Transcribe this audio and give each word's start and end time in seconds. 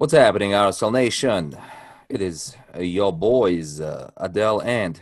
What's 0.00 0.14
happening, 0.14 0.52
RSL 0.52 0.94
Nation? 0.94 1.54
It 2.08 2.22
is 2.22 2.56
uh, 2.74 2.80
your 2.80 3.12
boys, 3.12 3.82
uh, 3.82 4.10
Adele 4.16 4.62
and 4.62 4.98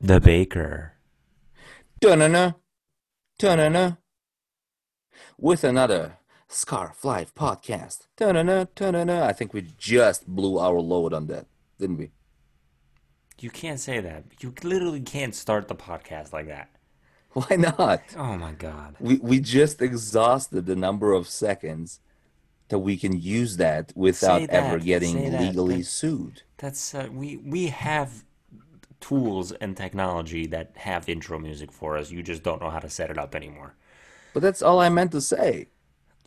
The 0.00 0.18
Baker. 0.18 0.94
Dunana, 2.00 2.56
Dunana, 3.38 3.98
with 5.38 5.62
another 5.62 6.16
Scarf 6.48 7.04
Life 7.04 7.32
podcast. 7.36 8.08
Dunana, 8.16 8.66
Dunana. 8.74 9.22
I 9.22 9.32
think 9.32 9.54
we 9.54 9.62
just 9.78 10.26
blew 10.26 10.58
our 10.58 10.80
load 10.80 11.14
on 11.14 11.28
that, 11.28 11.46
didn't 11.78 11.98
we? 11.98 12.10
You 13.38 13.50
can't 13.50 13.78
say 13.78 14.00
that. 14.00 14.24
You 14.40 14.52
literally 14.64 15.02
can't 15.02 15.36
start 15.36 15.68
the 15.68 15.76
podcast 15.76 16.32
like 16.32 16.48
that. 16.48 16.68
Why 17.30 17.54
not? 17.54 18.02
Oh 18.16 18.36
my 18.36 18.54
god. 18.54 18.96
We 18.98 19.18
we 19.18 19.38
just 19.38 19.80
exhausted 19.80 20.66
the 20.66 20.74
number 20.74 21.12
of 21.12 21.28
seconds 21.28 22.00
that 22.74 22.80
we 22.80 22.96
can 22.96 23.20
use 23.20 23.56
that 23.58 23.92
without 23.94 24.40
Say 24.40 24.46
ever 24.50 24.80
getting 24.80 25.30
that, 25.30 25.40
legally 25.40 25.78
that- 25.82 25.86
sued. 26.00 26.42
That's 26.56 26.92
uh, 26.94 27.06
we 27.12 27.36
we 27.36 27.68
have 27.68 28.24
tools 29.00 29.52
and 29.62 29.76
technology 29.76 30.46
that 30.54 30.72
have 30.88 31.08
intro 31.08 31.38
music 31.38 31.70
for 31.70 31.96
us. 31.96 32.10
You 32.10 32.20
just 32.22 32.42
don't 32.42 32.60
know 32.60 32.70
how 32.70 32.80
to 32.80 32.90
set 32.90 33.10
it 33.10 33.18
up 33.24 33.34
anymore. 33.36 33.74
But 34.32 34.42
that's 34.42 34.60
all 34.60 34.80
I 34.80 34.88
meant 34.88 35.12
to 35.12 35.20
say. 35.20 35.68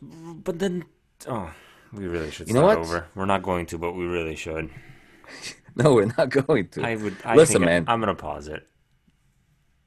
But 0.00 0.58
then 0.58 0.84
oh, 1.26 1.50
we 1.92 2.06
really 2.06 2.30
should 2.30 2.48
You 2.48 2.54
know 2.54 2.62
what? 2.62 2.78
over. 2.78 3.06
We're 3.14 3.26
not 3.26 3.42
going 3.42 3.66
to, 3.66 3.76
but 3.78 3.92
we 3.92 4.04
really 4.06 4.36
should. 4.36 4.70
No, 5.80 5.94
we're 5.94 6.12
not 6.18 6.30
going 6.30 6.66
to. 6.74 6.82
I 6.82 6.96
would 6.96 7.14
I 7.24 7.36
Listen, 7.36 7.62
man. 7.62 7.84
I, 7.86 7.92
am 7.92 7.94
I'm 7.94 8.00
going 8.00 8.16
to 8.16 8.20
pause 8.20 8.48
it. 8.48 8.66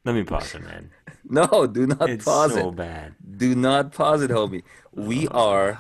Let 0.06 0.16
me 0.16 0.24
pause 0.24 0.56
it, 0.56 0.64
man. 0.64 0.90
No, 1.30 1.68
do 1.68 1.86
not 1.86 2.10
It's 2.10 2.24
pause 2.26 2.54
so 2.54 2.70
it. 2.70 2.76
bad. 2.78 3.16
Do 3.38 3.56
not 3.56 3.92
pause 3.92 4.22
it, 4.24 4.32
homie. 4.32 4.64
We 4.94 5.28
are 5.28 5.78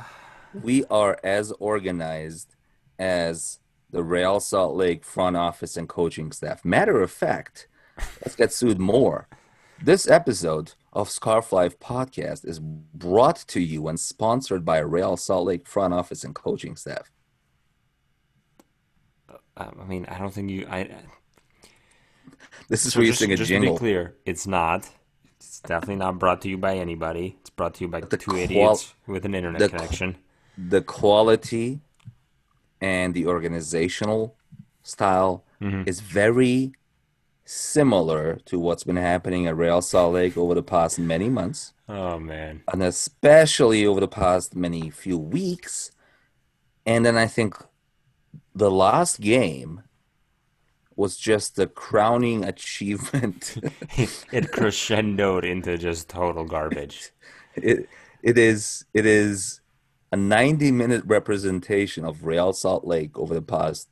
we 0.54 0.86
are 0.86 1.18
as 1.23 1.52
organized 1.54 2.55
as 2.99 3.60
the 3.90 4.04
Real 4.04 4.40
Salt 4.40 4.76
Lake 4.76 5.04
front 5.04 5.35
office 5.35 5.76
and 5.77 5.88
coaching 5.90 6.32
staff. 6.32 6.63
Matter 6.63 7.02
of 7.02 7.12
fact, 7.12 7.68
let's 8.24 8.35
get 8.35 8.54
sued 8.54 8.80
more. 8.80 9.27
This 9.84 10.08
episode 10.08 10.74
of 10.93 11.10
Scarf 11.10 11.52
Life 11.52 11.80
podcast 11.80 12.46
is 12.46 12.60
brought 12.60 13.38
to 13.48 13.60
you 13.60 13.88
and 13.88 13.99
sponsored 13.99 14.63
by 14.63 14.77
Real 14.80 15.18
Salt 15.18 15.46
Lake 15.48 15.68
front 15.68 15.93
office 15.93 16.24
and 16.24 16.35
coaching 16.35 16.76
staff. 16.76 17.12
Uh, 19.58 19.71
I 19.80 19.84
mean, 19.86 20.05
I 20.05 20.18
don't 20.18 20.34
think 20.34 20.49
you 20.49 20.68
I 20.70 20.90
This 22.70 22.86
is 22.86 22.93
So 22.93 22.99
where 22.99 23.05
you 23.05 23.12
just, 23.12 23.20
sing 23.20 23.32
a 23.32 23.36
just 23.36 23.48
to 23.49 23.54
jingle. 23.55 23.74
be 23.76 23.80
clear, 23.80 24.15
it's 24.26 24.48
not. 24.48 24.88
It's 25.38 25.60
definitely 25.62 25.96
not 25.98 26.20
brought 26.20 26.41
to 26.41 26.49
you 26.49 26.58
by 26.58 26.77
anybody. 26.77 27.38
It's 27.41 27.49
brought 27.49 27.74
to 27.76 27.84
you 27.84 27.88
by 27.88 28.02
the 28.02 28.18
two 28.18 28.32
qual- 28.32 28.38
idiots 28.43 28.93
with 29.08 29.26
an 29.26 29.34
internet 29.36 29.60
the 29.60 29.70
qu- 29.70 29.76
connection. 29.77 30.18
The 30.70 30.81
quality 30.81 31.81
and 32.81 33.13
the 33.13 33.26
organizational 33.27 34.35
style 34.84 35.43
Mm-hmm. 35.62 35.84
is 35.87 35.99
very 35.99 36.71
similar 37.45 38.37
to 38.45 38.57
what's 38.57 38.84
been 38.84 38.95
happening 38.95 39.45
at 39.45 39.55
Real 39.55 39.79
Salt 39.84 40.15
Lake 40.15 40.35
over 40.35 40.55
the 40.55 40.63
past 40.63 40.98
many 40.98 41.29
months, 41.29 41.73
Oh 41.87 42.18
man, 42.18 42.63
and 42.73 42.81
especially 42.81 43.85
over 43.85 43.99
the 43.99 44.07
past 44.07 44.55
many 44.55 44.90
few 44.90 45.20
weeks. 45.20 45.91
And 46.84 47.05
then 47.05 47.15
I 47.15 47.27
think 47.27 47.55
the 48.55 48.71
last 48.71 49.21
game 49.21 49.84
was 50.96 51.15
just 51.15 51.55
the 51.57 51.68
crowning 51.68 52.43
achievement. 52.53 53.55
it 54.31 54.51
crescendoed 54.51 55.43
into 55.43 55.77
just 55.77 56.09
total 56.09 56.43
garbage. 56.46 57.12
it 57.55 57.87
it 58.23 58.40
is 58.40 58.84
it 58.96 59.05
is 59.05 59.60
a 60.12 60.17
90 60.17 60.71
minute 60.71 61.04
representation 61.05 62.05
of 62.05 62.26
Real 62.26 62.54
Salt 62.54 62.85
Lake 62.85 63.17
over 63.17 63.34
the 63.34 63.41
past 63.41 63.87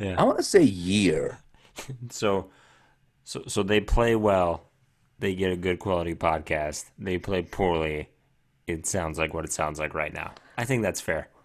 I 0.00 0.22
want 0.24 0.38
to 0.38 0.44
say 0.44 0.62
year. 0.62 1.38
So, 2.10 2.50
so, 3.22 3.44
so 3.46 3.62
they 3.62 3.78
play 3.78 4.16
well. 4.16 4.64
They 5.20 5.36
get 5.36 5.52
a 5.52 5.56
good 5.56 5.78
quality 5.78 6.16
podcast. 6.16 6.86
They 6.98 7.18
play 7.18 7.42
poorly. 7.42 8.08
It 8.66 8.84
sounds 8.84 9.16
like 9.16 9.32
what 9.32 9.44
it 9.44 9.52
sounds 9.52 9.78
like 9.78 9.94
right 9.94 10.12
now. 10.12 10.32
I 10.56 10.64
think 10.64 10.82
that's 10.82 11.00
fair. 11.00 11.28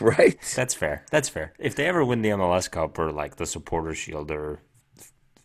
Right? 0.00 0.38
That's 0.54 0.72
fair. 0.72 1.04
That's 1.10 1.28
fair. 1.28 1.52
If 1.58 1.74
they 1.74 1.86
ever 1.86 2.04
win 2.04 2.22
the 2.22 2.30
MLS 2.30 2.70
Cup 2.70 2.96
or 2.96 3.10
like 3.10 3.36
the 3.36 3.44
Supporter 3.44 3.92
Shield 3.92 4.30
or 4.30 4.62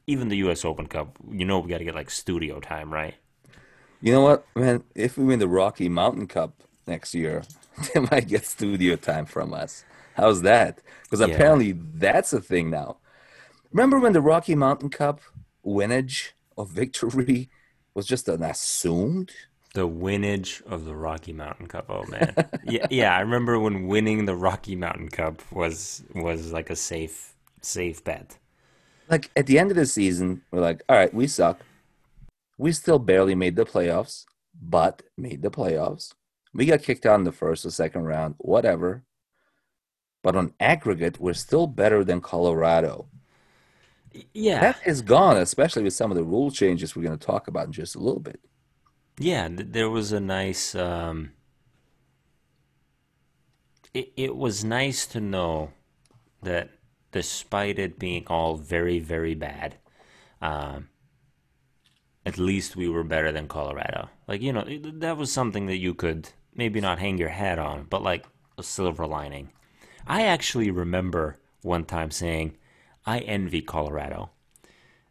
even 0.06 0.30
the 0.30 0.38
U.S. 0.38 0.64
Open 0.64 0.86
Cup, 0.86 1.18
you 1.30 1.46
know 1.46 1.59
we 1.59 1.72
got 1.72 1.80
to 1.80 1.84
get 1.84 1.96
like 1.96 2.12
studio 2.12 2.59
time, 2.59 2.94
right? 2.94 3.16
You 4.02 4.14
know 4.14 4.22
what, 4.22 4.46
man? 4.56 4.84
If 4.94 5.18
we 5.18 5.25
win 5.25 5.40
the 5.40 5.47
Rocky 5.47 5.90
Mountain 5.90 6.28
Cup 6.28 6.62
next 6.86 7.16
year, 7.16 7.44
they 7.94 8.00
might 8.12 8.28
get 8.28 8.46
studio 8.46 8.96
time 8.96 9.25
from 9.25 9.53
us. 9.53 9.86
How's 10.16 10.41
that? 10.44 10.81
Because 11.03 11.19
Yeah. 11.19 11.22
apparently 11.22 11.74
that's 11.74 12.34
a 12.34 12.41
thing 12.41 12.69
now. 12.69 12.97
Remember 13.72 14.00
when 14.00 14.13
the 14.13 14.22
Rocky 14.22 14.56
Mountain 14.56 14.90
Cup 14.90 15.22
winnage 15.63 16.35
of 16.58 16.69
victory 16.72 17.50
was 17.96 18.06
just 18.08 18.28
an 18.30 18.44
assumed? 18.44 19.31
The 19.75 19.85
winnage 19.85 20.64
of 20.66 20.85
the 20.85 20.96
Rocky 20.96 21.31
Mountain 21.34 21.68
Cup. 21.68 21.85
Oh 21.90 22.03
man, 22.06 22.34
yeah, 22.64 22.88
yeah. 22.90 23.16
I 23.16 23.19
remember 23.19 23.59
when 23.59 23.88
winning 23.88 24.25
the 24.25 24.35
Rocky 24.35 24.75
Mountain 24.75 25.09
Cup 25.09 25.41
was 25.52 26.03
was 26.16 26.52
like 26.53 26.69
a 26.69 26.75
safe 26.75 27.35
safe 27.62 28.03
bet. 28.03 28.40
Like 29.09 29.31
at 29.35 29.46
the 29.47 29.59
end 29.59 29.72
of 29.72 29.78
the 29.78 29.85
season, 29.85 30.44
we're 30.52 30.62
like, 30.62 30.81
all 30.90 30.96
right, 30.97 31.14
we 31.14 31.28
suck. 31.28 31.62
We 32.58 32.72
still 32.74 33.00
barely 33.00 33.35
made 33.35 33.56
the 33.56 33.66
playoffs, 33.66 34.25
but 34.53 35.03
made 35.18 35.41
the 35.41 35.52
playoffs. 35.52 36.14
We 36.56 36.66
got 36.66 36.84
kicked 36.84 37.06
out 37.06 37.20
in 37.20 37.26
the 37.26 37.34
first 37.34 37.66
or 37.66 37.72
second 37.72 38.06
round, 38.06 38.36
whatever. 38.40 39.04
But 40.24 40.36
on 40.38 40.54
aggregate, 40.60 41.20
we're 41.20 41.34
still 41.34 41.68
better 41.68 42.04
than 42.04 42.22
Colorado. 42.22 43.10
Yeah, 44.34 44.60
That 44.60 44.80
is 44.86 45.02
gone, 45.02 45.38
especially 45.38 45.84
with 45.84 45.94
some 45.94 46.12
of 46.12 46.18
the 46.18 46.24
rule 46.24 46.50
changes 46.52 46.96
we're 46.96 47.04
going 47.04 47.18
to 47.20 47.26
talk 47.26 47.48
about 47.48 47.68
in 47.68 47.74
just 47.74 47.96
a 47.96 48.00
little 48.00 48.22
bit. 48.22 48.40
yeah. 49.20 49.50
There 49.52 49.90
was 49.90 50.12
a 50.12 50.20
nice. 50.20 50.76
Um, 50.76 51.34
it 53.94 54.14
it 54.18 54.36
was 54.36 54.64
nice 54.64 55.06
to 55.08 55.20
know 55.20 55.72
that 56.44 56.72
despite 57.12 57.80
it 57.80 58.00
being 58.00 58.26
all 58.28 58.56
very 58.58 59.00
very 59.00 59.36
bad, 59.36 59.78
um, 60.42 60.90
at 62.26 62.38
least 62.38 62.76
we 62.76 62.90
were 62.90 63.04
better 63.04 63.32
than 63.32 63.48
Colorado. 63.48 64.10
Like 64.28 64.42
you 64.42 64.54
know, 64.54 64.66
that 65.00 65.18
was 65.18 65.32
something 65.32 65.68
that 65.68 65.78
you 65.78 65.94
could 65.94 66.30
maybe 66.56 66.82
not 66.82 67.00
hang 67.00 67.18
your 67.18 67.30
hat 67.30 67.60
on, 67.60 67.86
but 67.90 68.04
like 68.04 68.26
a 68.58 68.64
silver 68.64 69.06
lining. 69.06 69.50
I 70.08 70.24
actually 70.24 70.72
remember 70.72 71.40
one 71.62 71.86
time 71.86 72.12
saying, 72.12 72.58
"I 73.06 73.20
envy 73.20 73.62
Colorado." 73.62 74.32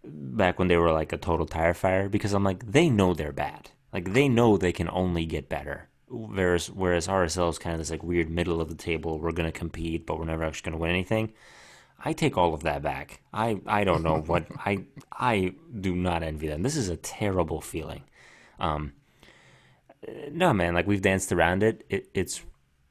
Back 0.04 0.58
when 0.58 0.68
they 0.68 0.76
were 0.76 0.92
like 0.92 1.12
a 1.12 1.16
total 1.16 1.46
tire 1.46 1.74
fire, 1.74 2.08
because 2.08 2.32
I'm 2.32 2.44
like, 2.44 2.70
they 2.72 2.88
know 2.88 3.14
they're 3.14 3.32
bad. 3.32 3.70
Like 3.92 4.12
they 4.12 4.28
know 4.28 4.56
they 4.56 4.72
can 4.72 4.90
only 4.90 5.24
get 5.24 5.48
better. 5.48 5.88
Whereas 6.08 6.70
whereas 6.70 7.08
RSL 7.08 7.50
is 7.50 7.58
kind 7.58 7.74
of 7.74 7.80
this 7.80 7.90
like 7.90 8.02
weird 8.02 8.28
middle 8.28 8.60
of 8.60 8.68
the 8.68 8.74
table. 8.74 9.18
We're 9.18 9.32
gonna 9.32 9.52
compete, 9.52 10.06
but 10.06 10.18
we're 10.18 10.26
never 10.26 10.44
actually 10.44 10.70
gonna 10.70 10.82
win 10.82 10.90
anything. 10.90 11.32
I 12.04 12.12
take 12.12 12.36
all 12.36 12.52
of 12.52 12.64
that 12.64 12.82
back. 12.82 13.20
I, 13.32 13.60
I 13.66 13.84
don't 13.84 14.02
know 14.02 14.20
what 14.20 14.46
I 14.58 14.84
I 15.12 15.54
do 15.80 15.94
not 15.94 16.22
envy 16.22 16.48
them. 16.48 16.62
This 16.62 16.76
is 16.76 16.88
a 16.88 16.96
terrible 16.96 17.60
feeling. 17.60 18.02
Um, 18.58 18.92
no 20.30 20.52
man, 20.52 20.74
like 20.74 20.86
we've 20.86 21.02
danced 21.02 21.32
around 21.32 21.62
it. 21.62 21.84
it 21.88 22.08
it's 22.14 22.42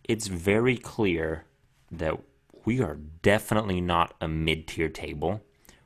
it's 0.04 0.28
very 0.28 0.78
clear 0.78 1.46
that 1.92 2.20
we 2.66 2.82
are 2.82 2.98
definitely 3.22 3.82
not 3.82 4.14
a 4.22 4.28
mid 4.28 4.68
tier 4.68 4.90
table. 4.90 5.42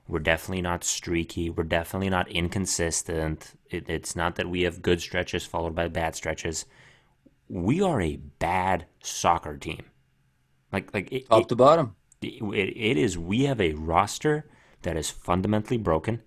We're 0.07 0.19
definitely 0.19 0.61
not 0.61 0.83
streaky. 0.83 1.49
We're 1.49 1.63
definitely 1.63 2.09
not 2.09 2.29
inconsistent. 2.29 3.53
It, 3.69 3.89
it's 3.89 4.15
not 4.15 4.35
that 4.35 4.49
we 4.49 4.61
have 4.61 4.81
good 4.81 5.01
stretches 5.01 5.45
followed 5.45 5.75
by 5.75 5.89
bad 5.89 6.15
stretches. 6.15 6.65
We 7.49 7.81
are 7.81 8.01
a 8.01 8.15
bad 8.15 8.85
soccer 9.03 9.57
team. 9.57 9.85
Like 10.71 10.93
like 10.93 11.11
it, 11.11 11.29
Top 11.29 11.47
to 11.49 11.55
bottom. 11.55 11.95
it, 12.21 12.43
it 12.53 12.97
is 12.97 13.17
we 13.17 13.43
have 13.43 13.59
a 13.61 13.73
roster 13.73 14.49
that 14.83 14.97
is 14.97 15.09
fundamentally 15.09 15.77
broken 15.77 16.21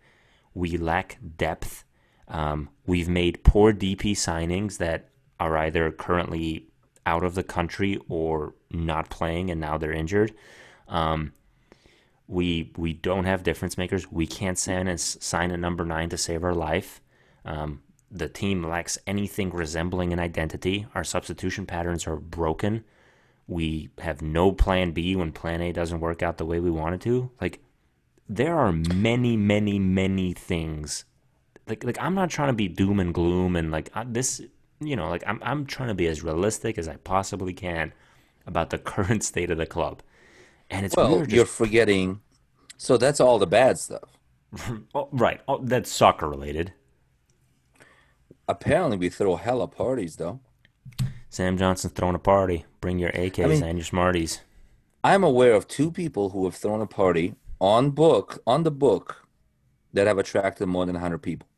we 0.55 0.76
lack 0.76 1.19
depth 1.37 1.85
um, 2.31 2.69
we've 2.87 3.09
made 3.09 3.44
poor 3.44 3.73
dp 3.73 4.12
signings 4.12 4.79
that 4.79 5.09
are 5.38 5.56
either 5.56 5.91
currently 5.91 6.67
out 7.06 7.25
of 7.25 7.35
the 7.35 7.43
country 7.43 7.99
or 8.09 8.55
not 8.71 9.11
playing 9.11 9.50
and 9.50 9.61
now 9.61 9.77
they're 9.77 9.93
injured 9.93 10.32
um, 10.88 11.32
we 12.27 12.73
we 12.77 12.93
don't 12.93 13.25
have 13.25 13.43
difference 13.43 13.77
makers 13.77 14.11
we 14.11 14.27
can't 14.27 14.59
sign 14.59 14.87
a, 14.88 14.97
sign 14.97 15.50
a 15.50 15.56
number 15.56 15.85
nine 15.85 16.09
to 16.09 16.17
save 16.17 16.44
our 16.44 16.55
life 16.55 17.00
um, 17.44 17.82
the 18.11 18.29
team 18.29 18.62
lacks 18.62 18.99
anything 19.06 19.50
resembling 19.50 20.12
an 20.12 20.19
identity 20.19 20.87
our 20.94 21.05
substitution 21.05 21.67
patterns 21.67 22.06
are 22.06 22.17
broken 22.17 22.85
we 23.50 23.91
have 23.99 24.23
no 24.23 24.53
plan 24.53 24.93
B 24.93 25.17
when 25.17 25.33
plan 25.33 25.61
A 25.61 25.73
doesn't 25.73 25.99
work 25.99 26.23
out 26.23 26.38
the 26.38 26.47
way 26.47 26.61
we 26.61 26.71
want 26.71 26.94
it 26.94 27.00
to. 27.03 27.31
Like 27.41 27.59
there 28.29 28.56
are 28.56 28.73
many, 28.73 29.37
many, 29.37 29.81
many 29.81 30.33
things. 30.33 31.05
Like 31.69 31.85
like 31.85 31.99
I'm 32.01 32.15
not 32.15 32.31
trying 32.31 32.49
to 32.49 32.55
be 32.55 32.69
doom 32.69 32.99
and 33.01 33.15
gloom 33.15 33.57
and 33.57 33.71
like 33.71 33.91
I, 33.95 34.05
this, 34.05 34.41
you 34.81 34.97
know, 34.97 35.09
like 35.09 35.23
I'm 35.27 35.39
I'm 35.43 35.67
trying 35.67 35.89
to 35.89 35.95
be 35.95 36.07
as 36.07 36.23
realistic 36.23 36.79
as 36.79 36.89
I 36.89 36.97
possibly 36.97 37.53
can 37.53 37.93
about 38.47 38.71
the 38.71 38.79
current 38.93 39.23
state 39.25 39.51
of 39.51 39.59
the 39.59 39.67
club. 39.67 40.03
And 40.71 40.87
it's 40.87 40.97
Well, 40.97 41.17
weird. 41.17 41.33
you're 41.33 41.45
forgetting. 41.47 42.21
So 42.77 42.97
that's 42.97 43.21
all 43.21 43.39
the 43.39 43.47
bad 43.47 43.79
stuff. 43.79 44.09
oh, 44.95 45.09
right. 45.12 45.41
Oh, 45.47 45.59
that's 45.62 45.91
soccer 45.93 46.29
related. 46.29 46.73
Apparently, 48.49 48.97
we 48.97 49.09
throw 49.09 49.37
hella 49.37 49.69
parties 49.69 50.17
though. 50.17 50.41
Sam 51.29 51.57
Johnson's 51.57 51.93
throwing 51.93 52.17
a 52.17 52.21
party. 52.21 52.65
Bring 52.81 52.99
your 52.99 53.12
AKs 53.12 53.49
mean- 53.49 53.62
and 53.62 53.79
your 53.79 53.85
Smarties. 53.85 54.41
I'm 55.05 55.25
aware 55.25 55.55
of 55.55 55.67
two 55.69 55.91
people 55.91 56.31
who 56.31 56.45
have 56.45 56.55
thrown 56.55 56.81
a 56.83 56.87
party 56.87 57.35
on 57.61 57.91
book 57.91 58.43
on 58.47 58.65
the 58.65 58.71
book 58.71 59.27
that 59.95 60.07
have 60.07 60.19
attracted 60.19 60.67
more 60.67 60.85
than 60.85 60.95
100 60.95 61.19
people. 61.19 61.49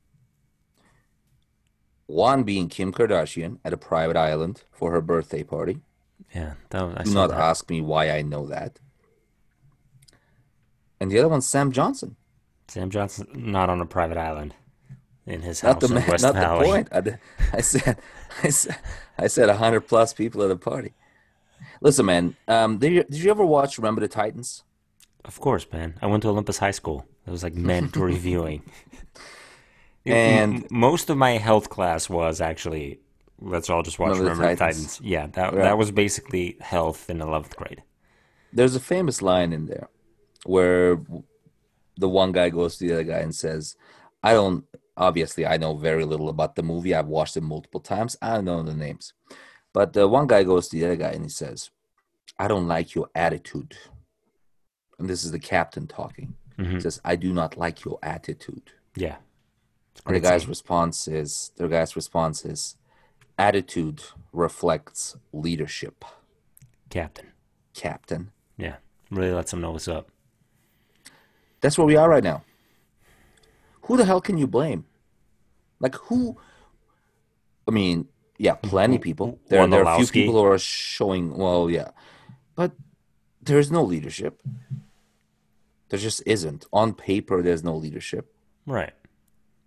One 2.07 2.43
being 2.43 2.69
Kim 2.69 2.93
Kardashian 2.93 3.59
at 3.65 3.73
a 3.73 3.77
private 3.77 4.17
island 4.17 4.65
for 4.73 4.93
her 4.93 5.01
birthday 5.01 5.43
party. 5.43 5.81
Yeah, 6.35 6.55
that 6.71 6.83
was, 6.83 6.95
I 6.99 7.03
Do 7.05 7.15
not 7.15 7.31
that. 7.31 7.39
ask 7.39 7.69
me 7.71 7.81
why 7.81 8.11
I 8.11 8.23
know 8.23 8.47
that. 8.47 8.79
And 11.01 11.11
the 11.11 11.19
other 11.19 11.29
one's 11.29 11.47
Sam 11.47 11.73
Johnson. 11.73 12.17
Sam 12.69 12.91
Johnson 12.91 13.27
not 13.35 13.69
on 13.69 13.81
a 13.81 13.87
private 13.87 14.17
island 14.17 14.55
in 15.27 15.43
his 15.43 15.63
Not 15.63 15.83
house 15.83 15.91
the 15.91 15.97
in 15.97 16.07
West 16.07 16.23
not 16.25 16.35
Valley. 16.35 16.67
the 16.67 16.73
point. 16.73 16.89
I, 16.93 17.57
I 17.57 17.61
said, 17.61 17.99
I 18.43 18.49
said, 18.51 18.77
I 19.19 19.27
said 19.27 19.49
100 19.49 19.81
plus 19.83 20.13
people 20.15 20.43
at 20.43 20.51
a 20.51 20.57
party. 20.57 20.93
Listen, 21.81 22.07
man. 22.07 22.37
Um, 22.49 22.79
did 22.79 22.93
you, 22.93 23.03
did 23.05 23.19
you 23.23 23.31
ever 23.31 23.45
watch 23.45 23.79
Remember 23.79 24.01
the 24.01 24.09
Titans? 24.09 24.63
Of 25.25 25.39
course, 25.41 25.67
man. 25.73 25.95
I 26.01 26.07
went 26.07 26.23
to 26.23 26.29
Olympus 26.29 26.59
High 26.59 26.71
School. 26.73 27.07
It 27.27 27.31
was 27.31 27.43
like 27.43 27.55
mandatory 27.55 28.15
viewing. 28.19 28.63
And- 30.07 30.71
most 30.71 31.11
of 31.11 31.17
my 31.17 31.33
health 31.33 31.69
class 31.69 32.09
was 32.11 32.41
actually 32.41 33.01
let's 33.41 33.69
all 33.69 33.83
just 33.83 33.99
watch 33.99 34.11
Remember 34.19 34.25
the 34.25 34.31
Remember 34.31 34.55
the 34.55 34.59
Titans. 34.59 34.87
Titans. 34.97 35.01
Yeah, 35.09 35.27
that 35.29 35.53
Right. 35.53 35.63
that 35.65 35.77
was 35.79 35.91
basically 35.91 36.57
health 36.61 37.11
in 37.11 37.21
eleventh 37.21 37.57
grade. 37.57 37.83
There's 38.53 38.77
a 38.77 38.81
famous 38.81 39.21
line 39.23 39.53
in 39.53 39.67
there 39.67 39.89
where 40.45 41.01
the 41.97 42.09
one 42.09 42.33
guy 42.33 42.51
goes 42.51 42.77
to 42.77 42.87
the 42.87 42.93
other 42.95 43.05
guy 43.05 43.19
and 43.19 43.35
says, 43.35 43.77
I 44.23 44.33
don't, 44.35 44.65
obviously, 44.97 45.47
I 45.47 45.57
know 45.57 45.75
very 45.77 46.05
little 46.05 46.29
about 46.29 46.55
the 46.55 46.63
movie. 46.63 46.95
I've 46.95 47.07
watched 47.09 47.37
it 47.37 47.43
multiple 47.43 47.81
times. 47.81 48.17
I 48.23 48.35
don't 48.35 48.45
know 48.45 48.63
the 48.63 48.75
names. 48.75 49.13
But 49.73 49.93
the 49.93 50.07
one 50.07 50.27
guy 50.27 50.43
goes 50.45 50.69
to 50.69 50.77
the 50.79 50.85
other 50.85 50.97
guy 50.97 51.11
and 51.11 51.25
he 51.25 51.31
says, 51.31 51.71
I 52.39 52.47
don't 52.49 52.69
like 52.69 52.95
your 52.95 53.09
attitude. 53.15 53.77
And 54.99 55.09
this 55.09 55.25
is 55.25 55.33
the 55.33 55.39
captain 55.39 55.87
talking. 55.87 56.35
Mm-hmm. 56.59 56.75
He 56.75 56.81
says, 56.81 57.01
I 57.05 57.17
do 57.17 57.33
not 57.33 57.57
like 57.57 57.85
your 57.85 57.99
attitude. 58.03 58.73
Yeah, 58.95 59.17
the 60.07 60.21
guy's 60.21 60.43
scene. 60.43 60.49
response 60.49 61.09
is, 61.09 61.53
the 61.57 61.69
guy's 61.69 61.97
response 61.97 62.45
is, 62.45 62.77
attitude 63.39 64.03
reflects 64.33 65.17
leadership, 65.33 66.05
captain. 66.91 67.33
captain. 67.75 68.33
Yeah, 68.57 68.77
really 69.11 69.33
lets 69.33 69.51
them 69.51 69.61
know 69.61 69.73
what's 69.73 69.89
up. 69.89 70.09
That's 71.61 71.79
where 71.79 71.87
we 71.87 71.97
are 71.97 72.09
right 72.09 72.25
now. 72.25 72.43
Who 73.83 73.97
the 73.97 74.05
hell 74.05 74.21
can 74.21 74.39
you 74.39 74.47
blame? 74.47 74.85
Like 75.81 75.95
who? 75.95 76.37
I 77.67 77.71
mean, 77.71 78.09
yeah, 78.39 78.55
plenty 78.55 78.97
of 78.97 79.03
people. 79.03 79.39
There, 79.49 79.67
there 79.67 79.85
are 79.85 79.95
a 79.95 79.99
few 79.99 80.07
people 80.07 80.35
who 80.35 80.45
are 80.45 80.59
showing. 80.59 81.37
Well, 81.37 81.71
yeah, 81.71 81.91
but 82.55 82.73
there 83.41 83.59
is 83.59 83.71
no 83.71 83.83
leadership. 83.83 84.41
There 85.89 85.99
just 85.99 86.23
isn't. 86.27 86.67
On 86.73 86.95
paper, 86.95 87.43
there's 87.43 87.63
no 87.63 87.77
leadership. 87.77 88.33
Right. 88.67 88.95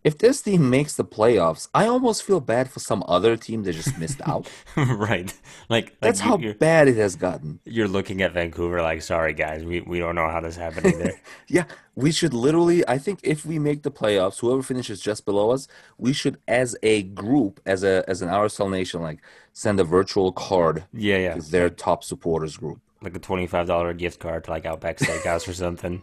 If 0.05 0.19
this 0.19 0.39
team 0.43 0.69
makes 0.69 0.93
the 0.95 1.03
playoffs, 1.03 1.67
I 1.73 1.87
almost 1.87 2.21
feel 2.21 2.39
bad 2.39 2.69
for 2.69 2.79
some 2.79 3.03
other 3.07 3.35
team 3.35 3.63
that 3.63 3.73
just 3.73 3.97
missed 3.97 4.21
out. 4.27 4.47
right. 4.77 5.33
Like, 5.67 5.85
like 5.85 5.99
That's 5.99 6.19
how 6.19 6.37
bad 6.37 6.87
it 6.87 6.95
has 6.97 7.15
gotten. 7.15 7.59
you're 7.65 7.87
looking 7.87 8.21
at 8.21 8.31
Vancouver 8.31 8.83
like, 8.83 9.01
sorry 9.01 9.33
guys, 9.33 9.63
we, 9.65 9.81
we 9.81 9.97
don't 9.97 10.13
know 10.13 10.29
how 10.29 10.41
this 10.41 10.55
happened 10.55 10.85
either. 10.85 11.13
Yeah, 11.47 11.65
we 11.95 12.11
should 12.11 12.33
literally. 12.35 12.87
I 12.87 12.99
think 12.99 13.19
if 13.23 13.45
we 13.47 13.57
make 13.57 13.81
the 13.81 13.89
playoffs, 13.91 14.39
whoever 14.39 14.61
finishes 14.61 14.99
just 15.01 15.25
below 15.25 15.49
us, 15.51 15.67
we 15.97 16.13
should, 16.13 16.37
as 16.47 16.75
a 16.83 17.01
group, 17.03 17.59
as 17.65 17.83
a 17.83 18.03
as 18.07 18.21
an 18.21 18.29
RSL 18.29 18.69
Nation, 18.69 19.01
like 19.01 19.19
send 19.53 19.79
a 19.79 19.83
virtual 19.83 20.31
card 20.31 20.85
yeah, 20.93 21.17
yeah. 21.17 21.33
to 21.35 21.41
their 21.41 21.69
top 21.69 22.03
supporters 22.03 22.57
group. 22.57 22.79
Like 23.01 23.15
a 23.15 23.19
twenty 23.19 23.47
five 23.47 23.67
dollar 23.67 23.93
gift 23.93 24.19
card 24.19 24.43
to 24.45 24.51
like 24.51 24.65
Outback 24.65 24.97
Steakhouse 24.97 25.47
or 25.47 25.53
something. 25.53 26.01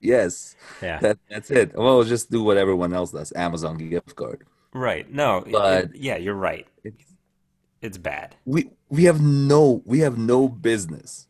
Yes, 0.00 0.54
Yeah. 0.82 0.98
that 1.00 1.18
that's 1.28 1.50
it. 1.50 1.74
Well, 1.76 2.02
just 2.04 2.30
do 2.30 2.42
what 2.44 2.56
everyone 2.56 2.92
else 2.92 3.10
does. 3.12 3.32
Amazon 3.34 3.76
gift 3.78 4.14
card. 4.16 4.44
Right. 4.72 5.10
No. 5.12 5.44
But- 5.50 5.84
it- 5.84 5.96
yeah, 5.96 6.16
you're 6.16 6.34
right. 6.34 6.66
It's, 6.84 7.04
It's 7.82 7.98
bad. 7.98 8.36
we 8.44 8.70
we 8.88 9.04
have 9.04 9.20
no 9.20 9.82
we 9.84 10.00
have 10.00 10.16
no 10.18 10.48
business. 10.48 11.26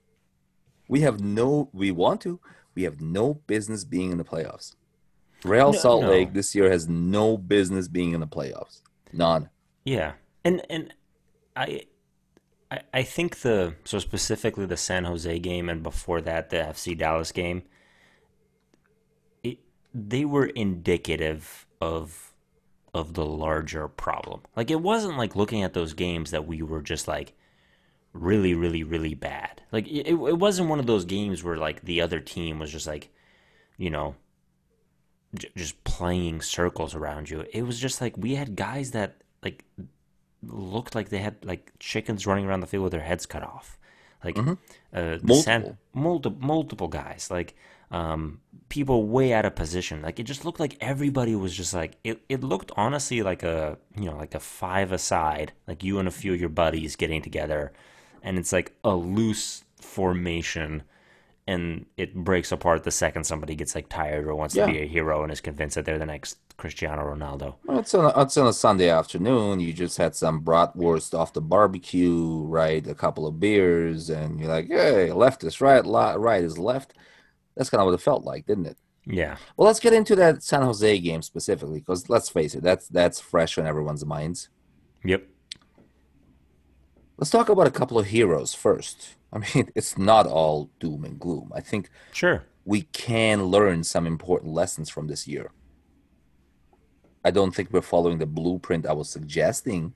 We 0.89 1.01
have 1.03 1.21
no. 1.21 1.69
We 1.73 1.91
want 1.91 2.21
to. 2.23 2.41
We 2.75 2.85
have 2.85 3.01
no 3.01 3.35
business 3.47 3.85
being 3.85 4.11
in 4.13 4.19
the 4.19 4.25
playoffs. 4.25 4.75
Real 5.45 5.73
No- 5.73 5.79
Salt 5.79 6.03
no. 6.03 6.09
Lake 6.11 6.33
this 6.33 6.55
year 6.55 6.71
has 6.71 6.89
no 6.89 7.37
business 7.37 7.89
being 7.89 8.13
in 8.13 8.21
the 8.21 8.27
playoffs. 8.27 8.81
None. 9.13 9.51
Yeah, 9.85 10.13
and 10.45 10.63
and 10.71 10.95
I, 11.57 11.83
I 12.71 12.81
I 12.95 13.03
think 13.03 13.41
the 13.41 13.75
so 13.85 13.99
specifically 13.99 14.67
the 14.67 14.77
San 14.77 15.05
Jose 15.05 15.39
game 15.41 15.69
and 15.69 15.83
before 15.83 16.21
that 16.23 16.49
the 16.51 16.57
FC 16.57 16.97
Dallas 16.97 17.33
game, 17.33 17.63
they 19.99 20.25
were 20.25 20.47
indicative 20.47 21.67
of 21.81 22.33
of 22.95 23.15
the 23.15 23.25
larger 23.27 23.87
problem. 23.89 24.41
Like 24.57 24.71
it 24.71 24.81
wasn't 24.81 25.19
like 25.19 25.37
looking 25.37 25.63
at 25.63 25.75
those 25.75 25.93
games 25.95 26.31
that 26.31 26.47
we 26.47 26.63
were 26.63 26.83
just 26.83 27.07
like 27.09 27.33
really 28.13 28.55
really 28.55 28.83
really 28.83 29.15
bad. 29.15 29.63
Like 29.73 29.87
it, 29.87 30.09
it 30.09 30.39
wasn't 30.39 30.69
one 30.69 30.79
of 30.81 30.87
those 30.87 31.05
games 31.05 31.45
where 31.45 31.57
like 31.57 31.85
the 31.85 32.01
other 32.01 32.21
team 32.21 32.59
was 32.59 32.73
just 32.73 32.87
like, 32.87 33.11
you 33.77 33.91
know, 33.91 34.15
j- 35.35 35.51
just 35.57 35.83
playing 35.85 36.41
circles 36.41 36.95
around 36.95 37.29
you. 37.31 37.45
It 37.53 37.63
was 37.63 37.79
just 37.79 38.01
like 38.01 38.17
we 38.17 38.35
had 38.35 38.57
guys 38.57 38.93
that 38.93 39.23
like 39.43 39.65
looked 40.43 40.95
like 40.95 41.09
they 41.11 41.19
had 41.19 41.45
like 41.45 41.73
chickens 41.79 42.27
running 42.27 42.47
around 42.47 42.61
the 42.61 42.67
field 42.67 42.85
with 42.85 42.93
their 42.93 43.03
heads 43.03 43.27
cut 43.27 43.43
off. 43.43 43.79
Like 44.25 44.37
uh, 44.93 45.19
San- 45.19 45.23
Multiple. 45.23 45.77
multiple 45.95 46.39
multiple 46.41 46.89
guys, 46.89 47.29
like 47.31 47.55
um, 47.93 48.41
people 48.69 49.07
way 49.07 49.33
out 49.33 49.45
of 49.47 49.55
position. 49.55 50.03
Like 50.03 50.19
it 50.21 50.25
just 50.25 50.45
looked 50.45 50.61
like 50.61 50.77
everybody 50.81 51.35
was 51.35 51.55
just 51.55 51.73
like 51.75 51.97
it. 52.05 52.21
It 52.29 52.43
looked 52.43 52.71
honestly 52.77 53.23
like 53.23 53.43
a 53.43 53.79
you 53.97 54.07
know 54.11 54.17
like 54.17 54.35
a 54.35 54.41
five 54.41 54.93
aside, 54.93 55.53
like 55.67 55.83
you 55.85 55.99
and 55.99 56.09
a 56.09 56.13
few 56.13 56.35
of 56.35 56.41
your 56.41 56.49
buddies 56.51 56.97
getting 56.97 57.23
together, 57.23 57.73
and 58.23 58.39
it's 58.39 58.53
like 58.53 58.75
a 58.85 58.95
loose 58.95 59.65
formation 59.81 60.83
and 61.47 61.87
it 61.97 62.15
breaks 62.15 62.53
apart 62.53 62.85
the 62.85 62.91
second 62.91 63.25
somebody 63.25 63.55
gets 63.55 63.75
like 63.75 63.89
tired 63.89 64.27
or 64.27 64.35
wants 64.35 64.55
Yeah. 64.55 64.67
to 64.67 64.73
be 64.73 64.83
a 64.83 64.87
hero 64.87 65.23
and 65.23 65.33
is 65.33 65.41
convinced 65.41 65.77
that 65.77 65.87
they're 65.87 65.99
the 65.99 66.05
next 66.05 66.37
Cristiano 66.59 67.03
Ronaldo. 67.15 67.55
Well, 67.65 67.79
it's 67.79 67.95
on 67.95 68.05
a, 68.05 68.21
it's 68.23 68.37
on 68.37 68.47
a 68.49 68.53
Sunday 68.53 68.91
afternoon. 68.91 69.59
You 69.61 69.73
just 69.73 69.97
had 69.97 70.15
some 70.15 70.43
bratwurst 70.43 71.19
off 71.19 71.33
the 71.33 71.41
barbecue, 71.41 72.43
right? 72.43 72.87
A 72.87 72.95
couple 72.95 73.27
of 73.27 73.41
beers, 73.41 74.11
and 74.11 74.39
you're 74.39 74.49
like, 74.51 74.67
"Hey, 74.69 75.11
left 75.13 75.43
is 75.45 75.61
right, 75.63 75.83
right 75.87 76.45
is 76.45 76.59
left." 76.59 76.93
That's 77.59 77.69
kind 77.69 77.81
of 77.83 77.87
what 77.87 77.95
it 77.95 78.01
felt 78.01 78.25
like, 78.25 78.47
didn't 78.47 78.67
it? 78.67 78.79
Yeah. 79.05 79.37
Well, 79.57 79.67
let's 79.67 79.81
get 79.81 79.93
into 79.93 80.17
that 80.17 80.43
San 80.43 80.63
Jose 80.63 80.99
game 81.01 81.21
specifically, 81.23 81.81
because 81.81 82.09
let's 82.09 82.29
face 82.31 82.55
it, 82.55 82.63
that's 82.63 82.89
that's 82.89 83.21
fresh 83.21 83.59
on 83.59 83.67
everyone's 83.67 84.07
minds. 84.07 84.49
Yep. 85.05 85.27
Let's 87.19 87.31
talk 87.31 87.49
about 87.49 87.67
a 87.67 87.71
couple 87.73 87.99
of 87.99 88.07
heroes 88.07 88.55
first. 88.55 89.17
I 89.33 89.39
mean, 89.39 89.71
it's 89.75 89.99
not 89.99 90.27
all 90.27 90.71
doom 90.81 91.05
and 91.05 91.19
gloom. 91.21 91.53
I 91.55 91.61
think 91.61 91.91
Sure. 92.13 92.45
we 92.65 92.83
can 92.83 93.45
learn 93.47 93.85
some 93.85 94.07
important 94.07 94.53
lessons 94.55 94.89
from 94.89 95.07
this 95.09 95.27
year. 95.29 95.51
I 97.25 97.31
don't 97.31 97.55
think 97.55 97.71
we're 97.73 97.83
following 97.83 98.19
the 98.19 98.27
blueprint 98.27 98.87
I 98.87 98.93
was 98.93 99.11
suggesting, 99.11 99.93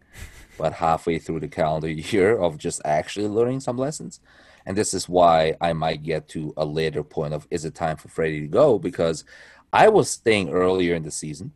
but 0.59 0.75
halfway 0.75 1.19
through 1.19 1.41
the 1.41 1.49
calendar 1.49 1.89
year 1.89 2.37
of 2.37 2.59
just 2.59 2.83
actually 2.85 3.29
learning 3.29 3.61
some 3.61 3.79
lessons. 3.79 4.21
And 4.67 4.77
this 4.77 4.95
is 4.95 5.09
why 5.09 5.55
I 5.61 5.73
might 5.73 6.03
get 6.03 6.29
to 6.31 6.53
a 6.57 6.65
later 6.65 7.03
point 7.03 7.35
of 7.35 7.47
is 7.51 7.65
it 7.65 7.75
time 7.75 7.97
for 7.97 8.09
Freddie 8.09 8.41
to 8.41 8.49
go? 8.49 8.79
Because 8.79 9.25
I 9.73 9.89
was 9.89 10.21
saying 10.25 10.51
earlier 10.51 10.95
in 10.95 11.03
the 11.03 11.11
season, 11.11 11.53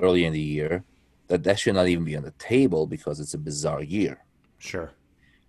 earlier 0.00 0.26
in 0.26 0.32
the 0.32 0.40
year, 0.40 0.84
that 1.28 1.44
that 1.44 1.58
should 1.58 1.74
not 1.74 1.88
even 1.88 2.04
be 2.04 2.16
on 2.16 2.24
the 2.24 2.32
table 2.32 2.86
because 2.86 3.20
it's 3.20 3.34
a 3.34 3.38
bizarre 3.38 3.82
year. 3.82 4.24
Sure. 4.58 4.92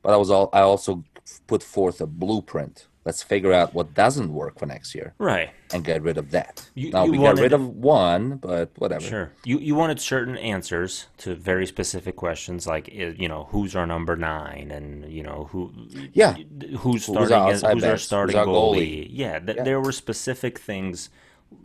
But 0.01 0.13
I 0.13 0.17
was 0.17 0.29
all 0.29 0.50
I 0.53 0.62
also 0.62 1.03
put 1.48 1.63
forth 1.63 2.01
a 2.01 2.07
blueprint. 2.07 2.88
Let's 3.05 3.22
figure 3.22 3.51
out 3.51 3.74
what 3.74 3.93
doesn't 3.93 4.33
work 4.33 4.57
for 4.60 4.65
next 4.65 4.95
year 4.95 5.13
Right. 5.17 5.50
and 5.74 5.83
get 5.83 6.01
rid 6.01 6.17
of 6.17 6.31
that. 6.31 6.69
You- 6.74 6.91
now 6.91 7.03
you 7.03 7.12
we 7.12 7.17
wanted- 7.19 7.36
got 7.36 7.41
rid 7.43 7.53
of 7.53 7.67
one, 7.67 8.38
but 8.38 8.72
whatever. 8.77 9.03
Sure. 9.05 9.31
You 9.43 9.60
you 9.60 9.75
wanted 9.75 10.00
certain 10.00 10.38
answers 10.38 11.07
to 11.17 11.36
very 11.36 11.65
specific 11.65 12.15
questions 12.15 12.65
like 12.65 12.88
eh, 12.93 13.12
you 13.17 13.27
know 13.27 13.48
who's 13.51 13.75
our 13.75 13.86
number 13.86 14.15
nine 14.15 14.72
and 14.72 15.12
you 15.12 15.22
know 15.24 15.50
who 15.51 15.74
Yeah. 16.13 16.33
who's 16.79 17.05
Who's 17.07 17.10
our 17.10 17.25
starting 17.27 17.53
as, 17.53 17.62
who's 17.62 17.63
our 17.63 17.75
backs? 17.75 17.83
Who's 17.91 18.03
starting 18.03 18.38
our 18.38 18.45
goalie. 18.45 19.05
goalie? 19.05 19.07
Yeah, 19.12 19.39
th- 19.39 19.57
Yeah. 19.57 19.63
there 19.63 19.81
were 19.81 19.91
specific 19.91 20.57
things 20.57 21.10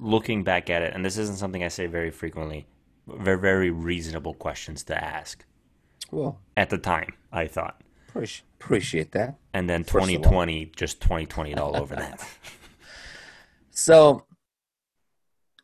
looking 0.01 0.43
back 0.45 0.69
at 0.69 0.83
it 0.83 0.93
and 0.95 1.05
this 1.05 1.17
isn't 1.17 1.37
something 1.37 1.63
I 1.63 1.69
say 1.69 1.87
very 1.87 2.11
frequently. 2.11 2.67
Very 3.07 3.39
very 3.39 3.71
reasonable 3.71 4.35
questions 4.35 4.83
to 4.85 4.95
ask 5.03 5.45
Well, 6.11 6.41
at 6.57 6.71
the 6.71 6.79
time, 6.79 7.13
I 7.33 7.47
thought. 7.47 7.81
Appreci- 8.19 8.43
Appreciate 8.61 9.13
that. 9.13 9.37
And 9.55 9.69
then 9.71 9.83
First 9.85 10.07
2020, 10.07 10.73
just 10.77 11.01
2020 11.01 11.55
all 11.57 11.77
over 11.77 11.95
that. 11.97 12.27
So 13.71 14.25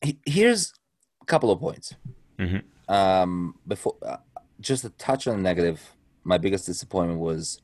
he- 0.00 0.20
here's 0.24 0.72
a 1.20 1.24
couple 1.24 1.50
of 1.50 1.58
points. 1.58 1.94
Mhm. 2.38 2.62
Um, 2.88 3.56
before 3.66 3.96
uh, 4.02 4.18
just 4.60 4.84
a 4.84 4.90
touch 4.90 5.26
on 5.26 5.36
the 5.38 5.42
negative, 5.42 5.80
my 6.22 6.38
biggest 6.38 6.64
disappointment 6.66 7.18
was 7.18 7.60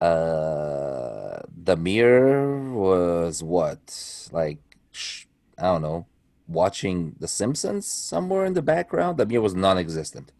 uh 0.00 1.40
Damir 1.62 2.72
was 2.72 3.42
what 3.42 4.28
like 4.32 4.58
sh- 4.92 5.24
I 5.58 5.64
don't 5.64 5.82
know 5.82 6.06
watching 6.46 7.14
The 7.20 7.28
Simpsons 7.28 7.86
somewhere 7.86 8.44
in 8.44 8.54
the 8.54 8.62
background. 8.62 9.18
Damir 9.18 9.42
was 9.42 9.54
non-existent. 9.54 10.32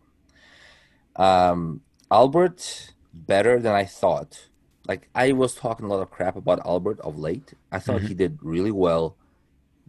Um, 1.17 1.83
Albert 2.11 2.93
better 3.13 3.59
than 3.61 3.75
I 3.75 3.85
thought. 3.85 4.49
Like 4.89 5.09
I 5.15 5.33
was 5.33 5.55
talking 5.55 5.87
a 5.87 5.89
lot 5.89 6.01
of 6.03 6.11
crap 6.11 6.37
about 6.37 6.65
Albert 6.67 7.01
of 7.01 7.19
late. 7.19 7.55
I 7.71 7.79
thought 7.79 8.03
he 8.03 8.15
did 8.15 8.39
really 8.41 8.71
well. 8.73 9.17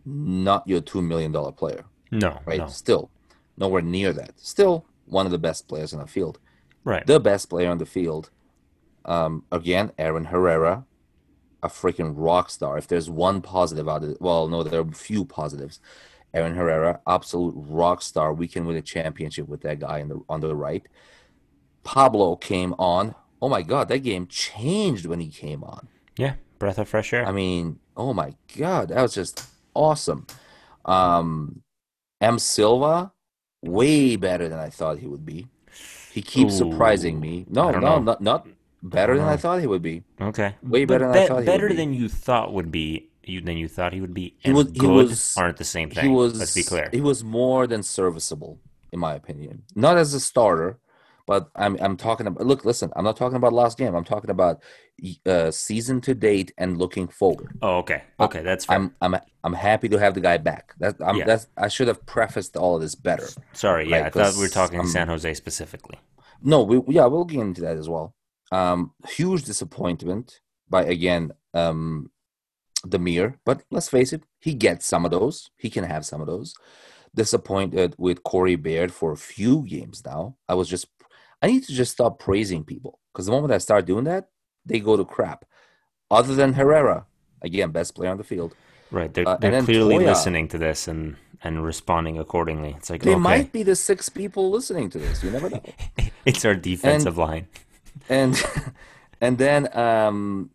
Not 0.06 0.68
your 0.68 0.82
two 0.82 1.02
million 1.02 1.32
dollar 1.32 1.52
player, 1.52 1.86
No, 2.12 2.40
right? 2.46 2.60
no. 2.60 2.68
Still, 2.68 3.10
nowhere 3.58 3.82
near 3.84 4.14
that. 4.14 4.40
Still 4.40 4.86
one 5.06 5.26
of 5.26 5.32
the 5.32 5.38
best 5.38 5.68
players 5.68 5.94
on 5.94 6.00
the 6.00 6.08
field. 6.08 6.40
Right. 6.84 7.06
The 7.06 7.20
best 7.20 7.50
player 7.50 7.70
on 7.70 7.78
the 7.78 7.86
field. 7.86 8.32
Um, 9.06 9.44
again, 9.52 9.92
Aaron 9.98 10.26
Herrera, 10.26 10.86
a 11.62 11.68
freaking 11.68 12.14
rock 12.16 12.50
star. 12.50 12.78
If 12.78 12.88
there's 12.88 13.10
one 13.10 13.42
positive 13.42 13.88
out 13.88 14.04
of 14.04 14.10
it, 14.12 14.22
well, 14.22 14.48
no, 14.48 14.64
there 14.64 14.80
are 14.82 14.88
a 14.88 14.92
few 14.92 15.26
positives. 15.26 15.80
Aaron 16.34 16.56
Herrera, 16.56 17.00
absolute 17.08 17.54
rock 17.56 18.02
star. 18.02 18.34
We 18.34 18.48
can 18.48 18.66
win 18.66 18.78
a 18.78 18.82
championship 18.82 19.48
with 19.48 19.62
that 19.62 19.80
guy 19.80 20.02
on 20.02 20.10
the 20.10 20.22
on 20.30 20.40
the 20.42 20.56
right. 20.56 20.86
Pablo 21.84 22.36
came 22.36 22.74
on. 22.78 23.16
Oh 23.42 23.50
my 23.50 23.62
God, 23.64 23.88
that 23.90 24.00
game 24.00 24.28
changed 24.28 25.06
when 25.06 25.20
he 25.20 25.30
came 25.30 25.64
on. 25.64 25.88
yeah. 26.18 26.34
Breath 26.60 26.78
of 26.78 26.88
fresh 26.88 27.12
air. 27.12 27.26
I 27.26 27.32
mean, 27.32 27.80
oh 27.98 28.14
my 28.14 28.36
God, 28.56 28.90
that 28.90 29.02
was 29.02 29.16
just 29.16 29.44
awesome. 29.74 30.28
Um, 30.86 31.64
M. 32.22 32.38
Silva, 32.38 33.12
way 33.64 34.16
better 34.16 34.48
than 34.48 34.60
I 34.60 34.70
thought 34.70 35.00
he 35.00 35.08
would 35.08 35.26
be. 35.26 35.48
He 36.12 36.22
keeps 36.22 36.56
surprising 36.58 37.20
me. 37.20 37.46
No, 37.50 37.72
no, 37.72 37.80
know. 37.80 38.00
not 38.00 38.22
not 38.22 38.48
better 38.84 39.18
than 39.18 39.28
I 39.28 39.38
thought 39.38 39.60
he 39.62 39.66
would 39.68 39.82
be. 39.82 40.04
okay. 40.22 40.56
way 40.62 40.86
But 40.86 41.00
better 41.00 41.12
than 41.12 41.16
I 41.24 41.28
thought 41.28 41.34
he 41.34 41.34
would 41.38 41.46
better 41.48 41.70
be. 41.70 41.76
than 41.76 41.94
you 41.94 42.10
thought 42.10 42.54
would 42.54 42.72
be. 42.72 43.10
You, 43.24 43.40
than 43.42 43.58
you 43.58 43.68
thought 43.68 43.94
he 43.94 44.02
would 44.02 44.14
be. 44.14 44.36
He 44.40 44.50
and 44.50 44.56
was- 44.56 44.72
he 44.74 44.86
was- 44.86 45.36
aren't 45.38 45.58
the 45.58 45.64
same 45.64 45.90
thing. 45.90 46.04
He 46.04 46.10
was 46.10 46.38
Let's 46.38 46.54
be 46.54 46.64
clear. 46.64 46.90
he 46.92 47.02
was 47.02 47.24
more 47.24 47.66
than 47.66 47.82
serviceable, 47.84 48.60
in 48.92 49.00
my 49.00 49.14
opinion. 49.16 49.64
Not 49.76 49.98
as 49.98 50.14
a 50.14 50.20
starter, 50.20 50.80
but 51.28 51.50
I'm 51.56 51.78
I'm 51.82 51.98
talking 51.98 52.28
about 52.28 52.46
look, 52.46 52.66
listen, 52.66 52.92
I'm 52.96 53.04
not 53.04 53.18
talking 53.18 53.36
about 53.38 53.54
last 53.54 53.78
game. 53.78 53.96
I'm 53.96 54.04
talking 54.04 54.30
about 54.30 54.62
uh, 55.26 55.52
season 55.52 56.02
to 56.02 56.14
date 56.14 56.54
and 56.58 56.78
looking 56.78 57.08
forward. 57.08 57.58
Oh, 57.62 57.78
okay. 57.78 58.04
Okay, 58.20 58.42
that's 58.42 58.66
fair. 58.66 58.78
I'm 58.78 58.96
I'm 59.02 59.16
I'm 59.44 59.54
happy 59.54 59.90
to 59.90 59.98
have 60.00 60.14
the 60.14 60.22
guy 60.22 60.38
back. 60.38 60.74
That 60.80 60.96
I'm 61.04 61.18
Yeah. 61.18 61.26
that's 61.26 61.48
I 61.58 61.68
should 61.68 61.88
have 61.88 62.06
prefaced 62.06 62.56
all 62.58 62.76
of 62.76 62.82
this 62.82 62.96
better. 62.96 63.28
Sorry. 63.54 63.90
Yeah, 63.90 63.98
right, 64.02 64.06
I 64.08 64.10
thought 64.10 64.36
we 64.36 64.42
were 64.42 64.48
talking 64.50 64.80
I'm- 64.80 64.88
San 64.88 65.08
Jose 65.08 65.34
specifically. 65.34 66.00
No, 66.44 66.64
we 66.64 66.82
yeah, 66.94 67.06
we'll 67.06 67.26
get 67.26 67.40
into 67.42 67.62
that 67.62 67.78
as 67.78 67.88
well. 67.90 68.16
Um, 68.52 68.94
huge 69.08 69.44
disappointment 69.44 70.42
by 70.70 70.84
again 70.84 71.32
um, 71.54 72.10
Damir, 72.88 73.36
but 73.46 73.64
let's 73.72 73.90
face 73.90 74.12
it, 74.14 74.24
he 74.40 74.54
gets 74.54 74.86
some 74.88 75.06
of 75.06 75.12
those. 75.12 75.52
He 75.58 75.70
can 75.70 75.84
have 75.84 76.06
some 76.06 76.20
of 76.22 76.28
those. 76.28 76.54
Disappointed 77.14 77.94
with 77.98 78.24
Corey 78.24 78.56
Baird 78.56 78.92
for 78.94 79.12
a 79.12 79.18
few 79.18 79.64
games 79.68 80.02
now. 80.06 80.38
I 80.48 80.54
was 80.56 80.70
just, 80.70 80.88
I 81.42 81.48
need 81.48 81.64
to 81.66 81.74
just 81.74 81.92
stop 81.94 82.20
praising 82.20 82.64
people 82.64 83.00
because 83.12 83.26
the 83.26 83.32
moment 83.32 83.54
I 83.54 83.58
start 83.58 83.86
doing 83.86 84.06
that, 84.06 84.30
they 84.66 84.80
go 84.80 84.96
to 84.96 85.06
crap. 85.06 85.46
Other 86.10 86.36
than 86.36 86.54
Herrera, 86.54 87.06
again, 87.42 87.72
best 87.72 87.96
player 87.96 88.12
on 88.12 88.18
the 88.18 88.24
field. 88.24 88.56
Right. 88.92 89.14
They're, 89.14 89.28
Uh, 89.28 89.38
they're 89.38 89.62
clearly 89.64 89.96
Toia. 89.98 90.06
listening 90.08 90.48
to 90.50 90.58
this 90.58 90.88
and 90.88 91.16
and 91.44 91.64
responding 91.66 92.20
accordingly. 92.20 92.76
It's 92.78 92.90
like 92.90 93.02
They 93.02 93.12
okay, 93.12 93.20
might 93.20 93.52
be 93.52 93.64
the 93.64 93.76
six 93.76 94.10
people 94.10 94.52
listening 94.52 94.90
to 94.92 95.00
this. 95.00 95.24
You 95.24 95.32
never 95.32 95.50
know. 95.50 95.64
it's 96.26 96.46
our 96.46 96.54
defensive 96.56 97.18
line. 97.18 97.48
and 98.10 98.42
and 99.20 99.38
then 99.38 99.76
um 99.76 100.52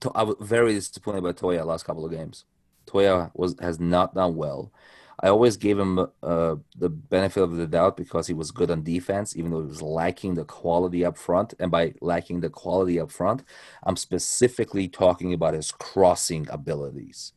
to, 0.00 0.10
I 0.14 0.22
was 0.22 0.36
very 0.40 0.72
disappointed 0.74 1.22
by 1.22 1.32
Toia 1.32 1.66
last 1.66 1.84
couple 1.84 2.04
of 2.06 2.12
games. 2.12 2.44
Toia 2.86 3.30
was 3.34 3.56
has 3.60 3.78
not 3.80 4.14
done 4.14 4.36
well. 4.36 4.72
I 5.20 5.28
always 5.28 5.56
gave 5.56 5.78
him 5.78 5.98
uh, 6.22 6.56
the 6.76 6.88
benefit 6.88 7.42
of 7.42 7.56
the 7.56 7.66
doubt 7.66 7.96
because 7.96 8.26
he 8.26 8.34
was 8.34 8.50
good 8.50 8.70
on 8.70 8.82
defense, 8.82 9.36
even 9.36 9.50
though 9.50 9.62
he 9.62 9.68
was 9.68 9.82
lacking 9.82 10.34
the 10.34 10.44
quality 10.44 11.04
up 11.04 11.16
front. 11.16 11.54
And 11.58 11.70
by 11.70 11.94
lacking 12.00 12.40
the 12.40 12.50
quality 12.50 12.98
up 12.98 13.10
front, 13.10 13.44
I'm 13.84 13.96
specifically 13.96 14.88
talking 14.88 15.32
about 15.32 15.54
his 15.54 15.70
crossing 15.70 16.46
abilities, 16.50 17.32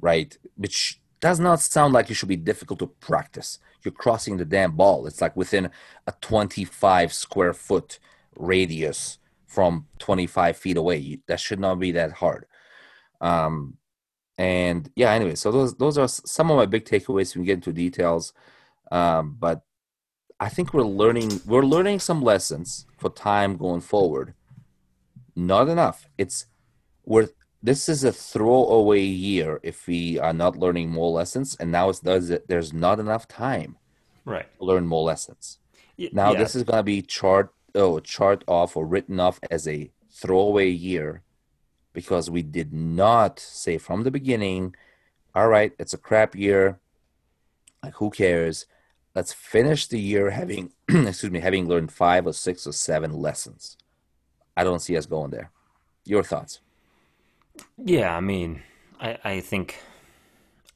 right? 0.00 0.36
Which 0.56 1.00
does 1.20 1.40
not 1.40 1.60
sound 1.60 1.94
like 1.94 2.10
it 2.10 2.14
should 2.14 2.28
be 2.28 2.36
difficult 2.36 2.78
to 2.80 2.86
practice. 2.86 3.58
You're 3.82 3.92
crossing 3.92 4.36
the 4.36 4.44
damn 4.44 4.72
ball. 4.72 5.06
It's 5.06 5.20
like 5.20 5.36
within 5.36 5.70
a 6.06 6.12
25 6.20 7.12
square 7.12 7.54
foot 7.54 7.98
radius 8.36 9.18
from 9.46 9.86
25 9.98 10.56
feet 10.56 10.76
away. 10.76 11.20
That 11.26 11.40
should 11.40 11.58
not 11.58 11.78
be 11.78 11.92
that 11.92 12.12
hard. 12.12 12.46
Um, 13.20 13.78
and 14.38 14.90
yeah, 14.96 15.10
anyway, 15.12 15.34
so 15.34 15.50
those 15.52 15.74
those 15.76 15.98
are 15.98 16.08
some 16.08 16.50
of 16.50 16.56
my 16.56 16.64
big 16.66 16.84
takeaways. 16.84 17.34
We 17.34 17.40
can 17.40 17.44
get 17.44 17.54
into 17.54 17.72
details, 17.72 18.32
um, 18.92 19.36
but 19.38 19.62
I 20.40 20.48
think 20.48 20.72
we're 20.72 20.84
learning 20.84 21.40
we're 21.44 21.64
learning 21.64 21.98
some 21.98 22.22
lessons 22.22 22.86
for 22.98 23.10
time 23.10 23.56
going 23.56 23.80
forward. 23.80 24.34
Not 25.34 25.68
enough. 25.68 26.08
It's 26.16 26.46
we're 27.04 27.28
this 27.62 27.88
is 27.88 28.04
a 28.04 28.12
throwaway 28.12 29.02
year 29.02 29.58
if 29.64 29.86
we 29.88 30.18
are 30.20 30.32
not 30.32 30.56
learning 30.56 30.90
more 30.90 31.10
lessons, 31.10 31.56
and 31.58 31.72
now 31.72 31.88
it's 31.90 32.00
does 32.00 32.32
there's 32.46 32.72
not 32.72 33.00
enough 33.00 33.26
time 33.26 33.76
Right. 34.24 34.46
to 34.58 34.64
learn 34.64 34.86
more 34.86 35.02
lessons. 35.02 35.58
Y- 35.98 36.10
Now 36.12 36.32
yeah. 36.32 36.38
this 36.38 36.54
is 36.54 36.62
gonna 36.62 36.84
be 36.84 37.02
chart 37.02 37.52
oh 37.74 37.98
chart 37.98 38.44
off 38.46 38.76
or 38.76 38.86
written 38.86 39.18
off 39.18 39.40
as 39.50 39.66
a 39.66 39.90
throwaway 40.12 40.68
year 40.70 41.22
because 41.98 42.30
we 42.30 42.42
did 42.42 42.72
not 42.72 43.40
say 43.40 43.76
from 43.76 44.04
the 44.04 44.10
beginning, 44.12 44.72
all 45.34 45.48
right, 45.48 45.72
it's 45.80 45.92
a 45.92 45.98
crap 45.98 46.36
year. 46.36 46.78
Like 47.82 47.94
who 47.94 48.10
cares? 48.10 48.66
Let's 49.16 49.32
finish 49.32 49.88
the 49.88 49.98
year 49.98 50.30
having 50.30 50.70
excuse 50.88 51.32
me, 51.32 51.40
having 51.40 51.66
learned 51.66 51.90
five 51.90 52.24
or 52.24 52.32
six 52.32 52.68
or 52.68 52.72
seven 52.72 53.12
lessons. 53.12 53.76
I 54.56 54.62
don't 54.62 54.78
see 54.78 54.96
us 54.96 55.06
going 55.06 55.32
there. 55.32 55.50
Your 56.04 56.22
thoughts? 56.22 56.60
Yeah, 57.76 58.16
I 58.16 58.20
mean, 58.20 58.62
I, 59.00 59.18
I 59.24 59.40
think, 59.40 59.82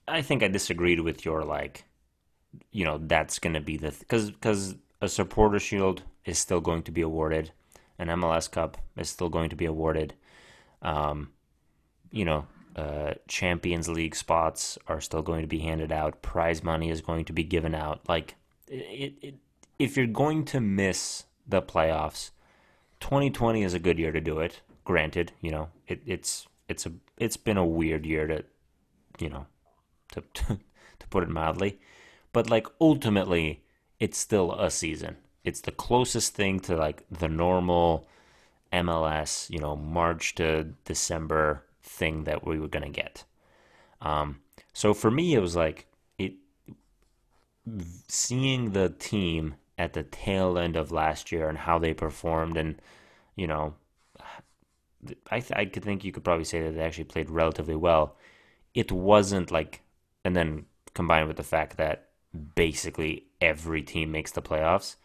I 0.08 0.22
think 0.22 0.42
I 0.42 0.48
disagreed 0.48 0.98
with 0.98 1.24
your 1.24 1.44
like, 1.44 1.84
you 2.72 2.84
know, 2.84 2.98
that's 2.98 3.38
gonna 3.38 3.60
be 3.60 3.76
the 3.76 3.92
because 3.92 4.32
because 4.32 4.74
a 5.00 5.08
supporter 5.08 5.60
shield 5.60 6.02
is 6.24 6.36
still 6.36 6.60
going 6.60 6.82
to 6.82 6.90
be 6.90 7.00
awarded, 7.02 7.52
an 7.96 8.08
MLS 8.08 8.50
Cup 8.50 8.76
is 8.96 9.08
still 9.08 9.28
going 9.28 9.50
to 9.50 9.56
be 9.56 9.66
awarded, 9.66 10.14
um, 10.82 11.30
you 12.10 12.24
know, 12.24 12.46
uh, 12.76 13.14
Champions 13.28 13.88
League 13.88 14.14
spots 14.14 14.78
are 14.88 15.00
still 15.00 15.22
going 15.22 15.42
to 15.42 15.46
be 15.48 15.60
handed 15.60 15.92
out, 15.92 16.22
prize 16.22 16.62
money 16.62 16.90
is 16.90 17.00
going 17.00 17.24
to 17.26 17.32
be 17.32 17.44
given 17.44 17.74
out. 17.74 18.00
Like, 18.08 18.34
it, 18.68 19.14
it 19.20 19.34
if 19.78 19.96
you're 19.96 20.06
going 20.06 20.44
to 20.46 20.60
miss 20.60 21.24
the 21.46 21.62
playoffs, 21.62 22.30
2020 23.00 23.62
is 23.62 23.74
a 23.74 23.78
good 23.78 23.98
year 23.98 24.12
to 24.12 24.20
do 24.20 24.38
it. 24.38 24.60
Granted, 24.84 25.32
you 25.40 25.50
know, 25.50 25.68
it, 25.86 26.00
it's 26.06 26.46
it's 26.68 26.86
a 26.86 26.92
it's 27.18 27.36
been 27.36 27.56
a 27.56 27.66
weird 27.66 28.06
year 28.06 28.26
to, 28.26 28.44
you 29.18 29.28
know, 29.28 29.46
to 30.12 30.22
to, 30.34 30.58
to 30.98 31.06
put 31.08 31.22
it 31.22 31.28
mildly, 31.28 31.78
but 32.32 32.48
like 32.48 32.66
ultimately, 32.80 33.62
it's 34.00 34.18
still 34.18 34.52
a 34.52 34.70
season. 34.70 35.16
It's 35.44 35.60
the 35.60 35.72
closest 35.72 36.34
thing 36.34 36.60
to 36.60 36.76
like 36.76 37.04
the 37.10 37.28
normal 37.28 38.06
MLS, 38.72 39.50
you 39.50 39.58
know, 39.58 39.76
March 39.76 40.34
to 40.36 40.64
December 40.84 41.64
thing 41.82 42.24
that 42.24 42.46
we 42.46 42.58
were 42.58 42.68
gonna 42.68 42.90
get. 42.90 43.24
Um, 44.00 44.40
so 44.72 44.94
for 44.94 45.10
me, 45.10 45.34
it 45.34 45.40
was 45.40 45.56
like 45.56 45.86
it 46.18 46.34
seeing 48.08 48.72
the 48.72 48.88
team 48.88 49.54
at 49.78 49.92
the 49.92 50.02
tail 50.02 50.58
end 50.58 50.76
of 50.76 50.92
last 50.92 51.32
year 51.32 51.48
and 51.48 51.58
how 51.58 51.78
they 51.78 51.94
performed, 51.94 52.56
and 52.56 52.80
you 53.36 53.46
know, 53.46 53.74
I 55.30 55.40
th- 55.40 55.52
I 55.52 55.64
could 55.66 55.84
think 55.84 56.04
you 56.04 56.12
could 56.12 56.24
probably 56.24 56.44
say 56.44 56.62
that 56.62 56.74
they 56.74 56.82
actually 56.82 57.04
played 57.04 57.30
relatively 57.30 57.76
well. 57.76 58.16
It 58.74 58.92
wasn't 58.92 59.50
like, 59.50 59.82
and 60.24 60.34
then 60.36 60.66
combined 60.94 61.28
with 61.28 61.36
the 61.36 61.42
fact 61.42 61.76
that 61.76 62.08
basically 62.54 63.26
every 63.40 63.82
team 63.82 64.10
makes 64.12 64.32
the 64.32 64.42
playoffs. 64.42 64.96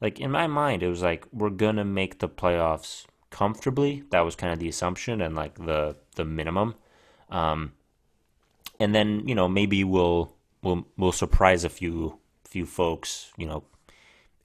Like 0.00 0.20
in 0.20 0.30
my 0.30 0.46
mind, 0.46 0.82
it 0.82 0.88
was 0.88 1.02
like 1.02 1.26
we're 1.32 1.50
gonna 1.50 1.84
make 1.84 2.18
the 2.20 2.28
playoffs 2.28 3.06
comfortably. 3.30 4.04
That 4.10 4.20
was 4.20 4.36
kind 4.36 4.52
of 4.52 4.58
the 4.58 4.68
assumption 4.68 5.20
and 5.20 5.34
like 5.36 5.54
the 5.56 5.96
the 6.16 6.24
minimum. 6.24 6.74
Um, 7.30 7.72
and 8.80 8.94
then 8.94 9.26
you 9.28 9.34
know 9.34 9.48
maybe 9.48 9.84
we'll 9.84 10.34
we'll 10.62 10.86
we'll 10.96 11.12
surprise 11.12 11.64
a 11.64 11.68
few 11.68 12.18
few 12.44 12.66
folks 12.66 13.32
you 13.36 13.46
know 13.46 13.64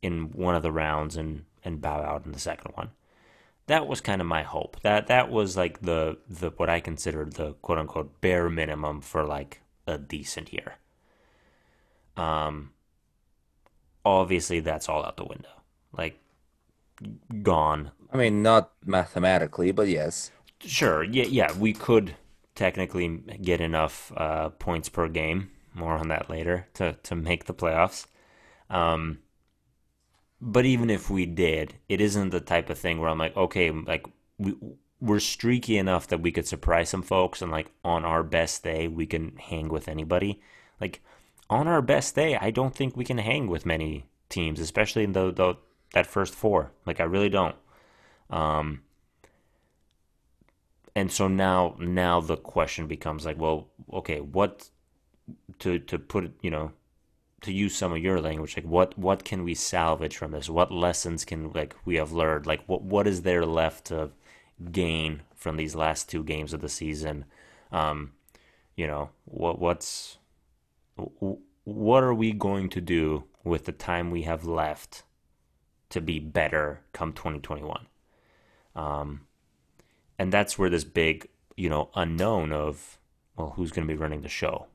in 0.02 0.32
one 0.34 0.56
of 0.56 0.64
the 0.64 0.72
rounds 0.72 1.16
and 1.18 1.46
and 1.64 1.82
bow 1.82 2.02
out 2.04 2.26
in 2.26 2.32
the 2.32 2.40
second 2.40 2.72
one. 2.76 2.92
that 3.68 3.88
was 3.88 4.02
kind 4.02 4.22
of 4.22 4.28
my 4.28 4.44
hope. 4.44 4.80
That 4.82 5.08
that 5.08 5.30
was 5.32 5.58
like 5.58 5.82
the 5.82 6.18
the 6.30 6.52
what 6.58 6.70
I 6.70 6.80
considered 6.80 7.34
the 7.34 7.54
quote 7.62 7.80
unquote 7.80 8.22
bare 8.22 8.50
minimum 8.50 9.02
for 9.02 9.24
like 9.26 9.62
a 9.88 9.98
decent 9.98 10.54
year. 10.54 10.76
Um 12.18 12.72
obviously 14.04 14.60
that's 14.60 14.88
all 14.90 15.04
out 15.06 15.18
the 15.18 15.26
window. 15.26 15.50
Like 15.98 16.20
gone. 17.42 17.92
I 18.16 18.18
mean, 18.18 18.42
not 18.42 18.72
mathematically, 18.86 19.72
but 19.72 19.90
yes. 19.90 20.32
Sure. 20.60 21.04
Yeah, 21.04 21.26
yeah, 21.26 21.52
we 21.52 21.74
could 21.74 22.16
technically 22.56 23.10
get 23.42 23.60
enough 23.60 24.14
uh, 24.16 24.50
points 24.50 24.88
per 24.88 25.10
game. 25.10 25.52
More 25.74 25.98
on 25.98 26.08
that 26.08 26.30
later 26.30 26.68
to 26.76 26.94
to 27.04 27.16
make 27.16 27.44
the 27.44 27.54
playoffs. 27.54 28.06
Um, 28.70 29.20
but 30.40 30.66
even 30.66 30.90
if 30.90 31.10
we 31.10 31.26
did, 31.26 31.76
it 31.90 32.00
isn't 32.00 32.30
the 32.30 32.40
type 32.40 32.70
of 32.70 32.80
thing 32.80 33.00
where 33.00 33.10
I'm 33.10 33.18
like, 33.18 33.36
okay, 33.36 33.70
like 33.70 34.06
we 34.38 34.56
we're 35.02 35.20
streaky 35.20 35.78
enough 35.78 36.08
that 36.08 36.22
we 36.22 36.32
could 36.32 36.48
surprise 36.48 36.88
some 36.88 37.04
folks, 37.04 37.42
and 37.42 37.52
like 37.52 37.72
on 37.84 38.06
our 38.06 38.24
best 38.24 38.64
day, 38.64 38.88
we 38.88 39.06
can 39.06 39.36
hang 39.36 39.68
with 39.68 39.90
anybody. 39.90 40.40
Like 40.80 41.02
on 41.50 41.68
our 41.68 41.82
best 41.82 42.16
day, 42.16 42.38
I 42.38 42.52
don't 42.52 42.74
think 42.74 42.96
we 42.96 43.04
can 43.04 43.18
hang 43.18 43.48
with 43.48 43.66
many 43.66 44.06
teams, 44.30 44.62
especially 44.62 45.04
in 45.04 45.12
the, 45.12 45.34
the 45.34 45.56
that 45.94 46.08
first 46.08 46.34
four. 46.34 46.72
Like 46.86 47.02
I 47.02 47.04
really 47.04 47.30
don't. 47.30 47.56
Um, 48.30 48.82
and 50.96 51.12
so 51.12 51.28
now 51.28 51.76
now 51.80 52.22
the 52.22 52.38
question 52.38 52.88
becomes 52.88 53.26
like, 53.26 53.40
well, 53.40 53.68
okay, 53.92 54.22
what 54.22 54.70
to 55.60 55.80
to 55.80 56.00
put 56.00 56.34
you 56.42 56.52
know 56.52 56.72
to 57.42 57.52
use 57.52 57.76
some 57.76 57.92
of 57.92 57.98
your 58.00 58.20
language 58.20 58.56
like 58.56 58.66
what 58.66 58.98
what 58.98 59.24
can 59.24 59.44
we 59.44 59.54
salvage 59.54 60.18
from 60.18 60.32
this? 60.32 60.50
What 60.50 60.72
lessons 60.72 61.26
can 61.26 61.52
like 61.52 61.76
we 61.86 61.96
have 61.96 62.12
learned? 62.12 62.48
Like 62.48 62.64
what 62.66 62.82
what 62.82 63.08
is 63.08 63.22
there 63.22 63.46
left 63.46 63.86
to 63.86 64.12
gain 64.72 65.22
from 65.36 65.58
these 65.58 65.76
last 65.76 66.10
two 66.10 66.24
games 66.24 66.54
of 66.54 66.62
the 66.62 66.70
season? 66.70 67.26
Um 67.72 68.14
you 68.76 68.88
know 68.88 69.10
what 69.26 69.60
what's 69.60 70.18
what 71.66 72.04
are 72.04 72.14
we 72.14 72.32
going 72.32 72.70
to 72.70 72.82
do 72.82 73.26
with 73.44 73.66
the 73.66 73.72
time 73.72 74.12
we 74.12 74.24
have 74.24 74.46
left 74.46 75.04
to 75.90 76.02
be 76.02 76.20
better 76.20 76.82
come 76.94 77.14
2021 77.14 77.88
um 78.76 79.22
and 80.20 80.32
that's 80.32 80.58
where 80.58 80.70
this 80.70 80.84
big 80.84 81.28
you 81.56 81.70
know 81.70 81.90
unknown 81.96 82.52
of 82.52 82.98
well 83.36 83.54
who's 83.56 83.72
going 83.72 83.88
to 83.88 83.94
be 83.94 83.98
running 83.98 84.22
the 84.22 84.30
show 84.30 84.68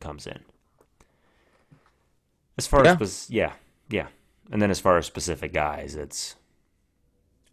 comes 0.00 0.26
in. 0.26 0.40
As 2.58 2.66
far 2.66 2.84
Yeah. 2.84 2.96
as 3.00 3.26
yeah, 3.30 3.52
yeah, 3.88 4.06
and 4.50 4.60
then 4.60 4.70
as 4.70 4.80
far 4.80 4.98
as 4.98 5.06
specific 5.06 5.52
guys, 5.52 5.94
it's 5.94 6.36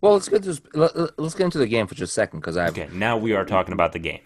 Well, 0.01 0.13
let's 0.13 0.29
get 0.29 0.43
to 0.43 0.61
let, 0.73 0.95
let- 0.97 1.17
let's 1.19 1.33
get 1.35 1.45
into 1.45 1.57
the 1.59 1.67
game 1.67 1.87
for 1.87 1.95
just 1.95 2.11
a 2.11 2.13
second 2.13 2.39
because 2.41 2.57
I 2.57 2.67
okay. 2.69 2.89
Now 2.91 3.17
we 3.17 3.33
are 3.33 3.45
talking 3.45 3.73
about 3.73 3.93
the 3.93 3.99
game. 3.99 4.21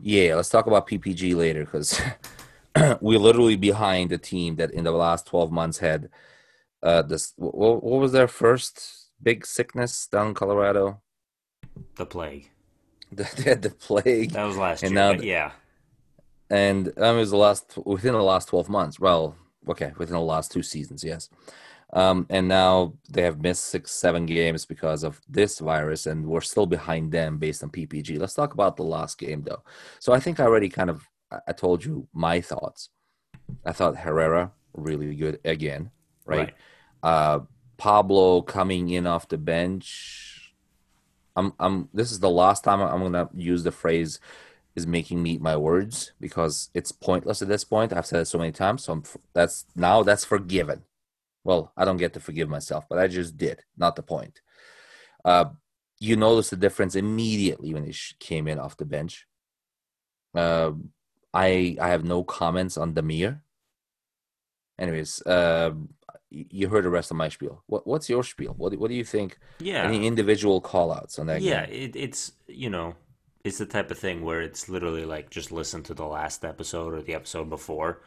yeah. 0.00 0.34
Let's 0.36 0.48
talk 0.48 0.66
about 0.66 0.86
PPG 0.88 1.34
later 1.36 1.64
because 1.64 2.00
we're 3.00 3.18
literally 3.18 3.56
behind 3.56 4.10
the 4.10 4.18
team 4.18 4.56
that 4.56 4.70
in 4.70 4.84
the 4.84 4.92
last 4.92 5.26
twelve 5.26 5.52
months 5.52 5.78
had 5.78 6.08
uh 6.82 7.02
this. 7.02 7.32
What, 7.36 7.82
what 7.84 8.00
was 8.00 8.12
their 8.12 8.28
first 8.28 8.99
big 9.22 9.46
sickness 9.46 10.06
down 10.06 10.28
in 10.28 10.34
Colorado? 10.34 11.00
The 11.96 12.06
plague. 12.06 12.50
They 13.12 13.24
had 13.42 13.62
the 13.62 13.70
plague, 13.70 14.30
that 14.32 14.44
was 14.44 14.56
last 14.56 14.82
and 14.84 14.92
year. 14.92 15.00
now 15.00 15.20
yeah, 15.20 15.50
and 16.48 16.88
um, 16.98 17.16
it 17.16 17.20
was 17.20 17.30
the 17.32 17.36
last 17.36 17.76
within 17.84 18.12
the 18.12 18.22
last 18.22 18.48
12 18.48 18.68
months 18.68 19.00
well 19.00 19.34
okay 19.68 19.92
within 19.98 20.14
the 20.14 20.20
last 20.20 20.52
two 20.52 20.62
seasons 20.62 21.02
yes. 21.04 21.28
Um, 21.92 22.24
and 22.30 22.46
now 22.46 22.94
they 23.10 23.22
have 23.22 23.40
missed 23.42 23.64
six 23.64 23.90
seven 23.90 24.24
games 24.26 24.64
because 24.64 25.02
of 25.02 25.20
this 25.28 25.58
virus 25.58 26.06
and 26.06 26.24
we're 26.24 26.40
still 26.40 26.66
behind 26.66 27.10
them 27.10 27.38
based 27.38 27.64
on 27.64 27.70
ppg 27.70 28.16
let's 28.16 28.34
talk 28.34 28.54
about 28.54 28.76
the 28.76 28.84
last 28.84 29.18
game 29.18 29.42
though. 29.42 29.62
So 29.98 30.12
i 30.12 30.20
think 30.20 30.38
i 30.38 30.44
already 30.44 30.68
kind 30.68 30.88
of 30.90 30.98
i 31.32 31.38
I 31.48 31.52
told 31.52 31.84
you 31.84 32.06
my 32.12 32.40
thoughts. 32.40 32.90
I 33.66 33.72
thought 33.72 33.96
herrera 33.96 34.52
really 34.88 35.14
good 35.16 35.36
again 35.44 35.90
right, 36.26 36.38
Right. 36.38 36.54
uh 37.02 37.38
pablo 37.80 38.42
coming 38.42 38.90
in 38.90 39.06
off 39.06 39.28
the 39.28 39.38
bench 39.38 40.54
i'm 41.36 41.52
i'm 41.58 41.88
this 41.94 42.12
is 42.12 42.20
the 42.20 42.30
last 42.30 42.62
time 42.62 42.80
i'm 42.80 43.02
gonna 43.02 43.28
use 43.34 43.62
the 43.64 43.72
phrase 43.72 44.20
is 44.76 44.86
making 44.86 45.22
me 45.22 45.32
eat 45.32 45.40
my 45.40 45.56
words 45.56 46.12
because 46.20 46.70
it's 46.74 46.92
pointless 46.92 47.42
at 47.42 47.48
this 47.48 47.64
point. 47.64 47.92
I've 47.92 48.06
said 48.06 48.20
it 48.20 48.26
so 48.26 48.38
many 48.38 48.52
times, 48.52 48.84
so 48.84 48.92
I'm, 48.92 49.02
that's 49.32 49.66
now 49.74 50.02
that's 50.02 50.24
forgiven. 50.24 50.82
Well, 51.44 51.72
I 51.76 51.84
don't 51.84 51.96
get 51.96 52.12
to 52.14 52.20
forgive 52.20 52.48
myself, 52.48 52.86
but 52.88 52.98
I 52.98 53.08
just 53.08 53.36
did. 53.36 53.62
Not 53.76 53.96
the 53.96 54.02
point. 54.02 54.40
Uh, 55.24 55.46
you 55.98 56.16
notice 56.16 56.50
the 56.50 56.56
difference 56.56 56.94
immediately 56.94 57.74
when 57.74 57.84
he 57.84 57.94
came 58.18 58.46
in 58.46 58.58
off 58.58 58.76
the 58.76 58.84
bench. 58.84 59.26
Uh, 60.34 60.72
I 61.34 61.76
I 61.80 61.88
have 61.88 62.04
no 62.04 62.22
comments 62.22 62.76
on 62.76 62.94
Damir. 62.94 63.40
Anyways, 64.78 65.20
uh, 65.26 65.72
you 66.30 66.68
heard 66.68 66.84
the 66.84 66.90
rest 66.90 67.10
of 67.10 67.16
my 67.16 67.28
spiel. 67.28 67.62
What 67.66 67.86
what's 67.86 68.08
your 68.08 68.22
spiel? 68.24 68.54
What 68.56 68.72
do- 68.72 68.78
what 68.78 68.88
do 68.88 68.94
you 68.94 69.04
think? 69.04 69.38
yeah, 69.58 69.82
Any 69.82 70.06
individual 70.06 70.60
call 70.60 70.92
outs 70.92 71.18
on 71.18 71.26
that 71.26 71.42
yeah. 71.42 71.66
game? 71.66 71.82
It, 71.82 71.96
it's 71.96 72.32
you 72.46 72.70
know, 72.70 72.94
it's 73.44 73.58
the 73.58 73.66
type 73.66 73.90
of 73.90 73.98
thing 73.98 74.24
where 74.24 74.40
it's 74.40 74.68
literally 74.68 75.04
like 75.04 75.30
just 75.30 75.50
listen 75.50 75.82
to 75.84 75.94
the 75.94 76.06
last 76.06 76.44
episode 76.44 76.94
or 76.94 77.02
the 77.02 77.14
episode 77.14 77.50
before. 77.50 78.00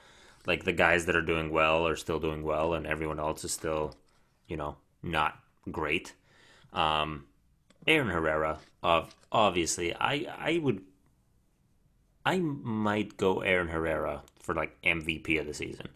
Like 0.46 0.64
the 0.64 0.74
guys 0.74 1.06
that 1.06 1.16
are 1.16 1.22
doing 1.22 1.52
well 1.52 1.88
are 1.88 1.96
still 1.96 2.20
doing 2.20 2.44
well, 2.44 2.74
and 2.74 2.86
everyone 2.88 3.20
else 3.20 3.44
is 3.44 3.52
still, 3.52 3.96
you 4.48 4.58
know, 4.58 4.78
not 5.02 5.38
great. 5.72 6.14
Um, 6.74 7.26
Aaron 7.88 8.10
Herrera, 8.10 8.60
of 8.82 9.16
obviously, 9.32 9.94
I 9.96 10.26
I 10.38 10.60
would, 10.62 10.82
I 12.26 12.40
might 12.40 13.18
go 13.18 13.42
Aaron 13.42 13.68
Herrera 13.70 14.24
for 14.40 14.54
like 14.56 14.82
MVP 14.82 15.40
of 15.40 15.46
the 15.48 15.54
season, 15.54 15.90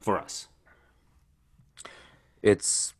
for 0.00 0.18
us. 0.18 0.48
It's 2.42 2.94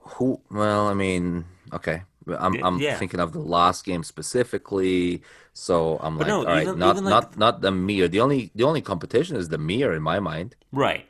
who? 0.00 0.40
Well, 0.50 0.88
I 0.88 0.94
mean, 0.94 1.44
okay. 1.72 2.02
I'm 2.28 2.58
I'm 2.62 2.80
Yeah, 2.80 2.92
thinking 2.92 3.20
of 3.20 3.32
the 3.32 3.38
last 3.40 3.84
game 3.84 4.02
specifically, 4.02 5.22
so 5.52 5.98
I'm 6.02 6.18
but 6.18 6.26
like, 6.26 6.26
no, 6.26 6.44
all 6.44 6.52
right, 6.52 6.72
even 6.72 6.74
not 6.74 6.82
even 6.82 7.04
like 7.04 7.24
not 7.24 7.36
not 7.36 7.60
Damir. 7.62 8.10
The 8.10 8.20
only 8.20 8.50
the 8.54 8.64
only 8.64 8.82
competition 8.82 9.36
is 9.36 9.48
Damir 9.48 9.94
in 9.96 10.02
my 10.02 10.18
mind. 10.18 10.56
right, 10.72 11.06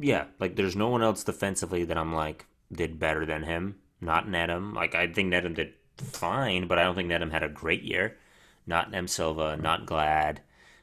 yeah, 0.00 0.26
like 0.40 0.56
there's 0.56 0.76
no 0.76 0.88
one 0.88 1.02
else 1.02 1.24
defensively 1.24 1.84
that 1.84 1.98
I'm 1.98 2.14
like 2.14 2.46
did 2.72 2.98
better 2.98 3.26
than 3.26 3.44
him. 3.44 3.76
Not 4.00 4.26
Nedum. 4.28 4.74
Like 4.74 4.94
I 4.94 5.06
think 5.08 5.32
Nedum 5.32 5.54
did 5.54 5.74
fine, 5.98 6.66
but 6.68 6.78
I 6.78 6.84
don't 6.84 6.94
think 6.96 7.10
Nedum 7.10 7.32
had 7.32 7.42
a 7.42 7.48
great 7.48 7.82
year. 7.82 8.18
Not 8.66 8.90
Nem 8.90 9.08
Silva, 9.08 9.56
not 9.56 9.86
Glad, 9.86 10.42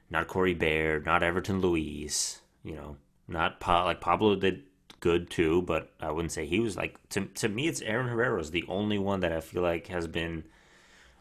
not 0.10 0.28
Corey 0.28 0.54
Baird, 0.54 1.06
not 1.06 1.24
Everton 1.24 1.62
Luiz. 1.62 2.42
You 2.64 2.76
know, 2.76 2.98
not 3.28 3.60
pa- 3.60 3.86
like 3.86 4.02
Pablo 4.02 4.36
did 4.36 4.64
good 5.10 5.30
too, 5.30 5.62
but 5.64 5.84
I 6.00 6.12
wouldn't 6.12 6.32
say 6.32 6.46
he 6.46 6.60
was 6.68 6.76
like 6.78 6.94
to 7.10 7.26
to 7.42 7.50
me. 7.50 7.68
It's 7.68 7.82
Aaron 7.82 8.08
Herrera's 8.08 8.52
the 8.52 8.66
only 8.70 9.00
one 9.12 9.20
that 9.22 9.34
I 9.34 9.42
feel 9.42 9.62
like 9.64 9.88
has 9.88 10.08
been 10.08 10.46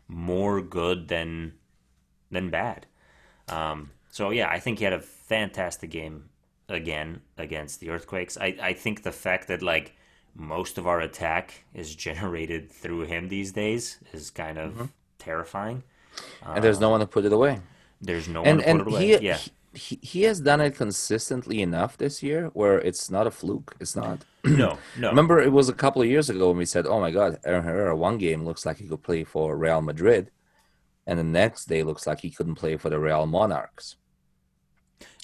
more 0.08 0.60
good 0.62 1.08
than 1.08 1.54
than 2.30 2.50
bad. 2.50 2.86
Um, 3.48 3.90
so 4.10 4.30
yeah, 4.30 4.48
I 4.48 4.58
think 4.60 4.78
he 4.78 4.84
had 4.84 4.92
a 4.94 5.00
fantastic 5.00 5.90
game 5.90 6.30
again 6.68 7.22
against 7.38 7.80
the 7.80 7.90
Earthquakes. 7.90 8.36
I, 8.38 8.56
I 8.70 8.72
think 8.74 9.02
the 9.02 9.12
fact 9.12 9.48
that 9.48 9.62
like 9.62 9.96
most 10.34 10.78
of 10.78 10.86
our 10.86 11.00
attack 11.00 11.64
is 11.74 11.94
generated 12.08 12.70
through 12.70 13.02
him 13.06 13.28
these 13.28 13.52
days 13.52 13.98
is 14.12 14.30
kind 14.30 14.58
of 14.58 14.92
terrifying. 15.18 15.82
And 16.54 16.62
there's 16.64 16.80
no 16.80 16.88
Um, 16.88 16.92
one 16.92 17.00
to 17.00 17.06
put 17.06 17.24
it 17.24 17.32
away. 17.32 17.60
there's 18.00 18.28
no 18.28 18.42
one 18.44 18.58
And 18.58 18.60
to 18.60 18.64
put 18.64 18.80
it 18.80 18.86
away. 18.86 19.06
he 19.06 19.16
Yeah. 19.18 19.40
he 19.40 19.50
he 19.74 20.22
has 20.22 20.40
done 20.40 20.60
it 20.60 20.76
consistently 20.76 21.62
enough 21.62 21.96
this 21.96 22.22
year 22.22 22.50
where 22.52 22.78
it's 22.78 23.10
not 23.10 23.26
a 23.26 23.30
fluke. 23.30 23.74
It's 23.80 23.96
not. 23.96 24.24
No, 24.44 24.76
no. 24.98 25.08
Remember, 25.10 25.38
it 25.40 25.52
was 25.52 25.68
a 25.68 25.72
couple 25.72 26.02
of 26.02 26.08
years 26.08 26.28
ago 26.28 26.48
when 26.48 26.58
we 26.58 26.64
said, 26.66 26.84
"Oh 26.86 26.98
my 27.00 27.12
God, 27.12 27.38
Aaron 27.44 27.62
Herrera, 27.64 27.96
one 27.96 28.18
game 28.18 28.44
looks 28.44 28.66
like 28.66 28.78
he 28.78 28.88
could 28.88 29.02
play 29.02 29.22
for 29.22 29.56
Real 29.56 29.80
Madrid, 29.80 30.32
and 31.06 31.16
the 31.18 31.22
next 31.24 31.66
day 31.66 31.84
looks 31.84 32.06
like 32.08 32.20
he 32.20 32.30
couldn't 32.30 32.56
play 32.56 32.76
for 32.76 32.90
the 32.90 32.98
Real 32.98 33.24
Monarchs." 33.26 33.96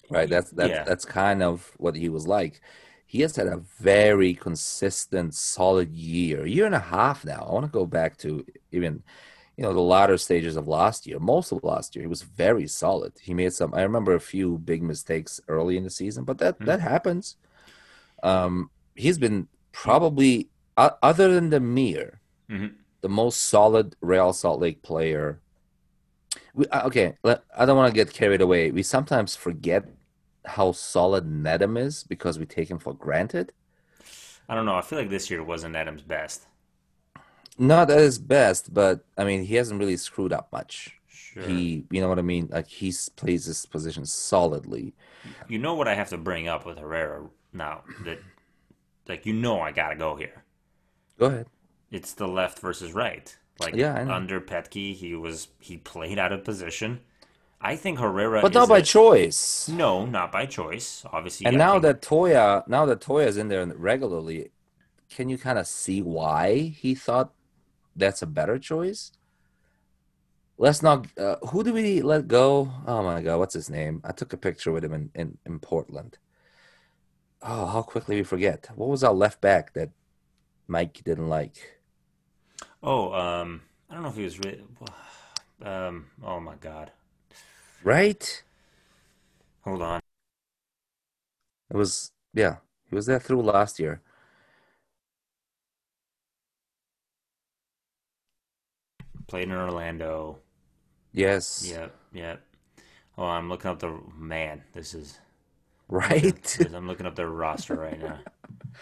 Right? 0.08 0.28
That's 0.30 0.50
that's 0.52 0.70
Yeah. 0.70 0.84
that's 0.84 1.04
kind 1.04 1.42
of 1.42 1.72
what 1.78 1.96
he 1.96 2.08
was 2.08 2.26
like. 2.28 2.60
He 3.06 3.22
has 3.22 3.34
had 3.36 3.46
a 3.48 3.62
very 3.80 4.34
consistent, 4.34 5.34
solid 5.34 5.90
year, 5.94 6.46
year 6.46 6.66
and 6.66 6.74
a 6.74 6.78
half 6.96 7.24
now. 7.24 7.44
I 7.48 7.52
want 7.52 7.66
to 7.66 7.72
go 7.72 7.86
back 7.86 8.18
to 8.18 8.44
even, 8.70 9.02
you 9.58 9.64
know, 9.64 9.74
the 9.74 9.80
latter 9.80 10.16
stages 10.16 10.56
of 10.56 10.68
last 10.68 11.04
year. 11.04 11.18
Most 11.18 11.50
of 11.50 11.64
last 11.64 11.96
year, 11.96 12.04
he 12.04 12.06
was 12.06 12.22
very 12.22 12.68
solid. 12.68 13.12
He 13.20 13.34
made 13.34 13.52
some. 13.52 13.74
I 13.74 13.82
remember 13.82 14.14
a 14.14 14.20
few 14.20 14.56
big 14.56 14.84
mistakes 14.84 15.40
early 15.48 15.76
in 15.76 15.82
the 15.82 15.90
season, 15.90 16.22
but 16.24 16.38
that 16.38 16.60
Mhm. 16.60 16.66
that 16.66 16.80
happens. 16.80 17.36
Um, 18.22 18.70
he's 18.94 19.18
been 19.18 19.48
probably, 19.72 20.48
o- 20.76 20.96
other 21.02 21.34
than 21.34 21.50
Damir, 21.50 22.18
Mhm. 22.48 22.74
the 23.00 23.08
most 23.08 23.40
solid 23.40 23.96
Real 24.00 24.32
Salt 24.32 24.60
Lake 24.60 24.80
player. 24.82 25.40
We, 26.54 26.66
uh, 26.66 26.86
okay, 26.86 27.16
let, 27.24 27.42
I 27.56 27.66
don't 27.66 27.76
want 27.76 27.92
to 27.92 27.94
get 28.04 28.12
carried 28.12 28.40
away. 28.40 28.70
We 28.70 28.82
sometimes 28.82 29.34
forget 29.34 29.86
how 30.44 30.72
solid 30.72 31.24
Nedum 31.26 31.78
is 31.78 32.04
because 32.04 32.38
we 32.38 32.46
take 32.46 32.70
him 32.70 32.78
for 32.78 32.94
granted. 32.94 33.52
I 34.48 34.54
don't 34.54 34.66
know. 34.66 34.76
I 34.76 34.82
feel 34.82 34.98
like 34.98 35.10
this 35.10 35.30
year 35.30 35.42
wasn't 35.42 35.76
Adam's 35.76 36.02
best. 36.02 36.47
Not 37.58 37.90
at 37.90 37.98
his 37.98 38.18
best, 38.18 38.72
but 38.72 39.04
I 39.16 39.24
mean, 39.24 39.44
he 39.44 39.56
hasn't 39.56 39.80
really 39.80 39.96
screwed 39.96 40.32
up 40.32 40.52
much. 40.52 40.96
Sure. 41.08 41.42
He, 41.42 41.84
you 41.90 42.00
know 42.00 42.08
what 42.08 42.18
I 42.18 42.22
mean? 42.22 42.48
Like 42.50 42.68
he 42.68 42.92
plays 43.16 43.44
his 43.44 43.66
position 43.66 44.06
solidly. 44.06 44.94
You 45.48 45.58
know 45.58 45.74
what 45.74 45.88
I 45.88 45.94
have 45.94 46.08
to 46.10 46.16
bring 46.18 46.48
up 46.48 46.64
with 46.64 46.78
Herrera 46.78 47.26
now 47.52 47.82
that 48.04 48.20
like 49.08 49.26
you 49.26 49.32
know 49.32 49.60
I 49.60 49.72
gotta 49.72 49.96
go 49.96 50.16
here. 50.16 50.44
Go 51.18 51.26
ahead. 51.26 51.46
It's 51.90 52.12
the 52.12 52.28
left 52.28 52.60
versus 52.60 52.92
right. 52.92 53.36
Like 53.60 53.74
Yeah, 53.74 54.06
under 54.14 54.40
Petke, 54.40 54.94
he 54.94 55.14
was 55.14 55.48
he 55.60 55.76
played 55.76 56.18
out 56.18 56.32
of 56.32 56.44
position. 56.44 57.00
I 57.60 57.74
think 57.74 57.98
Herrera 57.98 58.40
But 58.40 58.52
is 58.52 58.54
not 58.54 58.68
by 58.68 58.78
a 58.78 58.82
choice. 58.82 59.68
no, 59.68 60.06
not 60.06 60.30
by 60.30 60.46
choice. 60.46 61.04
Obviously, 61.12 61.46
And 61.46 61.58
now 61.58 61.72
think 61.72 61.82
that 61.82 62.02
Toia, 62.02 62.66
now 62.68 62.86
that 62.86 63.00
Toia's 63.00 63.36
in 63.36 63.48
there 63.48 63.66
regularly, 63.66 64.52
can 65.10 65.28
you 65.28 65.38
kind 65.38 65.58
of 65.58 65.66
see 65.66 66.00
why 66.00 66.58
he 66.78 66.94
thought 66.94 67.32
that's 67.98 68.22
a 68.22 68.26
better 68.26 68.58
choice? 68.58 69.12
Let's 70.58 70.82
not. 70.82 71.06
Uh, 71.18 71.36
who 71.48 71.62
do 71.64 71.72
we 71.72 72.02
let 72.02 72.28
go? 72.28 72.70
Oh 72.86 73.02
my 73.02 73.22
God, 73.22 73.38
what's 73.38 73.54
his 73.54 73.70
name? 73.70 74.00
I 74.04 74.12
took 74.12 74.32
a 74.32 74.36
picture 74.36 74.72
with 74.72 74.84
him 74.84 74.92
in, 74.92 75.10
in, 75.14 75.38
in 75.46 75.58
Portland. 75.60 76.18
Oh, 77.42 77.66
how 77.66 77.82
quickly 77.82 78.16
we 78.16 78.22
forget. 78.24 78.68
What 78.76 78.88
was 78.88 79.02
our 79.04 79.12
left 79.14 79.40
back 79.40 79.72
that 79.74 79.90
Mike 80.68 81.02
didn't 81.04 81.28
like? 81.28 81.80
Oh, 82.82 83.12
um, 83.12 83.62
I 83.88 83.94
don't 83.94 84.02
know 84.02 84.08
if 84.10 84.16
he 84.16 84.24
was. 84.24 84.38
Re- 84.40 84.62
um, 85.62 86.06
oh 86.22 86.40
my 86.40 86.54
God, 86.56 86.92
Right? 87.82 88.44
hold 89.64 89.82
on. 89.82 90.00
It 91.70 91.76
was, 91.76 92.12
yeah, 92.34 92.56
he 92.88 92.94
was 92.94 93.06
there 93.06 93.20
through 93.20 93.42
last 93.42 93.78
year. 93.78 94.02
Played 99.28 99.44
in 99.44 99.52
Orlando. 99.54 100.40
Yes, 101.12 101.80
Yep, 101.80 101.94
yep. 102.12 102.42
Oh, 103.18 103.24
I'm 103.26 103.48
looking 103.48 103.70
up 103.70 103.80
the 103.80 104.00
man. 104.16 104.64
This 104.74 104.94
is. 104.94 105.18
right? 105.88 106.58
I'm 106.74 106.86
looking 106.86 107.06
up 107.06 107.14
their 107.16 107.28
roster 107.28 107.76
right 107.76 107.98
now. 107.98 108.20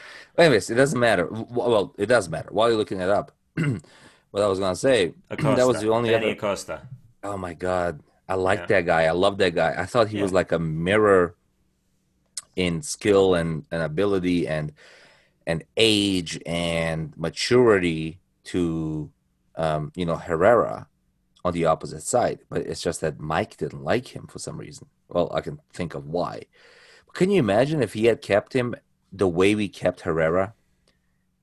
Anyways, 0.38 0.70
it 0.70 0.74
doesn't 0.74 0.98
matter. 0.98 1.28
Well, 1.30 1.94
it 1.98 2.06
does 2.06 2.28
matter. 2.28 2.48
While 2.52 2.68
you're 2.68 2.78
looking 2.78 3.00
it 3.00 3.09
up, 3.09 3.32
what 3.54 4.42
I 4.42 4.46
was 4.46 4.59
gonna 4.59 4.76
say, 4.76 5.14
that 5.30 5.66
was 5.66 5.80
the 5.80 5.90
only 5.90 6.11
Danny 6.11 6.14
other. 6.14 6.37
Acosta. 6.37 6.88
Oh 7.22 7.37
my 7.37 7.54
God, 7.54 8.02
I 8.28 8.35
like 8.35 8.61
Yeah, 8.61 8.68
that 8.68 8.87
guy. 8.87 9.04
I 9.04 9.12
love 9.12 9.38
that 9.38 9.54
guy. 9.54 9.74
I 9.78 9.87
thought 9.87 10.09
he 10.09 10.18
yeah, 10.18 10.20
was 10.20 10.32
like 10.32 10.52
a 10.52 10.59
mirror 10.59 11.37
in 12.56 12.82
skill 12.82 13.35
and, 13.35 13.64
and 13.70 13.82
ability 13.82 14.48
and 14.48 14.72
and 15.46 15.64
age 15.76 16.40
and 16.46 17.14
maturity 17.16 18.20
to 18.44 19.11
um, 19.57 19.92
you 19.95 20.05
know 20.05 20.16
Herrera 20.16 20.88
on 21.45 21.53
the 21.53 21.64
opposite 21.64 22.03
side. 22.03 22.40
But 22.49 22.62
it's 22.62 22.83
just 22.83 23.01
that 23.01 23.21
Mike 23.21 23.57
didn't 23.57 23.85
like 23.85 24.09
him 24.09 24.27
for 24.27 24.38
some 24.38 24.59
reason. 24.59 24.88
Well, 25.09 25.31
I 25.33 25.40
can 25.40 25.61
think 25.73 25.95
of 25.95 26.07
why. 26.07 26.42
Can 27.14 27.31
you 27.31 27.38
imagine 27.38 27.83
if 27.83 27.95
he 27.95 28.07
had 28.07 28.21
kept 28.21 28.53
him 28.53 28.75
the 29.12 29.29
way 29.29 29.55
we 29.55 29.69
kept 29.69 30.03
Herrera? 30.03 30.55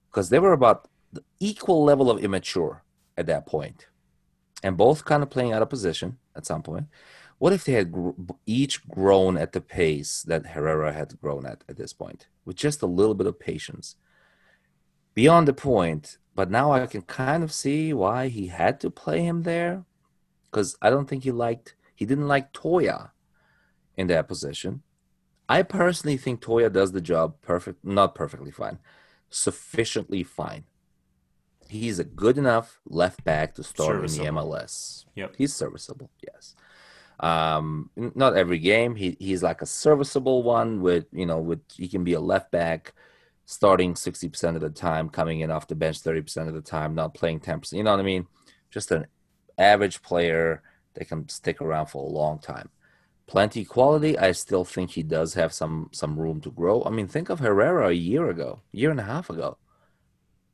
Because 0.09 0.29
they 0.29 0.39
were 0.39 0.53
about 0.53 0.87
the 1.11 1.23
equal 1.39 1.83
level 1.83 2.11
of 2.11 2.23
immature 2.23 2.83
at 3.17 3.27
that 3.27 3.45
point, 3.45 3.87
and 4.61 4.77
both 4.77 5.05
kind 5.05 5.23
of 5.23 5.29
playing 5.29 5.53
out 5.53 5.61
of 5.61 5.69
position 5.69 6.17
at 6.35 6.45
some 6.45 6.61
point. 6.61 6.87
What 7.39 7.53
if 7.53 7.63
they 7.63 7.73
had 7.73 7.91
gr- 7.91 8.11
each 8.45 8.87
grown 8.87 9.37
at 9.37 9.53
the 9.53 9.61
pace 9.61 10.21
that 10.23 10.47
Herrera 10.47 10.93
had 10.93 11.19
grown 11.19 11.45
at 11.45 11.63
at 11.67 11.77
this 11.77 11.93
point, 11.93 12.27
with 12.45 12.55
just 12.55 12.81
a 12.81 12.87
little 12.87 13.15
bit 13.15 13.27
of 13.27 13.39
patience? 13.39 13.95
Beyond 15.13 15.47
the 15.47 15.53
point, 15.53 16.17
but 16.35 16.49
now 16.49 16.71
I 16.71 16.85
can 16.87 17.01
kind 17.03 17.43
of 17.43 17.51
see 17.51 17.93
why 17.93 18.27
he 18.27 18.47
had 18.47 18.79
to 18.81 18.89
play 18.89 19.21
him 19.21 19.43
there, 19.43 19.85
because 20.49 20.77
I 20.81 20.89
don't 20.89 21.07
think 21.07 21.23
he 21.23 21.31
liked 21.31 21.75
he 21.95 22.05
didn't 22.05 22.27
like 22.27 22.53
Toia 22.53 23.11
in 23.95 24.07
that 24.07 24.27
position. 24.27 24.81
I 25.47 25.61
personally 25.61 26.17
think 26.17 26.41
Toia 26.41 26.71
does 26.71 26.91
the 26.91 27.01
job 27.01 27.35
perfect, 27.41 27.83
not 27.83 28.15
perfectly 28.15 28.51
fine, 28.51 28.79
sufficiently 29.29 30.23
fine. 30.23 30.63
He's 31.69 31.99
a 31.99 32.03
good 32.03 32.37
enough 32.37 32.79
left 32.85 33.23
back 33.23 33.55
to 33.55 33.63
start 33.63 33.97
in 33.97 34.01
the. 34.01 34.31
MLS. 34.31 35.05
Yep. 35.15 35.35
He's 35.37 35.53
serviceable, 35.53 36.09
yes. 36.21 36.55
Um, 37.19 37.89
not 37.95 38.35
every 38.35 38.59
game. 38.59 38.95
He 38.95 39.15
he's 39.19 39.43
like 39.43 39.61
a 39.61 39.65
serviceable 39.65 40.43
one 40.43 40.81
with 40.81 41.05
you 41.11 41.25
know 41.25 41.39
with 41.39 41.61
he 41.75 41.87
can 41.87 42.03
be 42.03 42.13
a 42.13 42.19
left 42.19 42.51
back, 42.51 42.93
starting 43.45 43.95
sixty 43.95 44.29
percent 44.29 44.55
of 44.55 44.61
the 44.61 44.69
time, 44.69 45.09
coming 45.09 45.41
in 45.41 45.51
off 45.51 45.67
the 45.67 45.75
bench 45.75 45.99
thirty 45.99 46.21
percent 46.21 46.49
of 46.49 46.55
the 46.55 46.61
time, 46.61 46.95
not 46.95 47.13
playing 47.13 47.39
ten 47.39 47.59
percent. 47.59 47.77
You 47.77 47.83
know 47.83 47.91
what 47.91 47.99
I 47.99 48.03
mean? 48.03 48.27
Just 48.71 48.91
an 48.91 49.07
average 49.57 50.01
player 50.01 50.61
that 50.95 51.07
can 51.07 51.29
stick 51.29 51.61
around 51.61 51.87
for 51.87 52.03
a 52.03 52.09
long 52.09 52.39
time 52.39 52.69
plenty 53.27 53.65
quality. 53.65 54.17
I 54.17 54.31
still 54.31 54.65
think 54.65 54.91
he 54.91 55.03
does 55.03 55.33
have 55.33 55.53
some 55.53 55.89
some 55.91 56.19
room 56.19 56.41
to 56.41 56.51
grow. 56.51 56.83
I 56.83 56.89
mean, 56.89 57.07
think 57.07 57.29
of 57.29 57.39
Herrera 57.39 57.89
a 57.89 57.93
year 57.93 58.29
ago, 58.29 58.61
year 58.71 58.91
and 58.91 58.99
a 58.99 59.03
half 59.03 59.29
ago. 59.29 59.57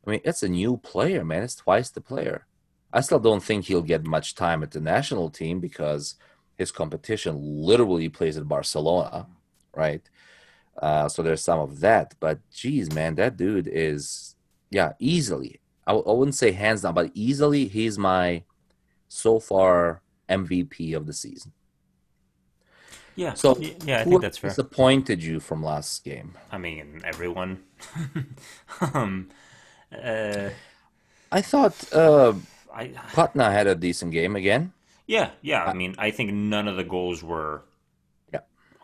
I 0.06 0.12
mean, 0.12 0.22
it's 0.24 0.44
a 0.44 0.50
new 0.50 0.78
player, 0.78 1.26
man. 1.26 1.44
It's 1.44 1.56
twice 1.56 1.90
the 1.90 2.02
player. 2.02 2.46
I 2.92 3.02
still 3.02 3.20
don't 3.20 3.44
think 3.44 3.66
he'll 3.66 3.82
get 3.82 4.06
much 4.06 4.34
time 4.34 4.64
at 4.64 4.72
the 4.72 4.80
national 4.80 5.30
team 5.30 5.60
because 5.60 6.16
his 6.58 6.72
competition 6.72 7.38
literally 7.40 8.10
plays 8.10 8.38
at 8.38 8.48
Barcelona, 8.48 9.28
right? 9.76 10.02
Uh, 10.82 11.10
so 11.10 11.22
there's 11.22 11.44
some 11.44 11.60
of 11.60 11.80
that. 11.82 12.16
But 12.20 12.40
geez, 12.52 12.92
man, 12.92 13.16
that 13.16 13.38
dude 13.38 13.68
is, 13.72 14.36
yeah, 14.72 14.94
easily. 15.00 15.60
I, 15.88 15.92
w- 15.94 16.10
I 16.10 16.14
wouldn't 16.18 16.36
say 16.36 16.52
hands 16.52 16.82
down, 16.84 16.94
but 16.94 17.12
easily 17.14 17.68
he's 17.68 17.98
my 17.98 18.44
so 19.08 19.40
far 19.40 20.02
MVP 20.30 20.96
of 20.96 21.06
the 21.08 21.14
season. 21.14 21.54
Yeah, 23.16 23.34
So, 23.34 23.58
yeah, 23.84 24.00
I 24.00 24.06
think 24.06 24.22
that's 24.22 24.38
fair. 24.38 24.50
disappointed 24.50 25.22
you 25.24 25.40
from 25.42 25.62
last 25.62 26.04
game? 26.06 26.36
I 26.52 26.58
mean, 26.58 27.02
everyone. 27.04 27.64
um, 28.94 29.30
uh, 29.92 30.50
I 31.32 31.42
thought 31.42 31.94
uh, 31.94 32.34
I, 32.74 32.88
Patna 33.14 33.52
had 33.52 33.68
a 33.68 33.76
decent 33.76 34.12
game 34.12 34.36
again. 34.36 34.74
yeah, 35.08 35.32
yeah. 35.42 35.66
I 35.66 35.74
mean, 35.74 35.96
I 35.98 36.12
think 36.12 36.32
none 36.34 36.68
of 36.68 36.78
the 36.78 36.84
goals 36.84 37.24
were 37.24 37.64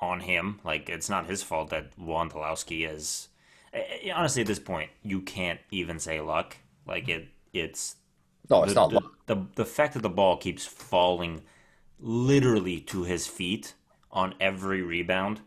on 0.06 0.22
him. 0.22 0.60
Like, 0.64 0.90
it's 0.90 1.10
not 1.10 1.28
his 1.28 1.44
fault 1.44 1.70
that 1.72 1.98
Wondolowski 2.00 2.90
is. 2.90 3.30
eh, 3.74 3.84
eh, 4.06 4.12
Honestly, 4.12 4.42
at 4.42 4.48
this 4.48 4.60
point, 4.60 4.92
you 5.04 5.22
can't 5.22 5.60
even 5.72 6.00
say 6.00 6.22
luck. 6.22 6.58
Like 6.88 7.10
it, 7.10 7.30
it's 7.54 7.98
no, 8.50 8.64
it's 8.64 8.76
the 8.76 8.76
not 8.76 8.92
the 8.92 9.02
luck. 9.02 9.12
the 9.28 9.46
the 9.56 9.66
fact 9.66 9.94
that 9.94 10.04
the 10.04 10.10
ball 10.10 10.38
keeps 10.38 10.66
falling 10.66 11.44
literally 12.00 12.80
to 12.82 13.04
his 13.04 13.28
feet 13.28 13.74
on 14.12 14.36
every 14.40 14.82
rebound 14.82 15.42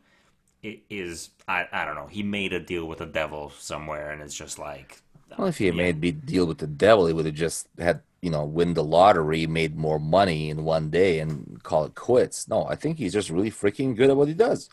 it 0.62 0.81
is 0.90 1.31
I, 1.49 1.66
I 1.73 1.85
don't 1.85 1.94
know 1.97 2.07
he 2.09 2.23
made 2.23 2.53
a 2.53 2.61
deal 2.61 2.87
with 2.87 2.99
the 2.99 3.07
devil 3.07 3.51
somewhere 3.59 4.11
and 4.12 4.23
it's 4.23 4.35
just 4.37 4.59
like 4.59 5.03
Well, 5.37 5.49
if 5.49 5.59
he 5.59 5.71
yeah 5.71 5.73
made 5.73 6.05
a 6.05 6.12
deal 6.12 6.47
with 6.47 6.59
the 6.59 6.66
devil, 6.66 7.07
he 7.07 7.12
would 7.12 7.27
have 7.27 7.35
just 7.35 7.68
had 7.79 8.03
you 8.22 8.31
know 8.31 8.44
win 8.44 8.74
the 8.74 8.85
lottery, 8.85 9.46
made 9.46 9.76
more 9.76 9.98
money 10.00 10.50
in 10.50 10.64
one 10.64 10.90
day, 10.90 11.20
and 11.20 11.62
call 11.62 11.85
it 11.85 11.94
quits. 11.94 12.48
No, 12.48 12.66
I 12.66 12.76
think 12.76 12.98
he's 12.98 13.12
just 13.12 13.31
really 13.31 13.50
freaking 13.50 13.96
good 13.96 14.11
at 14.11 14.16
what 14.16 14.28
he 14.28 14.35
does. 14.35 14.70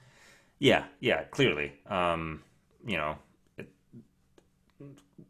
yeah 0.60 0.86
yeah 1.00 1.24
clearly 1.26 1.74
um 1.88 2.42
you 2.86 2.98
know 2.98 3.18
it, 3.58 3.70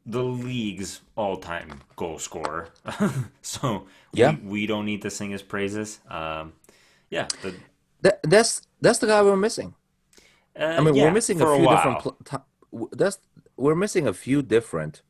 the 0.05 0.23
league's 0.23 1.01
all-time 1.15 1.81
goal 1.95 2.19
scorer 2.19 2.69
so 3.41 3.85
Yeah, 4.13 4.35
we 4.43 4.65
don't 4.67 4.85
need 4.85 5.01
to 5.01 5.09
sing 5.09 5.31
his 5.31 5.41
praises 5.41 5.99
um 6.09 6.53
yeah 7.09 7.27
the 7.41 7.55
that 8.01 8.19
that's 8.23 8.61
that's 8.81 8.99
the 8.99 9.07
guy 9.07 9.21
we're 9.21 9.35
missing. 9.37 9.75
I 10.77 10.81
uh 10.81 10.81
mean, 10.81 10.97
we're 10.97 11.11
missing 11.11 11.41
a 11.41 11.45
for 11.45 11.53
a 11.53 11.57
few 11.57 11.67
different. 11.67 11.99
Pl- 11.99 12.17
w- 12.71 12.89
that's 12.91 13.19
we're 13.57 13.75
missing 13.75 14.07
a 14.07 14.13
few 14.13 14.41
different 14.41 15.01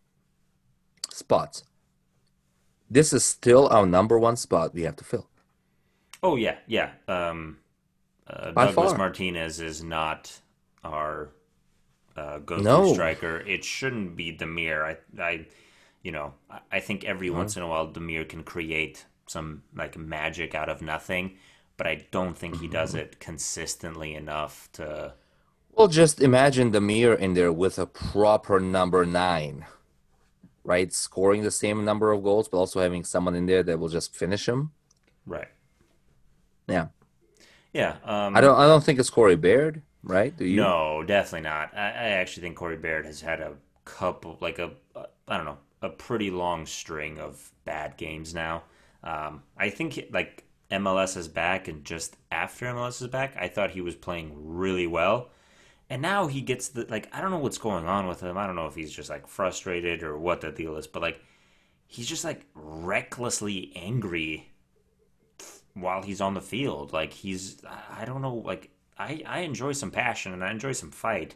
spots. 1.12 1.64
This 2.96 3.14
is 3.14 3.24
still 3.26 3.68
our 3.68 3.86
number 3.86 4.18
one 4.18 4.38
spot 4.38 4.74
we 4.74 4.84
have 4.84 4.96
to 4.96 5.04
fill 5.04 5.28
oh 6.24 6.36
yeah 6.36 6.58
yeah 6.68 6.92
um 7.08 7.58
uh, 8.28 8.52
Douglas 8.52 8.92
far. 8.92 8.98
Martinez 8.98 9.60
is 9.60 9.84
not 9.84 10.40
our 10.84 11.30
uh, 12.18 12.40
go-to 12.40 12.64
No, 12.64 12.94
striker. 12.94 13.40
It 13.42 13.64
shouldn't 13.64 14.16
be 14.16 14.36
Damir. 14.36 14.84
I, 14.84 15.22
I, 15.22 15.46
you 16.02 16.12
know, 16.12 16.34
I 16.72 16.80
think 16.80 17.04
every 17.04 17.30
no. 17.30 17.38
once 17.38 17.58
in 17.58 17.64
a 17.64 17.68
while 17.68 17.88
Damir 17.88 18.28
can 18.28 18.44
create 18.44 19.06
some 19.28 19.64
like 19.76 19.98
magic 19.98 20.56
out 20.56 20.70
of 20.70 20.82
nothing, 20.82 21.38
but 21.78 21.88
I 21.88 22.06
don't 22.12 22.38
think 22.38 22.60
he 22.60 22.68
does 22.68 22.96
it 22.96 23.20
consistently 23.20 24.14
enough 24.14 24.70
to. 24.74 25.14
Well, 25.72 25.88
just 25.88 26.22
imagine 26.22 26.72
mirror 26.80 27.16
in 27.16 27.34
there 27.34 27.52
with 27.52 27.78
a 27.78 27.86
proper 27.86 28.60
number 28.60 29.06
nine, 29.06 29.66
right? 30.66 30.94
Scoring 30.94 31.44
the 31.44 31.52
same 31.52 31.86
number 31.86 32.12
of 32.12 32.24
goals, 32.24 32.50
but 32.50 32.58
also 32.58 32.82
having 32.82 33.06
someone 33.06 33.36
in 33.36 33.48
there 33.48 33.64
that 33.64 33.80
will 33.80 33.90
just 33.90 34.16
finish 34.16 34.48
him. 34.50 34.74
Right. 35.26 35.50
Yeah, 36.68 36.88
Yeah. 37.74 37.98
I 38.34 38.42
Um. 38.42 38.42
don't. 38.42 38.58
I 38.58 38.68
don't 38.68 38.84
think 38.84 39.00
it's 39.00 39.10
Corey 39.10 39.36
Baird, 39.36 39.82
right? 40.04 40.36
Do 40.36 40.46
you? 40.46 40.76
No, 40.78 41.04
definitely 41.04 41.42
not. 41.42 41.74
I, 41.76 41.88
I 41.88 42.08
actually 42.20 42.42
think 42.44 42.56
Corey 42.58 42.78
Baird 42.78 43.06
has 43.06 43.22
had 43.22 43.42
a 43.42 43.54
couple, 43.84 44.38
like 44.42 44.60
a, 44.60 44.72
uh, 44.96 45.06
don't 45.28 45.46
know, 45.46 45.58
a 45.82 45.90
pretty 45.90 46.32
long 46.32 46.66
string 46.66 47.20
of 47.20 47.52
bad 47.66 47.98
games 47.98 48.34
now. 48.34 48.64
Um, 49.04 49.44
I 49.58 49.70
think 49.70 50.00
like 50.12 50.44
MLS 50.72 51.18
is 51.18 51.28
back, 51.28 51.68
and 51.68 51.84
just 51.84 52.16
after 52.32 52.66
MLS 52.68 53.02
is 53.02 53.08
back, 53.08 53.36
I 53.38 53.48
thought 53.48 53.72
he 53.72 53.82
was 53.82 53.96
playing 53.96 54.34
really 54.36 54.88
well. 54.88 55.30
And 55.90 56.02
now 56.02 56.28
he 56.28 56.42
gets 56.42 56.70
the 56.70 56.86
like 56.90 57.10
I 57.14 57.22
don't 57.22 57.32
know 57.32 57.40
what's 57.40 57.58
going 57.58 57.86
on 57.86 58.08
with 58.08 58.22
him. 58.22 58.38
I 58.38 58.48
don't 58.48 58.56
know 58.56 58.68
if 58.68 58.76
he's 58.76 58.92
just 58.92 59.10
like 59.10 59.28
frustrated 59.28 60.04
or 60.04 60.18
what 60.18 60.42
the 60.42 60.52
deal 60.52 60.76
is, 60.78 60.88
but 60.88 61.02
like 61.02 61.20
he's 61.88 62.08
just 62.08 62.24
like 62.24 62.46
recklessly 62.56 63.72
angry 63.76 64.52
while 65.74 66.02
he's 66.02 66.22
on 66.22 66.34
the 66.34 66.42
field. 66.42 66.94
Like 66.94 67.14
he's 67.14 67.62
I 67.92 68.06
don't 68.06 68.22
know 68.22 68.36
like 68.36 68.72
I 68.98 69.22
I 69.26 69.40
enjoy 69.42 69.74
some 69.74 69.92
passion 69.92 70.34
and 70.34 70.44
I 70.44 70.52
enjoy 70.52 70.72
some 70.72 70.92
fight, 70.92 71.36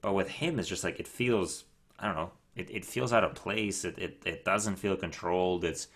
but 0.00 0.14
with 0.14 0.28
him 0.28 0.58
it's 0.58 0.68
just 0.68 0.84
like 0.84 0.98
it 0.98 1.08
feels 1.08 1.64
I 1.98 2.06
don't 2.06 2.16
know 2.16 2.30
it, 2.56 2.70
it 2.70 2.84
feels 2.84 3.12
out 3.12 3.24
of 3.24 3.34
place. 3.34 3.84
It, 3.84 3.98
it 3.98 4.22
it 4.24 4.44
doesn't 4.44 4.76
feel 4.76 4.96
controlled. 4.96 5.64
It's 5.64 5.88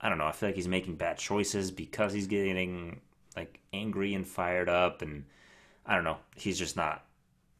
I 0.00 0.08
don't 0.08 0.18
know. 0.18 0.26
I 0.26 0.32
feel 0.32 0.48
like 0.48 0.56
he's 0.56 0.68
making 0.68 0.96
bad 0.96 1.18
choices 1.18 1.70
because 1.70 2.12
he's 2.12 2.26
getting 2.26 3.00
like 3.36 3.60
angry 3.72 4.14
and 4.14 4.26
fired 4.26 4.68
up, 4.68 5.02
and 5.02 5.24
I 5.86 5.94
don't 5.94 6.04
know. 6.04 6.18
He's 6.36 6.58
just 6.58 6.76
not. 6.76 7.04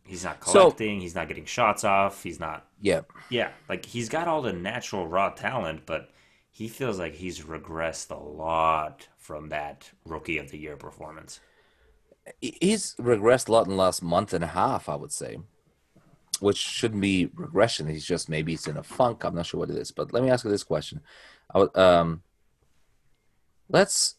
He's 0.07 0.25
not 0.25 0.40
collecting. 0.40 0.99
So, 0.99 1.03
he's 1.03 1.14
not 1.14 1.29
getting 1.29 1.47
shots 1.47 1.85
off. 1.85 2.23
He's 2.23 2.38
not. 2.38 2.67
Yeah. 2.81 3.03
Yeah. 3.31 3.51
Like 3.69 3.87
he's 3.87 4.09
got 4.09 4.29
all 4.29 4.43
the 4.43 4.53
natural 4.53 5.07
raw 5.07 5.31
talent, 5.31 5.83
but 5.87 6.11
he 6.51 6.69
feels 6.69 6.99
like 6.99 7.14
he's 7.14 7.40
regressed 7.40 8.11
a 8.11 8.23
lot 8.23 9.09
from 9.17 9.49
that 9.49 9.90
rookie 10.05 10.38
of 10.38 10.51
the 10.51 10.59
year 10.59 10.77
performance. 10.77 11.40
He's 12.40 12.95
regressed 12.97 13.49
a 13.49 13.53
lot 13.53 13.67
in 13.67 13.71
the 13.71 13.77
last 13.77 14.03
month 14.03 14.33
and 14.33 14.45
a 14.45 14.49
half, 14.49 14.88
I 14.88 14.95
would 14.95 15.12
say 15.12 15.38
which 16.40 16.59
shouldn't 16.59 17.01
be 17.01 17.31
regression. 17.35 17.88
He's 17.88 18.05
just 18.05 18.29
maybe 18.29 18.53
he's 18.53 18.67
in 18.67 18.77
a 18.77 18.83
funk. 18.83 19.25
I'm 19.25 19.35
not 19.35 19.47
sure 19.47 19.61
what 19.61 19.71
it 19.71 19.77
is. 19.77 19.90
But 19.90 20.12
let 20.12 20.23
me 20.23 20.31
ask 20.31 20.45
you 20.45 20.51
this 20.51 20.62
question. 20.62 21.01
Would, 21.55 21.77
um, 21.77 22.23
let's. 23.69 24.17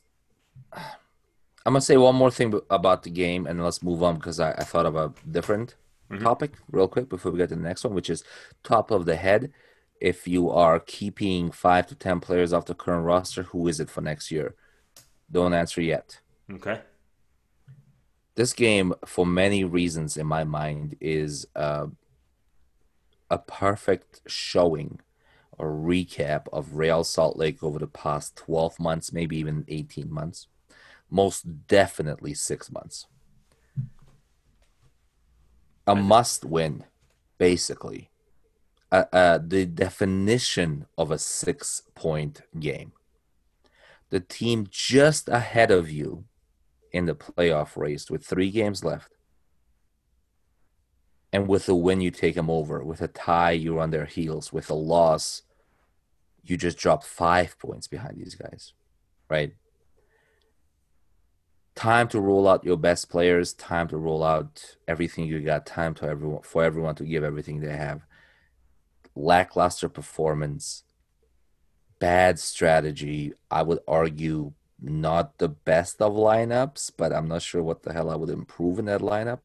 I'm 1.65 1.73
gonna 1.73 1.82
say 1.82 1.97
one 1.97 2.15
more 2.15 2.32
thing 2.32 2.60
about 2.69 3.04
the 3.04 3.10
game, 3.10 3.47
and 3.47 3.63
let's 3.63 3.82
move 3.82 4.04
on 4.04 4.15
because 4.15 4.39
I, 4.39 4.51
I 4.51 4.63
thought 4.63 4.86
of 4.86 4.95
a 4.95 5.13
different 5.30 5.75
mm-hmm. 6.12 6.23
topic 6.23 6.54
real 6.71 6.88
quick 6.88 7.10
before 7.10 7.32
we 7.32 7.39
get 7.39 7.49
to 7.49 7.56
the 7.56 7.62
next 7.62 7.84
one, 7.84 7.93
which 7.93 8.10
is 8.10 8.23
top 8.63 8.91
of 8.91 9.06
the 9.06 9.15
head. 9.15 9.51
If 9.99 10.28
you 10.28 10.49
are 10.51 10.80
keeping 10.80 11.51
five 11.51 11.88
to 11.88 11.95
ten 11.95 12.19
players 12.19 12.54
off 12.54 12.65
the 12.65 12.75
current 12.75 13.06
roster, 13.06 13.43
who 13.43 13.67
is 13.67 13.80
it 13.80 13.89
for 13.89 14.01
next 14.01 14.30
year? 14.30 14.56
Don't 15.32 15.54
answer 15.54 15.82
yet. 15.82 16.19
Okay 16.51 16.82
this 18.36 18.54
game, 18.54 18.93
for 19.06 19.25
many 19.25 19.63
reasons 19.63 20.17
in 20.17 20.28
my 20.28 20.43
mind, 20.43 20.95
is 20.99 21.47
uh, 21.56 21.88
a 23.30 23.38
perfect 23.38 24.21
showing 24.28 24.99
or 25.58 25.71
recap 25.71 26.47
of 26.51 26.75
Real 26.75 27.06
Salt 27.06 27.38
Lake 27.38 27.63
over 27.63 27.80
the 27.80 27.88
past 27.88 28.36
12 28.36 28.78
months, 28.80 29.13
maybe 29.13 29.38
even 29.38 29.63
18 29.69 30.13
months, 30.13 30.47
most 31.15 31.67
definitely 31.67 32.34
six 32.34 32.71
months. 32.71 33.08
A 35.88 35.95
must 35.95 36.43
win, 36.43 36.84
basically. 37.38 38.10
Uh, 38.91 39.06
uh, 39.12 39.39
the 39.41 39.65
definition 39.65 40.86
of 40.97 41.12
a 41.12 41.17
six 41.17 41.84
point 41.95 42.41
game. 42.60 42.91
The 44.10 44.19
team 44.19 44.67
just 44.69 45.28
ahead 45.30 45.71
of 45.71 45.89
you 45.89 46.25
in 46.91 47.06
the 47.06 47.15
playoff 47.15 47.75
race 47.75 48.10
with 48.10 48.25
three 48.25 48.51
games 48.51 48.84
left 48.84 49.15
and 51.36 51.49
with 51.49 51.67
a 51.67 51.75
win, 51.75 51.99
you 51.99 52.12
take 52.12 52.36
them 52.36 52.49
over. 52.49 52.82
With 52.82 53.01
a 53.01 53.10
tie, 53.10 53.51
you're 53.51 53.82
on 53.82 53.91
their 53.91 54.06
heels. 54.06 54.54
With 54.54 54.69
a 54.69 54.73
loss, 54.73 55.41
you 56.43 56.56
just 56.56 56.78
drop 56.78 57.04
five 57.04 57.60
points 57.60 57.89
behind 57.89 58.15
these 58.17 58.36
guys, 58.36 58.71
right? 59.30 59.51
Time 61.75 62.07
to 62.07 62.21
roll 62.21 62.47
out 62.47 62.63
your 62.63 62.77
best 62.77 63.09
players. 63.09 63.51
Time 63.53 63.89
to 63.89 63.97
roll 63.97 64.23
out 64.23 64.77
everything 64.88 65.25
you 65.25 65.41
got. 65.41 65.65
Time 65.65 65.93
to 65.95 66.05
everyone 66.07 66.41
for 66.41 66.63
everyone 66.63 66.95
to 66.95 67.03
give 67.03 67.23
everything 67.23 67.59
they 67.59 67.75
have. 67.75 68.05
Lackluster 69.13 69.89
performance, 69.89 70.83
bad 71.99 72.39
strategy. 72.39 73.33
I 73.51 73.63
would 73.63 73.79
argue 73.88 74.53
not 74.81 75.38
the 75.38 75.49
best 75.49 76.01
of 76.01 76.13
lineups, 76.13 76.91
but 76.97 77.11
I'm 77.11 77.27
not 77.27 77.41
sure 77.41 77.61
what 77.61 77.83
the 77.83 77.91
hell 77.91 78.09
I 78.09 78.15
would 78.15 78.29
improve 78.29 78.79
in 78.79 78.85
that 78.85 79.01
lineup. 79.01 79.41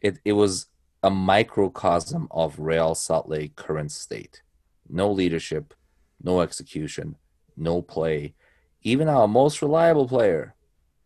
It 0.00 0.18
it 0.24 0.32
was 0.32 0.66
a 1.00 1.10
microcosm 1.10 2.26
of 2.32 2.58
Real 2.58 2.96
Salt 2.96 3.28
Lake 3.28 3.54
current 3.54 3.92
state. 3.92 4.42
No 4.88 5.12
leadership, 5.12 5.74
no 6.20 6.40
execution, 6.40 7.14
no 7.56 7.82
play. 7.82 8.34
Even 8.82 9.08
our 9.08 9.28
most 9.28 9.62
reliable 9.62 10.08
player, 10.08 10.55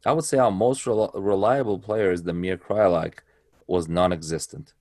I 0.04 0.12
would 0.12 0.24
say 0.24 0.38
our 0.38 0.50
most 0.50 0.86
rel- 0.86 1.12
reliable 1.14 1.78
player 1.78 2.10
is 2.10 2.22
Damir 2.22 2.56
Kreilach, 2.56 3.18
was 3.66 3.88
non-existent. 3.88 4.72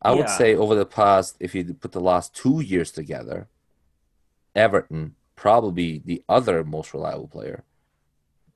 I 0.00 0.12
yeah. 0.12 0.16
would 0.16 0.28
say 0.28 0.54
over 0.54 0.74
the 0.74 0.86
past, 0.86 1.36
if 1.40 1.54
you 1.54 1.74
put 1.74 1.92
the 1.92 2.00
last 2.00 2.34
two 2.34 2.60
years 2.60 2.90
together, 2.90 3.48
Everton, 4.54 5.14
probably 5.36 6.02
the 6.04 6.22
other 6.28 6.64
most 6.64 6.94
reliable 6.94 7.28
player, 7.28 7.64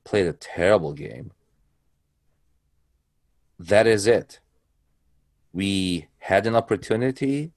played 0.04 0.26
a 0.26 0.32
terrible 0.32 0.92
game. 0.92 1.32
That 3.58 3.86
is 3.86 4.06
it 4.06 4.40
we 5.52 6.08
had 6.18 6.46
an 6.46 6.56
opportunity 6.56 7.52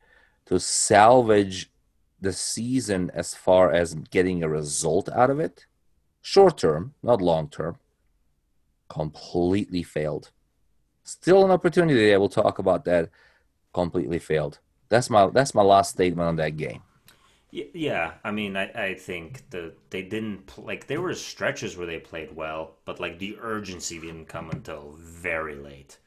to 0.45 0.59
salvage 0.59 1.71
the 2.19 2.33
season 2.33 3.11
as 3.13 3.33
far 3.33 3.71
as 3.71 3.95
getting 4.11 4.43
a 4.43 4.49
result 4.49 5.09
out 5.09 5.29
of 5.29 5.39
it. 5.39 5.65
Short 6.27 6.57
term, 6.57 6.95
not 7.03 7.21
long 7.21 7.49
term. 7.49 7.77
Completely 8.89 9.83
failed. 9.83 10.31
Still 11.03 11.45
an 11.45 11.51
opportunity. 11.51 12.11
I 12.11 12.17
will 12.17 12.29
talk 12.29 12.57
about 12.57 12.83
that. 12.85 13.11
Completely 13.75 14.17
failed. 14.17 14.57
That's 14.89 15.11
my 15.11 15.27
that's 15.27 15.53
my 15.53 15.61
last 15.61 15.91
statement 15.91 16.27
on 16.27 16.35
that 16.37 16.57
game. 16.57 16.81
Yeah, 17.51 18.13
I 18.23 18.31
mean, 18.31 18.57
I, 18.57 18.71
I 18.71 18.93
think 18.95 19.51
the 19.51 19.75
they 19.91 20.01
didn't 20.01 20.51
like 20.57 20.87
there 20.87 20.99
were 20.99 21.13
stretches 21.13 21.77
where 21.77 21.85
they 21.85 21.99
played 21.99 22.35
well, 22.35 22.77
but 22.85 22.99
like 22.99 23.19
the 23.19 23.37
urgency 23.39 23.99
didn't 23.99 24.25
come 24.25 24.49
until 24.49 24.95
very 24.97 25.53
late. 25.53 25.99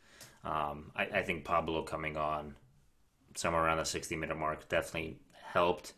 Um, 0.42 0.90
I, 0.96 1.04
I, 1.04 1.22
think 1.22 1.44
Pablo 1.44 1.82
coming 1.82 2.16
on 2.16 2.56
somewhere 3.36 3.62
around 3.62 3.78
the 3.78 3.84
60 3.84 4.16
minute 4.16 4.36
mark 4.36 4.68
definitely 4.68 5.20
helped. 5.52 5.92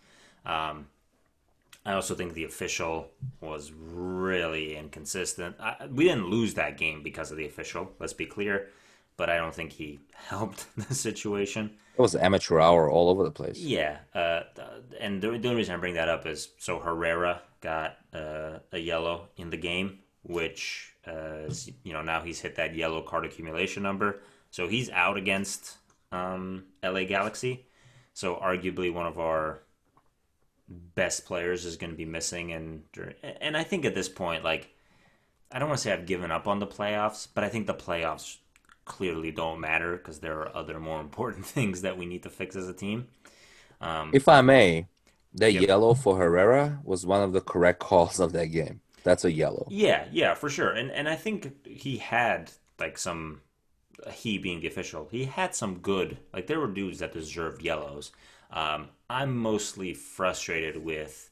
Um, 0.45 0.89
I 1.85 1.95
also 1.95 2.15
think 2.15 2.35
the 2.35 2.45
official 2.45 3.09
was 3.41 3.73
really 3.73 4.77
inconsistent. 4.77 5.57
I, 5.59 5.87
we 5.91 6.05
didn't 6.05 6.29
lose 6.29 6.55
that 6.55 6.77
game 6.77 7.03
because 7.03 7.31
of 7.31 7.39
the 7.39 7.47
official, 7.47 7.91
let's 7.99 8.13
be 8.13 8.27
clear, 8.27 8.69
but 9.17 9.31
I 9.31 9.39
don't 9.39 9.55
think 9.55 9.73
he 9.73 10.01
helped 10.15 10.67
the 10.77 10.95
situation. 10.95 11.71
It 11.97 12.01
was 12.01 12.15
amateur 12.15 12.61
hour 12.61 12.91
all 12.91 13.09
over 13.09 13.25
the 13.25 13.31
place. 13.31 13.59
Yeah, 13.59 13.99
uh, 14.15 14.43
and 14.99 15.21
the, 15.21 15.31
the, 15.31 15.49
only 15.49 15.57
reason 15.57 15.75
I 15.75 15.79
bring 15.79 15.95
that 15.95 16.09
up 16.09 16.27
is 16.27 16.49
so 16.59 16.79
Herrera 16.79 17.43
got 17.61 17.99
uh, 18.15 18.59
a 18.73 18.79
yellow 18.79 19.29
in 19.37 19.51
the 19.51 19.57
game, 19.57 19.99
which 20.23 20.95
uh, 21.07 21.47
is, 21.47 21.71
you 21.83 21.93
know 21.93 22.03
now 22.03 22.21
he's 22.21 22.41
hit 22.41 22.55
that 22.57 22.75
yellow 22.75 23.03
card 23.03 23.25
accumulation 23.25 23.83
number. 23.83 24.21
So 24.51 24.67
he's 24.67 24.89
out 24.91 25.17
against 25.17 25.77
um, 26.13 26.65
LA 26.83 27.05
Galaxy. 27.05 27.67
So 28.15 28.37
arguably 28.37 28.93
one 28.93 29.07
of 29.07 29.19
our 29.19 29.61
best 30.71 31.27
players 31.27 31.65
is 31.65 31.77
going 31.77 31.91
to 31.91 31.97
be 31.97 32.05
missing, 32.05 32.53
and 32.53 32.83
and 33.41 33.57
I 33.57 33.65
think 33.65 33.85
at 33.85 33.95
this 33.95 34.09
point, 34.09 34.45
like 34.45 34.73
I 35.51 35.59
don't 35.59 35.69
want 35.69 35.79
to 35.79 35.83
say 35.83 35.93
I've 35.93 36.07
given 36.07 36.31
up 36.31 36.47
on 36.47 36.61
the 36.61 36.67
playoffs, 36.67 37.27
but 37.33 37.45
I 37.45 37.49
think 37.49 37.67
the 37.67 37.75
playoffs 37.75 38.37
clearly 38.85 39.31
don't 39.31 39.61
matter 39.61 39.97
because 39.97 40.21
there 40.21 40.39
are 40.41 40.57
other 40.57 40.79
more 40.79 41.01
important 41.07 41.47
things 41.47 41.83
that 41.83 41.99
we 41.99 42.07
need 42.07 42.23
to 42.23 42.31
fix 42.31 42.57
as 42.57 42.69
a 42.69 42.75
team. 42.75 43.09
Um, 43.81 44.11
if 44.13 44.29
I 44.29 44.43
may, 44.43 44.87
that 45.35 45.53
yep. 45.53 45.63
yellow 45.63 45.95
for 45.95 46.17
Herrera 46.17 46.81
was 46.85 47.07
one 47.07 47.23
of 47.23 47.33
the 47.33 47.41
correct 47.41 47.79
calls 47.91 48.21
of 48.21 48.33
that 48.33 48.47
game. 48.47 48.81
That's 49.03 49.25
a 49.25 49.33
yellow. 49.33 49.67
Yeah, 49.71 50.07
yeah, 50.13 50.35
for 50.35 50.51
sure. 50.51 50.71
And 50.71 50.91
and 50.91 51.09
I 51.09 51.17
think 51.17 51.67
he 51.67 51.97
had 51.97 52.53
like 52.79 52.99
some 52.99 53.41
he 54.13 54.39
being 54.39 54.61
the 54.61 54.67
official, 54.67 55.09
he 55.11 55.25
had 55.25 55.55
some 55.55 55.79
good. 55.79 56.19
Like 56.33 56.47
there 56.47 56.61
were 56.61 56.69
dudes 56.69 56.99
that 56.99 57.13
deserved 57.13 57.63
yellows. 57.63 58.13
Um, 58.53 58.89
I'm 59.09 59.37
mostly 59.37 59.95
frustrated 59.95 60.77
with 60.85 61.31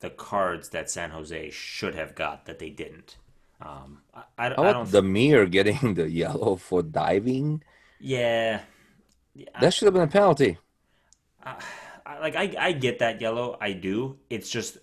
the 0.00 0.10
cards 0.10 0.70
that 0.70 0.90
San 0.90 1.10
Jose 1.10 1.50
should 1.50 1.94
have 1.94 2.14
got 2.14 2.46
that 2.46 2.58
they 2.58 2.70
didn't. 2.70 3.16
Um, 3.60 4.02
I, 4.14 4.22
I, 4.38 4.48
How 4.56 4.66
I 4.66 4.72
don't. 4.72 4.84
Know. 4.84 4.84
The 4.84 5.02
mirror 5.02 5.46
getting 5.46 5.94
the 5.94 6.10
yellow 6.10 6.56
for 6.56 6.82
diving. 6.82 7.62
Yeah, 7.98 8.62
that 9.60 9.74
should 9.74 9.86
have 9.86 9.94
been 9.94 10.02
a 10.02 10.08
penalty. 10.08 10.58
I, 11.42 12.18
like 12.20 12.36
I, 12.36 12.54
I 12.58 12.72
get 12.72 12.98
that 13.00 13.20
yellow. 13.20 13.56
I 13.60 13.72
do. 13.72 14.18
It's 14.30 14.50
just, 14.50 14.78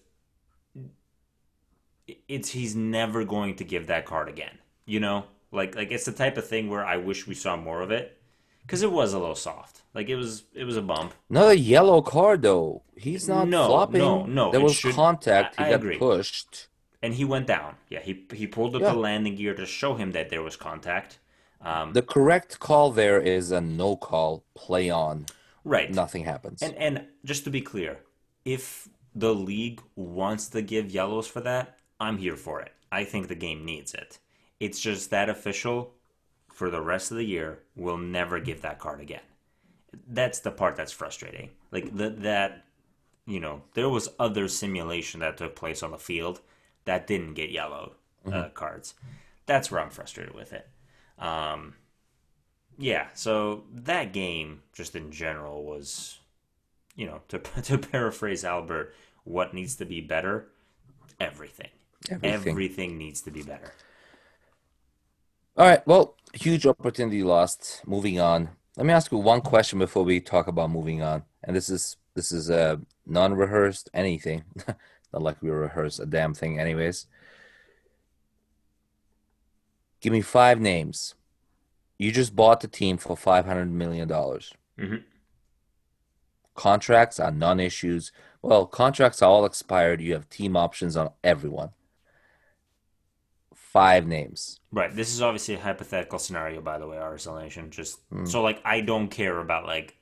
it's 2.27 2.49
he's 2.49 2.75
never 2.75 3.23
going 3.25 3.55
to 3.57 3.63
give 3.63 3.88
that 3.88 4.05
card 4.05 4.29
again. 4.29 4.57
You 4.86 4.99
know, 4.99 5.25
like 5.51 5.75
like 5.75 5.91
it's 5.91 6.05
the 6.05 6.12
type 6.12 6.38
of 6.38 6.47
thing 6.47 6.69
where 6.69 6.86
I 6.86 6.97
wish 6.97 7.27
we 7.27 7.36
saw 7.36 7.55
more 7.55 7.81
of 7.81 7.91
it 7.91 8.21
because 8.63 8.83
it 8.83 8.91
was 8.91 9.13
a 9.13 9.19
little 9.19 9.36
soft. 9.36 9.83
Like 9.93 10.10
it 10.10 10.15
was, 10.15 10.45
it 10.53 10.63
was 10.63 10.77
a 10.77 10.82
bump. 10.82 11.13
Not 11.29 11.49
a 11.51 11.58
yellow 11.58 12.01
card 12.01 12.41
though. 12.41 12.82
He's 12.95 13.27
not 13.27 13.47
No, 13.47 13.67
flopping. 13.67 14.01
no, 14.01 14.25
no, 14.25 14.51
There 14.51 14.60
it 14.60 14.63
was 14.63 14.75
should- 14.75 14.95
contact. 14.95 15.56
I- 15.60 15.63
He 15.63 15.67
I 15.67 15.71
got 15.71 15.79
agree. 15.82 15.97
pushed. 15.97 16.67
And 17.01 17.13
he 17.15 17.25
went 17.25 17.47
down. 17.47 17.75
Yeah, 17.89 17.99
he 18.01 18.25
he 18.34 18.47
pulled 18.47 18.75
up 18.75 18.82
Yeah. 18.82 18.91
the 18.91 18.97
landing 18.97 19.36
gear 19.36 19.53
to 19.56 19.65
show 19.65 19.95
him 19.95 20.12
that 20.13 20.29
there 20.29 20.41
was 20.41 20.56
contact. 20.56 21.19
Um, 21.62 21.93
The 21.93 22.01
correct 22.01 22.60
call 22.60 22.91
there 22.91 23.19
is 23.21 23.51
a 23.51 23.62
no 23.62 23.95
call. 23.95 24.43
Play 24.56 24.89
on. 24.89 25.25
right. 25.65 25.91
Nothing 25.91 26.23
happens. 26.25 26.62
And 26.62 26.75
and 26.75 27.08
just 27.23 27.43
to 27.45 27.49
be 27.49 27.62
clear, 27.62 27.99
if 28.45 28.89
the 29.15 29.34
league 29.36 29.82
wants 29.95 30.47
to 30.49 30.62
give 30.62 30.89
yellows 30.91 31.27
for 31.27 31.41
that, 31.41 31.77
I'm 31.99 32.17
here 32.17 32.36
for 32.36 32.60
it. 32.62 32.71
I 32.91 33.03
think 33.06 33.27
the 33.27 33.36
game 33.47 33.63
needs 33.65 33.93
it. 33.93 34.19
It's 34.60 34.79
just 34.79 35.10
that 35.12 35.29
official 35.29 35.93
for 36.51 36.69
the 36.69 36.82
rest 36.82 37.12
of 37.12 37.17
the 37.17 37.25
year 37.25 37.60
will 37.75 37.97
never 37.97 38.39
give 38.39 38.62
that 38.62 38.79
card 38.79 38.99
again. 39.01 39.21
That's 40.08 40.39
the 40.39 40.51
part 40.51 40.75
that's 40.75 40.91
frustrating. 40.91 41.49
Like 41.71 41.95
the, 41.95 42.10
that 42.10 42.65
you 43.25 43.39
know, 43.39 43.62
there 43.73 43.89
was 43.89 44.10
other 44.19 44.47
simulation 44.47 45.21
that 45.21 45.38
took 45.38 45.56
place 45.56 45.82
on 45.82 45.91
the 45.91 45.97
field 45.97 46.41
that 46.86 47.08
didn't 47.08 47.36
get 47.36 47.49
yellow 47.49 47.93
uh, 48.32 48.49
cards. 48.49 48.95
That's 49.45 49.71
where 49.71 49.82
I'm 49.82 49.89
frustrated 49.89 50.34
with 50.34 50.53
it. 50.53 50.67
Um, 51.17 51.75
yeah, 52.77 53.08
so 53.13 53.63
that 53.71 54.13
game, 54.13 54.63
just 54.73 54.95
in 54.95 55.12
general, 55.12 55.63
was, 55.63 56.19
you 56.95 57.06
know, 57.06 57.21
to 57.29 57.39
to 57.63 57.77
paraphrase 57.77 58.43
Albert, 58.43 58.93
what 59.23 59.53
needs 59.53 59.75
to 59.75 59.86
be 59.86 60.01
better? 60.01 60.47
Everything. 61.19 61.69
Everything. 62.10 62.51
Everything 62.51 62.97
needs 62.97 63.21
to 63.21 63.32
be 63.32 63.43
better. 63.43 63.73
All 65.56 65.67
right. 65.67 65.86
Well, 65.88 66.17
huge 66.34 66.65
opportunity 66.65 67.23
lost. 67.23 67.82
Moving 67.86 68.19
on. 68.19 68.49
Let 68.77 68.86
me 68.86 68.93
ask 68.93 69.12
you 69.12 69.17
one 69.19 69.41
question 69.41 69.79
before 69.79 70.03
we 70.03 70.19
talk 70.19 70.47
about 70.47 70.71
moving 70.71 71.01
on. 71.01 71.23
And 71.43 71.55
this 71.55 71.69
is 71.69 71.97
this 72.15 72.31
is 72.31 72.49
a 72.49 72.79
non-rehearsed 73.05 73.89
anything. 73.93 74.43
Not 75.13 75.21
like 75.21 75.41
we 75.41 75.49
rehearse 75.49 75.99
a 75.99 76.05
damn 76.05 76.33
thing, 76.33 76.59
anyways. 76.59 77.05
Give 80.01 80.12
me 80.12 80.21
five 80.21 80.59
names. 80.59 81.15
You 81.99 82.12
just 82.12 82.36
bought 82.36 82.62
the 82.62 82.67
team 82.67 82.97
for 82.97 83.15
five 83.15 83.45
hundred 83.45 83.71
million 83.71 84.07
dollars. 84.07 84.53
Mhm. 84.79 85.03
Contracts 86.55 87.19
are 87.19 87.31
non-issues. 87.31 88.12
Well, 88.41 88.65
contracts 88.65 89.21
are 89.21 89.29
all 89.29 89.45
expired. 89.45 90.01
You 90.01 90.13
have 90.13 90.29
team 90.29 90.55
options 90.57 90.97
on 90.97 91.12
everyone. 91.23 91.69
Five 93.73 94.05
names. 94.05 94.59
Right. 94.71 94.95
This 94.95 95.12
is 95.13 95.21
obviously 95.21 95.55
a 95.55 95.59
hypothetical 95.59 96.19
scenario, 96.19 96.62
by 96.62 96.77
the 96.77 96.88
way, 96.88 96.97
RSL 96.97 97.41
Nation. 97.41 97.71
Just 97.71 97.99
Hmm. 98.12 98.25
so 98.25 98.41
like 98.43 98.62
I 98.63 98.81
don't 98.81 99.07
care 99.09 99.39
about 99.39 99.65
like 99.65 99.97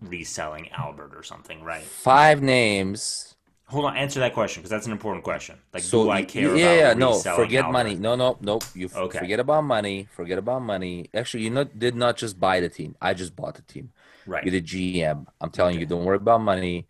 reselling 0.00 0.70
Albert 0.70 1.12
or 1.14 1.22
something, 1.22 1.62
right? 1.62 1.82
Five 1.82 2.42
names. 2.42 3.34
Hold 3.66 3.84
on, 3.84 3.96
answer 3.96 4.18
that 4.20 4.32
question 4.34 4.62
because 4.62 4.70
that's 4.70 4.86
an 4.86 4.92
important 4.92 5.22
question. 5.22 5.56
Like, 5.74 5.82
So 5.82 6.04
do 6.04 6.10
I 6.10 6.22
care 6.24 6.56
yeah, 6.56 6.64
about 6.72 6.76
yeah, 6.80 6.92
no, 6.94 7.12
forget 7.36 7.64
Albert? 7.64 7.72
money. 7.72 7.94
No, 7.94 8.16
no, 8.16 8.36
nope. 8.40 8.64
You 8.74 8.86
f- 8.86 8.96
Okay. 8.96 9.18
forget 9.20 9.38
about 9.38 9.62
money. 9.64 10.08
Forget 10.10 10.38
about 10.38 10.62
money. 10.62 11.08
Actually, 11.14 11.44
you 11.44 11.50
not, 11.50 11.78
did 11.78 11.94
not 11.94 12.16
just 12.16 12.40
buy 12.40 12.58
the 12.60 12.68
team. 12.68 12.96
I 13.00 13.14
just 13.14 13.36
bought 13.36 13.54
the 13.54 13.62
team. 13.62 13.92
Right. 14.26 14.42
You're 14.44 14.52
the 14.52 14.62
GM. 14.62 15.26
I'm 15.40 15.50
telling 15.50 15.78
you, 15.78 15.86
don't 15.86 16.04
worry 16.04 16.16
about 16.16 16.40
money. 16.40 16.88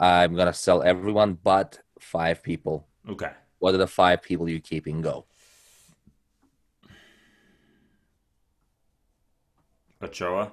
I'm 0.00 0.34
gonna 0.34 0.52
sell 0.52 0.82
everyone 0.82 1.38
but 1.42 1.78
five 2.00 2.42
people. 2.42 2.86
Okay. 3.08 3.30
What 3.60 3.74
are 3.74 3.78
the 3.78 3.86
five 3.86 4.22
people 4.22 4.48
you're 4.50 4.60
keeping? 4.60 5.00
Go. 5.00 5.24
Ochoa, 10.02 10.52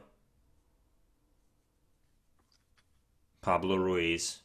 Pablo 3.42 3.76
Ruiz, 3.76 4.40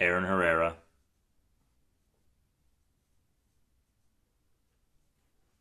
Aaron 0.00 0.24
Herrera, 0.24 0.76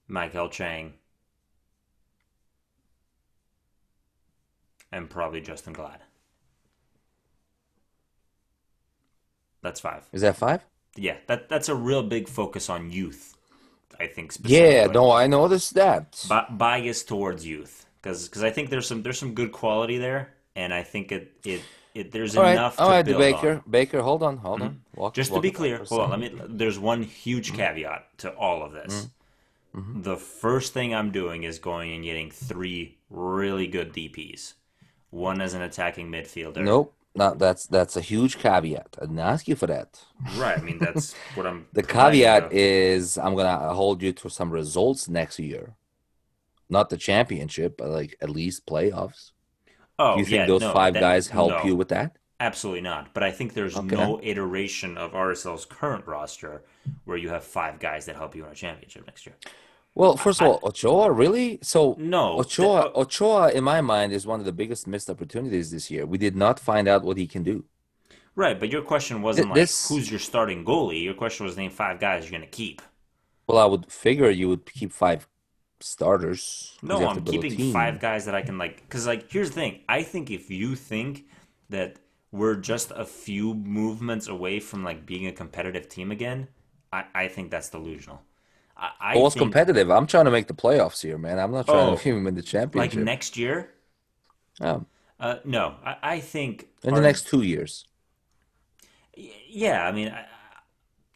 Maikel 0.10 0.50
Chang, 0.50 0.94
and 4.92 5.10
probably 5.10 5.42
Justen 5.42 5.74
Glad. 5.74 6.00
That's 9.62 9.82
five. 9.82 10.08
Is 10.14 10.22
that 10.22 10.38
five? 10.38 10.62
Yeah, 10.98 11.18
that 11.28 11.50
that's 11.50 11.70
a 11.70 11.76
real 11.76 12.04
big 12.04 12.28
focus 12.28 12.70
on 12.70 12.92
youth. 12.92 13.36
I 14.00 14.08
think 14.08 14.34
Yeah, 14.46 14.86
no, 14.88 15.12
I 15.12 15.28
noticed 15.28 15.74
that. 15.74 16.24
Bi- 16.30 16.46
bias 16.50 17.04
towards 17.04 17.46
youth 17.46 17.86
because 18.02 18.28
because 18.28 18.44
I 18.44 18.52
think 18.52 18.70
there's 18.70 18.88
some 18.88 19.02
there's 19.04 19.20
some 19.20 19.34
good 19.34 19.52
quality 19.52 19.98
there, 19.98 20.34
and 20.56 20.74
I 20.74 20.84
think 20.84 21.12
it 21.12 21.34
it, 21.44 21.62
it 21.96 22.12
there's 22.12 22.38
All 22.38 22.44
right, 22.44 22.52
enough 22.54 22.80
all 22.80 22.88
to 22.90 22.94
right, 22.94 23.06
Baker. 23.06 23.54
on. 23.54 23.64
Baker, 23.70 24.02
hold 24.02 24.22
on, 24.24 24.38
hold 24.38 24.62
on. 24.62 24.70
Mm-hmm. 24.70 25.02
Walk, 25.02 25.14
Just 25.16 25.34
to 25.34 25.40
be 25.42 25.52
clear, 25.52 25.84
hold 25.84 26.02
on. 26.02 26.10
Let 26.12 26.20
me. 26.20 26.42
There's 26.48 26.78
one 26.80 27.02
huge 27.04 27.48
Mm-hmm. 27.50 27.58
caveat 27.58 28.18
to 28.20 28.32
all 28.34 28.64
of 28.64 28.72
this. 28.74 28.94
Mm-hmm. 28.94 29.80
Mm-hmm. 29.80 30.02
The 30.04 30.18
first 30.18 30.74
thing 30.74 30.94
I'm 30.96 31.12
doing 31.12 31.44
is 31.44 31.60
going 31.60 31.94
and 31.94 32.04
getting 32.04 32.32
three 32.32 32.98
really 33.10 33.68
good 33.68 33.94
DPS. 33.94 34.54
One 35.10 35.42
as 35.42 35.54
an 35.54 35.62
attacking 35.62 36.12
midfielder. 36.12 36.64
Nope, 36.64 36.94
not 37.18 37.40
that's 37.40 37.66
that's 37.68 37.96
a 37.98 38.02
huge 38.02 38.38
caveat. 38.38 38.96
I 38.98 39.02
didn't 39.02 39.20
ask 39.20 39.48
you 39.48 39.56
for 39.56 39.68
that. 39.68 39.90
Right. 40.38 40.58
I 40.58 40.62
mean, 40.62 40.80
that's 40.80 41.14
what 41.36 41.46
I'm. 41.48 41.68
The 41.74 41.84
caveat 41.84 42.54
is 42.54 43.18
I'm 43.18 43.36
gonna 43.36 43.74
hold 43.74 44.02
you 44.02 44.14
to 44.14 44.30
some 44.30 44.52
results 44.52 45.10
next 45.10 45.40
year. 45.40 45.76
Not 46.70 46.90
the 46.90 46.98
championship, 46.98 47.78
but 47.78 47.90
like 47.90 48.16
at 48.22 48.30
least 48.30 48.66
playoffs. 48.66 49.32
Oh, 50.00 50.14
Do 50.14 50.20
you 50.20 50.26
think 50.26 50.38
yeah, 50.42 50.46
those 50.46 50.62
no, 50.62 50.74
five 50.74 50.94
that- 50.94 51.00
guys 51.00 51.28
help 51.28 51.50
no. 51.52 51.64
you 51.64 51.76
with 51.76 51.90
that? 51.90 52.18
Absolutely 52.40 52.82
not. 52.82 53.16
But 53.16 53.24
I 53.24 53.32
think 53.32 53.54
there's 53.56 53.76
Okay. 53.76 53.96
no 53.96 54.20
iteration 54.22 54.96
of 54.96 55.14
RSL's 55.14 55.66
current 55.66 56.06
roster 56.06 56.62
where 57.06 57.18
you 57.18 57.30
have 57.30 57.44
five 57.44 57.80
guys 57.80 58.06
that 58.06 58.16
help 58.16 58.36
you 58.36 58.44
win 58.44 58.52
a 58.52 58.56
championship 58.56 59.08
next 59.08 59.26
year. 59.26 59.36
Well, 59.98 60.16
first 60.16 60.42
of 60.42 60.48
all, 60.48 60.60
Ochoa 60.64 61.12
really? 61.12 61.58
So 61.64 61.96
No, 61.98 62.38
Ochoa, 62.40 62.84
th- 62.84 62.94
uh, 62.96 63.00
Ochoa, 63.00 63.52
in 63.52 63.64
my 63.64 63.82
mind, 63.82 64.14
is 64.14 64.28
one 64.28 64.40
of 64.40 64.46
the 64.46 64.52
biggest 64.52 64.86
missed 64.86 65.10
opportunities 65.10 65.72
this 65.72 65.90
year. 65.90 66.06
We 66.06 66.20
did 66.20 66.36
not 66.36 66.60
find 66.60 66.88
out 66.88 67.04
what 67.04 67.18
he 67.18 67.26
can 67.26 67.42
do. 67.42 67.66
Right, 68.36 68.60
but 68.60 68.70
your 68.70 68.84
question 68.84 69.24
wasn't 69.24 69.48
Th- 69.48 69.52
like 69.54 69.62
this- 69.62 69.90
who's 69.90 70.12
your 70.12 70.20
starting 70.20 70.64
goalie. 70.64 71.04
Your 71.04 71.16
question 71.16 71.48
was 71.48 71.58
name 71.58 71.72
five 71.72 72.00
guys 72.00 72.26
you're 72.26 72.40
going 72.40 72.48
to 72.50 72.58
keep. 72.64 72.84
Well, 73.48 73.58
I 73.58 73.66
would 73.66 73.92
figure 73.92 74.30
you 74.30 74.50
would 74.50 74.66
keep 74.72 74.92
five 74.92 75.28
starters. 75.80 76.78
No, 76.84 77.00
you 77.00 77.06
have 77.08 77.24
to 77.26 77.32
I'm 77.36 77.42
keeping 77.42 77.74
five 77.74 78.00
guys 78.00 78.26
that 78.26 78.36
I 78.36 78.44
can 78.44 78.60
like. 78.60 78.82
Because 78.82 79.08
like, 79.08 79.32
here's 79.32 79.50
the 79.50 79.56
thing. 79.56 79.82
I 79.90 80.04
think 80.04 80.30
if 80.30 80.52
you 80.52 80.76
think 80.76 81.26
that 81.70 81.98
we're 82.32 82.56
just 82.56 82.92
a 82.92 83.06
few 83.06 83.56
movements 83.56 84.28
away 84.28 84.60
from 84.60 84.84
like 84.84 85.08
being 85.08 85.26
a 85.26 85.32
competitive 85.32 85.90
team 85.90 86.12
again, 86.12 86.50
I, 86.94 87.06
I 87.16 87.28
think 87.30 87.50
that's 87.50 87.70
delusional. 87.70 88.22
I, 88.80 88.92
I 89.00 89.16
Well, 89.16 89.26
it's 89.28 89.34
think 89.36 89.44
competitive. 89.46 89.90
I'm 89.90 90.06
trying 90.08 90.26
to 90.26 90.32
make 90.32 90.48
the 90.48 90.54
playoffs 90.54 91.02
here, 91.02 91.18
man. 91.18 91.40
I'm 91.40 91.52
not 91.52 91.66
trying 91.66 91.90
Oh, 91.90 91.96
to 91.96 92.10
even 92.10 92.24
win 92.24 92.36
the 92.36 92.42
championship. 92.44 92.96
like 92.96 93.04
next 93.04 93.36
year. 93.38 93.72
Yeah. 94.62 94.80
Uh, 95.20 95.38
no, 95.46 95.76
I, 95.84 95.96
I 96.04 96.20
think 96.20 96.68
in 96.84 96.94
the 96.94 97.02
next 97.02 97.28
two 97.28 97.42
years. 97.42 97.86
Yeah, 99.50 99.88
I 99.88 99.92
mean, 99.92 100.10
I, 100.10 100.26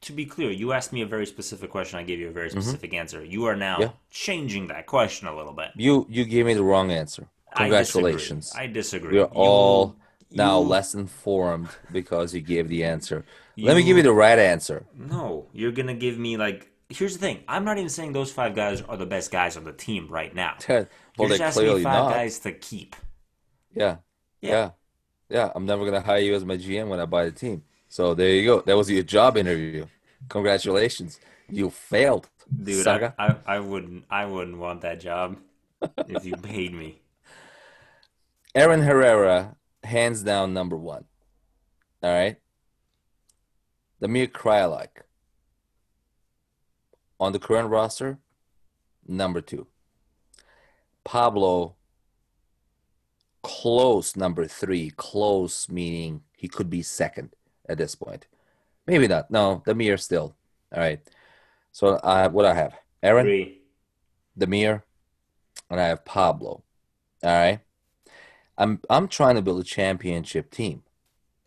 to 0.01 0.13
be 0.13 0.25
clear, 0.25 0.49
you 0.49 0.73
asked 0.73 0.91
me 0.91 1.01
a 1.01 1.05
very 1.05 1.27
specific 1.27 1.69
question. 1.69 1.99
I 1.99 2.03
gave 2.03 2.17
you 2.19 2.29
a 2.29 2.31
very 2.31 2.49
specific 2.49 2.93
answer. 2.95 3.23
You 3.23 3.45
are 3.45 3.55
now 3.55 3.73
Mm-hmm. 3.75 3.81
Yeah. 3.83 3.89
changing 4.09 4.67
that 4.67 4.87
question 4.87 5.27
a 5.27 5.35
little 5.35 5.53
bit. 5.53 5.69
You 5.75 6.07
you 6.09 6.25
gave 6.25 6.45
me 6.47 6.55
the 6.55 6.63
wrong 6.63 6.91
answer. 6.91 7.27
I 7.53 7.69
disagree. 7.69 8.01
Congratulations. 8.11 8.53
I 8.55 8.65
disagree. 8.67 9.11
We 9.11 9.19
are 9.19 9.29
You- 9.31 9.35
all 9.35 9.95
now 10.31 10.59
you- 10.61 10.67
less 10.67 10.95
informed 10.95 11.69
because 11.91 12.33
you 12.33 12.41
gave 12.41 12.69
the 12.69 12.83
answer. 12.83 13.23
Let 13.57 13.75
me 13.75 13.83
give 13.83 13.97
you 13.97 14.03
the 14.03 14.13
right 14.13 14.39
answer. 14.39 14.85
No, 14.97 15.45
you're 15.53 15.71
gonna 15.73 15.93
give 15.93 16.17
me 16.17 16.37
like. 16.37 16.70
Here's 16.91 17.13
the 17.13 17.19
thing. 17.19 17.43
I'm 17.47 17.63
not 17.63 17.77
even 17.77 17.89
saying 17.89 18.13
those 18.13 18.31
five 18.31 18.55
guys 18.55 18.81
are 18.81 18.97
the 18.97 19.05
best 19.05 19.31
guys 19.31 19.57
on 19.57 19.63
the 19.63 19.73
team 19.73 20.07
right 20.09 20.33
now. 20.33 20.57
well, 20.69 20.87
you're 21.19 21.29
just 21.29 21.41
asking 21.41 21.67
me 21.77 21.83
five 21.83 22.03
not. 22.05 22.13
guys 22.13 22.39
to 22.39 22.51
keep. 22.51 22.95
Yeah. 23.73 23.97
Yeah. 24.41 24.51
yeah. 24.51 24.69
Yeah. 25.29 25.51
I'm 25.55 25.65
never 25.65 25.85
gonna 25.85 26.01
hire 26.01 26.19
you 26.19 26.35
as 26.35 26.43
my 26.45 26.57
GM 26.57 26.87
when 26.87 26.99
I 26.99 27.05
buy 27.05 27.25
the 27.25 27.31
team. 27.31 27.63
So 27.87 28.13
there 28.13 28.29
you 28.29 28.45
go. 28.45 28.61
That 28.61 28.77
was 28.77 28.89
your 28.89 29.03
job 29.03 29.37
interview. 29.37 29.85
Congratulations. 30.29 31.19
You 31.49 31.69
failed. 31.69 32.29
Dude. 32.63 32.87
I, 32.87 33.13
I, 33.17 33.35
I 33.45 33.59
wouldn't. 33.59 34.05
I 34.09 34.25
wouldn't 34.25 34.57
want 34.57 34.81
that 34.81 34.99
job 34.99 35.37
if 36.07 36.25
you 36.25 36.35
paid 36.35 36.73
me. 36.73 37.01
Aaron 38.53 38.81
Herrera, 38.81 39.55
hands 39.83 40.23
down 40.23 40.53
number 40.53 40.77
one. 40.77 41.05
All 42.03 42.11
right. 42.11 42.37
Damir 44.01 44.27
Kreilach 44.27 45.03
on 47.21 47.31
the 47.31 47.39
current 47.39 47.69
roster, 47.69 48.17
number 49.07 49.41
two. 49.41 49.67
Pablo, 51.03 51.75
close 53.43 54.15
number 54.15 54.47
three. 54.47 54.89
Close 54.97 55.69
meaning 55.69 56.23
he 56.35 56.47
could 56.47 56.69
be 56.69 56.81
second 56.81 57.35
at 57.69 57.77
this 57.77 57.93
point. 57.93 58.25
Maybe 58.87 59.07
not. 59.07 59.29
No, 59.29 59.61
Damir 59.65 59.99
still. 59.99 60.35
All 60.73 60.81
right. 60.81 60.99
So 61.71 61.89
uh, 61.89 62.29
what 62.29 62.45
I 62.45 62.55
have, 62.55 62.73
Aaron, 63.03 63.25
Three. 63.25 63.61
Damir, 64.37 64.81
and 65.69 65.79
I 65.79 65.87
have 65.87 66.03
Pablo. 66.03 66.63
All 67.23 67.31
right. 67.31 67.59
I'm 68.57 68.79
I'm 68.89 69.07
trying 69.07 69.35
to 69.35 69.41
build 69.43 69.61
a 69.61 69.63
championship 69.63 70.49
team, 70.49 70.83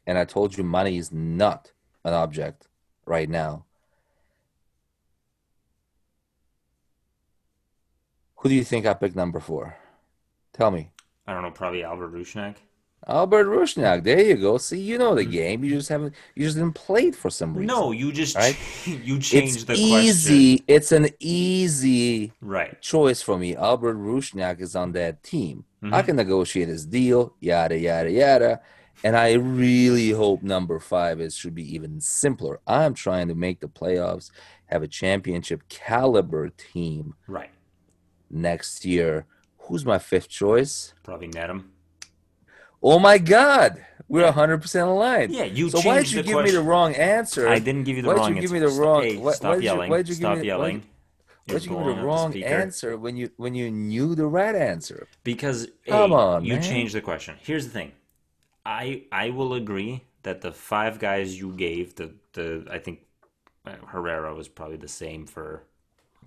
and 0.07 0.18
I 0.18 0.25
told 0.25 0.57
you 0.57 0.62
money 0.62 0.99
is 0.99 1.11
not 1.12 1.72
an 2.05 2.14
object 2.14 2.68
right 3.07 3.29
now. 3.29 3.64
Who 8.45 8.51
do 8.51 8.55
you 8.57 8.63
think 8.63 8.85
I 8.85 8.93
picked 8.93 9.17
number 9.17 9.41
four? 9.41 9.75
Tell 10.53 10.71
me. 10.71 10.91
I 11.27 11.33
don't 11.33 11.43
know, 11.43 11.51
probably 11.51 11.83
Albert 11.83 12.13
Rusnak. 12.13 12.57
Albert 13.09 13.47
Rusnak. 13.47 14.05
There 14.05 14.21
you 14.23 14.35
go. 14.37 14.59
See, 14.59 14.79
you 14.81 14.99
know 14.99 15.15
the 15.15 15.25
game. 15.25 15.65
You 15.65 15.77
just 15.77 15.89
haven't. 15.89 16.15
You 16.35 16.45
just 16.45 16.59
didn't 16.59 16.75
play 16.75 17.05
it 17.07 17.17
for 17.17 17.31
some 17.31 17.55
reason. 17.55 17.69
No, 17.69 17.91
you 17.91 18.13
just 18.13 18.37
Right? 18.37 18.55
you 18.87 19.17
it's 19.17 19.29
changed 19.31 19.61
the 19.67 19.73
question. 19.73 19.89
easy. 19.89 20.65
It's 20.69 20.93
an 20.93 21.09
easy 21.21 22.33
Right. 22.43 22.79
choice 22.83 23.23
for 23.23 23.39
me. 23.39 23.57
Albert 23.57 23.97
Rusnak 23.97 24.61
is 24.61 24.77
on 24.77 24.93
that 24.93 25.23
team. 25.23 25.65
I 25.83 26.03
Mhm. 26.03 26.05
can 26.05 26.17
negotiate 26.17 26.69
his 26.69 26.85
deal, 26.85 27.35
yada 27.41 27.79
yada 27.79 28.11
yada. 28.11 28.61
And 29.03 29.17
I 29.17 29.33
really 29.33 30.11
hope 30.11 30.43
number 30.43 30.79
five 30.79 31.19
is 31.19 31.35
should 31.35 31.55
be 31.55 31.75
even 31.75 31.99
simpler. 32.03 32.61
I'm 32.67 32.93
trying 32.93 33.29
to 33.29 33.35
make 33.35 33.61
the 33.61 33.69
playoffs, 33.69 34.31
have 34.67 34.83
a 34.83 34.89
championship 34.89 35.63
caliber 35.71 36.51
team 36.51 37.15
Right. 37.27 37.51
Next 38.35 38.85
year. 38.85 39.26
Who's 39.59 39.87
my 39.87 39.99
fifth 39.99 40.28
choice? 40.28 40.93
Probably 41.05 41.28
Nedum. 41.28 41.64
Oh 42.82 42.99
my 42.99 43.16
God, 43.16 43.82
we're 44.09 44.22
Yeah. 44.22 44.32
100% 44.32 44.87
aligned. 44.89 45.32
Yeah, 45.32 45.45
you 45.45 45.70
so 45.70 45.80
why 45.80 46.01
did 46.03 46.12
you 46.12 46.22
give 46.22 46.43
me 46.45 46.51
the 46.51 46.61
wrong 46.61 46.95
answer? 46.95 47.49
I 47.49 47.59
didn't 47.61 47.85
give 47.85 47.97
you 47.97 48.03
the 48.03 48.09
wrong 48.09 48.18
answer. 48.18 48.22
Why 48.22 48.28
did 48.28 48.35
wrong 48.35 48.37
you 48.37 48.41
give 48.43 48.53
me 48.53 48.59
the 48.59 48.82
wrong? 48.82 49.03
Hey, 49.03 49.16
why, 49.16 49.32
stop 49.32 49.51
why'd 49.53 49.59
you, 49.62 49.64
yelling. 49.64 49.91
why'd 49.91 50.09
you 50.09 50.14
give 50.14 50.16
stop 50.16 50.39
me? 50.39 50.47
yelling. 50.47 50.82
You're 51.47 51.55
why'd 51.57 51.62
you 51.64 51.70
give 51.70 51.78
me 51.78 51.85
the 51.85 51.91
up 51.93 51.97
the 51.99 52.05
wrong 52.05 52.43
answer 52.43 52.97
when 52.99 53.16
you 53.16 53.30
when 53.37 53.55
you 53.55 53.70
knew 53.70 54.14
the 54.14 54.26
right 54.26 54.55
answer? 54.55 55.07
Because 55.22 55.68
Come 55.89 56.12
on, 56.12 56.45
you 56.45 56.55
man. 56.55 56.62
changed 56.62 56.95
the 56.95 57.01
question. 57.01 57.37
Here's 57.41 57.64
the 57.64 57.70
thing. 57.70 57.93
I 58.66 59.05
I 59.12 59.30
will 59.30 59.55
agree 59.55 60.03
that 60.24 60.41
the 60.43 60.53
five 60.53 60.99
guys 60.99 61.39
you 61.39 61.53
gave, 61.53 61.95
the 61.95 62.12
the 62.35 62.66
I 62.70 62.78
think 62.78 63.01
uh, 63.64 63.76
Herrera 63.87 64.35
was 64.35 64.49
probably 64.49 64.76
the 64.76 64.89
same 64.89 65.26
for 65.26 65.62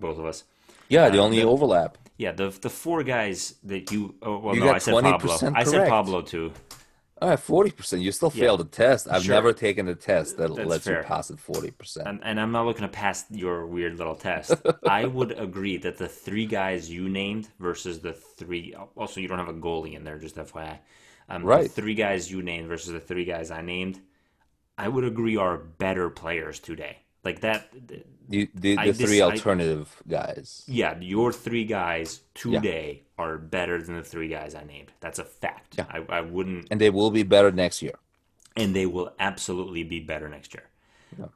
both 0.00 0.18
of 0.18 0.24
us. 0.24 0.44
Yeah, 0.88 1.08
the 1.10 1.18
Uh, 1.18 1.24
only 1.24 1.38
the- 1.40 1.46
overlap. 1.46 1.98
Yeah, 2.16 2.32
the 2.32 2.48
the 2.50 2.70
four 2.70 3.04
guys 3.04 3.54
that 3.64 3.92
you 3.92 4.14
oh, 4.22 4.38
well 4.38 4.54
You 4.54 4.60
no, 4.60 4.66
got 4.66 4.76
I 4.76 4.78
said 4.78 4.94
Pablo. 5.02 5.34
20% 5.36 5.52
I 5.56 5.62
said. 5.64 5.88
Pablo 5.88 6.20
too. 6.22 6.52
All 7.20 7.28
right, 7.30 7.38
forty 7.38 7.70
percent. 7.70 8.02
You 8.02 8.12
still 8.12 8.32
Yeah. 8.34 8.44
failed 8.44 8.60
the 8.60 8.64
test. 8.64 9.06
I've 9.10 9.22
Sure. 9.24 9.34
never 9.34 9.52
taken 9.52 9.88
a 9.88 9.94
test 9.94 10.36
that 10.36 10.54
That's 10.54 10.68
lets 10.68 10.84
fair. 10.84 10.98
you 10.98 11.04
pass 11.04 11.30
at 11.30 11.38
forty 11.38 11.70
percent. 11.72 12.06
And, 12.08 12.20
and 12.24 12.40
I'm 12.40 12.52
not 12.52 12.64
looking 12.66 12.82
to 12.82 12.88
pass 12.88 13.24
your 13.30 13.66
weird 13.66 13.98
little 13.98 14.14
test. 14.16 14.52
I 14.88 15.04
would 15.04 15.32
agree 15.38 15.76
that 15.78 15.96
the 15.98 16.08
three 16.08 16.46
guys 16.46 16.90
you 16.90 17.08
named 17.08 17.48
versus 17.60 18.00
the 18.00 18.12
three. 18.12 18.74
Also, 18.96 19.20
you 19.20 19.28
don't 19.28 19.38
have 19.38 19.48
a 19.48 19.52
goalie 19.54 19.94
in 19.94 20.02
there, 20.04 20.18
just 20.18 20.36
FYI. 20.36 20.78
Um, 21.28 21.42
The 21.42 21.46
Right. 21.48 21.70
three 21.70 21.94
guys 21.94 22.30
you 22.32 22.40
named 22.42 22.68
versus 22.68 22.92
the 22.92 23.00
three 23.00 23.24
guys 23.24 23.50
I 23.50 23.62
named, 23.62 24.00
I 24.76 24.88
would 24.88 25.04
agree 25.04 25.36
are 25.36 25.56
better 25.58 26.10
players 26.10 26.58
today. 26.60 26.98
Like 27.24 27.40
that. 27.40 27.68
The 28.28 28.48
the, 28.54 28.76
the 28.76 28.92
three 28.92 29.20
alternative 29.22 30.02
guys. 30.06 30.62
Yeah, 30.66 30.98
your 31.00 31.32
three 31.32 31.64
guys 31.64 32.20
today 32.34 33.02
are 33.16 33.38
better 33.38 33.80
than 33.82 33.96
the 33.96 34.02
three 34.04 34.28
guys 34.28 34.54
I 34.54 34.64
named. 34.64 34.92
That's 35.00 35.18
a 35.18 35.24
fact. 35.24 35.76
Yeah. 35.78 35.86
I, 35.90 36.18
I 36.18 36.20
wouldn't 36.20 36.66
And 36.70 36.80
they 36.80 36.90
will 36.90 37.10
be 37.10 37.22
better 37.22 37.50
next 37.50 37.80
year. 37.82 37.96
and 38.56 38.74
they 38.76 38.86
will 38.86 39.12
absolutely 39.18 39.82
be 39.84 40.00
better 40.00 40.28
next 40.28 40.52
year. 40.54 40.64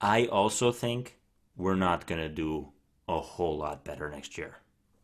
I 0.00 0.26
also 0.26 0.70
think 0.70 1.16
we're 1.56 1.76
not 1.88 2.06
going 2.06 2.20
to 2.20 2.28
do 2.28 2.68
a 3.08 3.20
whole 3.20 3.56
lot 3.58 3.84
better 3.84 4.10
next 4.10 4.36
year 4.38 4.58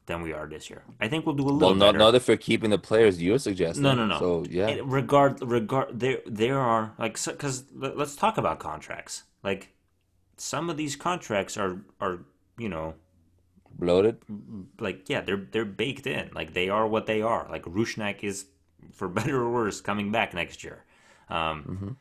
than 0.07 0.23
we 0.23 0.33
are 0.33 0.47
this 0.47 0.69
year. 0.71 0.83
I 1.01 1.09
think 1.09 1.25
we'll 1.27 1.35
do 1.35 1.43
a 1.45 1.51
little 1.51 1.69
Well, 1.69 1.75
not 1.75 1.87
better. 1.93 1.99
not 1.99 2.15
if 2.15 2.29
you're 2.29 2.37
keeping 2.37 2.71
the 2.71 2.79
players 2.79 3.21
you're 3.23 3.39
suggesting. 3.39 3.83
no, 3.83 3.95
no, 3.95 4.07
no. 4.07 4.19
So 4.19 4.45
yeah, 4.51 4.77
regard 4.85 5.41
regard 5.43 5.99
there 6.01 6.19
there 6.27 6.59
are 6.59 6.93
like 6.99 7.15
cuz 7.39 7.65
let's 7.75 8.15
talk 8.17 8.37
about 8.39 8.59
contracts. 8.61 9.25
Like 9.43 9.63
some 10.41 10.71
of 10.71 10.77
these 10.77 10.97
contracts 10.97 11.57
are 11.57 11.81
are, 12.01 12.21
you 12.59 12.69
know, 12.69 12.95
bloated. 13.79 14.19
like 14.81 15.09
yeah, 15.09 15.21
they're 15.21 15.47
they're 15.53 15.65
baked 15.65 16.07
in. 16.07 16.31
Like 16.35 16.53
they 16.55 16.69
are 16.69 16.87
what 16.87 17.07
they 17.07 17.23
are. 17.23 17.47
Like 17.51 17.65
Rusnak 17.65 18.23
is 18.25 18.47
for 18.93 19.09
better 19.19 19.37
or 19.43 19.51
worse 19.53 19.81
coming 19.81 20.11
back 20.13 20.35
next 20.35 20.65
year. 20.65 20.85
Um 21.29 21.97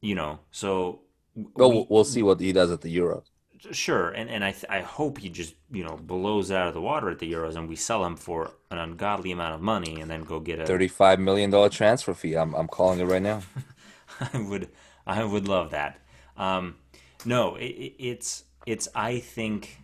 you 0.00 0.14
know, 0.14 0.38
so 0.50 1.00
Well, 1.34 1.72
we- 1.72 1.86
we'll- 1.90 2.04
see 2.04 2.22
what 2.22 2.40
he 2.40 2.52
does 2.52 2.70
at 2.70 2.80
the 2.82 2.96
Euros. 2.96 3.24
Sure, 3.72 4.10
and 4.10 4.30
and 4.30 4.44
I 4.44 4.52
th- 4.52 4.66
I 4.70 4.82
hope 4.82 5.18
he 5.18 5.28
just 5.28 5.54
you 5.72 5.82
know 5.82 5.96
blows 5.96 6.52
out 6.52 6.68
of 6.68 6.74
the 6.74 6.80
water 6.80 7.10
at 7.10 7.18
the 7.18 7.32
Euros, 7.32 7.56
and 7.56 7.68
we 7.68 7.74
sell 7.74 8.04
him 8.04 8.14
for 8.16 8.52
an 8.70 8.78
ungodly 8.78 9.32
amount 9.32 9.54
of 9.56 9.60
money, 9.60 10.00
and 10.00 10.08
then 10.08 10.22
go 10.22 10.38
get 10.38 10.60
a. 10.60 10.64
Thirty-five 10.66 11.18
million 11.18 11.50
dollar 11.50 11.68
transfer 11.68 12.14
fee. 12.14 12.34
I'm 12.36 12.54
I'm 12.54 12.68
calling 12.68 13.00
it 13.00 13.06
right 13.06 13.20
now. 13.22 13.40
I 14.32 14.38
would 14.38 14.68
I 15.08 15.24
would 15.24 15.48
love 15.48 15.70
that. 15.72 15.98
Um, 16.36 16.76
no, 17.24 17.56
it, 17.56 17.64
it, 17.64 17.94
it's 17.98 18.44
it's 18.66 18.88
I 18.94 19.18
think, 19.18 19.78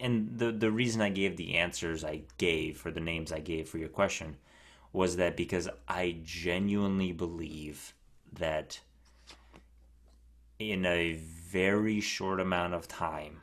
and 0.00 0.38
the 0.38 0.52
the 0.52 0.70
reason 0.70 1.00
I 1.00 1.10
gave 1.10 1.36
the 1.36 1.56
answers 1.56 2.04
I 2.04 2.22
gave 2.38 2.78
for 2.78 2.90
the 2.90 3.00
names 3.00 3.32
I 3.32 3.40
gave 3.40 3.68
for 3.68 3.78
your 3.78 3.88
question 3.88 4.36
was 4.92 5.16
that 5.16 5.36
because 5.36 5.68
I 5.88 6.18
genuinely 6.22 7.12
believe 7.12 7.94
that 8.34 8.80
in 10.58 10.86
a 10.86 11.14
very 11.14 12.00
short 12.00 12.40
amount 12.40 12.74
of 12.74 12.86
time, 12.86 13.40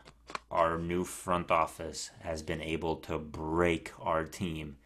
our 0.52 0.78
new 0.78 1.04
front 1.04 1.52
office 1.52 2.12
has 2.22 2.42
been 2.42 2.62
able 2.62 2.96
to 2.96 3.18
break 3.18 3.92
our 4.00 4.24
team 4.24 4.78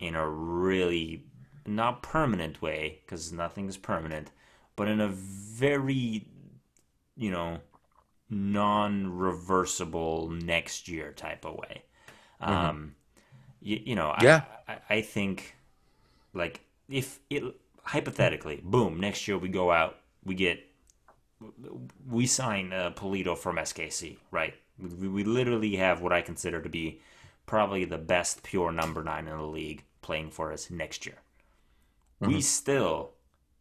in 0.00 0.14
a 0.14 0.28
really 0.28 1.24
not 1.66 2.02
permanent 2.02 2.60
way 2.62 3.00
because 3.04 3.32
nothing 3.32 3.68
is 3.68 3.76
permanent, 3.76 4.30
but 4.74 4.88
in 4.88 5.00
a 5.00 5.08
very, 5.08 6.26
you 7.16 7.30
know, 7.30 7.58
non-reversible 8.28 10.30
next 10.30 10.88
year 10.88 11.12
type 11.12 11.44
of 11.44 11.56
way. 11.56 11.82
Um, 12.40 12.94
you, 13.60 13.80
you 13.84 13.94
know, 13.94 14.14
Yeah. 14.20 14.42
I, 14.68 14.72
I, 14.72 14.80
I 14.96 15.00
think 15.02 15.56
like 16.34 16.60
if 16.88 17.20
it 17.30 17.42
hypothetically, 17.82 18.60
boom, 18.62 19.00
next 19.00 19.26
year 19.28 19.38
we 19.38 19.48
go 19.48 19.70
out, 19.70 19.98
we 20.24 20.34
get 20.34 20.62
we 22.08 22.26
sign 22.26 22.72
uh, 22.72 22.92
Pulido 22.96 23.36
from 23.36 23.56
SKC, 23.56 24.18
right? 24.30 24.54
We, 24.78 25.08
we 25.08 25.24
literally 25.24 25.76
have 25.76 26.00
what 26.00 26.12
I 26.12 26.22
consider 26.22 26.62
to 26.62 26.68
be 26.68 27.00
probably 27.46 27.84
the 27.84 27.98
best 27.98 28.42
pure 28.42 28.72
number 28.72 29.02
nine 29.02 29.28
in 29.28 29.36
the 29.36 29.44
league 29.44 29.84
playing 30.02 30.30
for 30.30 30.52
us 30.52 30.70
next 30.70 31.06
year. 31.06 31.18
We 32.20 32.40
still 32.40 33.10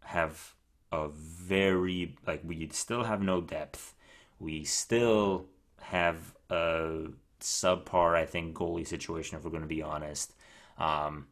have 0.06 0.54
a 0.92 1.10
very 1.10 2.16
like 2.26 2.42
we 2.44 2.70
still 2.72 3.04
have 3.04 3.22
no 3.22 3.42
depth. 3.42 3.94
We 4.40 4.64
still 4.66 5.48
have 5.82 6.36
a 6.50 7.08
subpar, 7.40 8.16
I 8.16 8.26
think, 8.26 8.56
goalie 8.56 8.88
situation. 8.88 9.38
If 9.38 9.44
we're 9.44 9.52
going 9.52 9.62
to 9.64 9.68
be 9.68 9.82
honest, 9.82 10.34
um, 10.78 11.28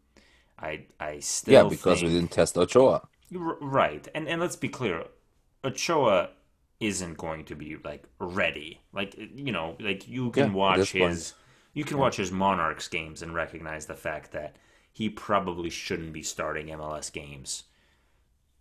I 0.59 0.85
I 0.99 1.19
still 1.19 1.63
Yeah, 1.63 1.63
because 1.63 2.03
think, 2.03 2.03
we 2.03 2.11
didn't 2.11 2.31
test 2.31 2.57
Ochoa. 2.57 3.07
Right, 3.31 4.07
and 4.15 4.29
and 4.29 4.39
let's 4.39 4.55
be 4.55 4.69
clear, 4.69 5.05
Ochoa 5.63 6.29
isn't 6.79 7.17
going 7.17 7.43
to 7.45 7.55
be 7.55 7.75
like 7.77 8.05
ready. 8.19 8.79
Like 8.93 9.15
you 9.17 9.51
know, 9.51 9.75
like 9.79 10.07
you 10.07 10.31
can 10.31 10.53
Yeah, 10.53 10.53
watch 10.53 10.91
this 10.91 10.91
point. 10.91 11.19
his, 11.19 11.33
you 11.73 11.83
can 11.83 11.97
watch 11.97 12.15
his 12.17 12.31
Monarchs 12.31 12.87
games 12.87 13.21
and 13.21 13.33
recognize 13.33 13.85
the 13.87 13.95
fact 13.95 14.31
that 14.31 14.55
he 14.91 15.09
probably 15.09 15.69
shouldn't 15.69 16.13
be 16.13 16.23
starting 16.23 16.69
MLS 16.69 17.09
games 17.09 17.63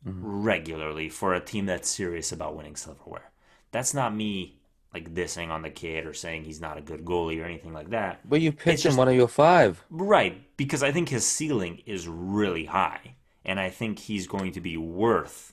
Mm-hmm. 0.06 0.22
regularly 0.22 1.10
for 1.10 1.34
a 1.34 1.40
team 1.44 1.66
that's 1.66 1.90
serious 1.90 2.32
about 2.32 2.56
winning 2.56 2.76
silverware. 2.76 3.31
That's 3.72 3.94
not 3.94 4.14
me 4.14 4.58
like 4.94 5.14
dissing 5.14 5.48
on 5.48 5.62
the 5.62 5.70
kid 5.70 6.06
or 6.06 6.12
saying 6.12 6.44
he's 6.44 6.60
not 6.60 6.78
a 6.78 6.82
good 6.82 7.04
goalie 7.04 7.40
or 7.40 7.44
anything 7.44 7.72
like 7.72 7.90
that. 7.90 8.28
But 8.28 8.40
you 8.40 8.52
picked 8.52 8.80
him 8.80 8.90
just- 8.90 8.98
one 8.98 9.08
of 9.08 9.14
your 9.14 9.28
five. 9.28 9.82
Right, 9.90 10.56
because 10.56 10.82
I 10.82 10.92
think 10.92 11.08
his 11.08 11.26
ceiling 11.26 11.82
is 11.86 12.06
really 12.06 12.66
high, 12.66 13.16
and 13.44 13.58
I 13.58 13.70
think 13.70 13.98
he's 13.98 14.26
going 14.26 14.52
to 14.52 14.60
be 14.60 14.76
worth 14.76 15.52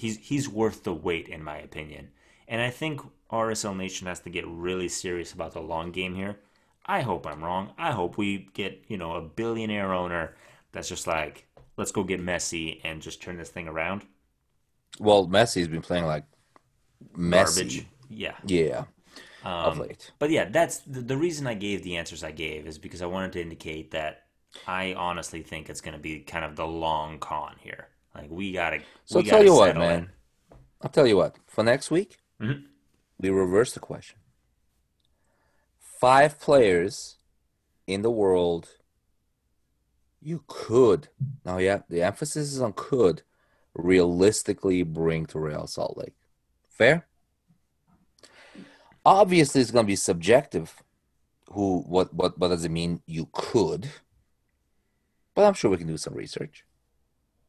he's 0.00 0.16
he's 0.18 0.48
worth 0.48 0.82
the 0.84 0.94
wait 0.94 1.28
in 1.28 1.44
my 1.44 1.58
opinion. 1.58 2.08
And 2.48 2.60
I 2.60 2.70
think 2.70 3.00
RSL 3.30 3.76
Nation 3.76 4.06
has 4.06 4.20
to 4.20 4.30
get 4.30 4.46
really 4.46 4.88
serious 4.88 5.32
about 5.32 5.52
the 5.52 5.60
long 5.60 5.92
game 5.92 6.14
here. 6.14 6.40
I 6.84 7.02
hope 7.02 7.26
I'm 7.26 7.44
wrong. 7.44 7.72
I 7.78 7.92
hope 7.92 8.18
we 8.18 8.48
get, 8.54 8.82
you 8.88 8.96
know, 8.96 9.12
a 9.12 9.20
billionaire 9.20 9.92
owner 9.92 10.34
that's 10.72 10.88
just 10.88 11.06
like, 11.06 11.46
let's 11.76 11.92
go 11.92 12.02
get 12.02 12.20
Messi 12.24 12.80
and 12.82 13.02
just 13.02 13.22
turn 13.22 13.36
this 13.36 13.50
thing 13.50 13.68
around. 13.68 14.04
Well, 14.98 15.28
Messi's 15.28 15.68
been 15.68 15.82
playing 15.82 16.06
like 16.06 16.24
messy. 17.16 17.60
Garbage. 17.62 17.86
Yeah. 18.08 18.36
Yeah, 18.44 18.84
of 19.44 19.74
Um, 19.74 19.78
late. 19.80 20.10
But 20.18 20.30
yeah, 20.30 20.46
that's 20.50 20.78
the, 20.78 21.00
the 21.00 21.16
reason 21.16 21.46
I 21.46 21.54
gave 21.54 21.82
the 21.82 21.96
answers 21.96 22.22
I 22.24 22.32
gave 22.32 22.66
is 22.66 22.78
because 22.78 23.02
I 23.02 23.06
wanted 23.06 23.32
to 23.32 23.40
indicate 23.42 23.90
that 23.92 24.24
I 24.66 24.94
honestly 24.94 25.42
think 25.42 25.70
it's 25.70 25.80
going 25.80 25.94
to 25.94 26.00
be 26.00 26.20
kind 26.20 26.44
of 26.44 26.56
the 26.56 26.66
long 26.66 27.18
con 27.18 27.54
here. 27.60 27.88
Like 28.14 28.30
we 28.30 28.52
gotta. 28.52 28.80
So 29.04 29.20
we 29.20 29.24
tell 29.24 29.44
you 29.44 29.54
what, 29.54 29.76
man. 29.76 29.98
in. 30.00 30.08
I'll 30.82 30.90
tell 30.90 31.06
you 31.06 31.16
what. 31.16 31.36
For 31.46 31.62
next 31.62 31.90
week, 31.90 32.18
Mhm. 32.40 32.64
we 33.20 33.30
reverse 33.30 33.72
the 33.74 33.80
question. 33.80 34.18
five 35.78 36.40
players 36.40 37.18
in 37.86 38.00
the 38.02 38.10
world 38.10 38.70
you 40.22 40.42
could 40.46 41.08
now 41.44 41.58
yeah 41.58 41.80
the 41.90 42.02
emphasis 42.02 42.52
is 42.54 42.60
on 42.62 42.72
could 42.74 43.20
realistically 43.74 44.82
bring 44.82 45.26
to 45.26 45.38
Real 45.38 45.66
Salt 45.66 45.96
Lake. 45.98 46.14
Fair? 46.80 47.06
Obviously 49.04 49.60
it's 49.60 49.70
gonna 49.70 49.86
be 49.86 49.96
subjective. 49.96 50.82
Who 51.50 51.80
what 51.82 52.14
what 52.14 52.38
what 52.38 52.48
does 52.48 52.64
it 52.64 52.70
mean 52.70 53.02
you 53.06 53.28
could? 53.32 53.90
But 55.34 55.44
I'm 55.44 55.52
sure 55.52 55.70
we 55.70 55.76
can 55.76 55.88
do 55.88 55.98
some 55.98 56.14
research 56.14 56.64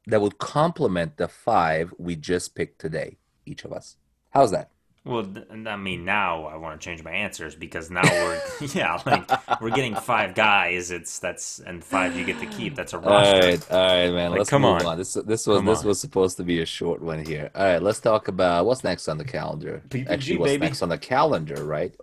that 0.05 0.19
would 0.19 0.37
complement 0.37 1.15
the 1.15 1.29
five 1.29 1.93
we 1.97 2.17
just 2.17 2.55
picked 2.55 2.81
today, 2.81 3.19
each 3.45 3.63
of 3.63 3.71
us. 3.71 3.95
How's 4.31 4.51
that? 4.51 4.69
Well, 5.03 5.25
I 5.65 5.77
mean, 5.77 6.05
now 6.05 6.45
I 6.45 6.57
want 6.57 6.79
to 6.79 6.83
change 6.85 7.03
my 7.03 7.11
answers 7.11 7.55
because 7.55 7.89
now 7.89 8.03
we're 8.03 8.39
yeah, 8.73 9.01
like 9.05 9.59
we're 9.61 9.71
getting 9.71 9.95
five 9.95 10.35
guys. 10.35 10.91
It's 10.91 11.17
that's 11.17 11.59
and 11.59 11.83
five 11.83 12.15
you 12.15 12.23
get 12.23 12.39
to 12.39 12.45
keep. 12.45 12.75
That's 12.75 12.93
a 12.93 12.99
roster. 12.99 13.33
All 13.35 13.41
right, 13.41 13.71
all 13.71 13.79
right, 13.79 14.11
man. 14.11 14.29
Like, 14.29 14.37
let's 14.39 14.49
come 14.51 14.61
move 14.61 14.81
on. 14.81 14.85
on. 14.85 14.97
This 14.99 15.13
this 15.13 15.47
was 15.47 15.57
Come 15.57 15.65
this 15.65 15.79
on. 15.79 15.87
was 15.87 15.99
supposed 15.99 16.37
to 16.37 16.43
be 16.43 16.61
a 16.61 16.65
short 16.67 17.01
one 17.01 17.25
here. 17.25 17.49
All 17.55 17.63
right, 17.63 17.81
let's 17.81 17.99
talk 17.99 18.27
about 18.27 18.65
what's 18.67 18.83
next 18.83 19.07
on 19.07 19.17
the 19.17 19.25
calendar. 19.25 19.81
PPG, 19.89 20.07
Actually, 20.09 20.37
what's 20.37 20.51
baby. 20.51 20.65
next 20.67 20.81
on 20.83 20.89
the 20.89 20.99
calendar, 20.99 21.63
right? 21.65 21.95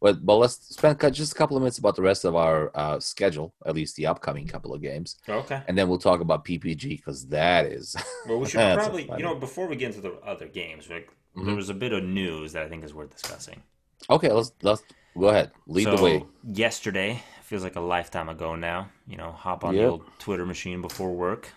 But 0.00 0.24
but 0.24 0.36
let's 0.36 0.54
spend 0.74 0.98
just 1.12 1.32
a 1.32 1.34
couple 1.34 1.56
of 1.56 1.62
minutes 1.62 1.78
about 1.78 1.96
the 1.96 2.02
rest 2.02 2.24
of 2.24 2.34
our 2.36 2.70
uh, 2.74 2.98
schedule, 3.00 3.52
at 3.66 3.74
least 3.74 3.96
the 3.96 4.06
upcoming 4.06 4.46
couple 4.46 4.72
of 4.72 4.80
games, 4.80 5.16
Okay. 5.28 5.60
and 5.66 5.76
then 5.76 5.88
we'll 5.88 5.98
talk 5.98 6.20
about 6.20 6.44
PPG 6.44 6.96
because 6.98 7.26
that 7.26 7.66
is 7.66 7.96
Well, 8.26 8.38
we 8.38 8.46
should 8.48 8.60
probably, 8.78 9.10
you 9.18 9.24
know, 9.24 9.34
before 9.34 9.66
we 9.66 9.74
get 9.76 9.88
into 9.88 10.00
the 10.00 10.14
other 10.24 10.46
games, 10.46 10.88
like, 10.88 11.10
Mhm. 11.38 11.46
there 11.46 11.54
was 11.54 11.68
a 11.70 11.74
bit 11.74 11.92
of 11.92 12.02
news 12.04 12.52
that 12.52 12.62
I 12.62 12.68
think 12.68 12.84
is 12.84 12.92
worth 12.94 13.10
discussing. 13.10 13.62
okay. 14.10 14.30
Let's 14.32 14.52
let's 14.62 14.82
go 15.18 15.28
ahead. 15.28 15.50
Lead 15.66 15.84
so, 15.84 15.96
the 15.96 16.02
way. 16.02 16.24
Yesterday 16.52 17.22
feels 17.42 17.62
like 17.62 17.76
a 17.76 17.80
lifetime 17.80 18.28
ago 18.28 18.54
now. 18.54 18.88
You 19.06 19.16
know, 19.16 19.32
hop 19.32 19.64
on 19.64 19.74
the 19.74 19.84
old 19.84 20.02
Twitter 20.18 20.44
machine 20.46 20.80
before 20.82 21.12
work, 21.12 21.48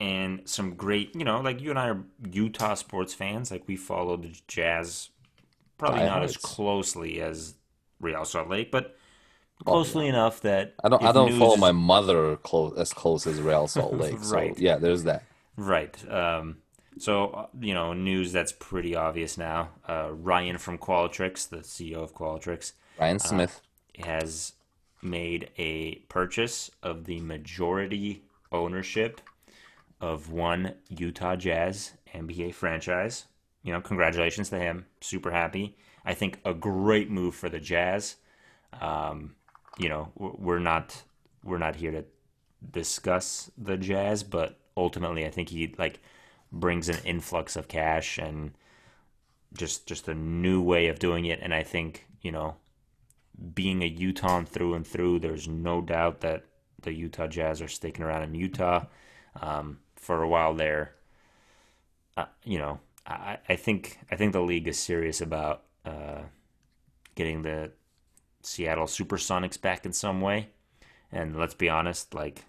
and 0.00 0.48
some 0.48 0.74
great, 0.74 1.14
you 1.14 1.24
know, 1.24 1.40
like 1.40 1.60
you 1.60 1.70
and 1.70 1.78
I 1.78 1.88
are 1.90 2.04
Utah 2.30 2.74
sports 2.74 3.14
fans. 3.14 3.50
Like 3.50 3.64
we 3.66 3.76
follow 3.76 4.16
the 4.16 4.34
Jazz, 4.48 5.10
probably 5.78 6.00
not 6.04 6.22
as 6.22 6.36
closely 6.36 7.20
as 7.20 7.54
Real 8.00 8.24
Salt 8.24 8.48
Lake, 8.48 8.70
but 8.70 8.96
closely 9.64 10.06
enough 10.06 10.40
that 10.42 10.74
I 10.84 10.88
don't 10.88 11.02
I 11.02 11.12
don't 11.12 11.38
follow 11.38 11.54
is- 11.54 11.60
my 11.60 11.72
mother 11.72 12.36
close 12.36 12.76
as 12.78 12.92
close 12.92 13.26
as 13.26 13.40
Real 13.40 13.66
Salt 13.68 13.94
Lake. 14.02 14.18
So 14.22 14.34
Right. 14.36 14.58
yeah, 14.58 14.76
there's 14.76 15.04
that. 15.04 15.22
Right. 15.56 15.96
Um, 16.10 16.58
so, 16.98 17.28
uh, 17.28 17.46
you 17.60 17.74
know, 17.74 17.92
news 17.92 18.32
that's 18.32 18.52
pretty 18.52 18.94
obvious 18.94 19.36
now. 19.36 19.70
Uh, 19.88 20.10
Ryan 20.12 20.58
from 20.58 20.78
Qualtrics, 20.78 21.48
the 21.48 21.58
CEO 21.58 21.96
of 21.96 22.14
Qualtrics, 22.14 22.72
Ryan 22.98 23.18
Smith. 23.18 23.60
has 23.98 24.52
made 25.02 25.50
a 25.58 25.96
purchase 26.08 26.70
of 26.82 27.04
the 27.04 27.20
majority 27.20 28.22
ownership 28.50 29.20
of 30.00 30.30
one 30.30 30.74
Utah 30.88 31.36
Jazz 31.36 31.92
NBA 32.14 32.54
franchise. 32.54 33.26
You 33.62 33.72
know, 33.72 33.80
congratulations 33.80 34.48
to 34.50 34.58
him. 34.58 34.86
Super 35.00 35.30
happy. 35.30 35.76
I 36.04 36.14
think 36.14 36.40
a 36.44 36.54
great 36.54 37.10
move 37.10 37.34
for 37.34 37.48
the 37.48 37.58
Jazz. 37.58 38.16
Um, 38.80 39.34
you 39.78 39.88
know, 39.88 40.12
we're 40.16 40.58
not 40.58 41.02
we're 41.42 41.58
not 41.58 41.76
here 41.76 41.90
to 41.90 42.04
discuss 42.70 43.50
the 43.58 43.76
Jazz, 43.76 44.22
but 44.22 44.58
ultimately, 44.76 45.26
I 45.26 45.30
think 45.30 45.48
he 45.48 45.74
like 45.78 46.00
brings 46.52 46.88
an 46.88 46.98
influx 47.04 47.56
of 47.56 47.68
cash 47.68 48.18
and 48.18 48.52
just 49.54 49.86
just 49.86 50.08
a 50.08 50.14
new 50.14 50.62
way 50.62 50.88
of 50.88 50.98
doing 50.98 51.24
it. 51.26 51.40
And 51.42 51.54
I 51.54 51.62
think 51.62 52.06
you 52.22 52.32
know, 52.32 52.56
being 53.54 53.82
a 53.82 53.86
Utah 53.86 54.42
through 54.42 54.74
and 54.74 54.86
through, 54.86 55.20
there's 55.20 55.46
no 55.46 55.80
doubt 55.80 56.20
that 56.22 56.44
the 56.82 56.92
Utah 56.92 57.26
Jazz 57.28 57.62
are 57.62 57.68
sticking 57.68 58.04
around 58.04 58.24
in 58.24 58.34
Utah 58.34 58.86
um, 59.40 59.78
for 59.94 60.22
a 60.22 60.28
while 60.28 60.54
there. 60.54 60.94
Uh, 62.16 62.26
you 62.44 62.58
know, 62.58 62.80
I, 63.06 63.38
I 63.48 63.56
think 63.56 63.98
I 64.10 64.16
think 64.16 64.32
the 64.32 64.40
league 64.40 64.68
is 64.68 64.78
serious 64.78 65.20
about 65.20 65.62
uh, 65.84 66.22
getting 67.14 67.42
the 67.42 67.72
Seattle 68.42 68.86
Supersonics 68.86 69.60
back 69.60 69.84
in 69.84 69.92
some 69.92 70.20
way. 70.20 70.48
And 71.12 71.36
let's 71.36 71.54
be 71.54 71.68
honest, 71.68 72.14
like 72.14 72.44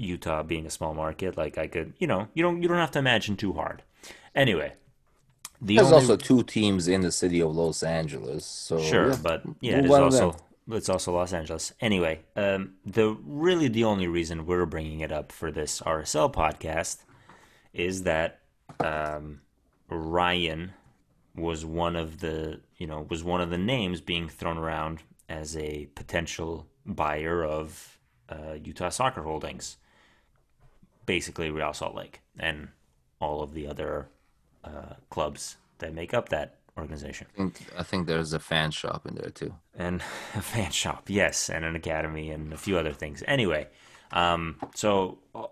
Utah 0.00 0.42
being 0.42 0.66
a 0.66 0.70
small 0.70 0.94
market, 0.94 1.36
like 1.36 1.58
I 1.58 1.66
could, 1.66 1.92
you 1.98 2.06
know, 2.06 2.28
you 2.34 2.42
don't 2.42 2.62
you 2.62 2.68
don't 2.68 2.78
have 2.78 2.90
to 2.92 2.98
imagine 2.98 3.36
too 3.36 3.52
hard. 3.52 3.82
Anyway, 4.34 4.72
the 5.60 5.76
There's 5.76 5.88
only 5.88 5.96
also 5.96 6.16
two 6.16 6.42
teams 6.42 6.88
in 6.88 7.02
the 7.02 7.12
city 7.12 7.40
of 7.40 7.54
Los 7.54 7.82
Angeles. 7.82 8.44
So 8.44 8.80
Sure, 8.80 9.10
yeah. 9.10 9.18
but 9.22 9.42
yeah, 9.60 9.78
it 9.78 9.84
is 9.84 9.90
also 9.90 10.36
it's 10.70 10.88
also 10.88 11.12
Los 11.12 11.32
Angeles. 11.32 11.72
Anyway, 11.80 12.20
um, 12.36 12.74
the 12.84 13.16
really 13.24 13.68
the 13.68 13.84
only 13.84 14.06
reason 14.06 14.46
we're 14.46 14.66
bringing 14.66 15.00
it 15.00 15.12
up 15.12 15.32
for 15.32 15.50
this 15.50 15.80
RSL 15.80 16.32
podcast 16.32 16.98
is 17.72 18.04
that 18.04 18.40
um, 18.80 19.40
Ryan 19.88 20.72
was 21.36 21.64
one 21.64 21.96
of 21.96 22.20
the 22.20 22.60
you 22.76 22.86
know 22.86 23.06
was 23.08 23.22
one 23.22 23.40
of 23.40 23.50
the 23.50 23.58
names 23.58 24.00
being 24.00 24.28
thrown 24.28 24.58
around 24.58 25.02
as 25.28 25.56
a 25.56 25.88
potential 25.94 26.66
buyer 26.86 27.44
of 27.44 27.98
uh, 28.28 28.54
Utah 28.62 28.88
Soccer 28.88 29.22
Holdings, 29.22 29.76
basically 31.06 31.50
Real 31.50 31.72
Salt 31.72 31.94
Lake 31.94 32.20
and 32.38 32.68
all 33.20 33.42
of 33.42 33.54
the 33.54 33.66
other 33.66 34.08
uh, 34.64 34.94
clubs 35.10 35.56
that 35.78 35.94
make 35.94 36.14
up 36.14 36.28
that 36.30 36.56
organization 36.78 37.26
I 37.34 37.36
think, 37.36 37.66
I 37.78 37.82
think 37.82 38.06
there's 38.06 38.32
a 38.32 38.38
fan 38.38 38.70
shop 38.70 39.06
in 39.06 39.14
there 39.14 39.30
too. 39.30 39.54
and 39.76 40.00
a 40.34 40.42
fan 40.42 40.70
shop, 40.70 41.08
yes, 41.08 41.50
and 41.50 41.64
an 41.64 41.76
academy 41.76 42.30
and 42.30 42.52
a 42.52 42.56
few 42.56 42.78
other 42.78 42.92
things. 42.92 43.22
Anyway, 43.26 43.68
um, 44.12 44.56
so 44.74 45.18
uh, 45.34 45.46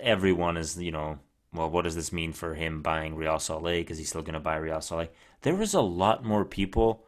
everyone 0.00 0.56
is, 0.56 0.80
you 0.80 0.92
know, 0.92 1.18
well, 1.52 1.70
what 1.70 1.82
does 1.82 1.94
this 1.94 2.12
mean 2.12 2.32
for 2.32 2.54
him 2.54 2.82
buying 2.82 3.16
Real 3.16 3.38
Salt 3.38 3.62
Lake? 3.62 3.90
Is 3.90 3.98
he 3.98 4.04
still 4.04 4.22
going 4.22 4.34
to 4.34 4.40
buy 4.40 4.56
Real 4.56 4.80
Salt 4.80 5.00
Lake? 5.00 5.12
There 5.42 5.54
was 5.54 5.74
a 5.74 5.80
lot 5.80 6.24
more 6.24 6.44
people 6.44 7.04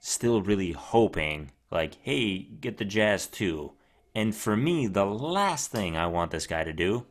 still 0.00 0.42
really 0.42 0.72
hoping, 0.72 1.50
like, 1.70 1.96
hey, 2.02 2.38
get 2.38 2.78
the 2.78 2.84
Jazz 2.84 3.26
too. 3.26 3.72
And 4.14 4.34
for 4.34 4.56
me, 4.56 4.86
the 4.86 5.04
last 5.04 5.70
thing 5.70 5.96
I 5.96 6.06
want 6.06 6.30
this 6.30 6.46
guy 6.46 6.64
to 6.64 6.72
do 6.72 7.06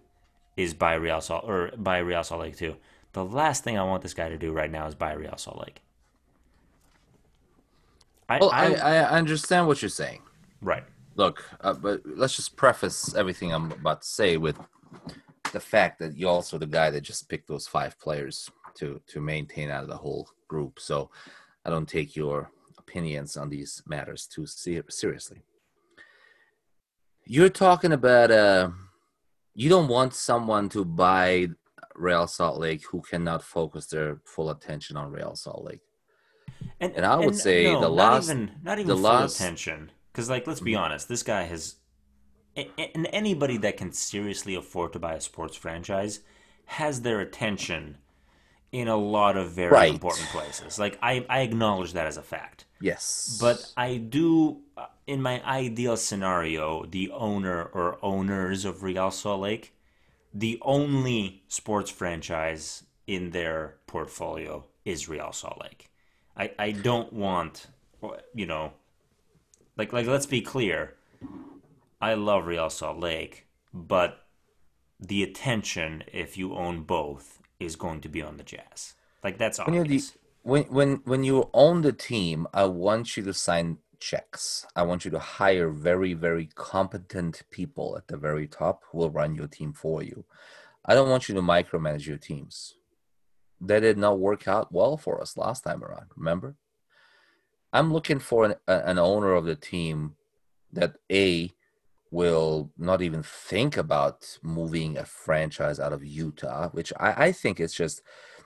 is 0.55 0.73
buy 0.73 0.93
Real 0.93 1.21
Salt 1.21 1.43
or 1.47 1.71
buy 1.77 1.99
Real 1.99 2.23
Salt 2.23 2.41
Lake 2.41 2.57
too. 2.57 2.75
The 3.13 3.23
last 3.25 3.63
thing 3.63 3.77
I 3.77 3.83
want 3.83 4.01
this 4.01 4.13
guy 4.13 4.29
to 4.29 4.37
do 4.37 4.51
right 4.51 4.71
now 4.71 4.87
is 4.87 4.95
buy 4.95 5.13
Real 5.13 5.37
Salt 5.37 5.59
Lake. 5.59 5.81
I, 8.29 8.39
Well, 8.39 8.51
I, 8.51 8.73
I, 8.73 8.95
I 8.95 9.17
understand 9.17 9.67
what 9.67 9.81
you're 9.81 9.89
saying. 9.89 10.21
right. 10.61 10.83
Look, 11.15 11.43
uh, 11.61 11.73
but 11.73 12.01
let's 12.05 12.35
just 12.35 12.55
preface 12.55 13.13
everything 13.13 13.53
I'm 13.53 13.71
about 13.71 14.01
to 14.01 14.07
say 14.07 14.37
with 14.37 14.57
the 15.51 15.59
fact 15.59 15.99
that 15.99 16.17
you're 16.17 16.31
also 16.31 16.57
the 16.57 16.65
guy 16.65 16.89
that 16.89 17.01
just 17.01 17.29
picked 17.29 17.47
those 17.47 17.67
five 17.67 17.99
players 17.99 18.49
to 18.79 18.99
to 19.05 19.21
maintain 19.21 19.69
out 19.69 19.83
of 19.83 19.89
the 19.89 19.97
whole 19.97 20.27
group. 20.47 20.79
So 20.79 21.11
I 21.63 21.69
don't 21.69 21.87
take 21.87 22.15
your 22.15 22.49
opinions 22.79 23.37
on 23.37 23.49
these 23.49 23.83
matters 23.85 24.25
too 24.25 24.47
ser- 24.47 24.85
seriously. 24.89 25.43
You're 27.25 27.49
talking 27.49 27.91
about 27.91 28.31
uh, 28.31 28.69
you 29.55 29.69
don't 29.69 29.87
want 29.87 30.13
someone 30.13 30.69
to 30.69 30.83
buy 30.85 31.47
Real 31.95 32.27
Salt 32.27 32.59
Lake 32.59 32.83
who 32.89 33.01
cannot 33.01 33.43
focus 33.43 33.85
their 33.87 34.17
full 34.25 34.49
attention 34.49 34.97
on 34.97 35.11
Real 35.11 35.35
Salt 35.35 35.63
Lake. 35.63 35.81
And 36.79 37.05
I 37.05 37.17
would 37.17 37.35
say 37.35 37.65
the 37.65 37.71
not 37.81 37.91
last- 37.91 38.29
even 38.29 38.51
not 38.63 38.79
even 38.79 38.87
the 38.89 38.95
full 38.95 39.03
last- 39.03 39.39
attention 39.39 39.91
because 40.11 40.29
like 40.29 40.47
let's 40.47 40.59
be 40.59 40.73
Mhm. 40.73 40.79
honest, 40.79 41.07
this 41.07 41.23
guy 41.23 41.43
has 41.43 41.75
and 42.55 43.07
anybody 43.11 43.57
that 43.57 43.77
can 43.77 43.91
seriously 43.91 44.53
afford 44.55 44.93
to 44.93 44.99
buy 44.99 45.13
a 45.15 45.21
sports 45.21 45.55
franchise 45.55 46.19
has 46.65 47.01
their 47.01 47.19
attention 47.19 47.97
in 48.73 48.87
a 48.89 48.97
lot 48.97 49.37
of 49.37 49.51
very 49.51 49.71
Right. 49.71 49.89
important 49.89 50.27
places. 50.29 50.79
Like 50.79 50.97
I 51.01 51.25
I 51.29 51.41
acknowledge 51.41 51.93
that 51.93 52.07
as 52.07 52.17
a 52.17 52.23
fact. 52.23 52.65
Yes, 52.81 53.37
But 53.39 53.71
I 53.77 53.95
do, 53.97 54.63
uh, 54.75 54.87
in 55.07 55.21
my 55.21 55.41
ideal 55.45 55.95
scenario, 55.97 56.85
the 56.85 57.11
owner 57.11 57.63
or 57.63 57.97
owners 58.03 58.65
of 58.65 58.83
Real 58.83 59.11
Salt 59.11 59.41
Lake, 59.41 59.73
the 60.33 60.59
only 60.63 61.43
sports 61.47 61.91
franchise 61.91 62.83
in 63.07 63.31
their 63.31 63.77
portfolio 63.87 64.65
is 64.85 65.07
Real 65.09 65.31
Salt 65.31 65.59
Lake. 65.63 65.91
I, 66.35 66.51
I 66.59 66.71
don't 66.71 67.13
want, 67.13 67.67
you 68.35 68.47
know, 68.47 68.73
like 69.77 69.93
like 69.93 70.07
let's 70.07 70.25
be 70.25 70.41
clear. 70.41 70.95
I 72.01 72.13
love 72.15 72.47
Real 72.47 72.69
Salt 72.69 72.99
Lake, 72.99 73.47
but 73.73 74.25
the 74.99 75.23
attention, 75.23 76.03
if 76.11 76.37
you 76.37 76.55
own 76.55 76.83
both, 76.83 77.41
is 77.59 77.75
going 77.75 78.01
to 78.01 78.09
be 78.09 78.21
on 78.21 78.37
the 78.37 78.43
Jazz. 78.43 78.93
Like 79.23 79.37
that's 79.37 79.59
when 79.59 79.73
you're 79.73 79.85
the 79.85 80.01
when 80.41 80.63
when 80.63 81.01
when 81.05 81.23
you 81.23 81.49
own 81.53 81.81
the 81.81 81.93
team, 81.93 82.47
I 82.53 82.65
want 82.65 83.15
you 83.15 83.23
to 83.23 83.33
sign 83.33 83.77
checks. 83.99 84.65
I 84.75 84.83
want 84.83 85.05
you 85.05 85.11
to 85.11 85.19
hire 85.19 85.69
very 85.69 86.13
very 86.13 86.49
competent 86.55 87.43
people 87.49 87.95
at 87.97 88.07
the 88.07 88.17
very 88.17 88.47
top 88.47 88.83
who 88.91 88.97
will 88.99 89.11
run 89.11 89.35
your 89.35 89.47
team 89.47 89.73
for 89.73 90.03
you. 90.03 90.25
I 90.85 90.93
don't 90.93 91.09
want 91.09 91.29
you 91.29 91.35
to 91.35 91.41
micromanage 91.41 92.05
your 92.05 92.17
teams. 92.17 92.75
That 93.61 93.79
did 93.79 93.97
not 93.97 94.19
work 94.19 94.47
out 94.47 94.73
well 94.73 94.97
for 94.97 95.21
us 95.21 95.37
last 95.37 95.63
time 95.63 95.83
around. 95.83 96.07
Remember? 96.17 96.55
I'm 97.71 97.93
looking 97.93 98.19
for 98.19 98.45
an, 98.45 98.55
an 98.67 98.99
owner 98.99 99.33
of 99.33 99.45
the 99.45 99.55
team 99.55 100.15
that 100.73 100.97
a 101.11 101.51
will 102.13 102.71
not 102.77 103.01
even 103.01 103.23
think 103.23 103.75
about 103.75 104.37
moving 104.43 104.97
a 104.97 105.03
franchise 105.03 105.79
out 105.79 105.91
of 105.91 106.05
Utah, 106.05 106.69
which 106.69 106.93
I, 106.99 107.25
I 107.25 107.31
think 107.31 107.59
it's 107.59 107.73
just 107.73 108.03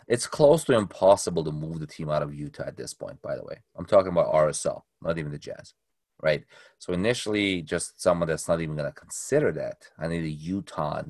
it's 0.08 0.26
close 0.26 0.64
to 0.64 0.74
impossible 0.74 1.44
to 1.44 1.52
move 1.52 1.82
the 1.82 1.86
team 1.86 2.10
out 2.10 2.24
of 2.24 2.34
Utah 2.34 2.64
at 2.66 2.78
this 2.78 2.94
point. 2.94 3.22
By 3.22 3.36
the 3.36 3.44
way, 3.44 3.58
I'm 3.76 3.86
talking 3.86 4.14
about 4.14 4.34
RSL, 4.34 4.84
not 5.02 5.18
even 5.18 5.34
the 5.34 5.38
Jazz, 5.38 5.74
right? 6.22 6.46
So 6.80 6.94
initially, 6.94 7.62
just 7.62 8.02
someone 8.02 8.30
that's 8.30 8.48
not 8.48 8.62
even 8.62 8.78
going 8.78 8.90
to 8.90 8.98
consider 8.98 9.52
that. 9.52 9.90
I 10.00 10.08
need 10.08 10.24
a 10.24 10.30
Utah 10.30 11.04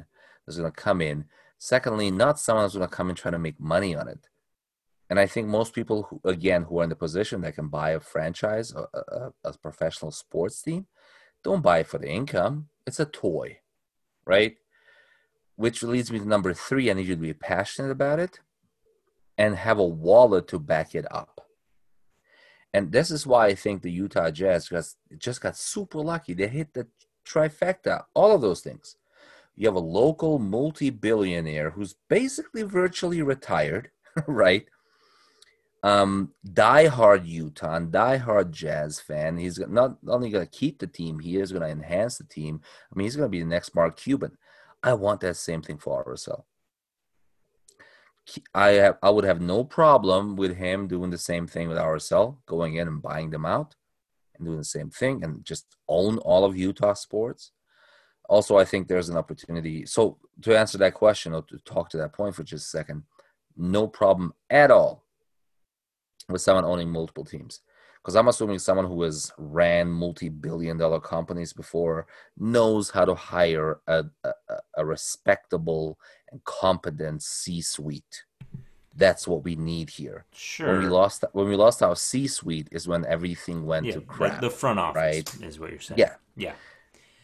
that's 0.46 0.58
going 0.58 0.72
to 0.72 0.76
come 0.76 1.00
in. 1.00 1.26
Secondly, 1.60 2.10
not 2.10 2.40
someone 2.40 2.64
that's 2.64 2.76
going 2.76 2.90
to 2.90 2.96
come 2.96 3.12
in 3.12 3.16
trying 3.16 3.34
to 3.34 3.40
make 3.40 3.60
money 3.60 3.96
on 3.96 4.08
it. 4.08 4.28
And 5.12 5.20
I 5.20 5.28
think 5.28 5.48
most 5.48 5.74
people, 5.74 6.04
who, 6.10 6.20
again, 6.28 6.64
who 6.64 6.80
are 6.80 6.84
in 6.84 6.90
the 6.90 6.96
position 6.96 7.42
that 7.42 7.56
can 7.56 7.68
buy 7.68 7.92
a 7.92 8.00
franchise, 8.00 8.74
a, 8.74 8.88
a, 8.98 9.32
a 9.44 9.58
professional 9.60 10.12
sports 10.12 10.62
team, 10.64 10.88
don't 11.48 11.62
buy 11.62 11.80
it 11.80 11.88
for 11.88 11.98
the 11.98 12.10
income. 12.10 12.68
It's 12.86 13.00
a 13.00 13.06
toy, 13.06 13.60
right? 14.26 14.58
Which 15.56 15.82
leads 15.82 16.12
me 16.12 16.20
to 16.20 16.28
number 16.28 16.54
three. 16.54 16.92
I 16.92 16.94
need 16.94 17.08
you 17.08 17.16
to 17.16 17.22
be 17.22 17.34
passionate 17.34 17.90
about 17.90 18.20
it 18.20 18.42
and 19.38 19.56
have 19.56 19.80
a 19.80 19.88
wallet 19.88 20.50
to 20.50 20.60
back 20.60 20.94
it 20.94 21.06
up. 21.10 21.48
And 22.74 22.92
this 22.92 23.12
is 23.12 23.26
why 23.26 23.46
I 23.46 23.56
think 23.56 23.82
the 23.82 23.92
Utah 23.92 24.30
Jazz 24.30 24.68
just, 24.68 24.98
just 25.18 25.40
got 25.40 25.56
super 25.56 26.00
lucky. 26.00 26.34
They 26.34 26.50
hit 26.50 26.74
the 26.74 26.88
trifecta, 27.26 28.04
all 28.14 28.36
of 28.36 28.42
those 28.42 28.60
things. 28.60 28.98
You 29.56 29.68
have 29.68 29.76
a 29.76 29.80
local 29.80 30.40
multi 30.40 30.90
billionaire 30.90 31.70
who's 31.70 31.96
basically 32.10 32.64
virtually 32.64 33.22
retired, 33.22 33.92
right? 34.28 34.68
Um, 35.84 36.34
diehard 36.46 37.28
Utah, 37.28 37.80
diehard 37.80 38.52
Jazz 38.52 39.00
fan. 39.00 39.38
He's 39.38 39.60
not 39.60 39.98
only 40.08 40.30
going 40.30 40.46
to 40.46 40.52
keep 40.52 40.80
the 40.80 40.88
team, 40.88 41.20
he 41.20 41.38
is 41.38 41.52
going 41.52 41.64
to 41.64 41.70
enhance 41.70 42.18
the 42.18 42.24
team. 42.24 42.62
I 42.92 42.98
mean, 42.98 43.06
he's 43.06 43.16
going 43.16 43.28
to 43.28 43.32
be 43.32 43.40
the 43.40 43.50
next 43.50 43.76
Mark 43.76 43.98
Cuban. 43.98 44.38
I 44.84 44.94
want 44.94 45.22
that 45.22 45.38
same 45.38 45.62
thing 45.62 45.78
for 45.78 46.04
RSL. 46.04 46.44
I 48.54 48.70
have, 48.70 48.98
I 49.02 49.10
would 49.10 49.24
have 49.24 49.40
no 49.40 49.64
problem 49.64 50.36
with 50.36 50.58
him 50.58 50.88
doing 50.88 51.12
the 51.12 51.18
same 51.18 51.48
thing 51.48 51.70
with 51.70 51.78
RSL, 51.78 52.38
going 52.46 52.76
in 52.76 52.88
and 52.88 53.02
buying 53.02 53.30
them 53.30 53.46
out, 53.46 53.76
and 54.36 54.46
doing 54.46 54.58
the 54.58 54.66
same 54.66 54.90
thing, 54.90 55.24
and 55.24 55.46
just 55.46 55.66
own 55.88 56.18
all 56.20 56.44
of 56.44 56.58
Utah 56.58 56.94
sports. 56.94 57.52
Also, 58.28 58.58
I 58.58 58.66
think 58.66 58.88
there's 58.88 59.08
an 59.08 59.16
opportunity. 59.16 59.86
So, 59.86 60.18
to 60.42 60.58
answer 60.58 60.78
that 60.80 60.94
question 60.94 61.34
or 61.34 61.44
to 61.44 61.58
talk 61.60 61.90
to 61.92 61.98
that 61.98 62.12
point 62.12 62.36
for 62.36 62.44
just 62.44 62.66
a 62.66 62.70
second, 62.70 63.04
no 63.56 63.88
problem 63.88 64.34
at 64.50 64.70
all 64.70 65.07
with 66.30 66.42
someone 66.42 66.66
owning 66.66 66.90
multiple 66.90 67.26
teams. 67.26 67.62
Because 68.02 68.16
i'm 68.16 68.28
assuming 68.28 68.60
someone 68.60 68.86
who 68.86 69.02
has 69.02 69.32
ran 69.38 69.90
multi-billion 69.90 70.78
dollar 70.78 71.00
companies 71.00 71.52
before 71.52 72.08
knows 72.38 72.90
how 72.90 73.04
to 73.04 73.16
hire 73.16 73.80
a, 73.88 74.06
a, 74.24 74.32
a 74.78 74.86
respectable 74.86 76.00
and 76.32 76.44
competent 76.46 77.22
c-suite. 77.22 78.24
That's 78.96 79.28
what 79.28 79.44
we 79.44 79.56
need 79.56 79.90
here. 79.90 80.26
Sure 80.34 80.72
when 80.72 80.84
we 80.84 80.88
lost 80.88 81.26
when 81.34 81.48
we 81.48 81.56
lost 81.56 81.84
our 81.84 81.96
c-suite 81.96 82.70
is 82.72 82.88
when 82.88 83.06
everything 83.06 83.66
went 83.66 83.86
yeah, 83.86 83.94
to 83.94 84.02
crap 84.02 84.42
the, 84.42 84.48
the 84.48 84.56
front 84.56 84.80
office 84.80 84.96
right? 84.96 85.36
is 85.44 85.60
what 85.60 85.72
you're 85.72 85.80
saying. 85.80 86.00
Yeah. 86.00 86.16
Yeah 86.36 86.54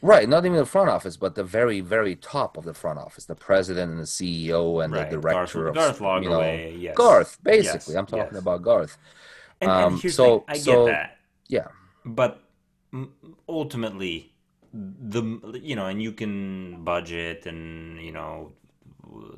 Right, 0.03 0.27
not 0.27 0.45
even 0.45 0.57
the 0.57 0.65
front 0.65 0.89
office, 0.89 1.15
but 1.15 1.35
the 1.35 1.45
very, 1.45 1.79
very 1.79 2.17
top 2.17 2.57
of 2.57 2.65
the 2.65 2.73
front 2.73 2.99
office, 2.99 3.23
the 3.23 3.35
president 3.35 3.89
and 3.89 4.01
the 4.01 4.03
CEO 4.03 4.83
and 4.83 4.91
right. 4.91 5.09
the 5.09 5.15
director 5.15 5.71
Garth, 5.71 5.95
of 5.95 5.99
Garth 5.99 6.23
you 6.23 6.29
know, 6.29 6.41
yes. 6.41 6.93
Garth. 6.93 7.41
Basically, 7.41 7.93
yes. 7.93 7.95
I'm 7.95 8.05
talking 8.05 8.33
yes. 8.33 8.41
about 8.41 8.61
Garth. 8.63 8.97
And, 9.61 9.71
um, 9.71 9.93
and 9.93 10.01
here's 10.01 10.15
so, 10.15 10.43
the. 10.45 10.51
I 10.51 10.57
so, 10.57 10.85
get 10.85 10.91
that. 10.91 11.17
Yeah, 11.47 11.67
but 12.03 12.43
ultimately, 13.47 14.33
the 14.73 15.23
you 15.63 15.77
know, 15.77 15.85
and 15.85 16.03
you 16.03 16.11
can 16.11 16.83
budget 16.83 17.45
and 17.45 17.97
you 18.01 18.11
know, 18.11 18.51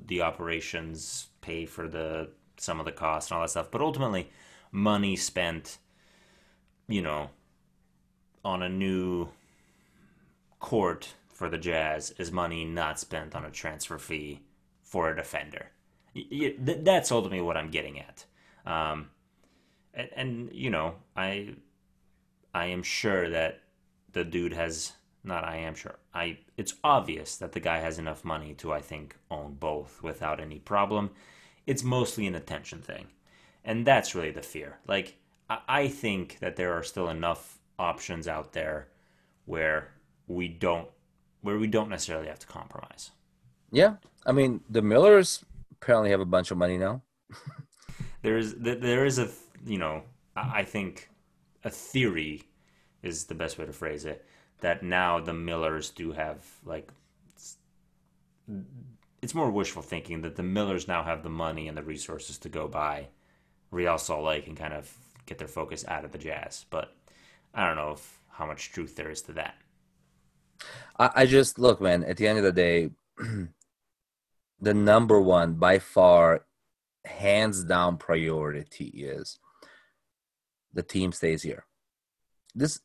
the 0.08 0.24
operations 0.24 1.28
pay 1.42 1.68
for 1.68 1.88
the 1.88 2.32
some 2.58 2.80
of 2.80 2.88
the 2.88 2.92
costs 2.92 3.30
and 3.30 3.36
all 3.36 3.44
that 3.44 3.52
stuff, 3.52 3.70
but 3.70 3.82
ultimately, 3.82 4.32
money 4.72 5.16
spent, 5.16 5.78
you 6.88 7.04
know, 7.04 7.30
on 8.44 8.64
a 8.64 8.70
new 8.70 9.30
court 10.60 11.14
for 11.34 11.50
the 11.50 11.58
Jazz 11.58 12.12
is 12.18 12.32
money 12.32 12.66
not 12.66 13.00
spent 13.00 13.36
on 13.36 13.46
a 13.46 13.52
transfer 13.52 13.98
fee 13.98 14.42
for 14.82 15.10
a 15.10 15.16
defender. 15.16 15.72
That's 16.60 17.12
ultimately 17.12 17.42
what 17.42 17.58
I'm 17.58 17.70
getting 17.70 18.00
at. 18.00 18.26
Um, 18.66 19.10
and, 19.94 20.10
and, 20.16 20.50
you 20.54 20.70
know, 20.70 20.96
I 21.16 21.56
I 22.54 22.68
am 22.68 22.84
sure 22.84 23.30
that 23.30 23.60
the 24.14 24.24
dude 24.24 24.54
has 24.54 24.94
not. 25.26 25.44
I 25.44 25.58
am 25.58 25.76
sure. 25.76 26.00
I 26.14 26.40
it's 26.56 26.76
obvious 26.86 27.36
that 27.38 27.52
the 27.52 27.60
guy 27.60 27.80
has 27.80 28.00
enough 28.00 28.24
money 28.24 28.54
to 28.56 28.72
I 28.72 28.80
think 28.80 29.18
own 29.30 29.56
both 29.56 30.02
without 30.02 30.40
any 30.40 30.60
problem. 30.60 31.12
It's 31.68 31.84
mostly 31.84 32.28
an 32.28 32.36
attention 32.36 32.82
thing, 32.82 33.08
and 33.66 33.86
that's 33.86 34.16
really 34.16 34.32
the 34.32 34.42
fear. 34.42 34.80
Like 34.88 35.18
I, 35.50 35.60
I 35.68 35.88
think 35.90 36.40
that 36.40 36.56
there 36.56 36.74
are 36.74 36.84
still 36.84 37.10
enough 37.10 37.60
options 37.78 38.26
out 38.26 38.54
there 38.54 38.88
where 39.44 39.92
we 40.28 40.48
don't 40.48 40.88
where 41.42 41.58
we 41.58 41.68
don't 41.68 41.90
necessarily 41.90 42.28
have 42.28 42.40
to 42.40 42.48
compromise. 42.48 43.12
Yeah, 43.72 43.96
I 44.26 44.32
mean 44.32 44.62
the 44.70 44.82
Millers 44.82 45.46
apparently 45.72 46.12
have 46.12 46.22
a 46.22 46.26
bunch 46.26 46.52
of 46.52 46.58
money 46.58 46.78
now. 46.78 47.02
there 48.22 48.38
is 48.38 48.56
there 48.58 49.06
is 49.06 49.20
a 49.20 49.30
you 49.66 49.78
know 49.78 50.04
I 50.36 50.64
think 50.64 51.10
a 51.64 51.70
theory 51.70 52.44
is 53.02 53.26
the 53.26 53.36
best 53.36 53.58
way 53.58 53.66
to 53.66 53.74
phrase 53.74 54.06
it 54.06 54.26
that 54.62 54.84
now 54.84 55.20
the 55.20 55.34
Millers 55.34 55.90
do 55.90 56.12
have 56.12 56.44
like 56.64 56.90
it's 59.22 59.34
more 59.34 59.50
wishful 59.50 59.82
thinking 59.82 60.22
that 60.22 60.36
the 60.36 60.44
Millers 60.44 60.88
now 60.88 61.04
have 61.04 61.24
the 61.24 61.30
money 61.30 61.68
and 61.68 61.78
the 61.78 61.84
resources 61.84 62.38
to 62.40 62.50
go 62.50 62.68
buy 62.68 63.08
Real 63.72 63.98
Salt 63.98 64.24
Lake 64.24 64.48
and 64.48 64.56
kind 64.56 64.74
of 64.74 64.96
get 65.26 65.40
their 65.40 65.48
focus 65.48 65.84
out 65.88 66.06
of 66.06 66.12
the 66.12 66.18
Jazz. 66.18 66.66
But 66.70 66.96
I 67.54 67.66
don't 67.66 67.76
know 67.76 67.92
if, 67.92 68.20
how 68.30 68.46
much 68.46 68.72
truth 68.72 68.96
there 68.96 69.10
is 69.10 69.24
to 69.24 69.34
that. 69.34 69.56
I, 70.98 71.10
I 71.16 71.26
just 71.26 71.60
look, 71.60 71.82
man. 71.82 72.04
At 72.04 72.18
the 72.18 72.28
end 72.28 72.38
of 72.38 72.44
the 72.44 72.52
day, 72.52 72.90
the 74.60 74.74
number 74.74 75.20
one 75.22 75.56
by 75.56 75.80
far, 75.80 76.46
hands 77.06 77.64
down 77.64 77.98
priority 77.98 78.88
is 78.88 79.40
the 80.74 80.84
team 80.84 81.12
stays 81.12 81.44
here. 81.44 81.66
This, 82.54 82.80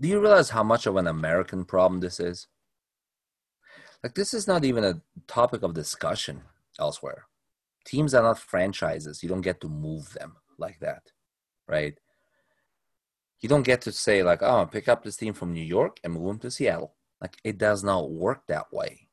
do 0.00 0.08
you 0.08 0.20
realize 0.20 0.50
how 0.50 0.62
much 0.62 0.86
of 0.86 0.96
an 0.96 1.06
American 1.06 1.64
problem 1.64 2.00
this 2.00 2.20
is? 2.20 2.48
Like, 4.02 4.14
this 4.14 4.34
is 4.34 4.46
not 4.46 4.64
even 4.64 4.84
a 4.84 5.00
topic 5.26 5.62
of 5.62 5.74
discussion 5.74 6.42
elsewhere. 6.78 7.26
Teams 7.86 8.14
are 8.14 8.22
not 8.22 8.38
franchises. 8.38 9.22
You 9.22 9.28
don't 9.28 9.40
get 9.40 9.60
to 9.62 9.68
move 9.68 10.12
them 10.12 10.36
like 10.58 10.78
that, 10.80 11.12
right? 11.66 11.98
You 13.40 13.48
don't 13.48 13.62
get 13.62 13.82
to 13.82 13.92
say, 13.92 14.22
like, 14.22 14.42
oh, 14.42 14.66
pick 14.66 14.88
up 14.88 15.04
this 15.04 15.16
team 15.16 15.34
from 15.34 15.52
New 15.52 15.62
York 15.62 15.98
and 16.02 16.14
move 16.14 16.26
them 16.26 16.38
to 16.40 16.50
Seattle. 16.50 16.94
Like 17.20 17.36
it 17.44 17.58
does 17.58 17.82
not 17.82 18.10
work 18.10 18.42
that 18.48 18.72
way. 18.72 19.08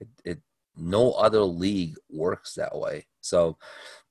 It, 0.00 0.08
it 0.24 0.40
no 0.76 1.12
other 1.12 1.40
league 1.40 1.96
works 2.10 2.54
that 2.54 2.76
way. 2.76 3.06
So 3.20 3.58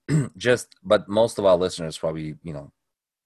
just 0.37 0.75
but 0.83 1.07
most 1.07 1.39
of 1.39 1.45
our 1.45 1.55
listeners 1.55 1.97
probably, 1.97 2.35
you 2.43 2.53
know, 2.53 2.71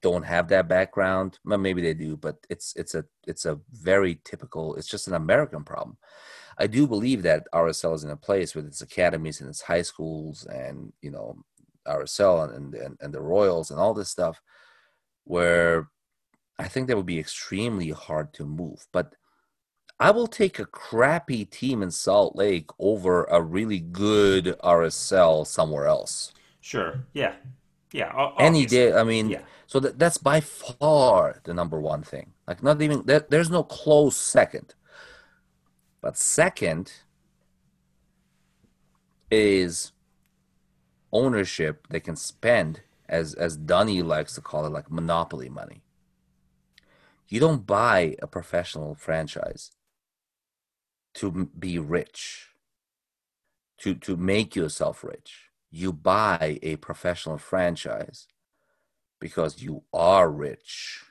don't 0.02 0.22
have 0.22 0.48
that 0.48 0.68
background. 0.68 1.38
Well, 1.44 1.58
maybe 1.58 1.82
they 1.82 1.94
do, 1.94 2.16
but 2.16 2.36
it's 2.48 2.74
it's 2.76 2.94
a 2.94 3.04
it's 3.26 3.44
a 3.44 3.58
very 3.72 4.20
typical. 4.24 4.74
It's 4.76 4.88
just 4.88 5.08
an 5.08 5.14
American 5.14 5.64
problem. 5.64 5.98
I 6.58 6.66
do 6.66 6.86
believe 6.86 7.22
that 7.22 7.46
RSL 7.54 7.94
is 7.94 8.04
in 8.04 8.10
a 8.10 8.16
place 8.16 8.54
with 8.54 8.66
its 8.66 8.82
academies 8.82 9.40
and 9.40 9.48
its 9.48 9.62
high 9.62 9.82
schools, 9.82 10.46
and 10.46 10.92
you 11.02 11.10
know 11.10 11.36
RSL 11.86 12.54
and 12.54 12.74
and, 12.74 12.96
and 13.00 13.12
the 13.12 13.20
Royals 13.20 13.70
and 13.70 13.80
all 13.80 13.94
this 13.94 14.10
stuff, 14.10 14.40
where 15.24 15.88
I 16.60 16.68
think 16.68 16.88
that 16.88 16.96
would 16.96 17.06
be 17.06 17.18
extremely 17.18 17.88
hard 17.88 18.34
to 18.34 18.44
move. 18.44 18.86
But 18.92 19.14
I 19.98 20.10
will 20.10 20.26
take 20.26 20.58
a 20.58 20.66
crappy 20.66 21.46
team 21.46 21.82
in 21.82 21.90
Salt 21.90 22.36
Lake 22.36 22.70
over 22.78 23.24
a 23.24 23.40
really 23.40 23.80
good 23.80 24.56
RSL 24.62 25.46
somewhere 25.46 25.86
else. 25.86 26.32
Sure. 26.60 27.04
Yeah. 27.14 27.34
Yeah. 27.92 28.12
Obviously. 28.14 28.46
Any 28.46 28.66
day. 28.66 28.92
I 28.92 29.04
mean, 29.04 29.30
yeah. 29.30 29.40
so 29.66 29.80
that, 29.80 29.98
that's 29.98 30.18
by 30.18 30.40
far 30.40 31.40
the 31.44 31.54
number 31.54 31.80
one 31.80 32.02
thing. 32.02 32.32
Like, 32.46 32.62
not 32.62 32.82
even 32.82 33.04
there, 33.06 33.24
there's 33.28 33.50
no 33.50 33.62
close 33.62 34.16
second. 34.16 34.74
But 36.02 36.18
second 36.18 36.92
is 39.30 39.92
ownership 41.10 41.86
they 41.88 42.00
can 42.00 42.16
spend, 42.16 42.82
as 43.08 43.34
as 43.34 43.56
Dunny 43.56 44.02
likes 44.02 44.34
to 44.34 44.42
call 44.42 44.66
it, 44.66 44.72
like 44.72 44.90
monopoly 44.90 45.48
money. 45.48 45.82
You 47.30 47.38
don't 47.38 47.64
buy 47.64 48.16
a 48.20 48.26
professional 48.26 48.96
franchise 48.96 49.70
to 51.14 51.48
be 51.56 51.78
rich, 51.78 52.48
to, 53.78 53.94
to 53.94 54.16
make 54.16 54.56
yourself 54.56 55.04
rich. 55.04 55.44
You 55.70 55.92
buy 55.92 56.58
a 56.60 56.76
professional 56.76 57.38
franchise 57.38 58.26
because 59.20 59.62
you 59.62 59.84
are 59.92 60.28
rich 60.28 61.04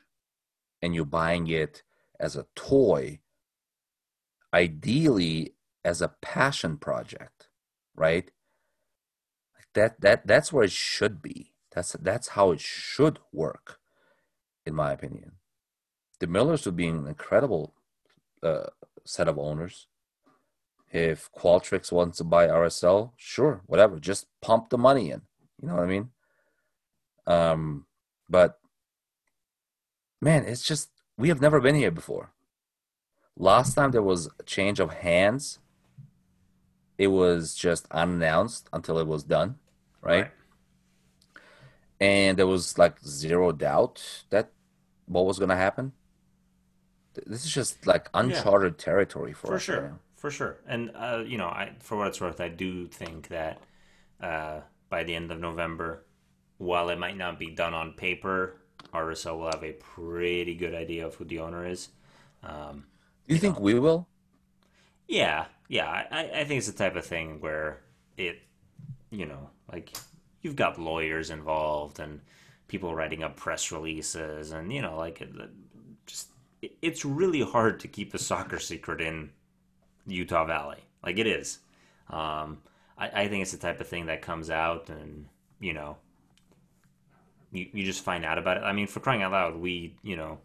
and 0.81 0.93
you're 0.93 1.05
buying 1.05 1.47
it 1.47 1.83
as 2.19 2.35
a 2.35 2.47
toy, 2.53 3.21
ideally 4.53 5.53
as 5.85 6.01
a 6.01 6.15
passion 6.21 6.77
project, 6.77 7.47
right? 7.95 8.29
That 9.73 10.01
that 10.01 10.27
that's 10.27 10.51
where 10.51 10.65
it 10.65 10.71
should 10.71 11.21
be. 11.21 11.53
That's 11.73 11.93
that's 11.93 12.29
how 12.29 12.51
it 12.51 12.59
should 12.59 13.19
work, 13.31 13.79
in 14.65 14.75
my 14.75 14.91
opinion. 14.91 15.38
The 16.19 16.27
Millers 16.27 16.65
would 16.65 16.75
be 16.75 16.87
an 16.87 17.07
incredible 17.07 17.73
uh, 18.43 18.67
set 19.05 19.27
of 19.27 19.39
owners. 19.39 19.87
If 20.91 21.29
Qualtrics 21.31 21.91
wants 21.91 22.17
to 22.17 22.23
buy 22.23 22.47
RSL, 22.47 23.11
sure, 23.15 23.61
whatever, 23.67 23.99
just 23.99 24.27
pump 24.41 24.69
the 24.69 24.77
money 24.77 25.11
in. 25.11 25.21
You 25.61 25.67
know 25.67 25.75
what 25.75 25.83
I 25.83 25.87
mean? 25.87 26.09
Um, 27.27 27.85
but 28.27 28.59
man, 30.21 30.45
it's 30.45 30.63
just 30.63 30.89
we 31.17 31.29
have 31.29 31.41
never 31.41 31.59
been 31.59 31.75
here 31.75 31.91
before. 31.91 32.31
Last 33.37 33.75
time 33.75 33.91
there 33.91 34.01
was 34.01 34.29
a 34.39 34.43
change 34.43 34.79
of 34.79 34.93
hands, 34.93 35.59
it 36.97 37.07
was 37.07 37.55
just 37.55 37.87
unannounced 37.91 38.67
until 38.73 38.99
it 38.99 39.07
was 39.07 39.23
done, 39.23 39.55
right? 40.01 40.23
right? 40.23 40.31
And 42.01 42.37
there 42.37 42.47
was 42.47 42.77
like 42.77 42.99
zero 43.05 43.51
doubt 43.51 44.23
that 44.29 44.51
what 45.05 45.25
was 45.25 45.37
going 45.37 45.49
to 45.49 45.55
happen. 45.55 45.93
This 47.25 47.45
is 47.45 47.51
just 47.51 47.85
like 47.85 48.09
uncharted 48.13 48.75
yeah. 48.77 48.85
territory 48.85 49.33
for, 49.33 49.47
for 49.47 49.55
us. 49.55 49.61
sure, 49.61 49.81
right 49.81 49.91
for 50.19 50.29
sure. 50.29 50.57
And 50.67 50.91
uh, 50.95 51.23
you 51.25 51.37
know, 51.37 51.47
I 51.47 51.71
for 51.79 51.97
what 51.97 52.07
it's 52.07 52.21
worth, 52.21 52.41
I 52.41 52.49
do 52.49 52.87
think 52.87 53.29
that 53.29 53.61
uh, 54.21 54.59
by 54.89 55.03
the 55.03 55.15
end 55.15 55.31
of 55.31 55.39
November, 55.39 56.05
while 56.57 56.89
it 56.89 56.99
might 56.99 57.17
not 57.17 57.39
be 57.39 57.49
done 57.49 57.73
on 57.73 57.93
paper, 57.93 58.57
RSL 58.93 59.39
will 59.39 59.51
have 59.51 59.63
a 59.63 59.73
pretty 59.73 60.55
good 60.55 60.75
idea 60.75 61.07
of 61.07 61.15
who 61.15 61.25
the 61.25 61.39
owner 61.39 61.65
is. 61.65 61.89
Um, 62.43 62.85
Do 63.27 63.33
you, 63.33 63.35
you 63.35 63.37
think 63.37 63.55
know, 63.55 63.61
we 63.61 63.79
will? 63.79 64.07
Yeah, 65.07 65.45
yeah. 65.69 66.05
I, 66.11 66.29
I 66.41 66.43
think 66.43 66.59
it's 66.59 66.67
the 66.67 66.73
type 66.73 66.95
of 66.95 67.05
thing 67.05 67.39
where 67.39 67.81
it, 68.17 68.41
you 69.09 69.25
know, 69.25 69.49
like 69.71 69.95
you've 70.41 70.55
got 70.55 70.79
lawyers 70.79 71.29
involved 71.29 71.99
and 71.99 72.19
people 72.67 72.93
writing 72.93 73.23
up 73.23 73.37
press 73.37 73.71
releases, 73.71 74.51
and 74.51 74.71
you 74.71 74.81
know, 74.81 74.97
like 74.97 75.25
just 76.05 76.27
it's 76.61 77.05
really 77.05 77.41
hard 77.41 77.79
to 77.81 77.87
keep 77.87 78.11
the 78.11 78.19
soccer 78.19 78.59
secret 78.59 79.01
in 79.01 79.31
Utah 80.07 80.45
Valley. 80.45 80.83
Like 81.03 81.17
it 81.17 81.27
is. 81.27 81.59
Um, 82.09 82.59
I, 82.97 83.23
I 83.23 83.27
think 83.27 83.41
it's 83.41 83.51
the 83.51 83.57
type 83.57 83.79
of 83.79 83.87
thing 83.87 84.07
that 84.07 84.21
comes 84.21 84.49
out, 84.49 84.89
and 84.89 85.25
you 85.59 85.73
know, 85.73 85.97
you, 87.51 87.67
you 87.71 87.85
just 87.85 88.03
find 88.03 88.25
out 88.25 88.37
about 88.37 88.57
it. 88.57 88.63
I 88.63 88.73
mean, 88.73 88.87
for 88.87 88.99
crying 88.99 89.23
out 89.23 89.31
loud, 89.31 89.55
we, 89.55 89.95
you 90.03 90.17
know, 90.17 90.39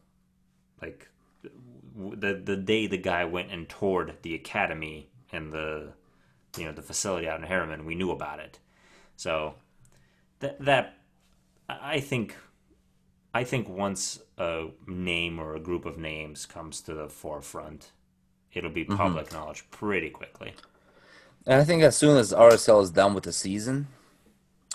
like 0.80 1.08
the 1.94 2.40
the 2.42 2.56
day 2.56 2.86
the 2.86 2.98
guy 2.98 3.24
went 3.24 3.50
and 3.50 3.68
toured 3.68 4.16
the 4.22 4.34
academy 4.34 5.08
and 5.32 5.52
the 5.52 5.92
you 6.56 6.64
know 6.64 6.72
the 6.72 6.82
facility 6.82 7.28
out 7.28 7.40
in 7.40 7.46
Herriman, 7.46 7.84
we 7.84 7.94
knew 7.94 8.10
about 8.10 8.38
it. 8.38 8.58
So 9.16 9.54
that 10.40 10.60
that 10.64 10.98
I 11.68 12.00
think 12.00 12.36
I 13.34 13.44
think 13.44 13.68
once 13.68 14.20
a 14.38 14.68
name 14.86 15.38
or 15.38 15.54
a 15.54 15.60
group 15.60 15.84
of 15.84 15.98
names 15.98 16.46
comes 16.46 16.80
to 16.82 16.94
the 16.94 17.08
forefront, 17.08 17.90
it'll 18.52 18.70
be 18.70 18.84
mm-hmm. 18.84 18.96
public 18.96 19.26
mm-hmm. 19.26 19.36
knowledge 19.36 19.66
pretty 19.70 20.08
quickly. 20.08 20.54
And 21.46 21.60
I 21.60 21.64
think 21.64 21.82
as 21.82 21.96
soon 21.96 22.16
as 22.16 22.32
RSL 22.32 22.82
is 22.82 22.90
done 22.90 23.12
with 23.12 23.24
the 23.24 23.32
season, 23.32 23.88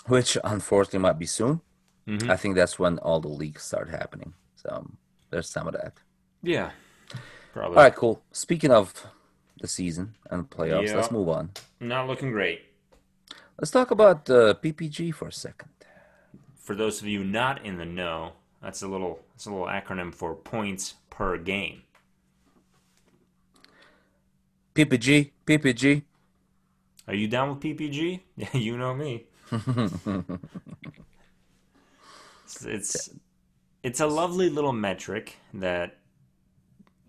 which 0.06 0.38
unfortunately 0.44 1.00
might 1.00 1.18
be 1.18 1.26
soon, 1.26 1.62
Mm-hmm. 2.10 2.30
I 2.30 2.36
think 2.36 2.56
that's 2.56 2.78
when 2.78 2.98
all 2.98 3.20
the 3.20 3.28
leaks 3.28 3.64
start 3.64 3.88
happening. 3.88 4.34
So 4.56 4.90
there's 5.30 5.48
some 5.48 5.68
of 5.68 5.74
that. 5.74 5.92
Yeah, 6.42 6.70
probably. 7.52 7.76
All 7.76 7.82
right, 7.84 7.94
cool. 7.94 8.22
Speaking 8.32 8.72
of 8.72 9.06
the 9.60 9.68
season 9.68 10.16
and 10.30 10.48
playoffs, 10.50 10.88
yeah. 10.88 10.96
let's 10.96 11.10
move 11.10 11.28
on. 11.28 11.50
Not 11.78 12.08
looking 12.08 12.32
great. 12.32 12.62
Let's 13.58 13.70
talk 13.70 13.90
about 13.90 14.28
uh, 14.28 14.54
PPG 14.54 15.14
for 15.14 15.28
a 15.28 15.32
second. 15.32 15.70
For 16.56 16.74
those 16.74 17.00
of 17.00 17.06
you 17.06 17.22
not 17.22 17.64
in 17.64 17.76
the 17.76 17.84
know, 17.84 18.32
that's 18.62 18.82
a 18.82 18.88
little 18.88 19.20
that's 19.32 19.46
a 19.46 19.50
little 19.50 19.66
acronym 19.66 20.14
for 20.14 20.34
points 20.34 20.94
per 21.08 21.38
game. 21.38 21.82
PPG, 24.74 25.30
PPG. 25.46 26.02
Are 27.08 27.14
you 27.14 27.26
down 27.28 27.50
with 27.50 27.60
PPG? 27.60 28.20
Yeah, 28.36 28.56
you 28.56 28.78
know 28.78 28.94
me. 28.94 29.26
It's, 32.44 32.64
it's 32.64 33.10
it's 33.82 34.00
a 34.00 34.06
lovely 34.06 34.50
little 34.50 34.72
metric 34.72 35.36
that 35.54 35.98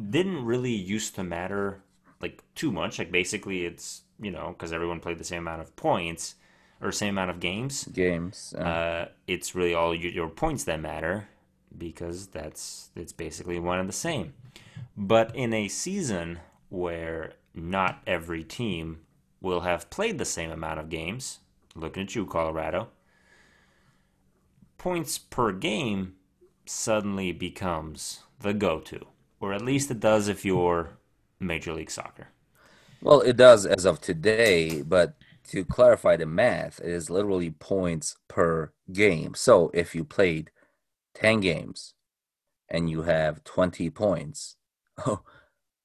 didn't 0.09 0.45
really 0.45 0.71
used 0.71 1.15
to 1.15 1.23
matter 1.23 1.81
like 2.21 2.43
too 2.55 2.71
much. 2.71 2.99
Like 2.99 3.11
basically, 3.11 3.65
it's 3.65 4.03
you 4.19 4.31
know 4.31 4.49
because 4.49 4.71
everyone 4.71 4.99
played 4.99 5.17
the 5.17 5.23
same 5.23 5.39
amount 5.47 5.61
of 5.61 5.75
points 5.75 6.35
or 6.79 6.91
same 6.91 7.15
amount 7.15 7.31
of 7.31 7.39
games. 7.39 7.85
Games. 7.85 8.53
Uh, 8.53 9.09
it's 9.27 9.55
really 9.55 9.73
all 9.73 9.93
your, 9.95 10.11
your 10.11 10.29
points 10.29 10.63
that 10.65 10.79
matter 10.79 11.27
because 11.77 12.27
that's 12.27 12.89
it's 12.95 13.13
basically 13.13 13.59
one 13.59 13.79
and 13.79 13.89
the 13.89 13.93
same. 13.93 14.33
But 14.95 15.35
in 15.35 15.53
a 15.53 15.67
season 15.67 16.39
where 16.69 17.33
not 17.53 18.01
every 18.07 18.43
team 18.43 19.01
will 19.41 19.61
have 19.61 19.89
played 19.89 20.17
the 20.17 20.25
same 20.25 20.51
amount 20.51 20.79
of 20.79 20.89
games, 20.89 21.39
looking 21.75 22.03
at 22.03 22.15
you, 22.15 22.25
Colorado 22.25 22.89
points 24.81 25.19
per 25.19 25.51
game 25.51 26.15
suddenly 26.65 27.31
becomes 27.31 28.23
the 28.39 28.51
go 28.51 28.79
to, 28.79 29.05
or 29.39 29.53
at 29.53 29.61
least 29.61 29.91
it 29.91 29.99
does 29.99 30.27
if 30.27 30.43
you're 30.43 30.97
Major 31.39 31.71
League 31.71 31.91
Soccer. 31.91 32.29
Well, 32.99 33.21
it 33.21 33.37
does 33.37 33.67
as 33.67 33.85
of 33.85 34.01
today, 34.01 34.81
but 34.81 35.13
to 35.49 35.63
clarify 35.63 36.17
the 36.17 36.25
math, 36.25 36.79
it 36.79 36.89
is 36.89 37.11
literally 37.11 37.51
points 37.51 38.15
per 38.27 38.71
game. 38.91 39.35
So 39.35 39.69
if 39.71 39.93
you 39.93 40.03
played 40.03 40.49
10 41.15 41.39
games 41.39 41.93
and 42.69 42.89
you 42.89 43.03
have 43.03 43.43
20 43.43 43.89
points, 43.89 44.55
oh, 45.05 45.21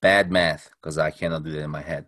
bad 0.01 0.31
math 0.31 0.70
because 0.81 0.99
I 0.99 1.11
cannot 1.11 1.45
do 1.45 1.53
that 1.53 1.62
in 1.62 1.70
my 1.70 1.83
head. 1.83 2.07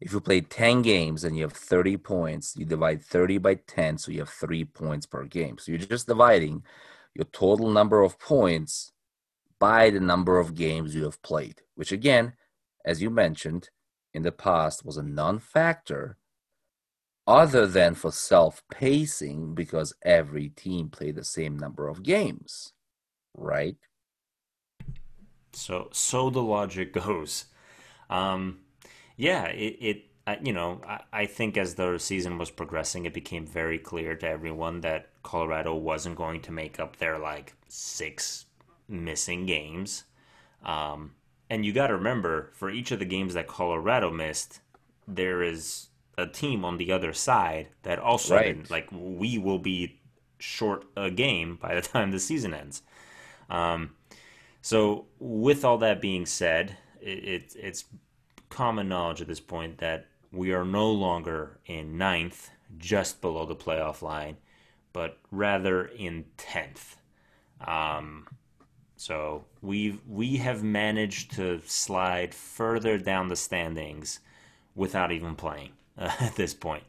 If 0.00 0.12
you 0.12 0.20
play 0.20 0.40
10 0.40 0.82
games 0.82 1.22
and 1.22 1.36
you 1.36 1.44
have 1.44 1.52
30 1.52 1.96
points, 1.98 2.56
you 2.56 2.64
divide 2.64 3.02
30 3.02 3.38
by 3.38 3.54
10, 3.54 3.98
so 3.98 4.10
you 4.10 4.18
have 4.20 4.28
three 4.28 4.64
points 4.64 5.06
per 5.06 5.24
game. 5.24 5.58
So 5.58 5.70
you're 5.70 5.78
just 5.78 6.08
dividing 6.08 6.64
your 7.14 7.26
total 7.26 7.70
number 7.70 8.02
of 8.02 8.18
points 8.18 8.92
by 9.60 9.90
the 9.90 10.00
number 10.00 10.40
of 10.40 10.56
games 10.56 10.94
you 10.94 11.04
have 11.04 11.22
played, 11.22 11.62
which 11.76 11.92
again, 11.92 12.32
as 12.84 13.00
you 13.00 13.10
mentioned, 13.10 13.70
in 14.12 14.22
the 14.22 14.32
past 14.32 14.84
was 14.84 14.96
a 14.96 15.02
non 15.02 15.38
factor 15.38 16.18
other 17.26 17.66
than 17.66 17.94
for 17.94 18.12
self 18.12 18.62
pacing 18.70 19.54
because 19.54 19.94
every 20.02 20.48
team 20.48 20.88
played 20.88 21.16
the 21.16 21.24
same 21.24 21.58
number 21.58 21.88
of 21.88 22.02
games, 22.02 22.72
right? 23.36 23.76
So, 25.52 25.88
so 25.92 26.30
the 26.30 26.42
logic 26.42 26.92
goes. 27.04 27.46
Um, 28.10 28.60
yeah, 29.16 29.46
it, 29.46 29.76
it 29.80 30.04
uh, 30.26 30.36
you 30.42 30.52
know, 30.52 30.80
I, 30.86 31.00
I 31.12 31.26
think 31.26 31.56
as 31.56 31.74
the 31.74 31.98
season 31.98 32.38
was 32.38 32.50
progressing, 32.50 33.06
it 33.06 33.14
became 33.14 33.46
very 33.46 33.78
clear 33.78 34.14
to 34.16 34.28
everyone 34.28 34.80
that 34.82 35.08
Colorado 35.22 35.74
wasn't 35.74 36.16
going 36.16 36.40
to 36.42 36.52
make 36.52 36.78
up 36.78 36.96
their 36.96 37.18
like 37.18 37.54
six 37.68 38.46
missing 38.88 39.46
games. 39.46 40.04
Um, 40.64 41.12
and 41.50 41.66
you 41.66 41.72
got 41.72 41.88
to 41.88 41.94
remember, 41.94 42.50
for 42.54 42.70
each 42.70 42.92
of 42.92 42.98
the 42.98 43.04
games 43.04 43.34
that 43.34 43.48
Colorado 43.48 44.10
missed, 44.10 44.60
there 45.08 45.42
is 45.42 45.88
a 46.18 46.26
team 46.26 46.64
on 46.64 46.76
the 46.76 46.92
other 46.92 47.12
side 47.12 47.68
that 47.82 47.98
also 47.98 48.36
right. 48.36 48.70
like 48.70 48.88
we 48.92 49.38
will 49.38 49.58
be 49.58 50.00
short 50.38 50.84
a 50.96 51.10
game 51.10 51.56
by 51.60 51.74
the 51.74 51.80
time 51.82 52.10
the 52.10 52.20
season 52.20 52.52
ends. 52.52 52.82
Um, 53.48 53.94
so 54.60 55.06
with 55.18 55.64
all 55.64 55.78
that 55.78 56.00
being 56.00 56.26
said, 56.26 56.76
it, 57.00 57.24
it, 57.24 57.56
it's 57.58 57.84
common 58.48 58.88
knowledge 58.88 59.20
at 59.20 59.28
this 59.28 59.40
point 59.40 59.78
that 59.78 60.06
we 60.30 60.52
are 60.52 60.64
no 60.64 60.90
longer 60.90 61.58
in 61.66 61.98
ninth, 61.98 62.50
just 62.78 63.20
below 63.20 63.44
the 63.44 63.56
playoff 63.56 64.02
line, 64.02 64.36
but 64.92 65.18
rather 65.30 65.86
in 65.86 66.24
tenth. 66.36 66.96
Um, 67.66 68.26
so 68.96 69.44
we've 69.60 70.00
we 70.08 70.36
have 70.36 70.62
managed 70.62 71.32
to 71.32 71.60
slide 71.66 72.34
further 72.34 72.98
down 72.98 73.28
the 73.28 73.36
standings 73.36 74.20
without 74.74 75.12
even 75.12 75.34
playing 75.34 75.72
uh, 75.98 76.10
at 76.20 76.36
this 76.36 76.54
point. 76.54 76.84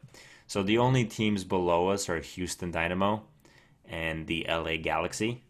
So 0.46 0.62
the 0.62 0.78
only 0.78 1.04
teams 1.04 1.44
below 1.44 1.88
us 1.88 2.08
are 2.08 2.20
Houston 2.20 2.70
Dynamo 2.70 3.22
and 3.88 4.26
the 4.26 4.46
LA 4.48 4.76
Galaxy, 4.76 5.42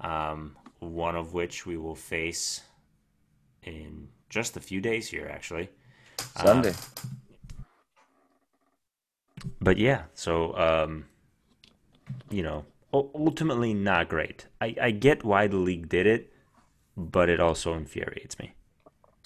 um, 0.00 0.56
one 0.78 1.16
of 1.16 1.34
which 1.34 1.66
we 1.66 1.76
will 1.76 1.94
face 1.94 2.62
in 3.62 4.08
just 4.28 4.56
a 4.56 4.60
few 4.60 4.80
days 4.80 5.08
here, 5.08 5.28
actually. 5.30 5.68
Sunday. 6.36 6.70
Uh, 6.70 6.74
but 9.60 9.76
yeah, 9.76 10.04
so 10.14 10.56
um, 10.56 11.04
you 12.30 12.42
know, 12.42 12.64
ultimately 12.92 13.74
not 13.74 14.08
great. 14.08 14.46
I, 14.60 14.74
I 14.80 14.90
get 14.90 15.24
why 15.24 15.46
the 15.46 15.56
league 15.56 15.88
did 15.88 16.06
it, 16.06 16.32
but 16.96 17.28
it 17.28 17.40
also 17.40 17.74
infuriates 17.74 18.38
me. 18.38 18.52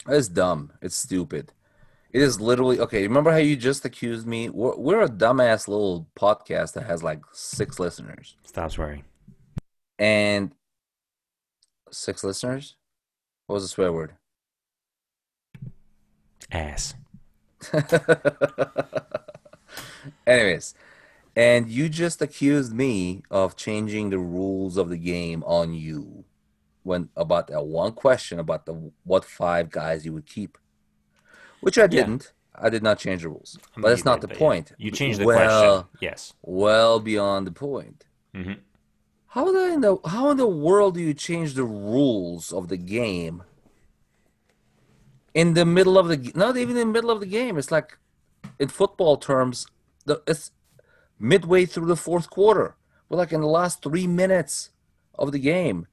It's 0.09 0.29
dumb. 0.29 0.73
It's 0.83 0.97
stupid. 0.97 1.53
It 2.13 2.23
is 2.23 2.41
literally 2.41 2.81
okay. 2.81 3.03
Remember 3.03 3.31
how 3.31 3.37
you 3.37 3.57
just 3.57 3.85
accused 3.85 4.27
me? 4.27 4.49
We're, 4.49 4.77
we're 4.77 5.03
a 5.03 5.09
dumbass 5.09 5.69
little 5.69 6.09
podcast 6.19 6.73
that 6.73 6.87
has 6.87 7.03
like 7.03 7.21
six 7.33 7.79
listeners. 7.79 8.37
Stop 8.43 8.73
swearing. 8.73 9.05
And 9.99 10.53
six 11.91 12.25
listeners? 12.25 12.77
What 13.47 13.55
was 13.55 13.65
the 13.65 13.69
swear 13.69 13.93
word? 13.93 14.15
Ass. 16.51 16.95
Anyways, 20.27 20.75
and 21.37 21.69
you 21.69 21.89
just 21.89 22.23
accused 22.23 22.73
me 22.73 23.23
of 23.31 23.57
changing 23.57 24.11
the 24.11 24.19
rules 24.19 24.77
of 24.77 24.89
the 24.89 24.97
game 24.97 25.45
on 25.45 25.75
you 25.75 26.25
when 26.83 27.09
about 27.17 27.49
that 27.49 27.65
one 27.65 27.93
question 27.93 28.39
about 28.39 28.67
the 28.67 28.91
what 29.05 29.25
five 29.25 29.71
guys 29.71 30.05
you 30.05 30.13
would 30.13 30.27
keep, 30.27 30.57
which 31.61 31.79
I 31.79 31.87
didn't. 31.87 32.25
Yeah. 32.25 32.67
I 32.67 32.69
did 32.69 32.83
not 32.83 32.99
change 32.99 33.23
the 33.23 33.29
rules, 33.29 33.57
I 33.59 33.79
mean, 33.79 33.83
but 33.83 33.89
that's 33.89 34.05
not 34.05 34.21
did, 34.21 34.31
the 34.31 34.35
point. 34.35 34.73
You 34.77 34.91
changed 34.91 35.21
the 35.21 35.25
well, 35.25 35.83
question. 35.83 35.99
Yes. 36.01 36.35
Well 36.43 37.01
beyond 37.01 37.47
the 37.47 37.53
point. 37.53 38.05
Mm-hmm. 38.35 38.53
How 39.29 39.49
in 39.49 39.81
the 39.81 39.99
how 40.07 40.31
in 40.31 40.37
the 40.37 40.47
world 40.47 40.95
do 40.95 41.01
you 41.01 41.15
change 41.15 41.55
the 41.55 41.65
rules 41.65 42.53
of 42.53 42.69
the 42.69 42.77
game 42.77 43.45
in 45.33 45.55
the 45.55 45.65
middle 45.65 45.97
of 45.97 46.09
the 46.09 46.33
not 46.35 46.57
even 46.57 46.77
in 46.77 46.89
the 46.89 46.93
middle 46.93 47.11
of 47.11 47.21
the 47.21 47.27
game? 47.27 47.57
It's 47.57 47.71
like 47.71 47.97
in 48.59 48.69
football 48.69 49.17
terms, 49.17 49.67
the 50.05 50.21
it's 50.27 50.51
midway 51.19 51.65
through 51.65 51.87
the 51.87 51.97
fourth 51.97 52.29
quarter. 52.29 52.75
We're 53.09 53.19
like 53.19 53.33
in 53.33 53.41
the 53.41 53.47
last 53.47 53.83
three 53.83 54.07
minutes 54.07 54.71
of 55.17 55.33
the 55.33 55.39
game. 55.39 55.87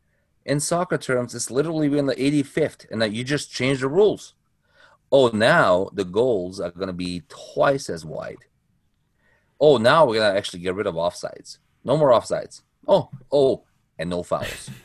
In 0.46 0.60
soccer 0.60 0.98
terms, 0.98 1.36
it's 1.36 1.52
literally 1.52 1.96
in 1.98 2.06
the 2.06 2.16
85th, 2.16 2.90
and 2.90 3.02
that 3.02 3.12
you 3.12 3.24
just 3.24 3.52
change 3.52 3.82
the 3.82 3.90
rules. 3.90 4.34
Oh, 5.12 5.30
now 5.30 5.90
the 5.94 6.04
goals 6.04 6.60
are 6.60 6.72
going 6.72 6.88
to 6.88 6.94
be 6.94 7.24
twice 7.30 7.90
as 7.90 8.06
wide. 8.06 8.38
Oh, 9.60 9.78
now 9.78 10.06
we're 10.06 10.16
going 10.16 10.34
to 10.34 10.38
actually 10.38 10.60
get 10.60 10.76
rid 10.76 10.88
of 10.88 10.96
offsides. 10.96 11.58
No 11.84 11.98
more 11.98 12.12
offsides. 12.12 12.62
Oh, 12.88 13.10
oh, 13.32 13.64
and 13.98 14.10
no 14.10 14.24
fouls. 14.24 14.70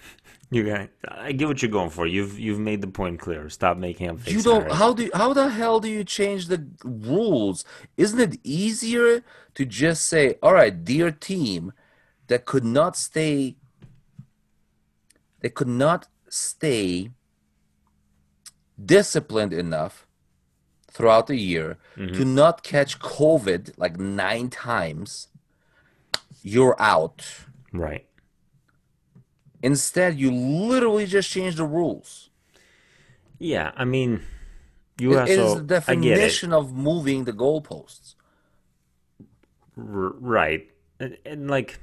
You. 0.52 0.86
I 1.08 1.32
get 1.32 1.48
what 1.48 1.62
you're 1.62 1.70
going 1.70 1.88
for. 1.88 2.06
You've 2.06 2.38
you've 2.38 2.58
made 2.58 2.82
the 2.82 2.86
point 2.86 3.18
clear. 3.18 3.48
Stop 3.48 3.78
making 3.78 4.10
up. 4.10 4.30
You 4.30 4.42
don't. 4.42 4.70
How 4.70 4.92
do? 4.92 5.08
How 5.14 5.32
the 5.32 5.48
hell 5.48 5.80
do 5.80 5.88
you 5.88 6.04
change 6.04 6.48
the 6.48 6.68
rules? 6.84 7.64
Isn't 7.96 8.20
it 8.20 8.38
easier 8.44 9.24
to 9.54 9.64
just 9.64 10.06
say, 10.06 10.34
"All 10.42 10.52
right, 10.52 10.84
dear 10.84 11.10
team, 11.10 11.72
that 12.26 12.44
could 12.44 12.66
not 12.66 12.96
stay. 12.96 13.56
They 15.40 15.48
could 15.48 15.68
not 15.68 16.08
stay 16.28 17.12
disciplined 18.84 19.54
enough 19.54 20.06
throughout 20.92 21.26
the 21.26 21.36
year 21.36 21.78
mm-hmm. 21.96 22.14
to 22.14 22.24
not 22.24 22.62
catch 22.62 22.98
COVID 22.98 23.72
like 23.76 23.98
nine 23.98 24.50
times. 24.50 25.28
You're 26.42 26.76
out." 26.80 27.24
Right 27.72 28.06
Instead, 29.62 30.18
you 30.18 30.32
literally 30.32 31.06
just 31.06 31.30
change 31.30 31.54
the 31.54 31.64
rules. 31.64 32.30
Yeah, 33.38 33.70
I 33.76 33.84
mean, 33.84 34.22
you 34.98 35.12
it, 35.12 35.20
also, 35.20 35.32
it 35.32 35.38
is 35.38 35.54
the 35.54 35.62
definition 35.62 36.52
of 36.52 36.72
moving 36.72 37.24
the 37.24 37.32
goalposts. 37.32 38.16
R- 39.78 40.14
right, 40.18 40.68
and, 40.98 41.16
and 41.24 41.48
like, 41.48 41.78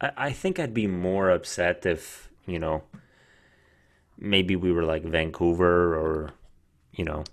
I, 0.00 0.10
I 0.16 0.32
think 0.32 0.58
I'd 0.58 0.72
be 0.72 0.86
more 0.86 1.30
upset 1.30 1.84
if 1.84 2.28
you 2.48 2.58
know, 2.58 2.82
maybe 4.18 4.56
we 4.56 4.72
were 4.72 4.84
like 4.84 5.04
Vancouver 5.04 5.94
or, 5.94 6.30
you 6.92 7.04
know, 7.04 7.24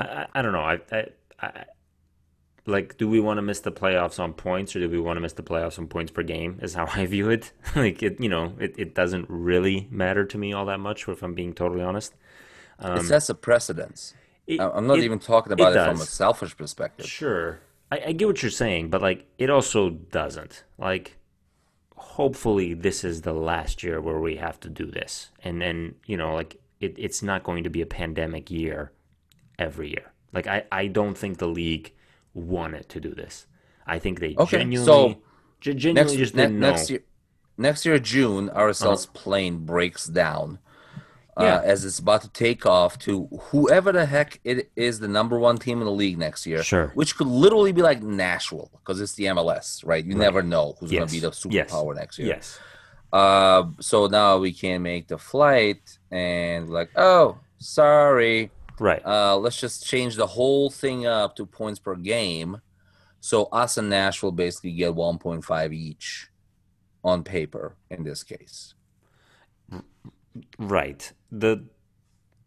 I, 0.00 0.26
I 0.34 0.42
don't 0.42 0.52
know. 0.52 0.60
I, 0.60 0.80
I, 0.90 1.06
I 1.40 1.64
like 2.66 2.96
do 2.96 3.08
we 3.08 3.20
want 3.20 3.38
to 3.38 3.42
miss 3.42 3.60
the 3.60 3.72
playoffs 3.72 4.18
on 4.18 4.32
points 4.32 4.74
or 4.74 4.80
do 4.80 4.88
we 4.88 4.98
want 4.98 5.16
to 5.16 5.20
miss 5.20 5.34
the 5.34 5.42
playoffs 5.42 5.78
on 5.78 5.86
points 5.86 6.10
per 6.10 6.22
game 6.22 6.58
is 6.62 6.74
how 6.74 6.86
i 6.94 7.06
view 7.06 7.30
it? 7.30 7.52
Like 7.76 8.02
it 8.02 8.20
you 8.20 8.28
know 8.28 8.54
it, 8.58 8.74
it 8.78 8.94
doesn't 8.94 9.26
really 9.28 9.88
matter 9.90 10.24
to 10.24 10.38
me 10.38 10.52
all 10.52 10.66
that 10.66 10.80
much 10.80 11.08
if 11.08 11.22
i'm 11.22 11.34
being 11.34 11.52
totally 11.52 11.82
honest. 11.82 12.14
Um, 12.78 12.98
it 12.98 13.04
sets 13.04 13.28
a 13.28 13.34
precedence. 13.34 14.14
it, 14.46 14.60
i'm 14.60 14.86
not 14.86 14.98
it, 14.98 15.04
even 15.04 15.18
talking 15.18 15.52
about 15.52 15.74
it, 15.74 15.78
it 15.78 15.84
from 15.84 16.00
a 16.00 16.06
selfish 16.06 16.56
perspective. 16.56 17.06
Sure. 17.06 17.60
I, 17.92 18.00
I 18.06 18.12
get 18.12 18.26
what 18.26 18.42
you're 18.42 18.50
saying 18.50 18.90
but 18.90 19.02
like 19.02 19.26
it 19.38 19.50
also 19.50 19.90
doesn't. 19.90 20.64
Like 20.78 21.16
hopefully 21.96 22.74
this 22.74 23.04
is 23.04 23.22
the 23.22 23.32
last 23.32 23.82
year 23.82 24.00
where 24.00 24.18
we 24.18 24.36
have 24.36 24.58
to 24.60 24.68
do 24.68 24.86
this. 24.90 25.30
And 25.42 25.60
then 25.60 25.96
you 26.06 26.16
know 26.16 26.34
like 26.34 26.60
it, 26.80 26.94
it's 26.98 27.22
not 27.22 27.44
going 27.44 27.64
to 27.64 27.70
be 27.70 27.82
a 27.82 27.86
pandemic 27.86 28.50
year 28.50 28.92
every 29.58 29.88
year 29.88 30.12
like 30.32 30.46
i, 30.46 30.64
I 30.70 30.86
don't 30.86 31.16
think 31.16 31.38
the 31.38 31.48
league 31.48 31.92
wanted 32.34 32.88
to 32.90 33.00
do 33.00 33.14
this. 33.14 33.46
I 33.86 33.98
think 33.98 34.20
they 34.20 34.34
okay, 34.36 34.58
genuinely, 34.58 34.84
so 34.84 35.16
genuinely 35.60 36.02
next, 36.02 36.16
just 36.16 36.36
didn't 36.36 36.58
ne- 36.58 36.70
next 36.70 36.90
Year, 36.90 37.00
next 37.56 37.86
year, 37.86 37.98
June, 37.98 38.48
RSL's 38.50 39.06
uh-huh. 39.06 39.12
plane 39.14 39.58
breaks 39.64 40.06
down. 40.06 40.58
Uh, 41.36 41.60
as 41.64 41.84
it's 41.84 41.98
about 41.98 42.22
to 42.22 42.28
take 42.28 42.64
off 42.64 42.96
to 42.96 43.26
whoever 43.50 43.90
the 43.90 44.06
heck 44.06 44.38
it 44.44 44.70
is 44.76 45.00
the 45.00 45.08
number 45.08 45.36
one 45.36 45.58
team 45.58 45.80
in 45.80 45.84
the 45.84 45.90
league 45.90 46.16
next 46.16 46.46
year. 46.46 46.62
Sure. 46.62 46.92
Which 46.94 47.16
could 47.16 47.26
literally 47.26 47.72
be 47.72 47.82
like 47.82 48.04
Nashville 48.04 48.70
because 48.72 49.00
it's 49.00 49.14
the 49.14 49.24
MLS, 49.24 49.84
right? 49.84 50.04
You 50.04 50.12
right. 50.12 50.20
never 50.20 50.44
know 50.44 50.76
who's 50.78 50.92
yes. 50.92 51.00
going 51.00 51.08
to 51.08 51.12
be 51.12 51.18
the 51.18 51.30
superpower 51.32 51.92
yes. 51.92 52.00
next 52.00 52.18
year. 52.20 52.28
Yes. 52.28 52.60
Uh, 53.12 53.64
so 53.80 54.06
now 54.06 54.38
we 54.38 54.52
can 54.52 54.80
make 54.82 55.08
the 55.08 55.18
flight 55.18 55.98
and 56.12 56.70
like, 56.70 56.90
oh, 56.94 57.36
sorry, 57.58 58.52
Right. 58.78 59.04
Uh, 59.04 59.36
let's 59.36 59.60
just 59.60 59.86
change 59.86 60.16
the 60.16 60.26
whole 60.26 60.70
thing 60.70 61.06
up 61.06 61.36
to 61.36 61.46
points 61.46 61.78
per 61.78 61.94
game. 61.94 62.60
So 63.20 63.44
us 63.46 63.78
and 63.78 63.88
Nashville 63.88 64.32
basically 64.32 64.72
get 64.72 64.92
1.5 64.92 65.72
each 65.72 66.28
on 67.02 67.22
paper 67.22 67.76
in 67.90 68.04
this 68.04 68.22
case. 68.22 68.74
Right. 70.58 71.12
The, 71.30 71.64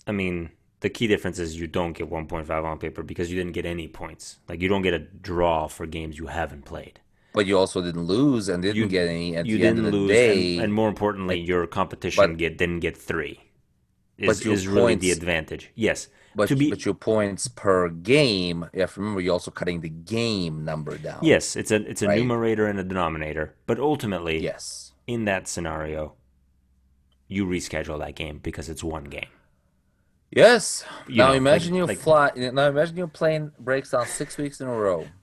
I 0.06 0.12
mean, 0.12 0.52
the 0.82 0.90
key 0.90 1.08
difference 1.08 1.40
is 1.40 1.60
you 1.60 1.68
don't 1.68 1.94
get 1.94 2.10
1.5 2.10 2.64
on 2.64 2.78
paper 2.78 3.04
because 3.04 3.32
you 3.32 3.38
didn't 3.38 3.54
get 3.54 3.66
any 3.66 3.88
points. 3.88 4.40
Like 4.48 4.62
you 4.62 4.70
don't 4.70 4.82
get 4.82 4.94
a 4.94 5.00
draw 5.00 5.68
for 5.68 5.86
games 5.86 6.18
you 6.18 6.28
haven't 6.28 6.66
played. 6.66 7.00
But 7.34 7.46
you 7.46 7.58
also 7.58 7.82
didn't 7.82 8.04
lose 8.04 8.50
and 8.50 8.64
didn't 8.64 8.78
you, 8.78 8.88
get 8.88 9.08
any 9.08 9.36
at 9.36 9.46
you 9.46 9.58
the 9.58 9.68
end 9.68 9.80
of 9.80 9.86
the 9.86 9.92
lose, 9.92 10.10
day. 10.10 10.56
And, 10.56 10.66
and 10.66 10.74
more 10.74 10.90
importantly, 10.90 11.40
your 11.40 11.68
competition 11.68 12.36
get 12.36 12.58
didn't 12.58 12.80
get 12.80 12.98
three. 12.98 13.47
Is, 14.18 14.42
is 14.42 14.46
points, 14.46 14.66
really 14.66 14.96
the 14.96 15.12
advantage. 15.12 15.72
Yes. 15.76 16.08
But, 16.36 16.50
be, 16.58 16.70
but 16.70 16.86
your 16.86 16.94
points 16.94 17.48
per 17.48 17.90
game, 17.90 18.70
you 18.74 18.82
have 18.82 18.94
to 18.94 19.00
remember 19.00 19.22
you're 19.22 19.34
also 19.34 19.52
cutting 19.52 19.82
the 19.82 19.90
game 19.90 20.64
number 20.66 20.98
down. 20.98 21.20
Yes, 21.24 21.56
it's 21.56 21.72
a 21.72 21.78
it's 21.90 22.04
a 22.04 22.08
right? 22.08 22.20
numerator 22.20 22.68
and 22.68 22.80
a 22.80 22.84
denominator. 22.84 23.56
But 23.66 23.80
ultimately, 23.80 24.40
yes, 24.40 24.92
in 25.08 25.26
that 25.26 25.48
scenario, 25.48 26.14
you 27.28 27.46
reschedule 27.46 28.00
that 28.00 28.16
game 28.16 28.38
because 28.38 28.70
it's 28.70 28.84
one 28.84 29.06
game. 29.06 29.30
Yes. 30.32 30.86
You 31.08 31.18
now 31.18 31.30
know, 31.30 31.34
imagine 31.34 31.74
like, 31.74 31.80
you 31.80 31.86
like, 31.86 31.98
fly. 32.00 32.32
Now 32.36 32.68
imagine 32.68 32.98
your 32.98 33.08
plane 33.08 33.52
breaks 33.60 33.92
down 33.92 34.06
six 34.06 34.38
weeks 34.38 34.62
in 34.62 34.68
a 34.68 34.74
row. 34.74 35.08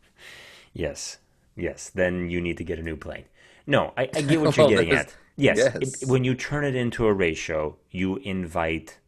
Yes, 0.77 1.19
yes. 1.55 1.93
Then 1.95 2.31
you 2.31 2.41
need 2.41 2.57
to 2.57 2.65
get 2.65 2.81
a 2.81 2.83
new 2.83 2.97
plane. 2.97 3.27
No, 3.65 3.93
I, 3.97 4.11
I 4.13 4.23
get 4.23 4.41
what 4.41 4.57
you're 4.57 4.69
getting 4.69 4.91
at. 4.91 5.15
Yes, 5.37 5.59
yes. 5.59 6.03
It, 6.03 6.09
when 6.09 6.25
you 6.25 6.35
turn 6.35 6.65
it 6.65 6.77
into 6.77 7.07
a 7.07 7.13
ratio, 7.13 7.77
you 7.91 8.17
invite 8.19 8.99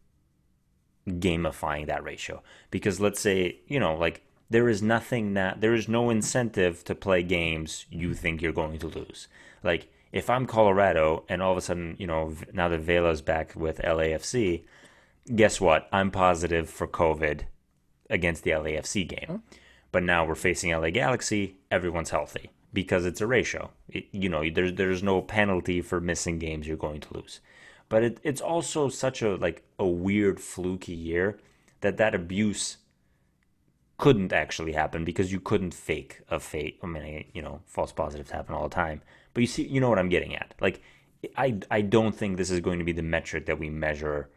gamifying 1.08 1.86
that 1.86 2.02
ratio. 2.02 2.42
Because 2.70 3.00
let's 3.00 3.20
say 3.20 3.60
you 3.66 3.78
know 3.78 3.94
like 3.96 4.22
there 4.50 4.68
is 4.68 4.82
nothing 4.82 5.34
that 5.34 5.60
there 5.60 5.74
is 5.74 5.88
no 5.88 6.10
incentive 6.10 6.84
to 6.84 6.94
play 6.94 7.22
games 7.22 7.86
you 7.90 8.14
think 8.14 8.42
you're 8.42 8.52
going 8.52 8.78
to 8.78 8.88
lose. 8.88 9.28
Like 9.62 9.88
if 10.12 10.30
i'm 10.30 10.46
colorado 10.46 11.24
and 11.28 11.42
all 11.42 11.52
of 11.52 11.58
a 11.58 11.60
sudden 11.60 11.96
you 11.98 12.06
know 12.06 12.32
now 12.52 12.68
that 12.68 12.80
vela's 12.80 13.20
back 13.20 13.54
with 13.56 13.78
lafc 13.78 14.62
guess 15.34 15.60
what? 15.60 15.88
I'm 15.92 16.12
positive 16.12 16.70
for 16.70 16.86
covid 16.86 17.42
against 18.08 18.44
the 18.44 18.50
lafc 18.50 19.08
game. 19.08 19.26
Oh. 19.28 19.40
But 19.92 20.02
now 20.02 20.24
we're 20.24 20.34
facing 20.34 20.72
la 20.72 20.90
galaxy 20.90 21.56
everyone's 21.70 22.10
healthy 22.10 22.50
because 22.76 23.06
it's 23.06 23.22
a 23.22 23.26
ratio 23.26 23.70
it, 23.88 24.04
you 24.12 24.28
know 24.28 24.48
there's 24.50 24.74
there's 24.74 25.02
no 25.02 25.22
penalty 25.22 25.80
for 25.80 26.00
missing 26.00 26.38
games 26.38 26.68
you're 26.68 26.76
going 26.76 27.00
to 27.00 27.14
lose 27.14 27.40
but 27.88 28.02
it, 28.02 28.20
it's 28.22 28.40
also 28.40 28.88
such 28.88 29.22
a 29.22 29.36
like 29.36 29.64
a 29.78 29.86
weird 29.86 30.38
fluky 30.38 30.92
year 30.92 31.38
that 31.80 31.96
that 31.96 32.14
abuse 32.14 32.76
couldn't 33.98 34.32
actually 34.32 34.72
happen 34.72 35.04
because 35.04 35.32
you 35.32 35.40
couldn't 35.40 35.72
fake 35.72 36.20
a 36.28 36.38
fake. 36.38 36.78
I 36.82 36.86
mean, 36.86 37.24
you 37.32 37.42
know, 37.42 37.60
false 37.64 37.92
positives 37.92 38.30
happen 38.30 38.54
all 38.54 38.68
the 38.68 38.74
time. 38.74 39.00
But 39.32 39.40
you 39.40 39.46
see, 39.46 39.66
you 39.66 39.80
know 39.80 39.88
what 39.88 39.98
I'm 39.98 40.08
getting 40.08 40.34
at. 40.34 40.54
Like, 40.60 40.82
I 41.36 41.58
I 41.70 41.80
don't 41.80 42.14
think 42.14 42.36
this 42.36 42.50
is 42.50 42.60
going 42.60 42.78
to 42.78 42.84
be 42.84 42.92
the 42.92 43.02
metric 43.02 43.46
that 43.46 43.58
we 43.58 43.70
measure 43.70 44.28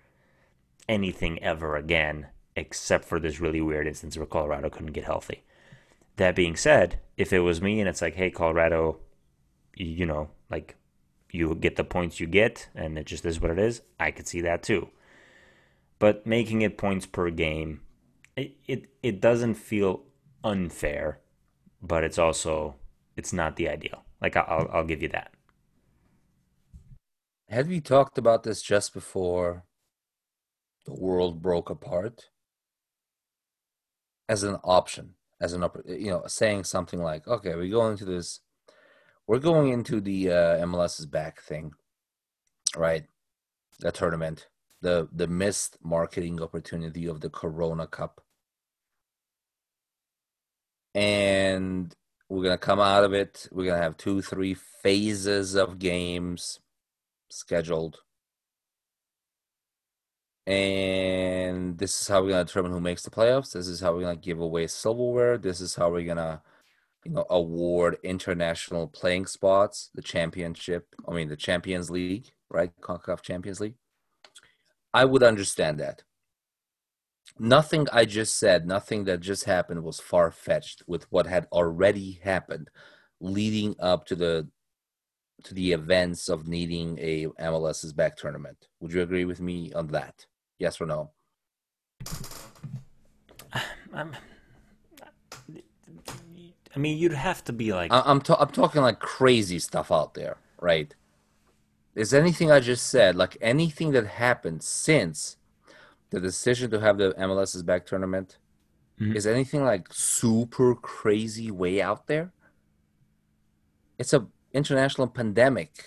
anything 0.87 1.41
ever 1.43 1.75
again, 1.75 2.27
except 2.55 3.05
for 3.05 3.19
this 3.19 3.39
really 3.39 3.61
weird 3.61 3.87
instance 3.87 4.17
where 4.17 4.25
Colorado 4.25 4.69
couldn't 4.69 4.93
get 4.93 5.03
healthy. 5.03 5.43
That 6.19 6.35
being 6.35 6.57
said, 6.57 6.99
if 7.15 7.31
it 7.31 7.39
was 7.39 7.61
me 7.61 7.79
and 7.79 7.87
it's 7.87 8.01
like, 8.01 8.15
hey, 8.15 8.29
Colorado, 8.29 8.99
you 9.73 10.05
know, 10.05 10.31
like 10.51 10.75
you 11.31 11.55
get 11.55 11.77
the 11.77 11.85
points 11.85 12.19
you 12.19 12.27
get, 12.27 12.67
and 12.75 12.97
it 12.97 13.05
just 13.05 13.25
is 13.25 13.39
what 13.39 13.51
it 13.51 13.57
is. 13.57 13.83
I 13.97 14.11
could 14.11 14.27
see 14.27 14.41
that 14.41 14.61
too. 14.61 14.89
But 15.97 16.27
making 16.27 16.61
it 16.61 16.77
points 16.77 17.05
per 17.05 17.29
game, 17.29 17.83
it 18.35 18.57
it, 18.67 18.89
it 19.01 19.21
doesn't 19.21 19.53
feel 19.53 20.03
unfair, 20.43 21.21
but 21.81 22.03
it's 22.03 22.19
also 22.19 22.75
it's 23.15 23.31
not 23.31 23.55
the 23.55 23.69
ideal. 23.69 24.03
Like 24.21 24.35
I'll 24.35 24.69
I'll 24.73 24.83
give 24.83 25.01
you 25.01 25.07
that. 25.09 25.31
Had 27.47 27.69
we 27.69 27.79
talked 27.79 28.17
about 28.17 28.43
this 28.43 28.61
just 28.61 28.93
before 28.93 29.63
the 30.85 30.93
world 30.93 31.41
broke 31.41 31.69
apart? 31.69 32.25
As 34.27 34.43
an 34.43 34.57
option, 34.65 35.15
as 35.41 35.53
an 35.53 35.65
you 35.85 36.09
know, 36.09 36.23
saying 36.27 36.63
something 36.65 37.01
like, 37.01 37.27
"Okay, 37.27 37.55
we 37.55 37.69
go 37.69 37.87
into 37.87 38.05
this 38.05 38.41
we're 39.29 39.37
going 39.37 39.71
into 39.71 40.01
the 40.01 40.31
uh, 40.31 40.65
MLS 40.65 41.07
back 41.07 41.39
thing, 41.39 41.73
right? 42.75 43.03
The 43.79 43.91
tournament, 43.91 44.47
the 44.81 45.07
the 45.11 45.27
missed 45.27 45.77
marketing 45.83 46.41
opportunity 46.41 47.05
of 47.05 47.21
the 47.21 47.29
Corona 47.29 47.85
Cup, 47.85 48.21
and 50.95 51.95
we're 52.27 52.41
gonna 52.41 52.57
come 52.57 52.79
out 52.79 53.03
of 53.03 53.13
it. 53.13 53.47
We're 53.51 53.67
gonna 53.67 53.83
have 53.83 53.97
two, 53.97 54.23
three 54.23 54.55
phases 54.55 55.53
of 55.53 55.77
games 55.77 56.59
scheduled. 57.29 57.99
And 60.49 61.77
this 61.77 62.01
is 62.01 62.07
how 62.07 62.23
we're 62.23 62.29
gonna 62.29 62.43
determine 62.43 62.71
who 62.71 62.81
makes 62.81 63.03
the 63.03 63.11
playoffs. 63.11 63.51
This 63.51 63.67
is 63.67 63.79
how 63.79 63.93
we're 63.93 64.01
gonna 64.01 64.15
give 64.15 64.39
away 64.39 64.65
silverware. 64.65 65.37
This 65.37 65.61
is 65.61 65.75
how 65.75 65.91
we're 65.91 66.07
gonna 66.07 66.41
you 67.05 67.11
know, 67.11 67.25
award 67.29 67.97
international 68.03 68.87
playing 68.87 69.27
spots, 69.27 69.91
the 69.93 70.01
championship, 70.01 70.87
I 71.07 71.13
mean, 71.13 71.29
the 71.29 71.35
Champions 71.35 71.89
League, 71.89 72.31
right? 72.49 72.71
CONCACAF 72.81 73.21
Champions 73.21 73.59
League. 73.59 73.75
I 74.91 75.05
would 75.05 75.23
understand 75.23 75.79
that. 75.79 76.03
Nothing 77.37 77.87
I 77.93 78.05
just 78.05 78.37
said, 78.37 78.65
nothing 78.65 79.03
that 79.05 79.19
just 79.19 79.43
happened 79.43 79.83
was 79.83 79.99
far 79.99 80.31
fetched 80.31 80.81
with 80.87 81.05
what 81.11 81.27
had 81.27 81.47
already 81.51 82.19
happened 82.23 82.69
leading 83.21 83.75
up 83.79 84.05
to 84.07 84.15
the 84.15 84.49
to 85.43 85.53
the 85.53 85.71
events 85.71 86.27
of 86.27 86.47
needing 86.47 86.97
a 86.99 87.27
MLS's 87.39 87.93
back 87.93 88.17
tournament. 88.17 88.67
Would 88.81 88.91
you 88.91 89.03
agree 89.03 89.25
with 89.25 89.39
me 89.39 89.71
on 89.73 89.87
that? 89.89 90.25
Yes 90.59 90.79
or 90.79 90.85
no? 90.85 91.11
I'm 93.93 94.15
I 96.75 96.79
mean, 96.79 96.97
you'd 96.97 97.13
have 97.13 97.43
to 97.45 97.53
be 97.53 97.73
like. 97.73 97.91
I- 97.91 98.09
am 98.09 98.21
ta- 98.21 98.37
I'm 98.39 98.51
talking 98.51 98.81
like 98.81 98.99
crazy 98.99 99.59
stuff 99.59 99.91
out 99.91 100.13
there, 100.13 100.37
right? 100.61 100.93
Is 101.95 102.13
anything 102.13 102.51
I 102.51 102.59
just 102.59 102.87
said, 102.87 103.15
like 103.15 103.37
anything 103.41 103.91
that 103.91 104.05
happened 104.05 104.63
since 104.63 105.37
the 106.11 106.19
decision 106.19 106.69
to 106.71 106.79
have 106.79 106.97
the 106.97 107.13
MLS's 107.17 107.63
back 107.63 107.85
tournament, 107.85 108.37
mm-hmm. 108.99 109.15
is 109.15 109.25
anything 109.25 109.63
like 109.63 109.87
super 109.91 110.75
crazy 110.75 111.49
way 111.51 111.81
out 111.81 112.07
there? 112.07 112.31
It's 113.97 114.13
a 114.13 114.27
international 114.53 115.07
pandemic. 115.07 115.83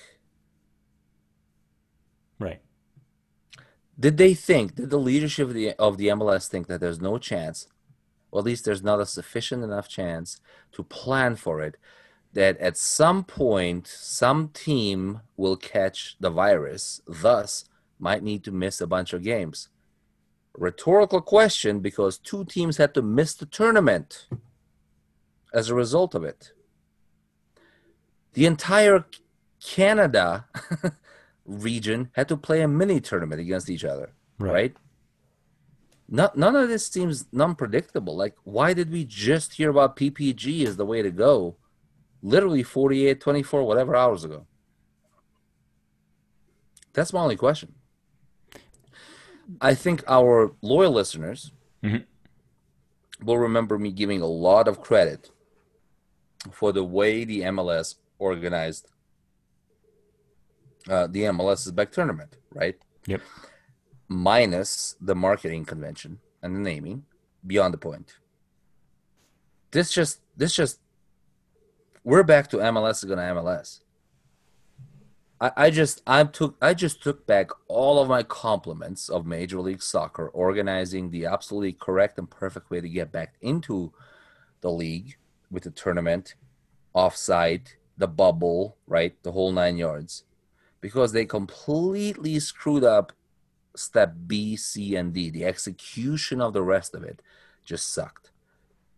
Right. 2.39 2.61
Did 4.03 4.17
they 4.17 4.35
think? 4.35 4.75
Did 4.75 4.91
the 4.91 4.99
leadership 4.99 5.49
of 5.49 5.55
the 5.55 5.73
of 5.79 5.97
the 5.97 6.09
MLS 6.09 6.49
think 6.49 6.67
that 6.67 6.81
there's 6.81 7.01
no 7.01 7.19
chance 7.19 7.69
or 8.33 8.41
at 8.41 8.47
least 8.47 8.65
there's 8.65 8.83
not 8.83 9.01
a 9.01 9.07
sufficient 9.07 9.63
enough 9.63 9.89
chance 9.89 10.41
to 10.73 10.83
plan 10.83 11.37
for 11.37 11.61
it 11.61 11.77
that 12.33 12.59
at 12.59 12.77
some 12.79 13.23
point 13.23 13.87
some 13.87 14.49
team 14.49 15.21
will 15.37 15.57
catch 15.57 16.17
the 16.19 16.31
virus 16.31 17.01
thus 17.07 17.67
might 17.99 18.25
need 18.25 18.43
to 18.43 18.51
miss 18.51 18.81
a 18.81 18.87
bunch 18.87 19.13
of 19.13 19.23
games 19.23 19.69
rhetorical 20.55 21.21
question 21.21 21.81
because 21.81 22.19
two 22.19 22.45
teams 22.45 22.79
had 22.79 22.93
to 22.95 23.03
miss 23.03 23.35
the 23.35 23.47
tournament 23.47 24.27
as 25.55 25.69
a 25.69 25.75
result 25.75 26.15
of 26.15 26.25
it 26.25 26.53
the 28.33 28.47
entire 28.47 29.05
canada 29.61 30.47
region 31.53 32.11
had 32.13 32.29
to 32.29 32.37
play 32.37 32.63
a 32.63 32.69
mini 32.69 33.01
tournament 33.01 33.41
against 33.41 33.71
each 33.71 33.85
other 33.85 34.13
right, 34.39 34.53
right? 34.53 34.77
not, 36.13 36.37
none 36.37 36.55
of 36.55 36.69
this 36.69 36.87
seems 36.87 37.25
non-predictable. 37.33 38.15
Like, 38.15 38.37
why 38.45 38.75
did 38.75 38.93
we 38.93 39.07
just 39.07 39.55
hear 39.55 39.71
about 39.71 39.97
PPG 39.97 40.67
as 40.67 40.77
the 40.77 40.85
way 40.85 41.01
to 41.01 41.11
go? 41.11 41.57
Literally 42.23 42.63
48, 42.63 43.19
24, 43.19 43.65
whatever 43.65 43.97
hours 43.97 44.23
ago. 44.23 44.47
That's 46.93 47.15
my 47.15 47.21
only 47.21 47.37
question. 47.37 47.73
I 49.59 49.75
think 49.75 50.05
our 50.07 50.55
loyal 50.61 50.93
listeners 50.93 51.51
mm-hmm. 51.83 52.05
will 53.25 53.39
remember 53.39 53.79
me 53.79 53.91
giving 53.91 54.21
a 54.21 54.27
lot 54.27 54.69
of 54.69 54.83
credit 54.83 55.31
for 56.51 56.73
the 56.73 56.85
way 56.85 57.25
the 57.25 57.41
MLS 57.41 57.95
organized 58.19 58.92
uh, 60.89 61.07
the 61.07 61.23
MLS's 61.23 61.73
back 61.73 61.93
tournament, 61.93 62.37
right? 62.53 62.77
Yep. 63.07 63.21
Minus 64.09 64.97
the 65.01 65.15
marketing 65.15 65.65
convention 65.65 66.19
and 66.43 66.55
the 66.55 66.61
naming 66.61 67.05
beyond 67.47 67.75
the 67.75 67.79
point. 67.79 68.17
This 69.71 69.93
just 69.93 70.21
this 70.37 70.55
just 70.55 70.81
we're 72.05 72.23
back 72.23 72.49
to 72.51 72.57
mls 72.57 73.03
is 73.03 73.05
gonna 73.05 73.23
mls 73.23 73.81
I, 75.41 75.53
I 75.57 75.71
just 75.71 76.03
i 76.07 76.25
took 76.25 76.57
i 76.61 76.75
just 76.75 77.03
took 77.03 77.27
back 77.27 77.51
all 77.69 78.01
of 78.01 78.09
my 78.09 78.23
compliments 78.23 79.09
of 79.09 79.25
major 79.25 79.61
league 79.61 79.83
soccer 79.83 80.29
organizing 80.29 81.11
the 81.11 81.27
absolutely 81.27 81.73
correct 81.73 82.19
and 82.19 82.29
perfect 82.29 82.71
way 82.71 82.81
to 82.81 82.89
get 82.89 83.13
back 83.13 83.35
into 83.41 83.93
the 84.63 84.71
league 84.71 85.17
with 85.51 85.65
the 85.65 85.71
tournament 85.71 86.35
offside, 86.95 87.71
the 87.99 88.09
bubble 88.09 88.77
right? 88.87 89.15
The 89.23 89.33
whole 89.33 89.53
nine 89.53 89.77
yards 89.77 90.25
because 90.83 91.13
they 91.13 91.25
completely 91.25 92.39
screwed 92.39 92.85
up 92.85 93.13
step 93.75 94.15
B, 94.27 94.57
C, 94.57 94.95
and 94.97 95.15
D. 95.15 95.31
The 95.31 95.47
execution 95.47 96.43
of 96.43 96.53
the 96.53 96.63
rest 96.63 96.95
of 96.95 97.03
it 97.03 97.23
just 97.65 97.91
sucked. 97.91 98.31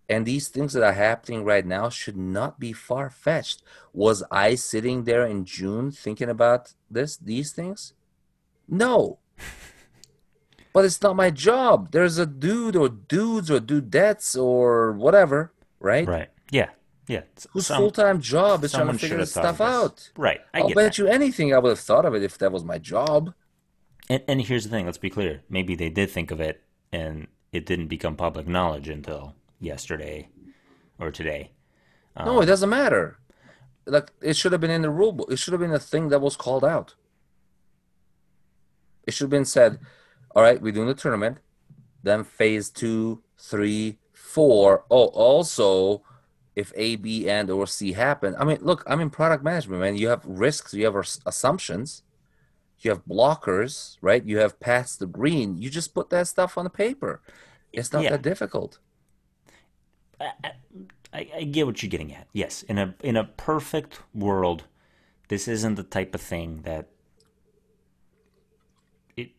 And 0.08 0.26
these 0.26 0.48
things 0.48 0.72
that 0.72 0.82
are 0.82 0.92
happening 0.92 1.44
right 1.44 1.64
now 1.64 1.88
should 1.88 2.16
not 2.16 2.58
be 2.58 2.72
far 2.72 3.08
fetched. 3.08 3.62
Was 3.92 4.22
I 4.30 4.54
sitting 4.56 5.04
there 5.04 5.24
in 5.24 5.44
June 5.44 5.92
thinking 5.92 6.28
about 6.28 6.74
this, 6.90 7.16
these 7.16 7.52
things? 7.52 7.94
No. 8.68 9.18
but 10.72 10.84
it's 10.84 11.00
not 11.00 11.16
my 11.16 11.30
job. 11.30 11.92
There's 11.92 12.18
a 12.18 12.26
dude 12.26 12.76
or 12.76 12.88
dudes 12.88 13.50
or 13.50 13.60
dudettes 13.60 14.40
or 14.40 14.92
whatever, 14.92 15.52
right? 15.80 16.06
Right. 16.06 16.28
Yeah. 16.50 16.70
Yeah. 17.06 17.22
Whose 17.52 17.68
full 17.68 17.90
time 17.90 18.20
job 18.20 18.64
is 18.64 18.72
trying 18.72 18.86
to 18.88 18.98
figure 18.98 19.18
this 19.18 19.30
stuff 19.30 19.60
out. 19.60 20.10
Right. 20.16 20.40
I 20.52 20.62
will 20.62 20.68
bet 20.68 20.76
that. 20.76 20.98
you 20.98 21.06
anything 21.06 21.54
I 21.54 21.58
would 21.58 21.70
have 21.70 21.80
thought 21.80 22.04
of 22.04 22.14
it 22.14 22.22
if 22.22 22.38
that 22.38 22.52
was 22.52 22.64
my 22.64 22.78
job. 22.78 23.34
And, 24.08 24.22
and 24.28 24.40
here's 24.42 24.64
the 24.64 24.70
thing 24.70 24.86
let's 24.86 24.98
be 24.98 25.10
clear. 25.10 25.42
Maybe 25.48 25.74
they 25.74 25.90
did 25.90 26.10
think 26.10 26.30
of 26.30 26.40
it 26.40 26.62
and 26.92 27.26
it 27.52 27.66
didn't 27.66 27.88
become 27.88 28.16
public 28.16 28.46
knowledge 28.46 28.88
until 28.88 29.34
yesterday 29.60 30.28
or 30.98 31.10
today. 31.10 31.52
Um, 32.16 32.26
no, 32.26 32.40
it 32.40 32.46
doesn't 32.46 32.70
matter. 32.70 33.18
Like 33.86 34.10
it 34.22 34.36
should 34.36 34.52
have 34.52 34.60
been 34.60 34.70
in 34.70 34.82
the 34.82 34.90
rule 34.90 35.12
book. 35.12 35.30
It 35.30 35.38
should 35.38 35.52
have 35.52 35.60
been 35.60 35.72
a 35.72 35.78
thing 35.78 36.08
that 36.08 36.20
was 36.20 36.36
called 36.36 36.64
out. 36.64 36.94
It 39.06 39.12
should 39.12 39.24
have 39.24 39.30
been 39.30 39.44
said, 39.44 39.78
all 40.34 40.42
right, 40.42 40.60
we're 40.60 40.72
doing 40.72 40.88
the 40.88 40.94
tournament. 40.94 41.38
Then 42.02 42.24
phase 42.24 42.70
two, 42.70 43.22
three, 43.38 43.98
four. 44.12 44.84
Oh, 44.90 45.06
also, 45.08 46.02
if 46.56 46.72
A, 46.76 46.96
B, 46.96 47.28
and 47.28 47.50
or 47.50 47.66
C 47.66 47.92
happen. 47.92 48.34
I 48.38 48.44
mean, 48.44 48.58
look, 48.60 48.84
I'm 48.86 49.00
in 49.00 49.10
product 49.10 49.42
management, 49.42 49.80
man. 49.80 49.96
You 49.96 50.08
have 50.08 50.24
risks, 50.24 50.74
you 50.74 50.84
have 50.84 50.96
assumptions 51.26 52.02
you 52.84 52.90
have 52.90 53.04
blockers, 53.06 53.96
right? 54.00 54.24
You 54.24 54.38
have 54.38 54.60
past 54.60 54.98
the 54.98 55.06
green. 55.06 55.56
You 55.60 55.70
just 55.70 55.94
put 55.94 56.10
that 56.10 56.28
stuff 56.28 56.58
on 56.58 56.64
the 56.64 56.70
paper. 56.70 57.22
It's 57.72 57.92
not 57.92 58.04
yeah. 58.04 58.10
that 58.10 58.22
difficult. 58.22 58.78
I, 60.20 60.30
I, 61.12 61.28
I, 61.34 61.44
get 61.44 61.66
what 61.66 61.82
you're 61.82 61.90
getting 61.90 62.14
at. 62.14 62.28
Yes, 62.32 62.62
in 62.62 62.78
a 62.78 62.94
in 63.02 63.16
a 63.16 63.24
perfect 63.24 64.00
world, 64.14 64.64
this 65.28 65.48
isn't 65.48 65.74
the 65.74 65.82
type 65.82 66.14
of 66.14 66.20
thing 66.20 66.62
that 66.62 66.88
it 69.16 69.30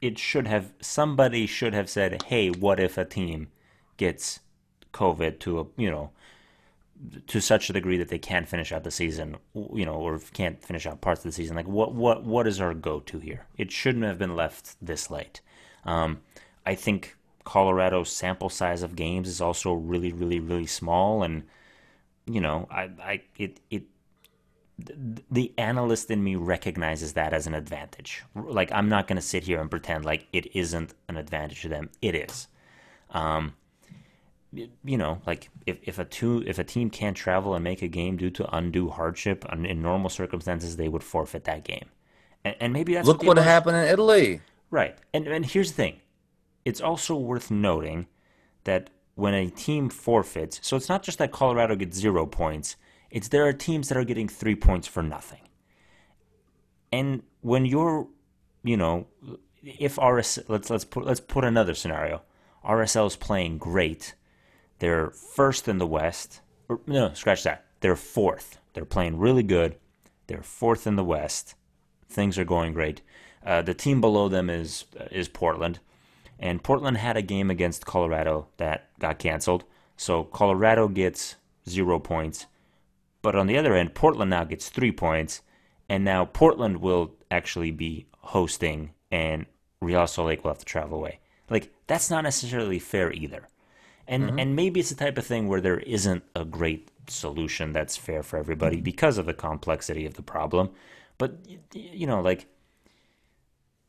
it 0.00 0.18
should 0.18 0.46
have. 0.46 0.72
Somebody 0.80 1.46
should 1.46 1.74
have 1.74 1.90
said, 1.90 2.22
"Hey, 2.24 2.50
what 2.50 2.80
if 2.80 2.96
a 2.96 3.04
team 3.04 3.48
gets 3.98 4.40
COVID 4.94 5.38
to 5.40 5.60
a 5.60 5.66
you 5.76 5.90
know 5.90 6.12
to 7.26 7.40
such 7.40 7.68
a 7.68 7.72
degree 7.72 7.96
that 7.96 8.08
they 8.08 8.18
can't 8.18 8.48
finish 8.48 8.72
out 8.72 8.84
the 8.84 8.90
season, 8.90 9.36
you 9.54 9.84
know, 9.84 9.94
or 9.94 10.18
can't 10.32 10.62
finish 10.62 10.86
out 10.86 11.00
parts 11.00 11.20
of 11.20 11.24
the 11.24 11.32
season. 11.32 11.56
Like, 11.56 11.68
what 11.68 11.94
what 11.94 12.24
what 12.24 12.46
is 12.46 12.60
our 12.60 12.74
go 12.74 13.00
to 13.00 13.18
here? 13.18 13.46
It 13.56 13.70
shouldn't 13.72 14.04
have 14.04 14.18
been 14.18 14.36
left 14.36 14.76
this 14.80 15.10
late. 15.10 15.40
Um, 15.84 16.20
I 16.64 16.74
think 16.74 17.16
Colorado's 17.44 18.10
sample 18.10 18.48
size 18.48 18.82
of 18.82 18.94
games 18.94 19.28
is 19.28 19.40
also 19.40 19.72
really, 19.72 20.12
really, 20.12 20.38
really 20.38 20.66
small, 20.66 21.22
and 21.22 21.42
you 22.26 22.40
know, 22.40 22.68
I, 22.70 22.90
I, 23.02 23.22
it, 23.36 23.60
it, 23.70 23.82
the 24.78 25.52
analyst 25.58 26.10
in 26.10 26.22
me 26.22 26.36
recognizes 26.36 27.14
that 27.14 27.32
as 27.32 27.46
an 27.46 27.54
advantage. 27.54 28.22
Like 28.34 28.70
I'm 28.72 28.88
not 28.88 29.08
going 29.08 29.16
to 29.16 29.22
sit 29.22 29.44
here 29.44 29.60
and 29.60 29.70
pretend 29.70 30.04
like 30.04 30.26
it 30.32 30.54
isn't 30.54 30.94
an 31.08 31.16
advantage 31.16 31.62
to 31.62 31.68
them. 31.68 31.90
It 32.00 32.14
is. 32.14 32.48
Um, 33.10 33.54
you 34.52 34.98
know, 34.98 35.20
like 35.26 35.48
if, 35.66 35.78
if 35.82 35.98
a 35.98 36.04
two 36.04 36.44
if 36.46 36.58
a 36.58 36.64
team 36.64 36.90
can't 36.90 37.16
travel 37.16 37.54
and 37.54 37.64
make 37.64 37.82
a 37.82 37.88
game 37.88 38.16
due 38.16 38.30
to 38.30 38.56
undue 38.56 38.90
hardship 38.90 39.44
in 39.50 39.82
normal 39.82 40.10
circumstances, 40.10 40.76
they 40.76 40.88
would 40.88 41.02
forfeit 41.02 41.44
that 41.44 41.64
game. 41.64 41.86
And, 42.44 42.56
and 42.60 42.72
maybe 42.72 42.94
that's 42.94 43.06
look 43.06 43.22
what, 43.22 43.36
what 43.36 43.44
happened 43.44 43.76
in 43.76 43.84
Italy. 43.84 44.40
Right. 44.70 44.96
And 45.14 45.26
and 45.26 45.46
here's 45.46 45.70
the 45.70 45.76
thing. 45.76 46.00
It's 46.64 46.80
also 46.80 47.16
worth 47.16 47.50
noting 47.50 48.06
that 48.64 48.90
when 49.14 49.34
a 49.34 49.48
team 49.50 49.88
forfeits, 49.88 50.60
so 50.62 50.76
it's 50.76 50.88
not 50.88 51.02
just 51.02 51.18
that 51.18 51.32
Colorado 51.32 51.74
gets 51.76 51.96
zero 51.96 52.26
points, 52.26 52.76
it's 53.10 53.28
there 53.28 53.46
are 53.46 53.52
teams 53.52 53.88
that 53.88 53.98
are 53.98 54.04
getting 54.04 54.28
three 54.28 54.54
points 54.54 54.86
for 54.86 55.02
nothing. 55.02 55.40
And 56.92 57.22
when 57.40 57.64
you're, 57.64 58.06
you 58.62 58.76
know, 58.76 59.06
if 59.62 59.98
RS 59.98 60.40
let's 60.48 60.68
let's 60.70 60.84
put 60.84 61.06
let's 61.06 61.20
put 61.20 61.44
another 61.44 61.74
scenario. 61.74 62.22
RSL 62.64 63.08
is 63.08 63.16
playing 63.16 63.58
great. 63.58 64.14
They're 64.82 65.10
first 65.10 65.68
in 65.68 65.78
the 65.78 65.86
West. 65.86 66.40
Or, 66.68 66.80
no, 66.88 67.12
scratch 67.14 67.44
that. 67.44 67.66
They're 67.78 67.94
fourth. 67.94 68.58
They're 68.72 68.84
playing 68.84 69.16
really 69.16 69.44
good. 69.44 69.76
They're 70.26 70.42
fourth 70.42 70.88
in 70.88 70.96
the 70.96 71.04
West. 71.04 71.54
Things 72.08 72.36
are 72.36 72.44
going 72.44 72.72
great. 72.72 73.00
Uh, 73.46 73.62
the 73.62 73.74
team 73.74 74.00
below 74.00 74.28
them 74.28 74.50
is 74.50 74.86
is 75.12 75.28
Portland, 75.28 75.78
and 76.36 76.64
Portland 76.64 76.96
had 76.96 77.16
a 77.16 77.22
game 77.22 77.48
against 77.48 77.86
Colorado 77.86 78.48
that 78.56 78.88
got 78.98 79.20
canceled. 79.20 79.62
So 79.96 80.24
Colorado 80.24 80.88
gets 80.88 81.36
zero 81.68 82.00
points, 82.00 82.46
but 83.22 83.36
on 83.36 83.46
the 83.46 83.58
other 83.58 83.74
end, 83.74 83.94
Portland 83.94 84.30
now 84.30 84.42
gets 84.42 84.68
three 84.68 84.90
points, 84.90 85.42
and 85.88 86.04
now 86.04 86.24
Portland 86.24 86.78
will 86.78 87.12
actually 87.30 87.70
be 87.70 88.06
hosting, 88.18 88.90
and 89.12 89.46
Real 89.80 90.08
Salt 90.08 90.26
Lake 90.26 90.42
will 90.42 90.50
have 90.50 90.58
to 90.58 90.64
travel 90.64 90.98
away. 90.98 91.20
Like 91.48 91.72
that's 91.86 92.10
not 92.10 92.24
necessarily 92.24 92.80
fair 92.80 93.12
either, 93.12 93.46
and 94.06 94.24
mm-hmm. 94.24 94.38
and 94.38 94.56
maybe 94.56 94.80
it's 94.80 94.90
the 94.90 94.96
type 94.96 95.18
of 95.18 95.26
thing 95.26 95.48
where 95.48 95.60
there 95.60 95.78
isn't 95.80 96.24
a 96.34 96.44
great 96.44 96.90
solution 97.08 97.72
that's 97.72 97.96
fair 97.96 98.22
for 98.22 98.38
everybody 98.38 98.76
mm-hmm. 98.76 98.84
because 98.84 99.18
of 99.18 99.26
the 99.26 99.34
complexity 99.34 100.06
of 100.06 100.14
the 100.14 100.22
problem. 100.22 100.70
But 101.18 101.38
you 101.74 102.06
know, 102.06 102.20
like 102.20 102.46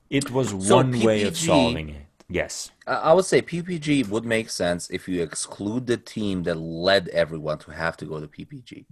it 0.09 0.31
was 0.31 0.49
so 0.49 0.75
one 0.75 0.93
PPG, 0.93 1.03
way 1.03 1.23
of 1.23 1.37
solving 1.37 1.89
it. 1.89 2.05
Yes. 2.29 2.71
I 2.87 3.13
would 3.13 3.25
say 3.25 3.41
PPG 3.41 4.07
would 4.07 4.25
make 4.25 4.49
sense 4.49 4.89
if 4.89 5.07
you 5.07 5.21
exclude 5.21 5.87
the 5.87 5.97
team 5.97 6.43
that 6.43 6.55
led 6.55 7.09
everyone 7.09 7.59
to 7.59 7.71
have 7.71 7.97
to 7.97 8.05
go 8.05 8.19
to 8.19 8.27
PPG. 8.27 8.85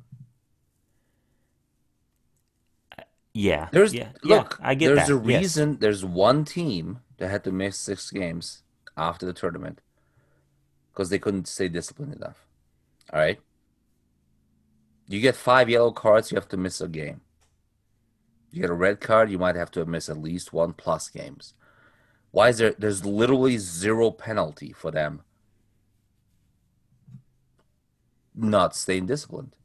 Yeah. 3.34 3.70
There's 3.72 3.94
yeah, 3.94 4.10
look, 4.24 4.58
yeah, 4.60 4.68
I 4.68 4.76
get 4.76 4.88
there's 4.88 5.08
that. 5.08 5.14
a 5.14 5.18
reason 5.18 5.72
yes. 5.72 5.78
there's 5.80 6.06
one 6.06 6.44
team 6.44 7.00
that 7.18 7.30
had 7.30 7.44
to 7.46 7.52
miss 7.52 7.78
six 7.78 8.12
games 8.12 8.64
after 8.98 9.26
the 9.26 9.34
tournament 9.34 9.80
because 10.92 11.10
they 11.10 11.20
couldn't 11.20 11.48
stay 11.48 11.68
disciplined 11.68 12.14
enough. 12.14 12.46
All 13.12 13.20
right. 13.20 13.40
You 15.08 15.20
get 15.20 15.36
five 15.36 15.70
yellow 15.70 15.92
cards, 15.92 16.32
you 16.32 16.36
have 16.36 16.48
to 16.50 16.58
miss 16.58 16.80
a 16.82 16.88
game. 16.88 17.22
You 18.52 18.62
get 18.62 18.70
a 18.70 18.74
red 18.76 19.00
card, 19.00 19.32
you 19.32 19.40
might 19.40 19.56
have 19.56 19.72
to 19.72 19.86
miss 19.86 20.10
at 20.10 20.22
least 20.22 20.54
one 20.54 20.74
plus 20.74 21.10
games. 21.10 21.54
Why 22.32 22.50
is 22.50 22.60
there? 22.60 22.76
There's 22.78 23.06
literally 23.06 23.58
zero 23.58 24.12
penalty 24.12 24.72
for 24.72 24.92
them 24.92 25.24
not 28.34 28.76
staying 28.76 29.06
disciplined. 29.06 29.56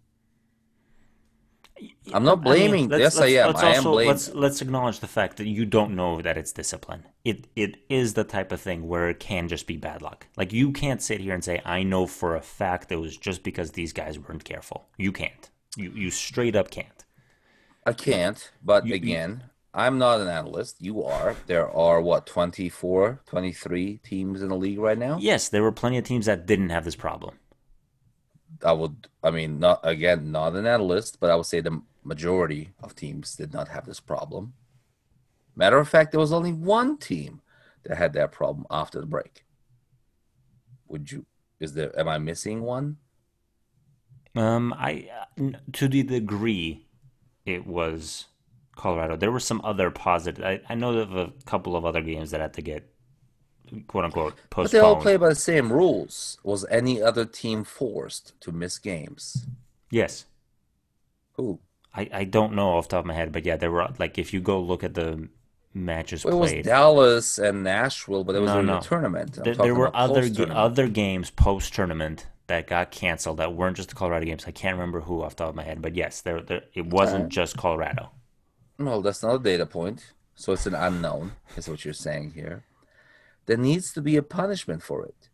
I'm 2.14 2.24
not 2.24 2.42
blaming. 2.42 2.86
I 2.86 2.96
mean, 2.96 3.00
yes, 3.00 3.18
I 3.18 3.26
am. 3.26 3.56
I 3.56 3.74
am 3.74 3.82
blaming. 3.82 4.08
Let's 4.08 4.32
let's 4.32 4.62
acknowledge 4.62 5.00
the 5.00 5.06
fact 5.06 5.36
that 5.38 5.46
you 5.46 5.64
don't 5.66 5.94
know 5.94 6.22
that 6.22 6.38
it's 6.38 6.52
discipline. 6.52 7.06
It 7.24 7.48
it 7.56 7.76
is 7.88 8.14
the 8.14 8.24
type 8.24 8.52
of 8.52 8.60
thing 8.60 8.88
where 8.88 9.08
it 9.08 9.20
can 9.20 9.48
just 9.48 9.66
be 9.66 9.76
bad 9.76 10.02
luck. 10.02 10.26
Like 10.36 10.52
you 10.52 10.72
can't 10.72 11.02
sit 11.02 11.20
here 11.20 11.34
and 11.34 11.44
say 11.44 11.60
I 11.64 11.82
know 11.82 12.06
for 12.06 12.36
a 12.36 12.40
fact 12.40 12.92
it 12.92 12.96
was 12.96 13.16
just 13.16 13.42
because 13.42 13.72
these 13.72 13.92
guys 13.92 14.18
weren't 14.18 14.44
careful. 14.44 14.88
You 14.96 15.12
can't. 15.12 15.50
You 15.76 15.90
you 15.90 16.10
straight 16.10 16.56
up 16.56 16.70
can't. 16.70 17.04
I 17.84 17.92
can't, 17.92 18.50
but 18.64 18.86
you, 18.86 18.94
again, 18.94 19.42
you, 19.44 19.50
I'm 19.72 19.98
not 19.98 20.20
an 20.20 20.28
analyst. 20.28 20.76
You 20.80 21.04
are. 21.04 21.36
There 21.46 21.70
are 21.70 22.00
what 22.00 22.26
24, 22.26 23.20
23 23.26 23.98
teams 23.98 24.42
in 24.42 24.48
the 24.48 24.56
league 24.56 24.80
right 24.80 24.98
now? 24.98 25.18
Yes, 25.20 25.48
there 25.48 25.62
were 25.62 25.70
plenty 25.70 25.98
of 25.98 26.04
teams 26.04 26.26
that 26.26 26.46
didn't 26.46 26.70
have 26.70 26.84
this 26.84 26.96
problem. 26.96 27.38
I 28.64 28.72
would 28.72 29.08
I 29.22 29.30
mean 29.30 29.58
not 29.58 29.80
again, 29.82 30.32
not 30.32 30.54
an 30.54 30.66
analyst, 30.66 31.18
but 31.20 31.30
I 31.30 31.36
would 31.36 31.46
say 31.46 31.60
the 31.60 31.82
majority 32.04 32.70
of 32.82 32.94
teams 32.94 33.36
did 33.36 33.52
not 33.52 33.68
have 33.68 33.86
this 33.86 34.00
problem. 34.00 34.54
Matter 35.54 35.78
of 35.78 35.88
fact, 35.88 36.12
there 36.12 36.20
was 36.20 36.32
only 36.32 36.52
one 36.52 36.98
team 36.98 37.40
that 37.84 37.96
had 37.96 38.12
that 38.14 38.32
problem 38.32 38.66
after 38.70 39.00
the 39.00 39.06
break. 39.06 39.44
Would 40.88 41.10
you 41.10 41.26
is 41.60 41.72
there 41.74 41.98
am 41.98 42.08
I 42.08 42.18
missing 42.18 42.62
one? 42.62 42.98
Um 44.34 44.74
I 44.76 45.08
to 45.72 45.88
the 45.88 46.02
degree 46.02 46.86
it 47.44 47.66
was 47.66 48.26
Colorado. 48.76 49.16
There 49.16 49.32
were 49.32 49.40
some 49.40 49.60
other 49.64 49.90
positive. 49.90 50.44
I, 50.44 50.60
I 50.68 50.74
know 50.74 50.98
of 50.98 51.16
a 51.16 51.32
couple 51.46 51.76
of 51.76 51.86
other 51.86 52.02
games 52.02 52.30
that 52.30 52.40
had 52.40 52.52
to 52.54 52.62
get 52.62 52.92
quote 53.86 54.04
unquote 54.04 54.34
postponed. 54.50 54.64
But 54.64 54.70
they 54.72 54.78
all 54.78 54.96
play 54.96 55.16
by 55.16 55.30
the 55.30 55.34
same 55.34 55.72
rules. 55.72 56.38
Was 56.42 56.64
any 56.70 57.02
other 57.02 57.24
team 57.24 57.64
forced 57.64 58.40
to 58.40 58.52
miss 58.52 58.78
games? 58.78 59.46
Yes. 59.90 60.26
Who? 61.34 61.60
I, 61.94 62.08
I 62.12 62.24
don't 62.24 62.54
know 62.54 62.76
off 62.76 62.88
the 62.88 62.96
top 62.96 63.00
of 63.00 63.06
my 63.06 63.14
head, 63.14 63.32
but 63.32 63.44
yeah, 63.44 63.56
there 63.56 63.70
were 63.70 63.88
like 63.98 64.18
if 64.18 64.34
you 64.34 64.40
go 64.40 64.60
look 64.60 64.84
at 64.84 64.94
the 64.94 65.28
matches 65.76 66.24
well, 66.24 66.38
played. 66.38 66.52
It 66.52 66.56
was 66.58 66.66
Dallas 66.66 67.38
and 67.38 67.62
Nashville, 67.62 68.24
but 68.24 68.34
it 68.34 68.40
was 68.40 68.50
no, 68.50 68.60
in 68.60 68.66
no. 68.66 68.78
a 68.78 68.82
tournament. 68.82 69.38
There, 69.42 69.54
there, 69.54 69.74
were 69.74 69.94
other 69.94 70.28
other 70.50 70.88
games 70.88 71.30
post 71.30 71.74
tournament 71.74 72.26
that 72.48 72.66
got 72.66 72.90
canceled 72.90 73.38
that 73.38 73.54
weren't 73.54 73.76
just 73.76 73.90
the 73.90 73.94
Colorado 73.94 74.24
games. 74.24 74.44
I 74.46 74.50
can't 74.50 74.74
remember 74.74 75.00
who 75.00 75.22
off 75.22 75.36
the 75.36 75.44
top 75.44 75.50
of 75.50 75.54
my 75.54 75.64
head, 75.64 75.82
but 75.82 75.94
yes, 75.94 76.20
there, 76.22 76.40
there 76.40 76.62
it 76.74 76.86
wasn't 76.86 77.26
okay. 77.26 77.34
just 77.34 77.56
Colorado. 77.56 78.10
Well, 78.78 79.02
that's 79.02 79.22
not 79.22 79.36
a 79.36 79.38
data 79.38 79.66
point, 79.66 80.12
so 80.34 80.52
it's 80.52 80.66
an 80.66 80.74
unknown. 80.74 81.32
Is 81.56 81.68
what 81.68 81.84
you're 81.84 81.94
saying 81.94 82.32
here. 82.32 82.64
There 83.46 83.56
needs 83.56 83.92
to 83.94 84.02
be 84.02 84.16
a 84.16 84.22
punishment 84.22 84.82
for 84.82 85.04
it. 85.04 85.28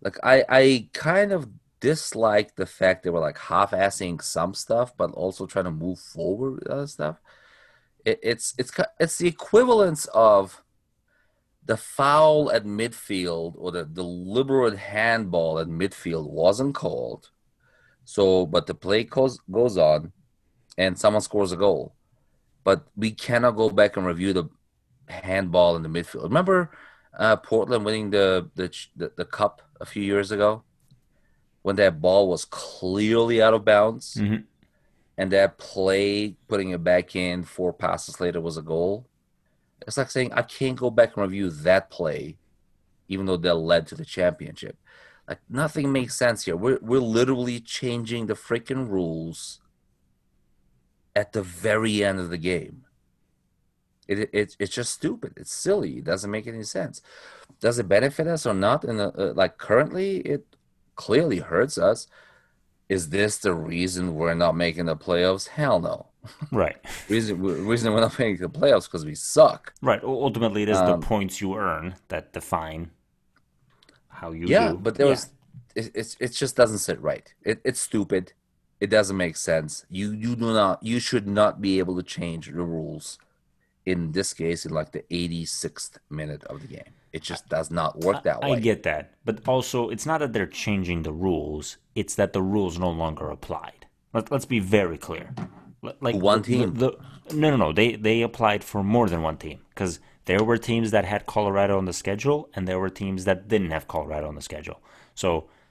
Like 0.00 0.18
I, 0.22 0.44
I 0.48 0.88
kind 0.92 1.32
of 1.32 1.48
dislike 1.80 2.56
the 2.56 2.66
fact 2.66 3.02
they 3.02 3.10
were 3.10 3.20
like 3.20 3.38
half-assing 3.38 4.22
some 4.22 4.54
stuff, 4.54 4.96
but 4.96 5.10
also 5.12 5.46
trying 5.46 5.64
to 5.64 5.70
move 5.70 5.98
forward 5.98 6.54
with 6.56 6.68
other 6.68 6.86
stuff. 6.86 7.20
It, 8.04 8.20
it's 8.22 8.54
it's 8.58 8.72
it's 9.00 9.18
the 9.18 9.28
equivalence 9.28 10.06
of 10.06 10.62
the 11.64 11.76
foul 11.76 12.50
at 12.50 12.64
midfield 12.64 13.54
or 13.58 13.70
the 13.70 13.84
deliberate 13.84 14.78
handball 14.78 15.58
at 15.58 15.68
midfield 15.68 16.30
wasn't 16.30 16.74
called. 16.74 17.30
So, 18.04 18.46
but 18.46 18.66
the 18.66 18.74
play 18.74 19.04
goes, 19.04 19.38
goes 19.50 19.76
on 19.76 20.12
and 20.78 20.98
someone 20.98 21.20
scores 21.20 21.52
a 21.52 21.56
goal. 21.56 21.94
But 22.64 22.86
we 22.96 23.10
cannot 23.10 23.56
go 23.56 23.68
back 23.68 23.98
and 23.98 24.06
review 24.06 24.32
the 24.32 24.48
handball 25.08 25.76
in 25.76 25.82
the 25.82 25.90
midfield. 25.90 26.22
Remember 26.22 26.70
uh, 27.18 27.36
Portland 27.36 27.84
winning 27.84 28.10
the, 28.10 28.48
the, 28.54 28.74
the 28.96 29.12
the 29.16 29.24
cup 29.24 29.62
a 29.80 29.86
few 29.86 30.02
years 30.02 30.30
ago 30.30 30.62
when 31.62 31.76
that 31.76 32.00
ball 32.00 32.28
was 32.28 32.44
clearly 32.44 33.42
out 33.42 33.54
of 33.54 33.64
bounds 33.64 34.14
mm-hmm. 34.14 34.42
and 35.16 35.32
that 35.32 35.58
play 35.58 36.36
putting 36.46 36.70
it 36.70 36.82
back 36.82 37.14
in 37.16 37.42
four 37.42 37.72
passes 37.72 38.20
later 38.20 38.40
was 38.40 38.56
a 38.56 38.62
goal 38.62 39.08
it's 39.86 39.96
like 39.96 40.10
saying 40.10 40.32
I 40.32 40.42
can't 40.42 40.76
go 40.76 40.90
back 40.90 41.16
and 41.16 41.22
review 41.22 41.50
that 41.50 41.90
play, 41.90 42.36
even 43.08 43.26
though 43.26 43.36
that 43.38 43.54
led 43.54 43.86
to 43.88 43.94
the 43.94 44.04
championship. 44.04 44.76
Like 45.26 45.40
nothing 45.48 45.92
makes 45.92 46.14
sense 46.14 46.44
here. 46.44 46.56
We're 46.56 46.78
we're 46.80 47.00
literally 47.00 47.60
changing 47.60 48.26
the 48.26 48.34
freaking 48.34 48.88
rules 48.88 49.60
at 51.14 51.32
the 51.32 51.42
very 51.42 52.02
end 52.02 52.18
of 52.18 52.30
the 52.30 52.38
game. 52.38 52.84
It, 54.08 54.30
it 54.32 54.56
it's 54.58 54.74
just 54.74 54.92
stupid. 54.94 55.34
It's 55.36 55.52
silly. 55.52 55.98
It 55.98 56.04
doesn't 56.04 56.30
make 56.30 56.46
any 56.46 56.62
sense. 56.64 57.02
Does 57.60 57.78
it 57.78 57.88
benefit 57.88 58.26
us 58.26 58.46
or 58.46 58.54
not? 58.54 58.84
And 58.84 59.00
uh, 59.00 59.12
like 59.34 59.58
currently, 59.58 60.18
it 60.20 60.46
clearly 60.96 61.38
hurts 61.38 61.78
us. 61.78 62.08
Is 62.88 63.10
this 63.10 63.36
the 63.36 63.52
reason 63.52 64.14
we're 64.14 64.34
not 64.34 64.56
making 64.56 64.86
the 64.86 64.96
playoffs? 64.96 65.48
Hell 65.48 65.78
no. 65.78 66.06
Right. 66.50 66.76
reason 67.08 67.40
reason 67.42 67.92
we're 67.92 68.00
not 68.00 68.18
making 68.18 68.40
the 68.40 68.48
playoffs 68.48 68.86
because 68.86 69.04
we 69.04 69.14
suck. 69.14 69.74
Right. 69.82 70.02
Ultimately, 70.02 70.62
it 70.62 70.70
is 70.70 70.78
um, 70.78 71.00
the 71.00 71.06
points 71.06 71.40
you 71.40 71.56
earn 71.56 71.94
that 72.08 72.32
define 72.32 72.90
how 74.08 74.32
you. 74.32 74.46
Yeah, 74.46 74.70
do. 74.70 74.78
but 74.78 74.94
there 74.94 75.06
yeah. 75.06 75.12
was. 75.12 75.30
It, 75.74 75.90
it, 75.94 76.16
it 76.18 76.28
just 76.32 76.56
doesn't 76.56 76.78
sit 76.78 77.00
right. 77.00 77.32
It, 77.42 77.60
it's 77.62 77.78
stupid. 77.78 78.32
It 78.80 78.90
doesn't 78.90 79.16
make 79.16 79.36
sense. 79.36 79.84
You 79.90 80.12
you 80.12 80.34
do 80.34 80.52
not. 80.52 80.82
You 80.82 80.98
should 80.98 81.26
not 81.26 81.60
be 81.60 81.78
able 81.78 81.96
to 81.96 82.02
change 82.02 82.46
the 82.46 82.62
rules. 82.62 83.18
In 83.92 84.12
this 84.12 84.30
case, 84.42 84.60
in 84.66 84.72
like 84.80 84.90
the 84.92 85.04
86th 85.10 85.94
minute 86.10 86.44
of 86.52 86.56
the 86.62 86.68
game, 86.76 86.92
it 87.16 87.22
just 87.30 87.44
does 87.48 87.68
not 87.70 87.90
work 88.06 88.22
that 88.24 88.38
I, 88.44 88.50
way. 88.50 88.56
I 88.58 88.60
get 88.60 88.80
that, 88.90 89.02
but 89.24 89.36
also 89.52 89.78
it's 89.88 90.06
not 90.10 90.18
that 90.20 90.32
they're 90.34 90.54
changing 90.64 90.98
the 91.04 91.12
rules; 91.26 91.78
it's 92.00 92.14
that 92.20 92.32
the 92.36 92.42
rules 92.54 92.74
no 92.78 92.90
longer 93.02 93.26
applied. 93.30 93.86
Let, 94.12 94.30
let's 94.32 94.44
be 94.56 94.60
very 94.78 94.98
clear 94.98 95.26
Like 96.06 96.16
One 96.16 96.42
the- 96.42 96.48
the- 96.50 96.58
team. 96.58 96.74
The, 96.82 96.90
no, 97.42 97.46
no, 97.52 97.56
no. 97.56 97.72
They 97.72 97.88
they 97.96 98.18
applied 98.22 98.62
for 98.70 98.80
more 98.96 99.08
than 99.12 99.22
one 99.22 99.38
team 99.46 99.58
because 99.70 100.00
there 100.28 100.42
were 100.48 100.58
teams 100.58 100.88
that 100.90 101.04
had 101.12 101.24
Colorado 101.34 101.74
on 101.78 101.86
the 101.90 101.92
schedule, 102.02 102.40
and 102.54 102.62
there 102.68 102.78
were 102.82 102.90
teams 102.90 103.24
that 103.24 103.48
didn't 103.52 103.70
have 103.76 103.88
Colorado 103.94 104.26
on 104.28 104.34
the 104.34 104.42
schedule. 104.50 104.78
So 105.14 105.28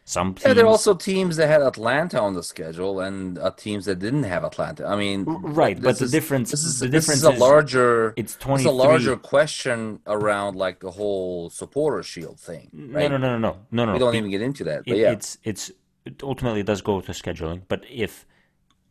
some 0.09 0.33
teams, 0.35 0.45
Yeah, 0.45 0.53
there 0.53 0.63
are 0.63 0.69
also 0.69 0.93
teams 0.95 1.35
that 1.35 1.47
had 1.49 1.61
Atlanta 1.61 2.21
on 2.21 2.33
the 2.33 2.41
schedule 2.41 3.01
and 3.01 3.37
uh, 3.37 3.51
teams 3.51 3.83
that 3.85 3.99
didn't 3.99 4.23
have 4.23 4.45
Atlanta. 4.45 4.85
I 4.87 4.95
mean, 4.95 5.25
right, 5.25 5.75
but 5.81 5.97
the 5.97 6.05
is- 6.05 6.11
difference- 6.11 6.49
This 6.49 6.63
is 6.63 6.79
the 6.79 6.87
this 6.87 7.05
difference 7.07 7.23
is 7.23 7.27
a 7.27 7.31
larger. 7.47 8.13
it's 8.15 8.37
It's 8.39 8.65
a 8.65 8.71
larger 8.71 9.17
question 9.17 9.99
around 10.07 10.55
like 10.55 10.79
the 10.79 10.91
whole 10.91 11.49
supporter 11.49 12.03
shield 12.03 12.39
thing, 12.39 12.69
no, 12.71 12.97
right? 12.97 13.11
no, 13.11 13.17
no, 13.17 13.37
no, 13.37 13.37
no, 13.37 13.57
no, 13.71 13.85
no. 13.85 13.93
We 13.93 13.99
don't 13.99 14.13
Be- 14.13 14.17
even 14.19 14.31
get 14.31 14.41
into 14.41 14.63
that, 14.63 14.79
it, 14.79 14.85
but 14.87 14.97
yeah, 14.97 15.11
it's 15.11 15.37
it's 15.43 15.71
it 16.05 16.23
ultimately 16.23 16.61
it 16.61 16.65
does 16.67 16.81
go 16.81 17.01
to 17.01 17.11
scheduling. 17.11 17.63
But 17.67 17.83
if 17.91 18.25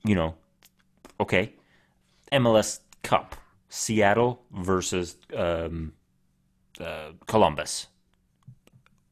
you 0.04 0.14
know, 0.14 0.34
okay, 1.18 1.54
MLS 2.30 2.80
Cup, 3.02 3.36
Seattle 3.70 4.42
versus 4.52 5.16
um, 5.34 5.94
uh, 6.78 7.12
Columbus. 7.26 7.86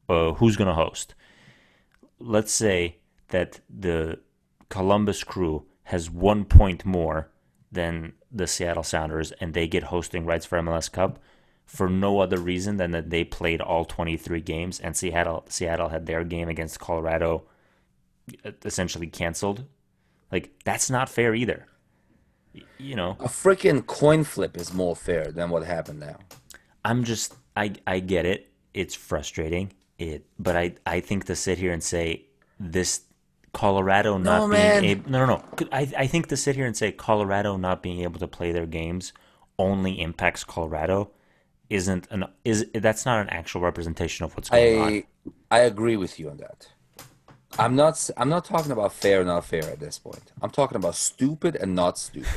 Uh, 0.06 0.32
who's 0.34 0.54
going 0.58 0.68
to 0.68 0.74
host? 0.74 1.14
Let's 2.26 2.52
say 2.52 2.96
that 3.28 3.60
the 3.68 4.20
Columbus 4.70 5.22
crew 5.24 5.66
has 5.84 6.10
one 6.10 6.44
point 6.44 6.84
more 6.84 7.30
than 7.70 8.14
the 8.32 8.46
Seattle 8.46 8.82
Sounders, 8.82 9.32
and 9.32 9.52
they 9.52 9.66
get 9.66 9.84
hosting 9.84 10.24
rights 10.24 10.46
for 10.46 10.58
MLS 10.58 10.90
Cup 10.90 11.18
for 11.66 11.88
no 11.88 12.20
other 12.20 12.38
reason 12.38 12.76
than 12.76 12.90
that 12.92 13.10
they 13.10 13.24
played 13.24 13.60
all 13.60 13.84
23 13.84 14.40
games, 14.40 14.80
and 14.80 14.96
Seattle 14.96 15.44
Seattle 15.48 15.88
had 15.88 16.06
their 16.06 16.24
game 16.24 16.48
against 16.48 16.80
Colorado 16.80 17.44
uh, 18.44 18.52
essentially 18.64 19.06
canceled. 19.06 19.64
Like 20.32 20.52
that's 20.64 20.90
not 20.90 21.08
fair 21.08 21.34
either. 21.34 21.66
You 22.78 22.96
know, 22.96 23.16
a 23.20 23.28
freaking 23.28 23.84
coin 23.86 24.24
flip 24.24 24.56
is 24.56 24.72
more 24.72 24.94
fair 24.94 25.32
than 25.32 25.50
what 25.50 25.64
happened 25.64 26.00
now. 26.00 26.18
I'm 26.84 27.04
just 27.04 27.34
I 27.56 27.72
I 27.86 28.00
get 28.00 28.26
it. 28.26 28.50
It's 28.72 28.94
frustrating. 28.94 29.72
It 29.98 30.26
but 30.38 30.56
I 30.56 30.74
I 30.86 31.00
think 31.00 31.26
to 31.26 31.36
sit 31.36 31.58
here 31.58 31.72
and 31.72 31.82
say 31.82 32.26
this 32.58 33.02
Colorado 33.52 34.18
not 34.18 34.48
man. 34.50 34.82
being 34.82 34.90
able 34.90 35.10
no 35.10 35.26
no 35.26 35.36
no 35.36 35.66
I 35.72 35.92
I 35.96 36.06
think 36.06 36.28
to 36.28 36.36
sit 36.36 36.56
here 36.56 36.66
and 36.66 36.76
say 36.76 36.92
Colorado 36.92 37.56
not 37.56 37.82
being 37.82 38.00
able 38.00 38.18
to 38.18 38.26
play 38.26 38.50
their 38.52 38.66
games 38.66 39.12
only 39.58 40.00
impacts 40.00 40.42
Colorado 40.42 41.10
isn't 41.70 42.06
an 42.10 42.24
is 42.44 42.66
that's 42.74 43.06
not 43.06 43.20
an 43.20 43.28
actual 43.30 43.60
representation 43.60 44.24
of 44.24 44.36
what's 44.36 44.50
going 44.50 44.80
on. 44.80 44.88
I 44.88 45.04
I 45.50 45.58
agree 45.60 45.96
with 45.96 46.18
you 46.18 46.30
on 46.30 46.38
that. 46.38 46.68
I'm 47.58 47.76
not 47.76 48.10
I'm 48.16 48.28
not 48.28 48.44
talking 48.44 48.72
about 48.72 48.92
fair 48.92 49.20
or 49.20 49.24
not 49.24 49.44
fair 49.44 49.64
at 49.64 49.80
this 49.80 49.98
point. 49.98 50.32
I'm 50.42 50.50
talking 50.50 50.76
about 50.76 50.96
stupid 50.96 51.56
and 51.56 51.74
not 51.74 51.98
stupid. 51.98 52.28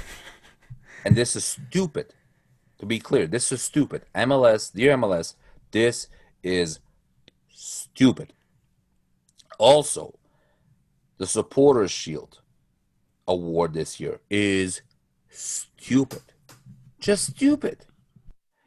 and 1.05 1.15
this 1.15 1.35
is 1.35 1.45
stupid. 1.45 2.13
To 2.79 2.85
be 2.85 2.99
clear, 2.99 3.25
this 3.25 3.51
is 3.51 3.63
stupid. 3.63 4.03
MLS, 4.13 4.71
dear 4.71 4.95
MLS, 4.97 5.33
this 5.71 6.07
is 6.43 6.79
stupid. 7.97 8.31
Also, 9.57 10.13
the 11.17 11.25
supporters 11.25 11.89
shield 11.89 12.41
award 13.27 13.73
this 13.73 13.99
year 13.99 14.19
is 14.29 14.83
stupid. 15.31 16.21
Just 16.99 17.31
stupid. 17.31 17.87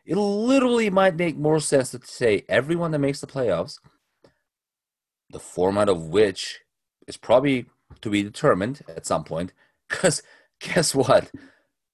It 0.04 0.16
literally 0.16 0.90
might 0.90 1.14
make 1.14 1.36
more 1.36 1.60
sense 1.60 1.92
to 1.92 2.00
say 2.02 2.44
everyone 2.48 2.90
that 2.90 2.98
makes 2.98 3.20
the 3.20 3.28
playoffs, 3.28 3.78
the 5.30 5.38
format 5.38 5.88
of 5.88 6.08
which 6.08 6.58
is 7.06 7.16
probably 7.16 7.66
to 8.00 8.10
be 8.10 8.24
determined 8.24 8.82
at 8.88 9.06
some 9.06 9.22
point. 9.22 9.52
Because 9.88 10.24
guess 10.60 10.92
what? 10.92 11.30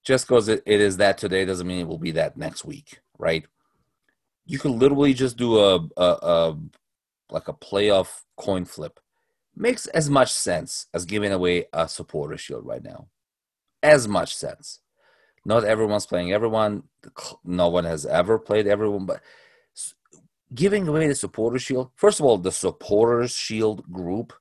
Just 0.03 0.27
because 0.27 0.49
it, 0.49 0.63
is 0.65 0.97
that 0.97 1.19
today 1.19 1.45
doesn't 1.45 1.67
mean 1.67 1.81
it 1.81 1.89
will 1.89 1.99
be 1.99 2.13
that 2.13 2.39
next 2.39 2.65
week, 2.65 3.01
right? 3.19 3.45
You 4.47 4.59
can 4.59 4.79
literally 4.79 5.13
just 5.13 5.37
do 5.37 5.59
a, 5.59 5.87
a, 5.99 6.03
a 6.03 6.57
like 7.31 7.48
a 7.48 7.53
playoff 7.53 8.23
coin 8.36 8.65
flip. 8.65 9.01
Makes 9.55 9.86
as 9.86 10.11
much 10.11 10.32
sense 10.32 10.86
as 10.93 11.05
giving 11.05 11.32
away 11.32 11.66
a 11.73 11.89
supporter 11.89 12.36
shield 12.36 12.66
right 12.66 12.82
now. 12.82 13.09
As 13.82 14.07
much 14.07 14.36
sense 14.36 14.81
not 15.47 15.65
everyone's 15.65 16.07
playing 16.07 16.32
everyone. 16.32 16.82
No 17.44 17.69
one 17.69 17.85
has 17.85 18.05
ever 18.05 18.36
played 18.39 18.66
everyone, 18.66 19.07
but 19.07 19.23
giving 20.53 20.89
away 20.89 21.07
the 21.07 21.15
supporter 21.15 21.59
shield. 21.59 21.93
First 21.94 22.19
of 22.19 22.27
all, 22.27 22.36
the 22.36 22.51
supporters 22.51 23.32
shield 23.32 23.90
group 23.90 24.32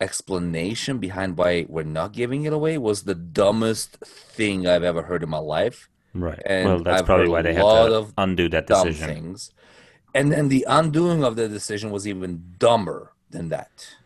explanation 0.00 0.98
behind 0.98 1.36
why 1.36 1.66
we're 1.68 1.82
not 1.82 2.12
giving 2.12 2.44
it 2.44 2.52
away 2.52 2.78
was 2.78 3.02
the 3.02 3.14
dumbest 3.14 3.96
thing 3.98 4.66
I've 4.66 4.82
ever 4.82 5.02
heard 5.02 5.22
in 5.22 5.28
my 5.28 5.38
life. 5.38 5.90
Right. 6.14 6.40
And 6.46 6.68
well, 6.68 6.82
that's 6.82 7.00
I've 7.00 7.06
probably 7.06 7.28
why 7.28 7.42
they 7.42 7.52
had 7.52 7.60
to 7.60 7.66
of 7.66 8.14
undo 8.16 8.48
that 8.48 8.66
decision. 8.66 9.06
things. 9.06 9.52
And 10.14 10.32
then 10.32 10.48
the 10.48 10.64
undoing 10.68 11.22
of 11.24 11.36
the 11.36 11.48
decision 11.48 11.90
was 11.90 12.06
even 12.08 12.54
dumber 12.58 13.12
than 13.30 13.48
that. 13.50 13.96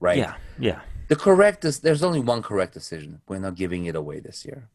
Right? 0.00 0.18
Yeah. 0.18 0.34
Yeah. 0.58 0.80
The 1.08 1.16
correct 1.16 1.64
is 1.64 1.80
there's 1.80 2.02
only 2.02 2.20
one 2.20 2.42
correct 2.42 2.74
decision. 2.74 3.20
We're 3.28 3.38
not 3.38 3.54
giving 3.54 3.86
it 3.86 3.96
away 3.96 4.20
this 4.20 4.44
year. 4.44 4.68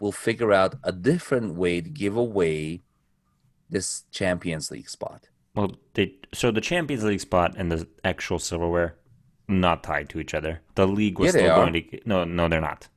We'll 0.00 0.12
figure 0.12 0.52
out 0.52 0.76
a 0.84 0.92
different 0.92 1.54
way 1.54 1.80
to 1.80 1.88
give 1.88 2.16
away 2.16 2.82
this 3.70 4.04
Champions 4.10 4.70
League 4.70 4.88
spot. 4.88 5.28
Well, 5.54 5.76
they 5.94 6.14
so 6.32 6.50
the 6.50 6.60
Champions 6.60 7.04
League 7.04 7.20
spot 7.20 7.54
and 7.56 7.70
the 7.70 7.86
actual 8.04 8.38
silverware 8.38 8.96
not 9.48 9.82
tied 9.82 10.08
to 10.10 10.20
each 10.20 10.34
other. 10.34 10.60
The 10.76 10.86
league 10.86 11.18
was 11.18 11.34
Yeah, 11.34 11.40
still 11.40 11.56
going 11.56 11.72
to 11.74 12.00
no 12.06 12.24
no 12.24 12.48
they're 12.48 12.60
not. 12.60 12.88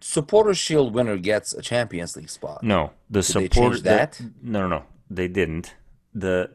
Supporter 0.00 0.54
Shield 0.54 0.94
winner 0.94 1.16
gets 1.16 1.52
a 1.52 1.60
Champions 1.62 2.16
League 2.16 2.30
spot. 2.30 2.62
No, 2.62 2.92
the 3.10 3.18
they 3.20 3.22
support 3.22 3.52
change 3.72 3.76
the- 3.82 3.90
that? 3.90 4.20
no, 4.42 4.62
no, 4.62 4.68
no, 4.68 4.84
they 5.10 5.28
didn't. 5.28 5.74
The 6.14 6.50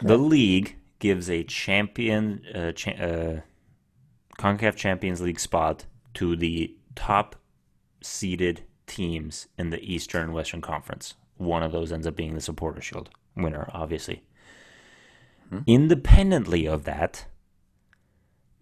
The 0.00 0.16
league 0.18 0.76
gives 0.98 1.28
a 1.28 1.42
champion, 1.44 2.44
uh, 2.54 2.72
cha- 2.72 2.92
uh, 2.92 3.40
Concacaf 4.38 4.76
Champions 4.76 5.20
League 5.20 5.40
spot 5.40 5.86
to 6.14 6.36
the 6.36 6.76
top 6.94 7.36
seeded 8.02 8.64
teams 8.86 9.48
in 9.58 9.70
the 9.70 9.80
Eastern 9.80 10.22
and 10.22 10.34
Western 10.34 10.60
Conference. 10.60 11.14
One 11.36 11.62
of 11.62 11.72
those 11.72 11.92
ends 11.92 12.06
up 12.06 12.16
being 12.16 12.34
the 12.34 12.40
Supporter 12.40 12.80
Shield 12.80 13.10
winner, 13.36 13.68
obviously. 13.72 14.22
Independently 15.66 16.66
of 16.66 16.84
that, 16.84 17.26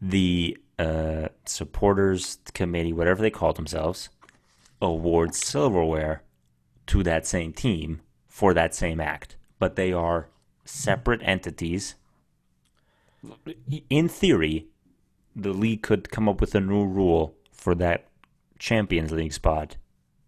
the 0.01 0.57
uh, 0.79 1.29
supporters 1.45 2.39
committee, 2.53 2.93
whatever 2.93 3.23
they 3.23 3.31
call 3.31 3.53
themselves, 3.53 4.09
awards 4.83 5.39
silverware 5.39 6.23
to 6.87 7.03
that 7.05 7.27
same 7.27 7.53
team 7.53 8.01
for 8.27 8.55
that 8.55 8.75
same 8.75 9.01
act. 9.01 9.37
But 9.61 9.77
they 9.77 9.93
are 9.93 10.27
separate 10.65 11.21
entities. 11.23 11.95
In 13.89 14.09
theory, 14.09 14.67
the 15.37 15.53
league 15.53 15.83
could 15.83 16.11
come 16.11 16.29
up 16.29 16.41
with 16.41 16.55
a 16.57 16.61
new 16.61 16.85
rule 16.85 17.35
for 17.53 17.75
that 17.77 18.07
Champions 18.59 19.13
League 19.13 19.33
spot, 19.35 19.77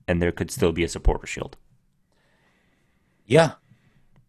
and 0.06 0.22
there 0.22 0.30
could 0.32 0.50
still 0.50 0.72
be 0.72 0.84
a 0.84 0.88
supporter 0.88 1.26
shield. 1.26 1.56
Yeah. 3.26 3.52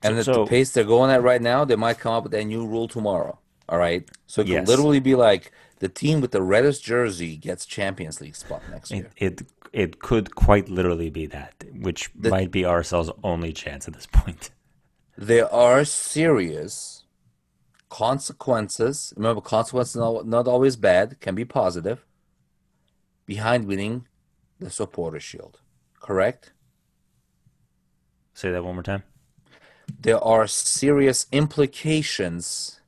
And 0.01 0.15
So- 0.15 0.19
at 0.19 0.25
so- 0.25 0.33
the 0.45 0.49
pace 0.49 0.71
they're 0.71 0.83
going 0.83 1.11
at 1.11 1.21
right 1.21 1.41
now, 1.41 1.65
they 1.65 1.75
might 1.75 1.99
come 1.99 2.13
up 2.13 2.23
with 2.23 2.33
a 2.33 2.43
new 2.43 2.65
rule 2.65 2.87
tomorrow. 2.87 3.39
All 3.69 3.77
right. 3.77 4.09
So 4.27 4.41
it 4.41 4.45
could 4.45 4.51
Yes. 4.53 4.67
literally 4.67 4.99
be 4.99 5.15
like 5.15 5.51
the 5.79 5.87
team 5.89 6.21
with 6.21 6.31
the 6.31 6.41
reddest 6.41 6.83
jersey 6.83 7.35
gets 7.37 7.65
Champions 7.65 8.19
League 8.21 8.35
spot 8.35 8.61
next 8.69 8.91
year. 8.91 9.09
It 9.17 9.41
it 9.41 9.47
it 9.73 9.99
could 9.99 10.35
quite 10.35 10.69
literally 10.69 11.09
be 11.09 11.25
that, 11.25 11.63
which 11.73 12.13
might 12.15 12.51
be 12.51 12.63
RSL's 12.63 13.09
only 13.23 13.51
chance 13.51 13.87
at 13.87 13.93
this 13.93 14.05
point. 14.05 14.51
There 15.17 15.51
are 15.53 15.85
serious 15.85 17.03
consequences. 17.89 19.13
Remember, 19.15 19.41
consequences 19.41 19.95
not, 19.95 20.27
not 20.27 20.47
always 20.47 20.75
bad, 20.75 21.19
can 21.19 21.35
be 21.35 21.45
positive. 21.45 22.05
Behind 23.25 23.65
winning 23.65 24.07
the 24.59 24.69
supporter 24.69 25.19
shield, 25.19 25.59
correct? 25.99 26.51
Say 28.33 28.51
that 28.51 28.63
one 28.63 28.75
more 28.75 28.83
time. 28.83 29.03
There 29.99 30.21
are 30.21 30.47
serious 30.47 31.27
implications 31.31 32.81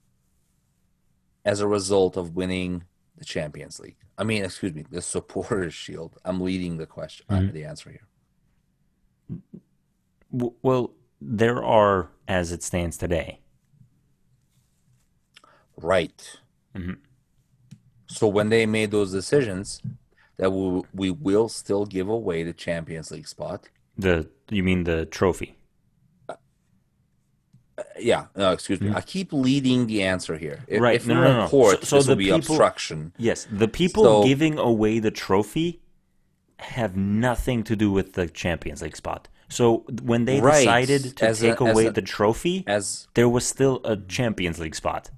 as 1.45 1.61
a 1.61 1.67
result 1.67 2.17
of 2.17 2.35
winning 2.35 2.83
the 3.17 3.25
Champions 3.25 3.79
League. 3.79 3.97
I 4.17 4.23
mean, 4.23 4.43
excuse 4.43 4.73
me, 4.73 4.85
the 4.89 5.01
supporter 5.01 5.69
shield. 5.83 6.17
I'm 6.25 6.41
leading 6.41 6.77
the 6.77 6.85
question, 6.85 7.25
uh, 7.29 7.43
the 7.51 7.65
answer 7.65 7.91
here. 7.91 8.07
Well, 10.31 10.91
there 11.27 11.63
are 11.63 12.09
as 12.27 12.51
it 12.51 12.61
stands 12.63 12.97
today. 12.97 13.39
Right. 15.77 16.37
Mm-hmm. 16.75 16.93
So 18.07 18.27
when 18.27 18.49
they 18.49 18.65
made 18.65 18.91
those 18.91 19.11
decisions, 19.11 19.81
that 20.37 20.51
we, 20.51 20.83
we 20.93 21.11
will 21.11 21.49
still 21.49 21.85
give 21.85 22.07
away 22.07 22.43
the 22.43 22.53
Champions 22.53 23.11
League 23.11 23.27
spot. 23.27 23.67
The 23.97 24.29
you 24.49 24.61
mean 24.63 24.83
the 24.83 25.05
trophy? 25.05 25.57
Uh, 26.29 26.35
yeah, 27.99 28.25
no, 28.35 28.51
excuse 28.51 28.79
me. 28.79 28.87
Mm-hmm. 28.87 28.97
I 28.97 29.01
keep 29.01 29.33
leading 29.33 29.87
the 29.87 30.03
answer 30.03 30.37
here. 30.37 30.63
If, 30.67 30.81
Right, 30.81 30.95
if 30.95 31.07
no, 31.07 31.15
no, 31.15 31.41
no. 31.43 31.47
court, 31.47 31.79
So- 31.81 31.85
so 31.85 31.95
this 31.97 32.07
will 32.07 32.15
the 32.15 32.19
be 32.19 32.25
people- 32.25 32.37
obstruction. 32.37 33.13
Yes, 33.17 33.47
the 33.51 33.67
people 33.67 34.03
So- 34.03 34.23
giving 34.23 34.57
away 34.57 34.99
the 34.99 35.11
trophy 35.11 35.81
have 36.59 36.95
nothing 36.95 37.63
to 37.63 37.75
do 37.75 37.91
with 37.91 38.13
the 38.13 38.27
Champions 38.27 38.81
League 38.81 38.95
spot. 38.95 39.27
So 39.49 39.85
when 40.01 40.25
they 40.25 40.41
Right. 40.41 40.59
decided 40.59 41.17
to 41.17 41.25
As 41.25 41.39
take 41.39 41.61
as 41.61 41.61
away 41.61 41.85
a- 41.87 41.91
the 41.91 42.01
trophy, 42.01 42.63
As 42.67 43.07
there 43.13 43.29
was 43.29 43.45
still 43.45 43.81
a 43.83 43.95
Champions 43.97 44.59
League 44.59 44.75
spot. 44.75 45.11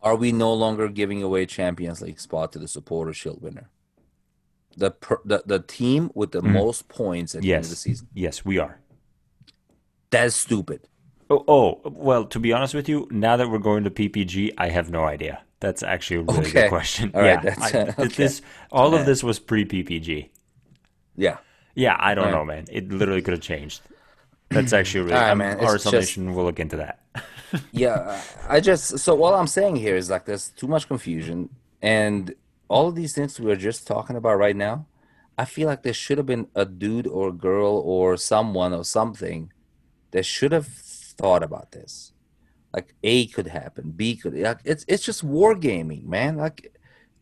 are 0.00 0.14
we 0.14 0.30
no 0.30 0.52
longer 0.54 0.88
giving 0.88 1.22
away 1.22 1.44
Champions 1.46 2.00
League 2.00 2.20
spot 2.20 2.52
to 2.52 2.58
the 2.58 2.68
supporter 2.68 3.12
shield 3.12 3.42
winner? 3.42 3.68
The 4.76 4.92
per, 4.92 5.18
the, 5.24 5.42
the 5.44 5.58
team 5.58 6.10
with 6.14 6.30
the 6.30 6.40
mm. 6.40 6.52
most 6.52 6.88
points 6.88 7.34
at 7.34 7.42
the 7.42 7.52
end 7.52 7.64
of 7.64 7.70
the 7.70 7.76
season. 7.76 8.06
Yes, 8.14 8.44
we 8.44 8.58
are. 8.58 8.78
That's 10.10 10.36
stupid. 10.36 10.86
Oh, 11.28 11.44
oh, 11.48 11.80
well, 11.84 12.24
to 12.26 12.38
be 12.38 12.52
honest 12.52 12.74
with 12.74 12.88
you, 12.88 13.08
now 13.10 13.36
that 13.36 13.50
we're 13.50 13.58
going 13.58 13.84
to 13.84 13.90
PPG, 13.90 14.52
I 14.56 14.68
have 14.70 14.88
no 14.90 15.04
idea. 15.04 15.42
That's 15.60 15.82
actually 15.82 16.18
a 16.18 16.22
really 16.22 16.38
Okay. 16.46 16.62
good 16.62 16.68
question. 16.68 17.10
All 17.12 17.22
yeah, 17.24 17.34
right, 17.34 17.42
that's- 17.42 17.74
I- 17.74 17.78
okay. 18.02 18.14
this 18.14 18.40
all 18.70 18.94
of 18.94 19.04
this 19.04 19.24
was 19.24 19.38
pre 19.40 19.64
PPG. 19.64 20.30
Yeah. 21.16 21.38
Yeah, 21.78 21.96
I 21.98 22.14
don't 22.16 22.32
know, 22.32 22.44
man. 22.44 22.64
It 22.72 22.88
literally 22.90 23.22
could 23.22 23.34
have 23.34 23.40
changed. 23.40 23.82
That's 24.48 24.72
actually 24.72 25.02
really. 25.02 25.14
All 25.20 25.28
right, 25.28 25.34
man, 25.36 25.60
Our 25.60 25.78
solution 25.78 26.26
just- 26.26 26.36
will 26.36 26.44
look 26.44 26.60
into 26.60 26.76
that. 26.76 27.00
Yeah, 27.72 28.20
I 28.46 28.60
just 28.60 28.98
so 28.98 29.22
all 29.24 29.34
I'm 29.34 29.46
saying 29.46 29.76
here 29.76 29.96
is 29.96 30.10
like 30.10 30.26
there's 30.26 30.50
too 30.50 30.66
much 30.68 30.86
confusion, 30.86 31.48
and 31.80 32.34
all 32.68 32.88
of 32.88 32.94
these 32.94 33.14
things 33.14 33.40
we 33.40 33.50
are 33.50 33.56
just 33.56 33.86
talking 33.86 34.16
about 34.16 34.36
right 34.36 34.54
now. 34.54 34.84
I 35.38 35.46
feel 35.46 35.66
like 35.66 35.82
there 35.82 35.94
should 35.94 36.18
have 36.18 36.26
been 36.26 36.48
a 36.54 36.66
dude 36.66 37.06
or 37.06 37.28
a 37.28 37.32
girl 37.32 37.80
or 37.86 38.18
someone 38.18 38.74
or 38.74 38.84
something 38.84 39.50
that 40.10 40.26
should 40.26 40.52
have 40.52 40.66
thought 40.66 41.42
about 41.42 41.72
this. 41.72 42.12
Like 42.74 42.92
A 43.02 43.28
could 43.28 43.46
happen, 43.46 43.92
B 43.92 44.14
could. 44.14 44.34
Like, 44.34 44.60
it's 44.64 44.84
it's 44.86 45.06
just 45.06 45.24
wargaming, 45.26 46.04
man. 46.04 46.36
Like 46.36 46.70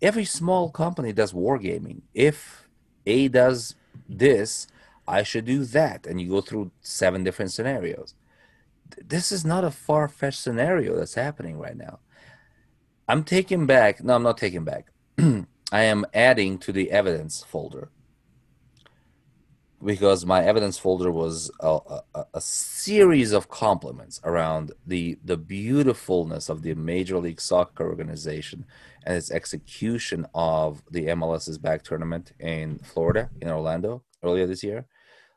every 0.02 0.24
small 0.24 0.70
company 0.72 1.12
does 1.12 1.32
wargaming. 1.32 2.00
If 2.14 2.66
A 3.06 3.28
does 3.28 3.75
this, 4.08 4.66
I 5.06 5.22
should 5.22 5.44
do 5.44 5.64
that, 5.66 6.06
and 6.06 6.20
you 6.20 6.28
go 6.28 6.40
through 6.40 6.70
seven 6.80 7.24
different 7.24 7.52
scenarios 7.52 8.14
this 9.04 9.32
is 9.32 9.44
not 9.44 9.64
a 9.64 9.70
far-fetched 9.70 10.40
scenario 10.40 10.96
that's 10.96 11.14
happening 11.14 11.58
right 11.58 11.76
now. 11.76 11.98
I'm 13.08 13.24
taking 13.24 13.66
back. 13.66 14.02
No, 14.02 14.14
I'm 14.14 14.22
not 14.22 14.38
taking 14.38 14.64
back. 14.64 14.86
I 15.18 15.82
am 15.82 16.04
adding 16.14 16.58
to 16.58 16.72
the 16.72 16.90
evidence 16.90 17.44
folder 17.46 17.90
because 19.84 20.24
my 20.24 20.44
evidence 20.44 20.78
folder 20.78 21.10
was 21.10 21.50
a, 21.60 21.78
a, 22.14 22.24
a 22.34 22.40
series 22.40 23.32
of 23.32 23.48
compliments 23.48 24.20
around 24.24 24.72
the 24.86 25.18
the 25.24 25.36
beautifulness 25.36 26.48
of 26.48 26.62
the 26.62 26.74
Major 26.74 27.18
League 27.18 27.40
Soccer 27.40 27.86
organization 27.86 28.64
and 29.04 29.16
its 29.16 29.30
execution 29.30 30.26
of 30.34 30.82
the 30.90 31.06
MLS's 31.06 31.58
back 31.58 31.82
tournament 31.82 32.32
in 32.40 32.78
Florida 32.78 33.30
in 33.40 33.48
Orlando 33.48 34.02
earlier 34.22 34.46
this 34.46 34.64
year. 34.64 34.86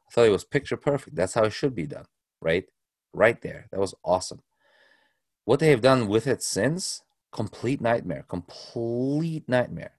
I 0.07 0.11
thought 0.11 0.25
it 0.25 0.31
was 0.31 0.43
picture 0.43 0.77
perfect. 0.77 1.15
That's 1.15 1.33
how 1.33 1.43
it 1.43 1.53
should 1.53 1.75
be 1.75 1.85
done, 1.85 2.05
right? 2.41 2.65
Right 3.13 3.41
there. 3.41 3.67
That 3.71 3.79
was 3.79 3.93
awesome. 4.03 4.41
What 5.45 5.59
they 5.59 5.69
have 5.69 5.81
done 5.81 6.07
with 6.07 6.27
it 6.27 6.41
since, 6.41 7.03
complete 7.31 7.81
nightmare. 7.81 8.25
Complete 8.27 9.47
nightmare. 9.47 9.93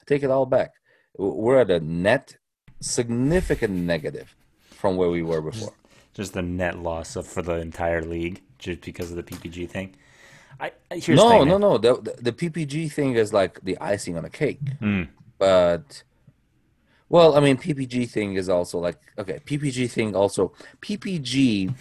I 0.00 0.04
take 0.06 0.22
it 0.22 0.30
all 0.30 0.46
back. 0.46 0.72
We're 1.16 1.60
at 1.60 1.70
a 1.70 1.80
net 1.80 2.36
significant 2.80 3.72
negative 3.72 4.34
from 4.70 4.96
where 4.96 5.10
we 5.10 5.22
were 5.22 5.40
before. 5.40 5.72
Just 6.14 6.32
the 6.32 6.42
net 6.42 6.78
loss 6.78 7.16
of, 7.16 7.26
for 7.26 7.42
the 7.42 7.56
entire 7.56 8.02
league, 8.02 8.42
just 8.58 8.80
because 8.80 9.10
of 9.10 9.16
the 9.16 9.22
PPG 9.22 9.68
thing. 9.68 9.94
I, 10.60 10.72
here's 10.90 11.18
No, 11.18 11.30
thing, 11.30 11.48
no, 11.48 11.58
no. 11.58 11.78
The, 11.78 12.00
the 12.00 12.30
the 12.30 12.32
PPG 12.32 12.90
thing 12.90 13.14
is 13.14 13.32
like 13.32 13.60
the 13.62 13.78
icing 13.80 14.16
on 14.16 14.24
a 14.24 14.30
cake. 14.30 14.60
Mm. 14.80 15.08
But 15.38 16.02
well, 17.08 17.36
I 17.36 17.40
mean, 17.40 17.56
PPG 17.56 18.10
thing 18.10 18.34
is 18.34 18.48
also 18.48 18.78
like 18.78 18.98
okay. 19.18 19.40
PPG 19.44 19.90
thing 19.90 20.16
also 20.16 20.52
PPG 20.80 21.72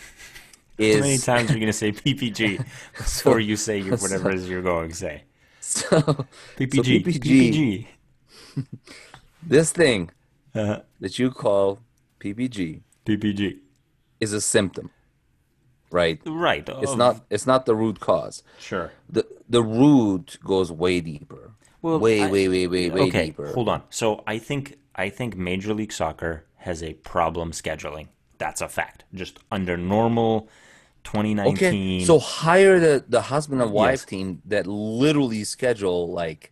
is 0.78 0.96
How 0.96 1.02
many 1.02 1.18
times 1.32 1.50
are 1.50 1.54
you 1.56 1.60
gonna 1.60 1.74
say 1.74 1.92
PPG 1.92 2.64
before 2.96 3.40
you 3.40 3.56
say 3.56 3.80
your, 3.80 3.98
whatever 3.98 4.30
it 4.30 4.36
is 4.36 4.50
you're 4.50 4.62
going 4.62 4.90
to 4.90 4.96
say? 4.96 5.24
so, 5.60 6.00
PPG, 6.58 7.04
PPG. 7.04 7.88
this 9.44 9.72
thing 9.72 10.12
PPG, 10.56 10.70
uh, 10.70 10.82
that 11.00 11.20
you 11.20 11.32
call 11.32 11.80
PPG 12.20 12.82
PPG. 13.06 13.60
is 14.20 14.34
a 14.34 14.42
symptom, 14.42 14.90
right? 15.92 16.20
Right. 16.26 16.68
It's 16.68 16.92
of- 16.92 16.98
not. 16.98 17.26
It's 17.30 17.48
not 17.48 17.66
the 17.66 17.76
root 17.76 18.00
cause. 18.00 18.44
sure. 18.60 18.92
the 19.10 19.26
The 19.50 19.64
root 19.64 20.38
goes 20.44 20.72
way 20.72 21.00
deeper. 21.02 21.52
Well, 21.82 22.00
way, 22.00 22.24
I- 22.24 22.32
way, 22.32 22.48
way, 22.48 22.68
way, 22.68 22.90
way 22.90 23.02
okay, 23.08 23.26
deeper. 23.28 23.54
hold 23.54 23.70
on. 23.70 23.84
So 23.90 24.24
I 24.28 24.40
think 24.40 24.78
I 24.96 25.10
think 25.10 25.36
Major 25.38 25.74
League 25.74 25.94
Soccer 25.94 26.46
has 26.58 26.82
a 26.84 26.94
problem 26.96 27.52
scheduling. 27.52 28.08
That's 28.40 28.62
a 28.62 28.68
fact. 28.68 29.04
Just 29.14 29.40
under 29.52 29.78
normal 29.78 30.50
2019. 31.04 32.00
Okay, 32.00 32.06
so 32.06 32.20
hire 32.20 32.80
the 32.80 33.06
the 33.08 33.22
husband 33.34 33.62
and 33.62 33.72
wife 33.72 34.02
Yes. 34.02 34.06
team 34.06 34.42
that 34.46 34.68
literally 34.68 35.44
schedule 35.44 36.12
like, 36.12 36.52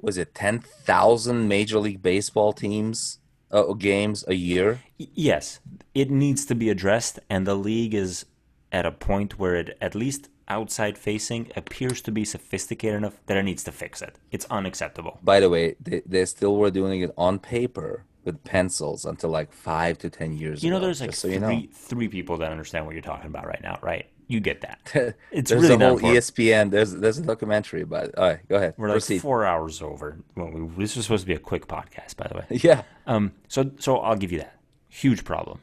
was 0.00 0.18
it 0.18 0.34
ten 0.34 0.58
thousand 0.60 1.48
Major 1.48 1.78
League 1.78 2.02
Baseball 2.02 2.52
teams 2.52 3.18
uh, 3.50 3.72
games 3.74 4.24
a 4.28 4.34
year? 4.34 4.80
Yes, 4.98 5.60
it 5.94 6.10
needs 6.10 6.44
to 6.46 6.54
be 6.54 6.70
addressed, 6.70 7.18
and 7.30 7.46
the 7.46 7.54
league 7.54 7.94
is 7.94 8.26
at 8.72 8.84
a 8.86 8.92
point 8.92 9.38
where 9.38 9.54
it, 9.56 9.76
at 9.80 9.94
least 9.94 10.28
outside 10.48 10.96
facing, 10.98 11.50
appears 11.56 12.00
to 12.02 12.12
be 12.12 12.24
sophisticated 12.24 12.96
enough 12.98 13.14
that 13.26 13.36
it 13.36 13.42
needs 13.42 13.64
to 13.64 13.72
fix 13.72 14.00
it. 14.02 14.16
It's 14.30 14.46
unacceptable. 14.50 15.18
By 15.22 15.40
the 15.40 15.50
way, 15.50 15.76
they, 15.80 16.02
they 16.06 16.24
still 16.24 16.56
were 16.56 16.70
doing 16.70 17.00
it 17.00 17.12
on 17.16 17.38
paper 17.38 18.04
with 18.24 18.42
pencils 18.44 19.04
until 19.04 19.30
like 19.30 19.52
five 19.52 19.98
to 19.98 20.10
ten 20.10 20.36
years 20.36 20.62
You 20.64 20.70
know, 20.70 20.76
ago. 20.78 20.86
there's 20.86 21.00
like 21.00 21.14
so 21.14 21.28
you 21.28 21.38
three 21.38 21.62
know. 21.62 21.68
three 21.72 22.08
people 22.08 22.36
that 22.38 22.50
understand 22.50 22.84
what 22.86 22.92
you're 22.94 23.02
talking 23.02 23.26
about 23.28 23.46
right 23.46 23.62
now, 23.62 23.78
right? 23.82 24.06
You 24.28 24.40
get 24.40 24.60
that. 24.62 25.14
It's 25.30 25.50
there's 25.50 25.62
really 25.62 25.74
a 25.74 25.88
whole. 25.88 25.98
ESPN. 25.98 26.70
There's 26.70 26.92
there's 26.92 27.18
a 27.18 27.22
documentary 27.22 27.82
about 27.82 28.06
it. 28.06 28.18
All 28.18 28.28
right, 28.28 28.48
go 28.48 28.56
ahead. 28.56 28.74
We're 28.76 28.88
like 28.92 29.20
four 29.20 29.44
hours 29.44 29.82
over. 29.82 30.18
Well, 30.34 30.50
we, 30.50 30.82
this 30.84 30.96
was 30.96 31.04
supposed 31.06 31.22
to 31.22 31.26
be 31.26 31.34
a 31.34 31.38
quick 31.38 31.66
podcast, 31.68 32.16
by 32.16 32.26
the 32.28 32.34
way. 32.36 32.44
Yeah. 32.62 32.82
Um, 33.06 33.32
so 33.48 33.70
so 33.78 33.98
I'll 33.98 34.16
give 34.16 34.32
you 34.32 34.38
that. 34.38 34.58
Huge 34.88 35.24
problem, 35.24 35.60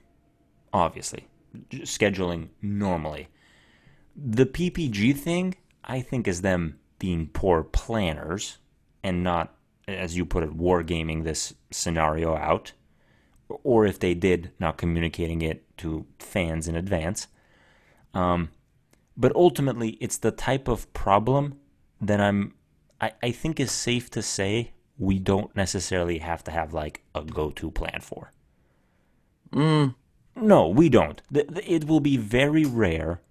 obviously. 0.71 1.27
Scheduling 1.71 2.49
normally. 2.61 3.27
The 4.15 4.45
PPG 4.45 5.17
thing, 5.17 5.55
I 5.83 6.01
think, 6.01 6.27
is 6.27 6.41
them 6.41 6.79
being 6.99 7.27
poor 7.33 7.63
planners 7.63 8.59
and 9.03 9.23
not, 9.23 9.55
as 9.87 10.15
you 10.15 10.25
put 10.25 10.43
it, 10.43 10.55
wargaming 10.57 11.23
this 11.23 11.53
scenario 11.71 12.35
out. 12.35 12.73
Or 13.63 13.85
if 13.85 13.99
they 13.99 14.13
did, 14.13 14.51
not 14.59 14.77
communicating 14.77 15.41
it 15.41 15.65
to 15.77 16.05
fans 16.19 16.67
in 16.67 16.75
advance. 16.75 17.27
Um, 18.13 18.49
but 19.17 19.35
ultimately, 19.35 19.91
it's 20.01 20.17
the 20.17 20.31
type 20.31 20.67
of 20.67 20.91
problem 20.93 21.59
that 22.01 22.19
I'm, 22.21 22.53
I, 23.01 23.11
I 23.21 23.31
think 23.31 23.59
is 23.59 23.71
safe 23.71 24.09
to 24.11 24.21
say 24.21 24.71
we 24.97 25.19
don't 25.19 25.55
necessarily 25.55 26.19
have 26.19 26.43
to 26.45 26.51
have 26.51 26.73
like 26.73 27.03
a 27.15 27.23
go-to 27.23 27.71
plan 27.71 27.99
for. 28.01 28.31
No, 30.35 30.67
we 30.67 30.89
don't. 30.89 31.21
It 31.31 31.85
will 31.85 31.99
be 31.99 32.17
very 32.17 32.65
rare 32.65 33.21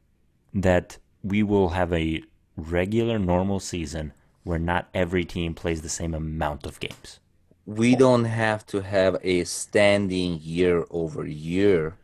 that 0.55 0.99
we 1.23 1.43
will 1.43 1.71
have 1.71 1.93
a 1.93 2.23
regular 2.57 3.19
normal 3.19 3.61
season 3.61 4.13
where 4.45 4.59
not 4.59 4.89
every 4.95 5.25
team 5.25 5.55
plays 5.55 5.83
the 5.83 5.89
same 5.89 6.15
amount 6.15 6.67
of 6.67 6.81
games. 6.81 7.19
we 7.67 7.95
don't 7.97 8.25
have 8.25 8.67
to 8.67 8.81
have 8.83 9.17
a 9.23 9.45
standing 9.45 10.39
year 10.43 10.85
over 10.91 11.27
year 11.27 11.97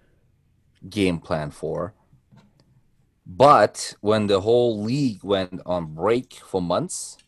game 0.88 1.18
plan 1.18 1.50
for. 1.50 1.94
But 3.28 3.94
when 4.00 4.26
the 4.26 4.40
whole 4.40 4.82
league 4.82 5.22
went 5.22 5.60
on 5.66 5.94
break 5.94 6.32
for 6.34 6.62
months, 6.62 7.18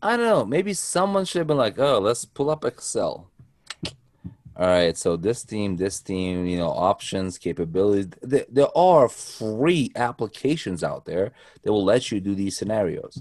I 0.00 0.16
don't 0.16 0.26
know, 0.26 0.44
maybe 0.44 0.72
someone 0.72 1.24
should 1.24 1.38
have 1.40 1.46
been 1.48 1.56
like, 1.56 1.78
oh, 1.78 1.98
let's 1.98 2.24
pull 2.24 2.48
up 2.48 2.64
Excel. 2.64 3.30
All 4.56 4.68
right, 4.68 4.96
so 4.96 5.16
this 5.16 5.42
team, 5.42 5.76
this 5.76 5.98
team, 6.00 6.46
you 6.46 6.56
know, 6.58 6.68
options, 6.68 7.38
capabilities. 7.38 8.06
There, 8.22 8.44
there 8.48 8.78
are 8.78 9.08
free 9.08 9.90
applications 9.96 10.84
out 10.84 11.06
there 11.06 11.32
that 11.64 11.72
will 11.72 11.84
let 11.84 12.12
you 12.12 12.20
do 12.20 12.36
these 12.36 12.56
scenarios. 12.56 13.20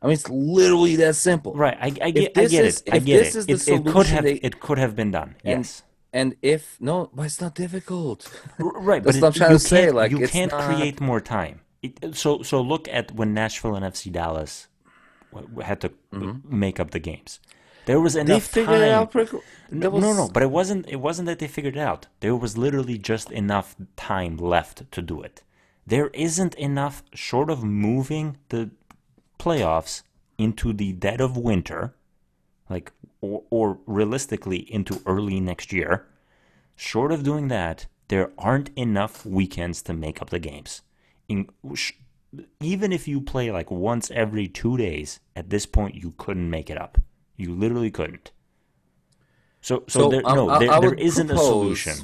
I 0.00 0.06
mean, 0.06 0.14
it's 0.14 0.28
literally 0.28 0.94
that 0.96 1.16
simple. 1.16 1.52
Right, 1.54 1.76
I, 1.80 1.86
I 2.00 2.10
get, 2.12 2.38
I 2.38 2.42
this 2.42 2.50
get 2.52 2.64
is- 2.64 2.82
it. 2.86 2.94
I 2.94 2.98
get 3.00 3.32
this 3.32 3.36
it. 3.36 3.50
it, 3.50 3.68
it 3.68 3.86
could 3.86 4.06
have, 4.06 4.22
they- 4.22 4.34
it 4.34 4.60
could 4.60 4.78
have 4.78 4.94
been 4.94 5.10
done. 5.10 5.34
Yes, 5.44 5.82
And 6.12 6.36
if 6.42 6.76
no, 6.80 7.10
but 7.14 7.22
it's 7.26 7.40
not 7.40 7.54
difficult. 7.54 8.30
Right. 8.58 9.02
But 9.02 9.22
I'm 9.22 9.32
trying 9.32 9.50
to 9.50 9.58
say, 9.58 9.90
like, 9.90 10.10
you 10.10 10.26
can't 10.28 10.52
not- 10.52 10.64
create 10.74 11.00
more 11.00 11.20
time. 11.20 11.60
It, 11.82 12.14
so, 12.14 12.42
so 12.42 12.60
look 12.60 12.86
at 12.88 13.12
when 13.12 13.34
Nashville 13.34 13.74
and 13.74 13.84
FC 13.84 14.12
Dallas 14.12 14.68
had 15.62 15.80
to 15.80 15.90
make 16.48 16.78
up 16.78 16.90
the 16.92 17.00
games. 17.00 17.40
There 17.86 17.98
was 18.00 18.14
Mm-hmm. 18.14 18.26
They 18.26 18.34
enough 18.34 18.44
figured 18.44 18.76
time. 18.78 18.82
it 18.88 18.90
out 18.90 19.10
pretty. 19.10 19.38
No, 19.70 19.90
no, 19.98 20.12
no, 20.12 20.28
but 20.32 20.42
it 20.44 20.50
wasn't. 20.50 20.88
It 20.88 20.96
wasn't 21.00 21.26
that 21.26 21.38
they 21.40 21.48
figured 21.48 21.76
it 21.76 21.80
out. 21.80 22.06
There 22.20 22.36
was 22.36 22.56
literally 22.56 22.98
just 22.98 23.32
enough 23.32 23.74
time 23.96 24.36
left 24.36 24.90
to 24.92 25.02
do 25.02 25.20
it. 25.22 25.42
There 25.84 26.08
isn't 26.08 26.54
enough, 26.54 27.02
short 27.14 27.50
of 27.50 27.64
moving 27.64 28.36
the 28.50 28.70
playoffs 29.40 30.02
into 30.38 30.72
the 30.72 30.92
dead 30.92 31.20
of 31.20 31.36
winter. 31.36 31.94
like 32.70 32.92
or, 33.22 33.44
or 33.48 33.78
realistically 33.86 34.58
into 34.70 35.00
early 35.06 35.40
next 35.40 35.72
year. 35.72 36.06
Short 36.76 37.10
of 37.12 37.22
doing 37.22 37.48
that, 37.48 37.86
there 38.08 38.32
aren't 38.36 38.68
enough 38.76 39.24
weekends 39.24 39.80
to 39.82 39.94
make 39.94 40.20
up 40.20 40.28
the 40.28 40.38
games. 40.38 40.82
In, 41.28 41.48
even 42.60 42.92
if 42.92 43.08
you 43.08 43.20
play 43.22 43.50
like 43.50 43.70
once 43.70 44.10
every 44.10 44.48
two 44.48 44.76
days, 44.76 45.20
at 45.34 45.48
this 45.48 45.64
point 45.64 45.94
you 45.94 46.12
couldn't 46.18 46.50
make 46.50 46.68
it 46.68 46.76
up. 46.76 46.98
You 47.36 47.54
literally 47.54 47.90
couldn't. 47.90 48.32
So, 49.62 49.84
so, 49.88 50.00
So, 50.00 50.08
there, 50.10 50.22
I- 50.26 50.34
no, 50.34 50.50
I- 50.50 50.58
there, 50.58 50.72
I 50.72 50.80
there 50.80 50.94
isn't 50.94 51.30
a 51.30 51.38
solution. 51.38 51.94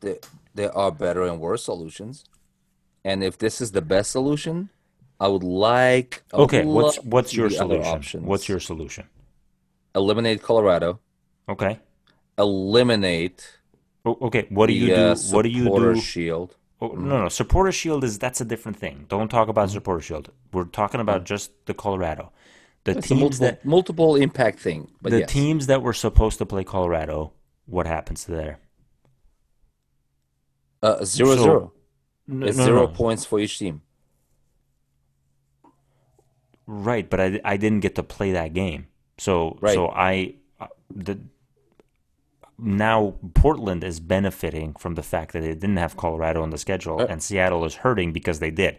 There, 0.00 0.18
there 0.54 0.76
are 0.76 0.90
better 0.90 1.24
and 1.24 1.40
worse 1.40 1.64
solutions, 1.64 2.24
and 3.04 3.22
if 3.22 3.36
this 3.38 3.60
is 3.60 3.72
the 3.72 3.82
best 3.82 4.10
solution, 4.10 4.70
I 5.20 5.28
would 5.28 5.42
like. 5.44 6.22
I 6.32 6.36
would 6.38 6.42
Okay, 6.44 6.64
what's 6.64 6.96
what's 7.04 7.34
your 7.34 7.50
see 7.50 7.58
the 7.58 7.64
other 7.64 7.82
solution? 7.84 8.24
What's 8.24 8.48
your 8.48 8.60
solution? 8.60 9.06
eliminate 9.94 10.40
Colorado? 10.42 11.00
Okay. 11.48 11.78
Eliminate 12.38 13.58
Okay, 14.06 14.46
what 14.50 14.66
do 14.68 14.72
the 14.72 14.78
you 14.78 14.86
do? 14.86 14.94
uh, 14.94 15.16
what 15.32 15.42
do 15.42 15.48
you 15.50 15.64
do? 15.64 16.00
shield. 16.00 16.56
Oh, 16.80 16.88
no, 16.88 17.22
no. 17.24 17.28
Supporter 17.28 17.70
Shield 17.72 18.02
is 18.04 18.18
that's 18.18 18.40
a 18.40 18.44
different 18.46 18.78
thing. 18.78 19.04
Don't 19.08 19.28
talk 19.28 19.48
about 19.48 19.66
Mm-hmm. 19.68 19.74
Supporter 19.74 20.00
Shield. 20.00 20.30
We're 20.52 20.64
talking 20.64 21.00
about 21.00 21.24
just 21.24 21.50
the 21.66 21.74
Colorado. 21.74 22.32
The 22.84 22.92
It's 22.92 23.08
teams 23.08 23.20
multiple, 23.20 23.46
that 23.46 23.64
multiple 23.66 24.16
impact 24.16 24.60
thing, 24.60 24.90
but 25.02 25.10
the 25.10 25.18
yes. 25.20 25.30
teams 25.30 25.66
that 25.66 25.82
were 25.82 25.92
supposed 25.92 26.38
to 26.38 26.46
play 26.46 26.64
Colorado. 26.64 27.32
What 27.66 27.86
happens 27.86 28.24
there? 28.24 28.58
uh, 30.82 31.04
zero 31.04 31.36
So- 31.36 31.42
zero. 31.42 31.72
No, 32.26 32.50
zero 32.52 32.82
no. 32.82 32.88
points 32.88 33.24
for 33.26 33.38
each 33.40 33.58
team. 33.58 33.82
Right, 36.72 37.08
but 37.10 37.20
I, 37.20 37.40
I 37.44 37.56
didn't 37.56 37.80
get 37.80 37.96
to 37.96 38.02
play 38.04 38.30
that 38.32 38.52
game. 38.54 38.86
So 39.18 39.58
Right. 39.60 39.74
so 39.74 39.88
I 39.88 40.34
uh, 40.60 40.68
the 40.94 41.18
now 42.58 43.14
Portland 43.34 43.82
is 43.82 44.00
benefiting 44.00 44.74
from 44.74 44.94
the 44.94 45.02
fact 45.02 45.32
that 45.32 45.40
they 45.40 45.54
didn't 45.54 45.78
have 45.78 45.96
Colorado 45.96 46.42
on 46.42 46.50
the 46.50 46.58
schedule, 46.58 47.00
Uh, 47.00 47.06
and 47.06 47.22
Seattle 47.22 47.64
is 47.64 47.76
hurting 47.76 48.12
because 48.12 48.38
they 48.38 48.50
did. 48.50 48.78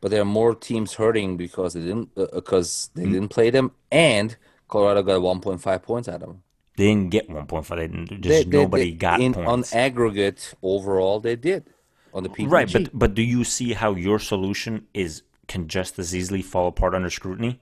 But 0.00 0.10
there 0.10 0.22
are 0.22 0.24
more 0.40 0.54
teams 0.54 0.94
hurting 0.94 1.36
because 1.36 1.74
they 1.74 1.80
didn't 1.80 2.14
because 2.14 2.90
Hmm. 2.94 3.00
they 3.02 3.08
didn't 3.10 3.28
play 3.28 3.50
them, 3.50 3.72
and 3.90 4.36
Colorado 4.68 5.02
got 5.02 5.20
1.5 5.20 5.82
points 5.82 6.08
out 6.08 6.22
of 6.22 6.28
them. 6.28 6.42
They 6.76 6.84
didn't 6.86 7.10
get 7.10 7.30
one 7.30 7.46
point 7.46 7.66
five. 7.66 7.78
They 7.78 7.86
didn't, 7.86 8.08
just 8.08 8.22
They- 8.28 8.44
they- 8.44 8.58
nobody 8.62 8.90
they- 8.90 8.96
got 8.96 9.20
in, 9.20 9.34
points. 9.34 9.72
on 9.72 9.78
aggregate 9.78 10.54
overall. 10.62 11.20
They 11.20 11.36
did 11.36 11.64
on 12.12 12.22
the 12.24 12.28
PPG. 12.28 12.50
Right, 12.50 12.72
but 12.72 12.90
but 12.92 13.14
do 13.14 13.22
you 13.22 13.44
see 13.44 13.74
how 13.74 13.94
your 13.94 14.18
solution 14.18 14.86
is 14.94 15.22
can 15.48 15.68
just 15.68 15.98
as 15.98 16.14
easily 16.14 16.42
fall 16.42 16.68
apart 16.68 16.94
under 16.94 17.10
scrutiny? 17.10 17.60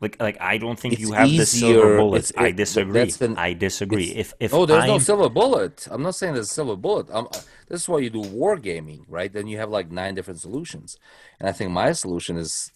Like 0.00 0.16
like 0.20 0.36
I 0.40 0.58
don't 0.58 0.78
think 0.78 0.98
you 0.98 1.08
It's 1.08 1.16
have 1.16 1.30
the 1.30 1.46
silver 1.46 1.78
easier- 1.78 1.96
bullets. 1.98 2.32
I 2.36 2.50
disagree. 2.50 2.92
that's 3.00 3.16
been- 3.18 3.36
I 3.38 3.52
disagree. 3.52 4.10
If 4.10 4.34
if 4.40 4.52
oh, 4.52 4.66
there's 4.66 4.84
no 4.86 4.92
I'm- 4.94 5.00
silver 5.00 5.28
bullet. 5.28 5.86
I'm 5.90 6.02
not 6.02 6.16
saying 6.16 6.34
there's 6.34 6.50
a 6.50 6.54
silver 6.54 6.74
bullet. 6.76 7.06
I'm, 7.12 7.26
this 7.68 7.82
is 7.82 7.88
why 7.88 7.98
you 7.98 8.10
do 8.10 8.22
wargaming, 8.22 9.04
right? 9.08 9.32
Then 9.32 9.46
you 9.46 9.58
have 9.58 9.70
like 9.70 9.92
nine 9.92 10.14
different 10.16 10.40
solutions, 10.40 10.96
and 11.38 11.48
I 11.48 11.52
think 11.52 11.70
my 11.70 11.92
solution 11.92 12.36
is 12.36 12.72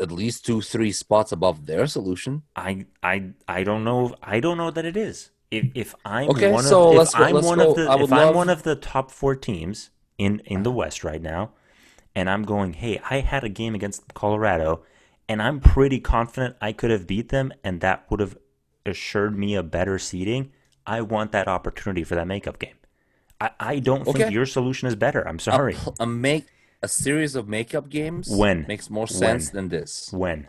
at 0.00 0.10
least 0.10 0.46
two, 0.46 0.62
three 0.62 0.90
spots 0.92 1.32
above 1.32 1.66
their 1.66 1.86
solution. 1.86 2.44
I 2.56 2.86
I 3.02 3.32
I 3.46 3.62
don't 3.62 3.84
know. 3.84 4.14
I 4.22 4.40
don't 4.40 4.56
know 4.56 4.70
that 4.70 4.86
it 4.86 4.96
is. 4.96 5.30
If 5.50 5.66
if 5.74 5.94
I'm 6.06 6.30
Okay, 6.30 6.50
one 6.50 6.64
so 6.64 6.90
of 6.90 6.94
let's 6.96 7.12
if 7.12 7.20
I'm 7.20 7.34
let's 7.34 7.46
one 7.46 7.58
go. 7.58 7.70
of 7.72 7.76
the 7.76 7.92
if 7.92 8.00
would 8.00 8.12
I'm 8.12 8.26
love- 8.28 8.34
one 8.36 8.48
of 8.48 8.62
the 8.62 8.74
top 8.76 9.10
four 9.10 9.36
teams 9.36 9.90
in 10.16 10.40
in 10.46 10.62
the 10.62 10.70
West 10.72 11.04
right 11.04 11.20
now, 11.20 11.50
and 12.14 12.28
I'm 12.28 12.42
going, 12.42 12.74
hey, 12.74 13.00
I 13.08 13.20
had 13.20 13.44
a 13.44 13.48
game 13.48 13.74
against 13.74 14.14
Colorado, 14.14 14.82
and 15.28 15.40
I'm 15.40 15.60
pretty 15.60 16.00
confident 16.00 16.56
I 16.60 16.72
could 16.72 16.90
have 16.90 17.06
beat 17.06 17.28
them, 17.28 17.52
and 17.62 17.80
that 17.80 18.10
would 18.10 18.20
have 18.20 18.36
assured 18.84 19.38
me 19.38 19.54
a 19.54 19.62
better 19.62 19.98
seeding. 19.98 20.52
I 20.86 21.02
want 21.02 21.32
that 21.32 21.46
opportunity 21.48 22.02
for 22.04 22.14
that 22.16 22.26
makeup 22.26 22.58
game. 22.58 22.74
I, 23.40 23.50
I 23.60 23.78
don't 23.78 24.04
think 24.04 24.30
your 24.30 24.46
solution 24.46 24.88
is 24.88 24.96
better. 24.96 25.26
I'm 25.26 25.38
sorry. 25.38 25.76
A 25.98 26.06
make 26.06 26.46
a 26.82 26.88
series 26.88 27.34
of 27.36 27.48
makeup 27.48 27.88
games 27.88 28.28
When? 28.28 28.64
makes 28.66 28.90
more 28.90 29.06
When? 29.06 29.08
sense 29.08 29.50
than 29.50 29.68
this. 29.68 30.10
when 30.12 30.48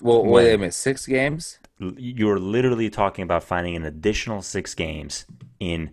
Well, 0.00 0.24
wait 0.24 0.54
a 0.54 0.58
minute, 0.58 0.74
six 0.74 1.06
games. 1.06 1.58
You're 1.78 2.38
literally 2.38 2.90
talking 2.90 3.22
about 3.22 3.44
finding 3.44 3.76
an 3.76 3.84
additional 3.84 4.42
six 4.42 4.74
games 4.74 5.26
in 5.60 5.90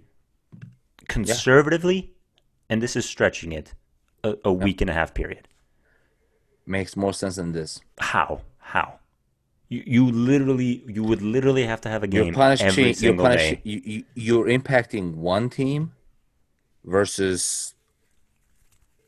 conservatively, 1.08 2.15
and 2.70 2.82
this 2.82 2.96
is 2.96 3.06
stretching 3.08 3.52
it, 3.52 3.74
a, 4.24 4.36
a 4.46 4.54
week 4.54 4.82
and 4.82 4.90
a 4.90 4.94
half 4.94 5.14
period. 5.14 5.48
Makes 6.66 6.96
more 6.98 7.14
sense 7.14 7.36
than 7.36 7.52
this. 7.52 7.82
How? 8.00 8.42
How? 8.58 9.00
You, 9.70 9.84
you 9.86 10.06
literally, 10.12 10.84
you 10.88 11.04
would 11.04 11.22
literally 11.22 11.66
have 11.66 11.82
to 11.82 11.90
have 11.90 12.04
a 12.04 12.10
You're 12.10 12.26
game 12.26 12.34
punishing. 12.34 12.68
every 12.68 12.84
You're 12.86 12.94
single 12.94 13.26
punishing. 13.26 13.56
day. 13.56 13.62
You, 13.64 13.82
you, 13.84 14.04
you're 14.16 14.46
impacting 14.46 15.16
one 15.16 15.50
team 15.50 15.94
versus 16.84 17.74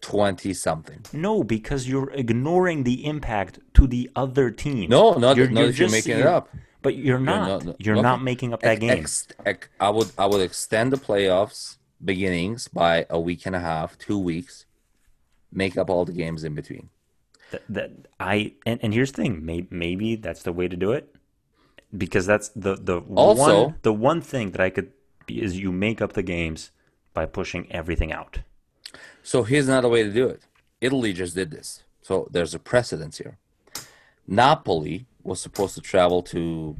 twenty 0.02 0.54
something. 0.54 1.02
No, 1.14 1.44
because 1.44 1.88
you're 1.88 2.12
ignoring 2.12 2.84
the 2.84 3.06
impact 3.06 3.60
to 3.76 3.88
the 3.88 4.10
other 4.16 4.52
team. 4.52 4.90
No, 4.90 5.14
not 5.14 5.38
You're- 5.38 5.52
not 5.52 5.62
you're 5.62 5.72
you're 5.72 5.90
making 5.92 6.14
it 6.14 6.20
you're- 6.20 6.30
up. 6.32 6.50
But 6.84 6.96
you're 6.96 7.20
not. 7.20 7.48
not- 7.48 7.66
no, 7.66 7.76
You're 7.80 8.02
not 8.02 8.22
making 8.22 8.54
up 8.54 8.62
that 8.62 8.74
Ex- 8.74 8.80
game. 8.80 8.92
ex- 8.92 9.28
ex- 9.46 9.68
I 9.80 9.90
would 9.90 10.12
I 10.18 10.26
would 10.28 10.42
extend 10.42 10.94
the 10.94 10.98
playoffs 10.98 11.77
beginnings 12.04 12.68
by 12.68 13.06
a 13.10 13.20
week 13.20 13.46
and 13.46 13.56
a 13.56 13.60
half, 13.60 13.98
two 13.98 14.18
weeks. 14.20 14.66
Make 15.52 15.78
up 15.78 15.90
all 15.90 16.06
the 16.06 16.12
games 16.14 16.44
in 16.44 16.54
between. 16.56 16.90
that, 17.52 17.64
that 17.70 17.92
I 18.20 18.54
and, 18.66 18.80
and 18.84 18.94
here's 18.94 19.12
the 19.14 19.22
thing, 19.24 19.46
maybe, 19.46 19.68
maybe 19.72 20.16
that's 20.16 20.44
the 20.44 20.52
way 20.54 20.68
to 20.68 20.76
do 20.76 20.92
it 20.92 21.16
because 21.98 22.26
that's 22.26 22.50
the 22.50 22.76
the 22.76 22.98
Also- 23.16 23.64
one 23.68 23.76
the 23.82 23.94
one 23.94 24.22
thing 24.22 24.52
that 24.52 24.62
I 24.62 24.70
could 24.70 24.92
be 25.26 25.42
is 25.42 25.58
you 25.58 25.72
make 25.72 26.02
up 26.02 26.14
the 26.14 26.24
games 26.24 26.72
by 27.14 27.26
pushing 27.26 27.72
everything 27.72 28.12
out. 28.12 28.40
So 29.24 29.44
here's 29.44 29.68
another 29.68 29.90
way 29.90 30.04
to 30.04 30.12
do 30.12 30.28
it. 30.28 30.42
Italy 30.82 31.14
just 31.14 31.34
did 31.36 31.50
this. 31.52 31.84
So 32.02 32.28
there's 32.32 32.54
a 32.54 32.60
precedence 32.60 33.18
here. 33.18 33.38
Napoli 34.28 35.06
was 35.24 35.42
supposed 35.42 35.76
to 35.76 35.82
travel 35.82 36.22
to 36.24 36.78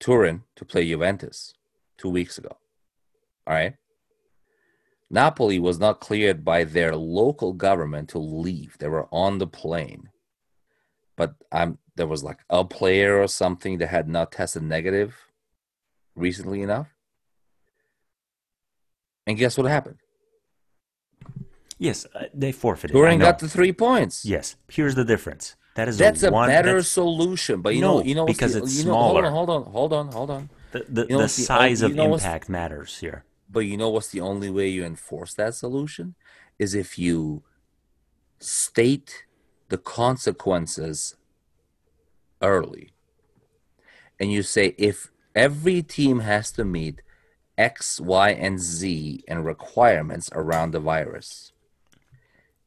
Turin 0.00 0.42
to 0.56 0.64
play 0.64 0.86
Juventus 0.88 1.54
two 1.96 2.08
weeks 2.10 2.38
ago. 2.38 2.56
All 3.46 3.54
right. 3.54 3.74
Napoli 5.10 5.58
was 5.58 5.78
not 5.78 6.00
cleared 6.00 6.44
by 6.44 6.64
their 6.64 6.94
local 6.94 7.52
government 7.54 8.08
to 8.10 8.18
leave. 8.18 8.76
They 8.78 8.88
were 8.88 9.08
on 9.10 9.38
the 9.38 9.46
plane. 9.46 10.10
But 11.16 11.34
I'm 11.50 11.78
there 11.96 12.06
was 12.06 12.22
like 12.22 12.38
a 12.50 12.64
player 12.64 13.20
or 13.20 13.26
something 13.26 13.78
that 13.78 13.88
had 13.88 14.08
not 14.08 14.30
tested 14.32 14.62
negative 14.62 15.16
recently 16.14 16.62
enough. 16.62 16.94
And 19.26 19.36
guess 19.36 19.58
what 19.58 19.66
happened? 19.70 19.96
Yes, 21.78 22.06
uh, 22.14 22.24
they 22.34 22.52
forfeited. 22.52 22.94
Turin 22.94 23.18
got 23.18 23.38
the 23.38 23.48
three 23.48 23.72
points. 23.72 24.24
yes, 24.24 24.56
here's 24.68 24.94
the 24.94 25.04
difference. 25.04 25.56
That 25.76 25.88
is 25.88 25.96
That's 25.96 26.22
a 26.24 26.30
one, 26.30 26.48
better 26.48 26.68
that's- 26.70 26.88
solution, 26.88 27.62
but 27.62 27.74
you 27.74 27.80
No, 27.80 27.98
know, 27.98 28.04
you 28.04 28.14
know, 28.16 28.26
because 28.26 28.54
the, 28.54 28.62
it's 28.64 28.78
you 28.78 28.84
know, 28.86 28.94
hold 28.94 29.24
on, 29.24 29.32
hold 29.32 29.50
on, 29.50 29.62
hold 29.64 29.92
on, 29.92 30.08
hold 30.12 30.30
on. 30.30 30.50
the 30.72 30.84
the, 30.88 31.02
you 31.02 31.08
know 31.10 31.18
the 31.18 31.22
the 31.24 31.28
size 31.28 31.82
of 31.82 31.90
you 31.92 31.96
know 31.96 32.14
impact 32.14 32.48
matters 32.48 32.98
here. 32.98 33.24
But 33.50 33.60
you 33.60 33.76
know 33.76 33.88
what's 33.88 34.08
the 34.10 34.20
only 34.20 34.50
way 34.50 34.68
you 34.68 34.84
enforce 34.84 35.34
that 35.34 35.54
solution 35.54 36.14
is 36.58 36.74
if 36.74 36.98
you 36.98 37.42
state 38.38 39.24
the 39.68 39.78
consequences 39.78 41.16
early, 42.42 42.92
and 44.20 44.32
you 44.32 44.42
say 44.42 44.74
if 44.78 45.10
every 45.34 45.82
team 45.82 46.20
has 46.20 46.50
to 46.52 46.64
meet 46.64 47.02
X, 47.56 48.00
Y, 48.00 48.30
and 48.30 48.60
Z 48.60 49.24
and 49.26 49.44
requirements 49.44 50.30
around 50.32 50.70
the 50.70 50.80
virus. 50.80 51.52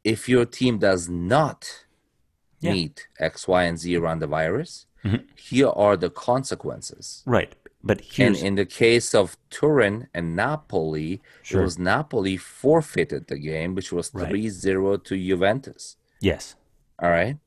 If 0.03 0.27
your 0.27 0.45
team 0.45 0.79
does 0.79 1.07
not 1.07 1.85
Yeah. 2.59 2.73
meet 2.73 3.07
X, 3.19 3.47
Y, 3.47 3.63
and 3.63 3.79
Z 3.79 3.95
around 3.95 4.19
the 4.19 4.27
virus, 4.27 4.85
Mhm. 5.03 5.27
here 5.39 5.69
are 5.69 5.95
the 5.95 6.09
consequences. 6.09 7.23
Right, 7.25 7.55
but 7.83 8.01
And 8.17 8.35
in 8.35 8.55
the 8.55 8.65
case 8.65 9.13
of 9.15 9.37
Turin 9.49 10.07
and 10.13 10.35
Napoli, 10.35 11.21
Sure. 11.41 11.61
it 11.61 11.63
was 11.63 11.79
Napoli 11.79 12.37
forfeited 12.37 13.27
the 13.27 13.37
game, 13.39 13.75
which 13.75 13.91
was 13.91 14.11
Right. 14.13 14.29
3 14.29 14.49
0 14.49 14.97
to 14.97 15.15
Juventus. 15.17 15.97
yes. 16.19 16.55
All 17.01 17.09
right. 17.09 17.37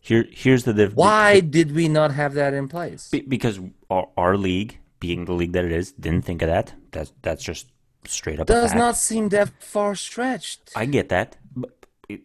Here 0.00 0.24
here's 0.30 0.62
the 0.64 0.72
difference. 0.72 0.96
Why 0.96 1.40
did 1.40 1.72
we 1.74 1.86
not 1.88 2.12
have 2.12 2.32
that 2.34 2.54
in 2.54 2.68
place? 2.68 3.08
Be- 3.10 3.20
because 3.36 3.58
our, 3.90 4.08
our 4.16 4.36
league, 4.36 4.78
being 5.00 5.24
the 5.24 5.32
league 5.32 5.52
that 5.52 5.64
it 5.64 5.72
is, 5.72 5.92
didn't 5.92 6.24
think 6.24 6.40
of 6.42 6.48
that. 6.48 6.74
That's 6.92 7.12
that's 7.22 7.42
just 7.44 7.66
straight 8.06 8.38
up. 8.40 8.46
Does 8.46 8.72
not 8.74 8.96
seem 8.96 9.28
that 9.30 9.48
far 9.62 9.94
stretched. 9.94 10.70
I 10.76 10.86
get 10.86 11.08
that, 11.10 11.36
but, 11.54 11.70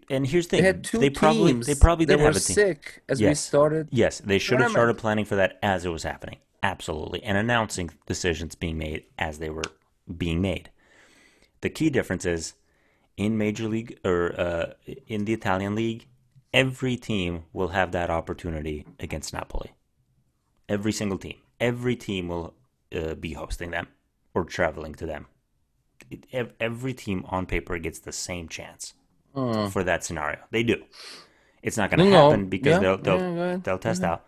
and 0.10 0.26
here's 0.28 0.46
the 0.48 0.52
thing: 0.52 0.62
They 0.62 0.68
had 0.68 0.84
two 0.86 1.00
they 1.00 1.10
probably 1.10 1.52
teams 1.54 1.66
they 1.68 1.76
probably 1.76 2.06
did 2.06 2.18
were 2.20 2.26
have 2.26 2.36
a 2.38 2.40
team. 2.40 2.54
sick 2.56 3.02
as 3.10 3.20
we 3.20 3.26
Yes. 3.28 3.40
started. 3.42 3.88
Yes, 3.92 4.20
they 4.20 4.38
should 4.40 4.62
have 4.62 4.72
started 4.72 4.98
planning 4.98 5.26
for 5.26 5.36
that 5.36 5.58
as 5.62 5.84
it 5.86 5.90
was 5.90 6.04
happening. 6.04 6.38
Absolutely, 6.66 7.22
and 7.22 7.38
announcing 7.38 7.92
decisions 8.08 8.56
being 8.56 8.78
made 8.80 9.04
as 9.20 9.38
they 9.38 9.52
were 9.52 9.70
being 10.24 10.42
made. 10.42 10.72
The 11.62 11.70
key 11.70 11.90
difference 11.92 12.26
is 12.26 12.54
in 13.18 13.38
Major 13.38 13.68
League 13.68 14.00
or 14.04 14.20
uh, 14.46 14.74
in 15.08 15.26
the 15.26 15.34
Italian 15.34 15.76
league, 15.76 16.08
every 16.54 16.96
team 16.98 17.44
will 17.54 17.68
have 17.80 17.92
that 17.92 18.10
opportunity 18.10 18.84
against 19.00 19.32
Napoli. 19.32 19.72
Every 20.68 20.92
single 20.92 21.20
team. 21.20 21.38
Every 21.60 21.96
team 21.96 22.30
will 22.30 22.56
uh, 23.00 23.14
be 23.14 23.34
hosting 23.34 23.70
them 23.70 23.88
or 24.34 24.44
traveling 24.44 24.96
to 24.96 25.06
them. 25.06 25.28
It, 26.10 26.56
every 26.60 26.94
team 26.94 27.26
on 27.30 27.46
paper 27.46 27.78
gets 27.78 28.00
the 28.00 28.12
same 28.12 28.48
chance 28.50 28.94
for 29.72 29.84
that 29.84 30.04
scenario. 30.04 30.40
They 30.50 30.64
do. 30.64 30.78
It's 31.62 31.78
not 31.78 31.92
going 31.92 32.00
to 32.00 32.10
No, 32.10 32.30
happen 32.30 32.50
because 32.50 32.74
Yeah, 32.74 32.80
they'll 32.80 32.98
they'll, 32.98 33.36
yeah, 33.36 33.58
they'll 33.64 33.78
test 33.78 34.04
out. 34.04 34.26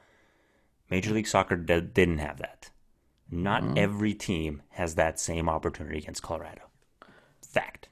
Major 0.90 1.14
League 1.14 1.28
Soccer 1.28 1.56
d- 1.56 1.82
didn't 1.82 2.20
have 2.20 2.38
that. 2.40 2.70
Not 3.30 3.62
Mm-hmm. 3.64 3.78
every 3.78 4.14
team 4.14 4.62
has 4.72 4.96
that 4.96 5.20
same 5.20 5.50
opportunity 5.50 5.98
against 5.98 6.24
Colorado. 6.24 6.62
Fact. 7.42 7.90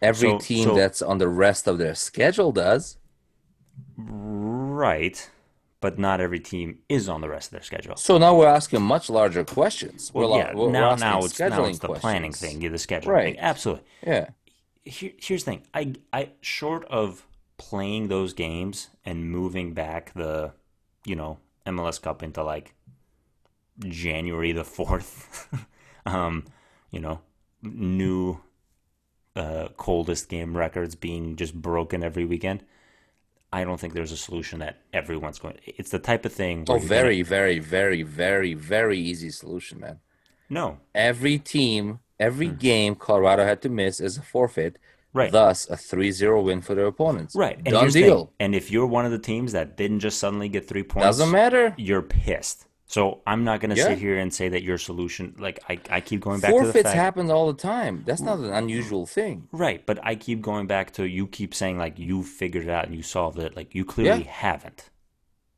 Every 0.00 0.30
So- 0.30 0.38
team 0.38 0.64
so- 0.68 0.74
that's 0.74 1.02
on 1.02 1.18
the 1.18 1.28
rest 1.28 1.66
of 1.66 1.78
their 1.78 1.94
schedule 1.94 2.52
does. 2.52 2.96
Right. 3.96 5.28
But 5.80 5.98
not 5.98 6.20
every 6.20 6.40
team 6.40 6.80
is 6.88 7.08
on 7.08 7.20
the 7.22 7.28
rest 7.28 7.48
of 7.48 7.52
their 7.52 7.62
schedule. 7.62 7.96
So 7.96 8.18
now 8.18 8.34
we're 8.34 8.46
asking 8.46 8.82
much 8.82 9.08
larger 9.08 9.44
questions. 9.44 10.10
Well, 10.12 10.30
we're, 10.30 10.38
yeah, 10.38 10.54
we're, 10.54 10.66
we're 10.66 10.72
now, 10.72 10.94
now 10.94 11.18
it's 11.24 11.38
now 11.38 11.64
it's 11.64 11.78
the 11.78 11.88
planning 11.88 12.32
thing, 12.32 12.60
yeah, 12.60 12.68
the 12.68 12.76
scheduling 12.76 13.06
Right. 13.06 13.34
thing. 13.34 13.38
Absolutely. 13.42 13.84
Yeah. 14.06 14.28
Here, 14.84 15.12
here's 15.18 15.44
the 15.44 15.52
thing. 15.52 15.62
I, 15.72 15.94
I, 16.12 16.30
short 16.42 16.84
of 16.86 17.26
playing 17.56 18.08
those 18.08 18.32
games 18.34 18.88
and 19.06 19.30
moving 19.30 19.72
back 19.72 20.12
the, 20.14 20.52
you 21.06 21.16
know, 21.16 21.38
MLS 21.66 22.00
Cup 22.00 22.22
into 22.22 22.42
like 22.42 22.74
January 23.80 24.52
the 24.52 24.64
fourth, 24.64 25.48
um, 26.06 26.44
you 26.90 27.00
know, 27.00 27.20
new, 27.62 28.40
uh, 29.36 29.68
coldest 29.76 30.28
game 30.28 30.56
records 30.56 30.94
being 30.94 31.36
just 31.36 31.54
broken 31.54 32.02
every 32.02 32.24
weekend. 32.24 32.64
I 33.52 33.64
don't 33.64 33.80
think 33.80 33.94
there's 33.94 34.12
a 34.12 34.16
solution 34.16 34.60
that 34.60 34.80
everyone's 34.92 35.38
going. 35.38 35.58
It's 35.66 35.90
the 35.90 35.98
type 35.98 36.24
of 36.24 36.32
thing. 36.32 36.64
Oh, 36.68 36.74
you're 36.74 36.78
gonna- 36.80 36.88
very, 36.88 37.22
very, 37.22 37.58
very, 37.58 38.02
very, 38.02 38.54
very 38.54 38.98
easy 38.98 39.30
solution, 39.30 39.80
man. 39.80 40.00
no, 40.48 40.78
Every 40.94 41.38
team, 41.38 42.00
every 42.18 42.48
game 42.48 42.94
Colorado 42.96 43.44
had 43.44 43.62
to 43.62 43.68
miss 43.68 44.00
is 44.00 44.18
a 44.18 44.22
forfeit. 44.22 44.78
Right. 45.12 45.32
Thus, 45.32 45.68
a 45.68 45.74
3-0 45.74 46.44
win 46.44 46.60
for 46.60 46.74
their 46.74 46.86
opponents. 46.86 47.34
Right. 47.34 47.56
And 47.56 47.66
Done 47.70 47.86
the 47.86 47.92
thing. 47.92 48.04
deal. 48.04 48.32
And 48.38 48.54
if 48.54 48.70
you're 48.70 48.86
one 48.86 49.04
of 49.04 49.10
the 49.10 49.18
teams 49.18 49.52
that 49.52 49.76
didn't 49.76 50.00
just 50.00 50.18
suddenly 50.18 50.48
get 50.48 50.68
three 50.68 50.84
points, 50.84 51.06
Doesn't 51.06 51.30
matter. 51.32 51.74
you're 51.76 52.02
pissed. 52.02 52.66
So 52.86 53.20
I'm 53.26 53.44
not 53.44 53.60
going 53.60 53.70
to 53.70 53.76
Yeah. 53.76 53.88
sit 53.88 53.98
here 53.98 54.18
and 54.18 54.32
say 54.34 54.48
that 54.48 54.62
your 54.64 54.76
solution, 54.78 55.34
like 55.38 55.60
I, 55.68 55.78
I 55.90 56.00
keep 56.00 56.20
going 56.20 56.40
back 56.40 56.50
to 56.52 56.58
the 56.58 56.62
Forfeits 56.64 56.84
fact, 56.84 56.96
happen 56.96 57.30
all 57.30 57.46
the 57.52 57.58
time. 57.60 58.02
That's 58.06 58.20
not 58.20 58.38
an 58.38 58.52
unusual 58.52 59.06
thing. 59.06 59.48
right? 59.52 59.84
But 59.86 59.98
I 60.04 60.14
keep 60.16 60.40
going 60.42 60.66
back 60.66 60.92
to 60.94 61.06
you 61.08 61.26
keep 61.28 61.54
saying 61.54 61.78
like 61.78 61.98
you 61.98 62.22
figured 62.24 62.64
it 62.64 62.70
out 62.70 62.86
and 62.86 62.94
you 62.94 63.02
solved 63.02 63.38
it. 63.38 63.54
Like 63.56 63.74
you 63.76 63.84
clearly 63.84 64.24
Yeah. 64.24 64.30
haven't. 64.30 64.90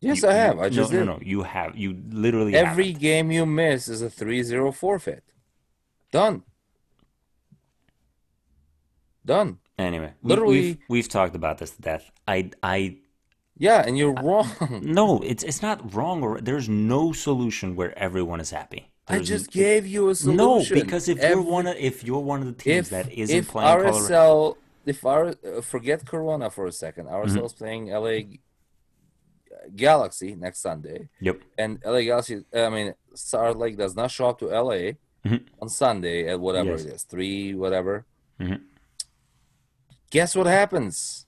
Yes, 0.01 0.23
You- 0.23 0.29
I 0.29 0.33
have. 0.35 0.57
you- 0.57 0.63
I 0.63 0.69
just 0.69 0.93
no, 0.93 0.99
did. 0.99 1.07
no, 1.07 1.13
no. 1.15 1.21
You 1.23 1.43
have. 1.45 1.77
You 1.77 1.97
literally 2.11 2.55
Every 2.55 2.87
haven't. 2.89 3.01
game 3.01 3.31
you 3.31 3.47
miss 3.47 3.89
is 3.89 4.03
a 4.03 4.11
3-0 4.11 4.71
forfeit. 4.73 5.23
Done. 6.11 6.43
Done. 9.25 9.59
Anyway, 9.79 10.13
we, 10.23 10.29
Literally- 10.29 10.79
we've 10.89 11.09
talked 11.09 11.35
about 11.37 11.59
this 11.59 11.71
to 11.71 11.81
death. 11.83 12.11
I 12.29 12.51
I 12.63 12.97
Yeah, 13.59 13.83
and 13.87 13.97
you're 13.99 14.15
wrong. 14.15 14.49
no, 14.83 15.21
it's 15.21 15.43
it's 15.45 15.63
not 15.63 15.95
wrong 15.95 16.23
or 16.23 16.41
there's 16.41 16.69
no 16.69 17.13
solution 17.13 17.77
where 17.77 17.97
everyone 17.99 18.41
is 18.41 18.51
happy. 18.51 18.89
I 19.09 19.19
just 19.19 19.51
gave 19.51 19.87
you 19.87 20.09
a 20.11 20.15
solution. 20.15 20.37
No, 20.37 20.63
because 20.83 21.09
if 21.09 21.19
Every- 21.19 21.43
you're 21.43 21.53
one 21.53 21.67
of 21.67 21.77
if 21.77 22.05
you're 22.05 22.21
one 22.33 22.41
of 22.41 22.47
the 22.47 22.53
teams 22.65 22.87
if 22.87 22.91
that 22.91 23.13
isn't 23.13 23.37
if 23.37 23.49
playing 23.49 23.69
Colorado, 23.69 23.99
RSL, 23.99 24.57
if 24.87 25.05
our 25.05 25.25
uh, 25.29 25.61
forget 25.61 26.05
Corona 26.07 26.51
for 26.51 26.67
a 26.67 26.73
second, 26.73 27.07
Mm-hmm. 27.07 27.37
RSL 27.39 27.45
is 27.47 27.53
playing 27.53 27.87
LA 27.91 28.19
Galaxy 29.77 30.35
next 30.35 30.61
Sunday, 30.61 31.09
yep, 31.21 31.41
and 31.59 31.79
LA 31.85 32.01
Galaxy. 32.03 32.45
I 32.55 32.69
mean, 32.69 32.95
Salt 33.15 33.57
Lake 33.59 33.77
does 33.77 33.95
not 33.95 34.11
show 34.11 34.29
up 34.31 34.39
to 34.41 34.47
LA 34.47 34.95
Mhm. 35.25 35.45
on 35.61 35.69
Sunday 35.69 36.27
at 36.29 36.41
whatever 36.41 36.71
Yes. 36.73 36.85
it 36.85 36.93
is, 36.95 37.03
three 37.05 37.55
whatever. 37.55 38.05
Mhm. 38.41 38.61
Guess 40.13 40.37
what 40.37 40.47
happens? 40.47 41.27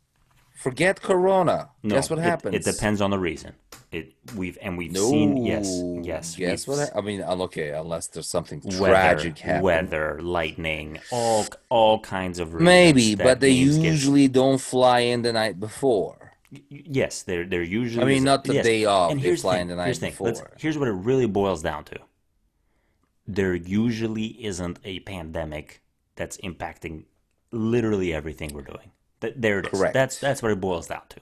Forget 0.55 1.01
Corona. 1.03 1.71
no, 1.83 1.95
Guess 1.97 2.09
what 2.11 2.19
happens? 2.21 2.55
It, 2.55 2.65
depends 2.73 3.01
on 3.01 3.11
the 3.11 3.19
reason. 3.19 3.53
It 3.91 4.13
we've 4.37 4.59
and 4.63 4.77
we've 4.79 4.97
seen 4.97 5.37
yes, 5.45 5.69
No. 5.69 6.03
yes. 6.05 6.37
Guess 6.37 6.67
what? 6.69 6.79
ha- 6.79 6.99
I 6.99 7.01
mean, 7.01 7.23
uh, 7.23 7.37
okay, 7.49 7.71
unless 7.71 8.07
there's 8.09 8.29
something 8.29 8.61
weather, 8.65 8.79
tragic 8.95 9.39
happening. 9.39 9.63
weather, 9.63 10.19
lightning, 10.23 10.99
all 11.11 11.47
all 11.69 11.99
kinds 12.01 12.39
of 12.39 12.55
reasons 12.55 12.65
Maybe, 12.65 13.15
but 13.15 13.41
they 13.41 13.55
games 13.55 13.77
get- 13.79 13.85
usually 13.93 14.29
don't 14.29 14.61
fly 14.61 15.01
in 15.01 15.23
the 15.23 15.33
night 15.33 15.59
before. 15.61 16.33
Yes, 16.69 17.23
they're 17.23 17.45
they're 17.47 17.63
usually. 17.83 18.05
I 18.05 18.07
mean, 18.07 18.25
not 18.25 18.45
the 18.45 18.55
yes. 18.55 18.65
day 18.65 18.85
off, 18.85 19.11
And 19.13 19.21
they 19.21 19.25
here's 19.27 19.43
fly 19.43 19.57
the 19.57 19.61
in 19.63 19.69
the 19.69 19.77
night 19.77 19.85
here's 19.87 19.99
thing. 19.99 20.13
Before. 20.13 20.51
here's 20.59 20.77
what 20.79 20.89
it 20.89 20.93
really 21.09 21.27
boils 21.27 21.63
down 21.63 21.85
to. 21.85 21.99
There 23.27 23.55
usually 23.55 24.27
isn't 24.45 24.79
a 24.85 25.01
pandemic 25.01 25.83
that's 26.17 26.37
impacting 26.39 27.05
literally 27.55 28.13
everything 28.13 28.53
we're 28.55 28.63
doing. 28.63 28.91
Th- 29.21 29.35
There 29.37 29.61
it 29.61 29.67
is. 29.67 29.71
Correct. 29.79 29.95
That's 29.95 30.19
that's 30.19 30.43
what 30.43 30.53
it 30.53 30.61
boils 30.61 30.89
down 30.89 31.03
to. 31.11 31.21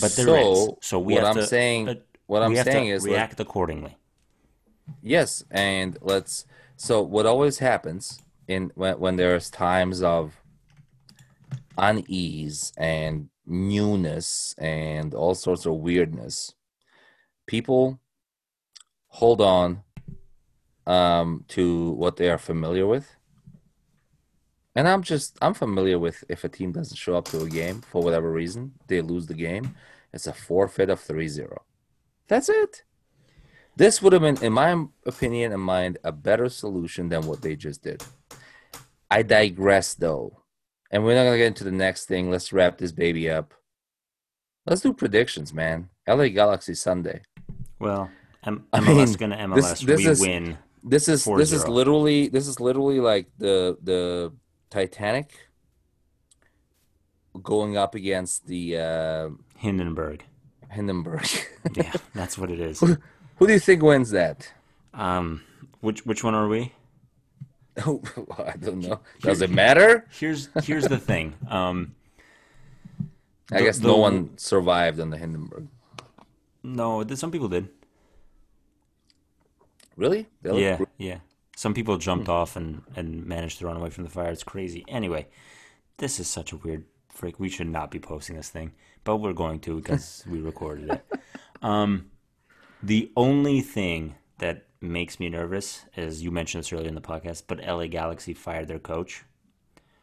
But 0.00 0.12
there 0.16 0.28
is. 0.36 0.58
So, 0.58 0.78
So 0.80 0.98
we 0.98 1.14
what 1.14 1.22
have 1.24 1.36
I'm 1.36 1.42
to. 1.42 1.46
saying- 1.46 1.84
but 1.86 2.06
what 2.26 2.42
I'm 2.42 2.54
saying 2.56 2.88
is, 2.88 3.04
react 3.04 3.38
accordingly. 3.40 3.96
Yes, 5.02 5.44
and 5.50 5.96
let's. 6.00 6.46
So 6.76 7.02
what 7.02 7.26
always 7.26 7.58
happens 7.58 8.20
in 8.48 8.72
when 8.74 8.98
when 8.98 9.16
there's 9.16 9.50
times 9.50 10.02
of 10.02 10.40
unease 11.76 12.72
and 12.76 13.28
newness 13.46 14.54
and 14.58 15.14
all 15.14 15.34
sorts 15.34 15.66
of 15.66 15.74
weirdness, 15.74 16.54
people 17.46 18.00
hold 19.08 19.40
on 19.40 19.82
um, 20.86 21.44
to 21.48 21.90
what 21.92 22.16
they 22.16 22.28
are 22.30 22.38
familiar 22.38 22.86
with. 22.86 23.16
And 24.76 24.88
I'm 24.88 25.02
just 25.02 25.38
I'm 25.40 25.54
familiar 25.54 25.98
with 25.98 26.24
if 26.28 26.44
a 26.44 26.48
team 26.48 26.72
doesn't 26.72 26.96
show 26.96 27.14
up 27.16 27.26
to 27.26 27.42
a 27.42 27.48
game 27.48 27.80
for 27.82 28.02
whatever 28.02 28.30
reason, 28.30 28.72
they 28.88 29.00
lose 29.00 29.26
the 29.26 29.34
game, 29.34 29.74
it's 30.12 30.26
a 30.26 30.32
forfeit 30.32 30.90
of 30.90 31.00
3-0. 31.00 31.56
That's 32.28 32.48
it. 32.48 32.82
This 33.76 34.00
would 34.00 34.12
have 34.12 34.22
been, 34.22 34.40
in 34.42 34.52
my 34.52 34.84
opinion 35.04 35.52
and 35.52 35.60
mind, 35.62 35.98
a 36.04 36.12
better 36.12 36.48
solution 36.48 37.08
than 37.08 37.26
what 37.26 37.42
they 37.42 37.56
just 37.56 37.82
did. 37.82 38.02
I 39.10 39.22
digress, 39.22 39.94
though. 39.94 40.40
And 40.92 41.04
we're 41.04 41.16
not 41.16 41.24
going 41.24 41.32
to 41.34 41.38
get 41.38 41.46
into 41.48 41.64
the 41.64 41.72
next 41.72 42.06
thing. 42.06 42.30
Let's 42.30 42.52
wrap 42.52 42.78
this 42.78 42.92
baby 42.92 43.28
up. 43.28 43.52
Let's 44.66 44.80
do 44.80 44.92
predictions, 44.92 45.52
man. 45.52 45.88
LA 46.08 46.28
Galaxy 46.28 46.74
Sunday. 46.74 47.22
Well, 47.80 48.08
M- 48.46 48.64
I 48.72 48.78
MLS 48.80 48.96
mean, 49.08 49.12
gonna 49.14 49.36
MLS. 49.36 49.56
this- 49.56 49.80
this 49.80 49.98
we 49.98 50.06
is- 50.06 50.20
win. 50.20 50.58
This 50.86 51.08
is 51.08 51.24
this 51.24 51.50
is 51.50 51.66
literally 51.66 52.28
this 52.28 52.46
is 52.46 52.60
literally 52.60 53.00
like 53.00 53.26
the 53.38 53.76
the 53.82 54.32
Titanic 54.74 55.30
going 57.40 57.76
up 57.76 57.94
against 57.94 58.48
the 58.48 58.76
uh, 58.76 59.28
Hindenburg. 59.58 60.24
Hindenburg. 60.70 61.26
Yeah, 61.76 61.92
that's 62.14 62.36
what 62.36 62.50
it 62.50 62.60
is. 62.60 62.78
Who 62.80 63.46
do 63.46 63.52
you 63.52 63.58
think 63.60 63.82
wins 63.82 64.10
that? 64.10 64.52
Um, 64.92 65.42
which 65.80 66.04
which 66.04 66.22
one 66.24 66.34
are 66.34 66.48
we? 66.48 66.72
Oh, 67.86 68.02
I 68.38 68.56
don't 68.56 68.80
know. 68.80 69.00
Does 69.20 69.40
it 69.42 69.50
matter? 69.50 70.06
Here's 70.10 70.48
here's 70.64 70.86
the 70.86 70.98
thing. 70.98 71.34
Um, 71.48 71.94
I 73.52 73.58
The- 73.58 73.64
guess 73.64 73.78
the- 73.78 73.88
no 73.88 73.96
one 73.96 74.36
survived 74.38 74.98
on 75.00 75.10
the 75.10 75.16
Hindenburg. 75.18 75.68
no, 76.64 77.04
some 77.14 77.30
people 77.30 77.48
did. 77.48 77.68
Really? 79.96 80.26
They 80.42 80.60
Yeah, 80.62 80.78
yeah. 80.98 81.18
Some 81.56 81.74
people 81.74 81.96
jumped 81.98 82.28
off 82.28 82.56
and 82.56 82.82
and 82.96 83.26
managed 83.26 83.58
to 83.58 83.66
run 83.66 83.76
away 83.76 83.90
from 83.90 84.04
the 84.04 84.10
fire. 84.10 84.30
It's 84.30 84.44
crazy. 84.44 84.84
Anyway, 84.88 85.28
this 85.98 86.18
is 86.18 86.28
such 86.28 86.52
a 86.52 86.56
weird 86.56 86.84
freak. 87.08 87.38
We 87.38 87.48
should 87.48 87.68
not 87.68 87.90
be 87.90 87.98
posting 87.98 88.36
this 88.36 88.50
thing, 88.50 88.72
but 89.04 89.16
we're 89.16 89.32
going 89.32 89.60
to 89.60 89.76
because 89.80 90.24
we 90.28 90.40
recorded 90.40 90.90
it. 90.90 91.04
Um, 91.62 92.10
the 92.82 93.10
only 93.16 93.60
thing 93.60 94.16
that 94.38 94.66
makes 94.80 95.18
me 95.18 95.28
nervous 95.28 95.86
is 95.96 96.22
you 96.22 96.30
mentioned 96.30 96.62
this 96.62 96.72
earlier 96.72 96.88
in 96.88 96.94
the 96.94 97.00
podcast, 97.00 97.44
but 97.46 97.64
LA 97.64 97.86
Galaxy 97.86 98.34
fired 98.34 98.68
their 98.68 98.78
coach. 98.78 99.24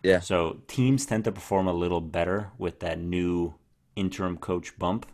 Yeah. 0.03 0.19
So 0.19 0.61
teams 0.67 1.05
tend 1.05 1.25
to 1.25 1.31
perform 1.31 1.67
a 1.67 1.73
little 1.73 2.01
better 2.01 2.49
with 2.57 2.79
that 2.79 2.97
new 2.97 3.53
interim 3.95 4.37
coach 4.37 4.77
bump. 4.79 5.05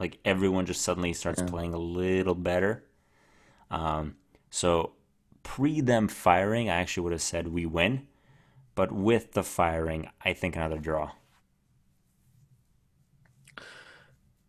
Like 0.00 0.18
everyone 0.24 0.66
just 0.66 0.80
suddenly 0.80 1.12
starts 1.12 1.42
playing 1.42 1.74
a 1.74 1.78
little 1.78 2.34
better. 2.34 2.84
Um, 3.70 4.16
so 4.50 4.92
pre 5.42 5.80
them 5.80 6.08
firing, 6.08 6.68
I 6.70 6.76
actually 6.76 7.04
would 7.04 7.12
have 7.12 7.22
said 7.22 7.48
we 7.48 7.66
win. 7.66 8.06
But 8.74 8.92
with 8.92 9.32
the 9.32 9.42
firing, 9.44 10.10
I 10.24 10.32
think 10.34 10.56
another 10.56 10.78
draw. 10.78 11.12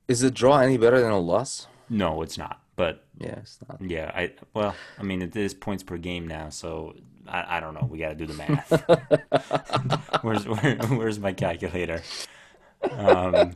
Is 0.07 0.23
a 0.23 0.31
draw 0.31 0.59
any 0.59 0.77
better 0.77 1.01
than 1.01 1.11
a 1.11 1.19
loss? 1.19 1.67
No, 1.89 2.21
it's 2.21 2.37
not. 2.37 2.61
But 2.75 3.05
Yeah, 3.19 3.39
it's 3.39 3.59
not. 3.67 3.79
yeah, 3.79 4.11
I 4.15 4.33
well, 4.53 4.81
I 4.97 5.03
mean 5.03 5.21
it 5.21 5.35
is 5.35 5.53
points 5.53 5.83
per 5.83 5.97
game 5.97 6.27
now, 6.27 6.49
so 6.49 6.95
I, 7.27 7.57
I 7.57 7.59
don't 7.59 7.73
know. 7.75 7.87
We 7.89 7.99
got 7.99 8.09
to 8.09 8.15
do 8.15 8.25
the 8.25 8.33
math. 8.33 8.83
where's 10.23 10.47
where, 10.47 10.75
where's 10.77 11.19
my 11.19 11.33
calculator? 11.33 12.01
Um, 12.89 13.53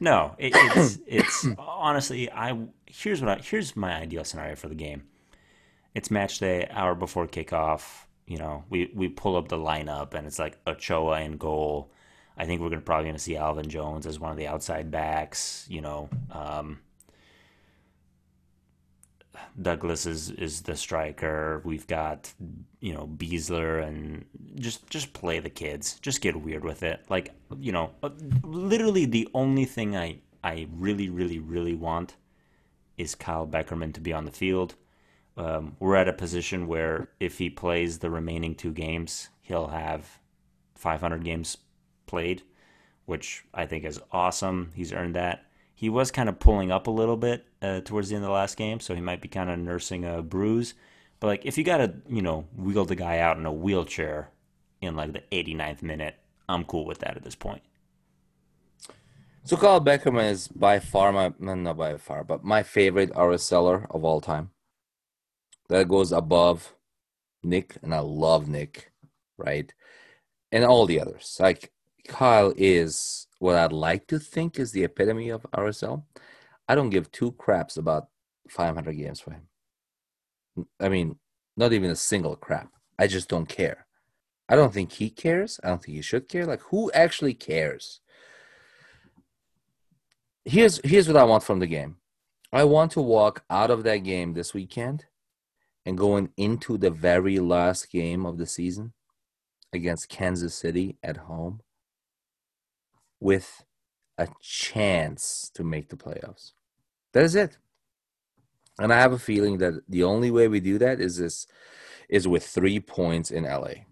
No, 0.00 0.34
it, 0.38 0.52
it's 0.56 0.98
it's 1.06 1.48
honestly 1.58 2.30
I 2.30 2.58
here's 2.86 3.22
what 3.22 3.38
I, 3.40 3.42
here's 3.42 3.76
my 3.76 3.94
ideal 3.96 4.24
scenario 4.24 4.56
for 4.56 4.68
the 4.68 4.74
game. 4.74 5.04
It's 5.94 6.10
match 6.10 6.38
day, 6.38 6.66
hour 6.70 6.94
before 6.94 7.26
kickoff. 7.26 8.04
You 8.26 8.38
know, 8.38 8.64
we 8.68 8.90
we 8.94 9.08
pull 9.08 9.36
up 9.36 9.48
the 9.48 9.58
lineup 9.58 10.14
and 10.14 10.26
it's 10.26 10.38
like 10.38 10.58
Ochoa 10.66 11.20
in 11.20 11.36
goal. 11.36 11.92
I 12.36 12.46
think 12.46 12.60
we're 12.60 12.70
gonna 12.70 12.80
probably 12.80 13.06
gonna 13.06 13.18
see 13.18 13.36
Alvin 13.36 13.68
Jones 13.68 14.06
as 14.06 14.18
one 14.18 14.32
of 14.32 14.36
the 14.36 14.48
outside 14.48 14.90
backs. 14.90 15.66
You 15.68 15.82
know, 15.82 16.08
um, 16.32 16.80
Douglas 19.60 20.06
is 20.06 20.30
is 20.30 20.62
the 20.62 20.74
striker. 20.74 21.62
We've 21.64 21.86
got 21.86 22.32
you 22.80 22.92
know 22.92 23.06
Besler 23.06 23.86
and 23.86 24.24
just 24.56 24.88
just 24.90 25.12
play 25.12 25.38
the 25.38 25.50
kids. 25.50 26.00
Just 26.00 26.20
get 26.20 26.34
weird 26.34 26.64
with 26.64 26.82
it. 26.82 27.04
Like 27.08 27.32
you 27.58 27.70
know, 27.70 27.90
uh, 28.02 28.10
literally 28.42 29.04
the 29.04 29.28
only 29.32 29.64
thing 29.64 29.96
I 29.96 30.18
I 30.42 30.66
really 30.72 31.08
really 31.08 31.38
really 31.38 31.74
want 31.74 32.16
is 32.96 33.14
Kyle 33.14 33.46
Beckerman 33.46 33.92
to 33.94 34.00
be 34.00 34.12
on 34.12 34.24
the 34.24 34.32
field. 34.32 34.74
Um, 35.36 35.76
we're 35.80 35.96
at 35.96 36.08
a 36.08 36.12
position 36.12 36.66
where 36.66 37.08
if 37.18 37.38
he 37.38 37.50
plays 37.50 37.98
the 37.98 38.10
remaining 38.10 38.54
two 38.54 38.72
games, 38.72 39.28
he'll 39.42 39.68
have 39.68 40.18
500 40.76 41.24
games 41.24 41.56
played, 42.06 42.42
which 43.06 43.44
I 43.52 43.66
think 43.66 43.84
is 43.84 44.00
awesome. 44.12 44.70
He's 44.74 44.92
earned 44.92 45.16
that 45.16 45.44
he 45.74 45.88
was 45.88 46.10
kind 46.10 46.28
of 46.28 46.38
pulling 46.38 46.70
up 46.70 46.86
a 46.86 46.90
little 46.90 47.16
bit 47.16 47.44
uh, 47.60 47.80
towards 47.80 48.08
the 48.08 48.14
end 48.14 48.24
of 48.24 48.28
the 48.28 48.34
last 48.34 48.56
game, 48.56 48.80
so 48.80 48.94
he 48.94 49.00
might 49.00 49.20
be 49.20 49.28
kind 49.28 49.50
of 49.50 49.58
nursing 49.58 50.04
a 50.04 50.22
bruise. 50.22 50.74
But 51.18 51.26
like, 51.26 51.44
if 51.44 51.58
you 51.58 51.64
got 51.64 51.78
to, 51.78 51.94
you 52.08 52.22
know, 52.22 52.46
wheel 52.56 52.84
the 52.84 52.94
guy 52.94 53.18
out 53.18 53.38
in 53.38 53.46
a 53.46 53.52
wheelchair 53.52 54.30
in 54.80 54.94
like 54.94 55.12
the 55.12 55.22
89th 55.32 55.82
minute, 55.82 56.14
I'm 56.48 56.64
cool 56.64 56.86
with 56.86 57.00
that 57.00 57.16
at 57.16 57.24
this 57.24 57.34
point. 57.34 57.62
So 59.42 59.56
Kyle 59.56 59.80
Beckerman 59.80 60.30
is 60.30 60.48
by 60.48 60.78
far 60.78 61.12
my 61.12 61.34
not 61.38 61.76
by 61.76 61.98
far, 61.98 62.24
but 62.24 62.44
my 62.44 62.62
favorite 62.62 63.12
RSLer 63.12 63.86
of 63.90 64.04
all 64.04 64.22
time. 64.22 64.50
That 65.68 65.88
goes 65.88 66.12
above 66.12 66.74
Nick, 67.42 67.76
and 67.82 67.94
I 67.94 68.00
love 68.00 68.48
Nick, 68.48 68.92
right? 69.38 69.72
And 70.52 70.64
all 70.64 70.86
the 70.86 71.00
others. 71.00 71.36
Like 71.40 71.72
Kyle 72.06 72.52
is 72.56 73.26
what 73.38 73.56
I'd 73.56 73.72
like 73.72 74.06
to 74.08 74.18
think 74.18 74.58
is 74.58 74.72
the 74.72 74.84
epitome 74.84 75.30
of 75.30 75.46
RSL. 75.54 76.04
I 76.68 76.74
don't 76.74 76.90
give 76.90 77.10
two 77.10 77.32
craps 77.32 77.76
about 77.76 78.08
500 78.48 78.92
games 78.96 79.20
for 79.20 79.32
him. 79.32 79.48
I 80.80 80.88
mean, 80.88 81.16
not 81.56 81.72
even 81.72 81.90
a 81.90 81.96
single 81.96 82.36
crap. 82.36 82.70
I 82.98 83.06
just 83.06 83.28
don't 83.28 83.48
care. 83.48 83.86
I 84.48 84.56
don't 84.56 84.72
think 84.72 84.92
he 84.92 85.10
cares. 85.10 85.58
I 85.64 85.68
don't 85.68 85.82
think 85.82 85.96
he 85.96 86.02
should 86.02 86.28
care. 86.28 86.46
Like, 86.46 86.60
who 86.62 86.92
actually 86.92 87.34
cares? 87.34 88.00
Here's 90.44 90.78
here's 90.84 91.08
what 91.08 91.16
I 91.16 91.24
want 91.24 91.42
from 91.42 91.58
the 91.58 91.66
game. 91.66 91.96
I 92.52 92.64
want 92.64 92.92
to 92.92 93.00
walk 93.00 93.44
out 93.48 93.70
of 93.70 93.82
that 93.84 93.98
game 93.98 94.34
this 94.34 94.52
weekend 94.52 95.06
and 95.86 95.98
going 95.98 96.30
into 96.36 96.78
the 96.78 96.90
very 96.90 97.38
last 97.38 97.90
game 97.90 98.24
of 98.24 98.38
the 98.38 98.46
season 98.46 98.92
against 99.72 100.08
Kansas 100.08 100.54
City 100.54 100.96
at 101.02 101.18
home 101.18 101.60
with 103.20 103.64
a 104.18 104.28
chance 104.40 105.50
to 105.54 105.64
make 105.64 105.88
the 105.88 105.96
playoffs. 105.96 106.52
That 107.12 107.24
is 107.24 107.34
it. 107.34 107.58
And 108.78 108.92
I 108.92 109.00
have 109.00 109.12
a 109.12 109.18
feeling 109.18 109.58
that 109.58 109.82
the 109.88 110.02
only 110.02 110.30
way 110.30 110.48
we 110.48 110.60
do 110.60 110.78
that 110.78 111.00
is 111.00 111.18
this 111.18 111.46
is 112.08 112.28
with 112.28 112.46
three 112.46 112.80
points 112.80 113.30
in 113.30 113.44
LA. 113.44 113.84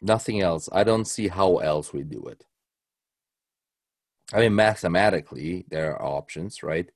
Nothing 0.00 0.40
else. 0.40 0.68
I 0.72 0.84
don't 0.84 1.04
see 1.04 1.28
how 1.28 1.58
else 1.58 1.92
we 1.92 2.02
do 2.02 2.24
it. 2.26 2.46
I 4.32 4.40
mean, 4.40 4.54
mathematically, 4.54 5.66
there 5.68 5.96
are 5.96 6.02
options, 6.02 6.62
right? 6.62 6.90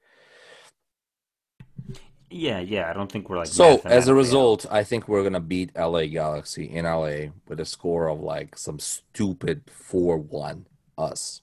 Yeah, 2.34 2.58
yeah. 2.58 2.90
I 2.90 2.92
don't 2.94 3.10
think 3.10 3.30
we're 3.30 3.38
like. 3.38 3.46
So 3.46 3.80
as 3.84 4.08
a 4.08 4.14
result, 4.14 4.66
I 4.68 4.82
think 4.82 5.06
we're 5.06 5.22
gonna 5.22 5.38
beat 5.38 5.70
LA 5.76 6.06
Galaxy 6.06 6.64
in 6.64 6.84
LA 6.84 7.30
with 7.46 7.60
a 7.60 7.64
score 7.64 8.08
of 8.08 8.20
like 8.20 8.58
some 8.58 8.80
stupid 8.80 9.62
four-one 9.70 10.66
us. 10.98 11.42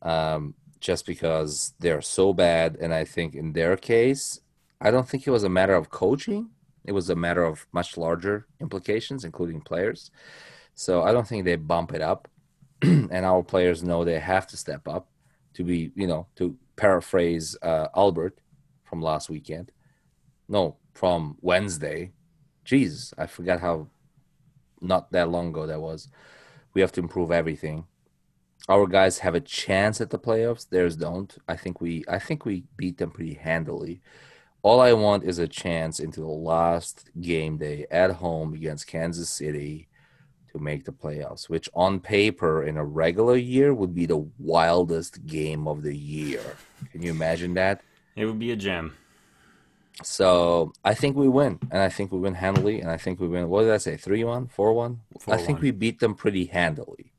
Um, 0.00 0.54
just 0.78 1.04
because 1.04 1.74
they're 1.80 2.00
so 2.00 2.32
bad, 2.32 2.76
and 2.80 2.94
I 2.94 3.04
think 3.04 3.34
in 3.34 3.54
their 3.54 3.76
case, 3.76 4.40
I 4.80 4.92
don't 4.92 5.08
think 5.08 5.26
it 5.26 5.32
was 5.32 5.42
a 5.42 5.48
matter 5.48 5.74
of 5.74 5.90
coaching. 5.90 6.50
It 6.84 6.92
was 6.92 7.10
a 7.10 7.16
matter 7.16 7.42
of 7.42 7.66
much 7.72 7.96
larger 7.96 8.46
implications, 8.60 9.24
including 9.24 9.62
players. 9.62 10.12
So 10.76 11.02
I 11.02 11.10
don't 11.10 11.26
think 11.26 11.44
they 11.44 11.56
bump 11.56 11.92
it 11.92 12.02
up, 12.02 12.28
and 12.82 13.26
our 13.26 13.42
players 13.42 13.82
know 13.82 14.04
they 14.04 14.20
have 14.20 14.46
to 14.48 14.56
step 14.56 14.86
up 14.86 15.08
to 15.54 15.64
be, 15.64 15.90
you 15.96 16.06
know, 16.06 16.28
to 16.36 16.56
paraphrase 16.76 17.56
uh, 17.62 17.88
Albert 17.96 18.38
from 18.92 19.00
last 19.00 19.30
weekend. 19.30 19.72
No, 20.50 20.76
from 20.92 21.38
Wednesday. 21.40 22.12
Jesus, 22.62 23.14
I 23.16 23.24
forgot 23.24 23.58
how 23.58 23.88
not 24.82 25.10
that 25.12 25.30
long 25.30 25.48
ago 25.48 25.66
that 25.66 25.80
was. 25.80 26.08
We 26.74 26.82
have 26.82 26.92
to 26.92 27.00
improve 27.00 27.32
everything. 27.32 27.86
Our 28.68 28.86
guys 28.86 29.20
have 29.20 29.34
a 29.34 29.40
chance 29.40 30.02
at 30.02 30.10
the 30.10 30.18
playoffs. 30.18 30.68
Theirs 30.68 30.94
don't. 30.94 31.34
I 31.48 31.56
think 31.56 31.80
we 31.80 32.04
I 32.06 32.18
think 32.18 32.44
we 32.44 32.64
beat 32.76 32.98
them 32.98 33.10
pretty 33.10 33.32
handily. 33.32 34.02
All 34.60 34.78
I 34.78 34.92
want 34.92 35.24
is 35.24 35.38
a 35.38 35.48
chance 35.48 35.98
into 35.98 36.20
the 36.20 36.26
last 36.26 37.08
game 37.18 37.56
day 37.56 37.86
at 37.90 38.10
home 38.10 38.52
against 38.52 38.86
Kansas 38.86 39.30
City 39.30 39.88
to 40.52 40.58
make 40.58 40.84
the 40.84 40.92
playoffs, 40.92 41.48
which 41.48 41.70
on 41.72 41.98
paper 41.98 42.62
in 42.62 42.76
a 42.76 42.84
regular 42.84 43.36
year 43.36 43.72
would 43.72 43.94
be 43.94 44.04
the 44.04 44.28
wildest 44.38 45.24
game 45.24 45.66
of 45.66 45.82
the 45.82 45.96
year. 45.96 46.42
Can 46.90 47.00
you 47.00 47.10
imagine 47.10 47.54
that? 47.54 47.80
It 48.16 48.26
would 48.26 48.38
be 48.38 48.52
a 48.52 48.56
gem. 48.56 48.94
So 50.02 50.72
I 50.84 50.94
think 50.94 51.16
we 51.16 51.28
win, 51.28 51.58
and 51.70 51.82
I 51.82 51.88
think 51.88 52.12
we 52.12 52.18
win 52.18 52.34
handily, 52.34 52.80
and 52.80 52.90
I 52.90 52.96
think 52.96 53.20
we 53.20 53.28
win. 53.28 53.48
What 53.48 53.62
did 53.62 53.72
I 53.72 53.76
say? 53.76 53.96
Three 53.96 54.24
one, 54.24 54.48
four 54.48 54.72
one. 54.72 55.00
I 55.28 55.36
think 55.36 55.60
we 55.60 55.70
beat 55.70 56.00
them 56.00 56.14
pretty 56.14 56.46
handily. 56.46 57.12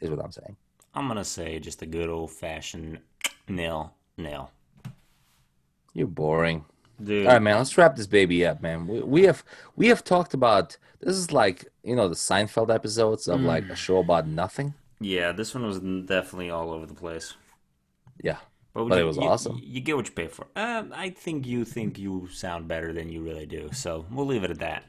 Is 0.00 0.10
what 0.10 0.24
I'm 0.24 0.32
saying. 0.32 0.56
I'm 0.94 1.06
gonna 1.08 1.24
say 1.24 1.58
just 1.58 1.82
a 1.82 1.86
good 1.86 2.08
old 2.08 2.30
fashioned 2.30 2.98
nil 3.48 3.92
nil. 4.16 4.50
You're 5.94 6.06
boring. 6.06 6.64
Dude. 7.02 7.26
All 7.26 7.34
right, 7.34 7.42
man. 7.42 7.56
Let's 7.56 7.76
wrap 7.78 7.96
this 7.96 8.06
baby 8.06 8.44
up, 8.44 8.62
man. 8.62 8.86
We, 8.86 9.00
we 9.00 9.22
have 9.24 9.44
we 9.76 9.88
have 9.88 10.02
talked 10.02 10.34
about 10.34 10.76
this 11.00 11.16
is 11.16 11.32
like 11.32 11.66
you 11.82 11.96
know 11.96 12.08
the 12.08 12.14
Seinfeld 12.14 12.74
episodes 12.74 13.28
of 13.28 13.40
mm. 13.40 13.46
like 13.46 13.68
a 13.68 13.76
show 13.76 13.98
about 13.98 14.26
nothing. 14.26 14.74
Yeah, 15.00 15.32
this 15.32 15.54
one 15.54 15.64
was 15.64 15.80
definitely 15.80 16.50
all 16.50 16.70
over 16.72 16.86
the 16.86 16.94
place. 16.94 17.34
Yeah, 18.22 18.36
but, 18.88 18.96
you, 18.96 19.02
it 19.02 19.06
was 19.06 19.16
you, 19.16 19.22
awesome. 19.22 19.60
You 19.62 19.80
get 19.80 19.96
what 19.96 20.06
you 20.06 20.12
pay 20.12 20.28
for. 20.28 20.46
Um, 20.56 20.92
I 20.94 21.10
think 21.10 21.46
you 21.46 21.64
think 21.64 21.98
you 21.98 22.28
sound 22.32 22.68
better 22.68 22.92
than 22.92 23.10
you 23.10 23.22
really 23.22 23.46
do, 23.46 23.70
so 23.72 24.06
we'll 24.10 24.26
leave 24.26 24.44
it 24.44 24.50
at 24.50 24.58
that. 24.60 24.84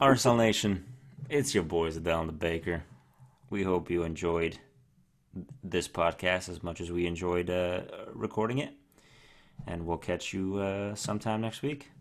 RSL 0.00 0.36
Nation, 0.36 0.84
it's 1.28 1.54
your 1.54 1.62
boys, 1.62 1.96
Adele 1.96 2.20
and 2.20 2.28
the 2.28 2.32
Baker. 2.32 2.82
We 3.50 3.62
hope 3.62 3.90
you 3.90 4.02
enjoyed 4.02 4.58
this 5.62 5.86
podcast 5.86 6.48
as 6.48 6.62
much 6.62 6.80
as 6.80 6.90
we 6.90 7.06
enjoyed 7.06 7.50
uh, 7.50 7.82
recording 8.12 8.58
it, 8.58 8.72
and 9.66 9.86
we'll 9.86 9.98
catch 9.98 10.32
you 10.32 10.56
uh, 10.56 10.94
sometime 10.96 11.40
next 11.40 11.62
week. 11.62 11.91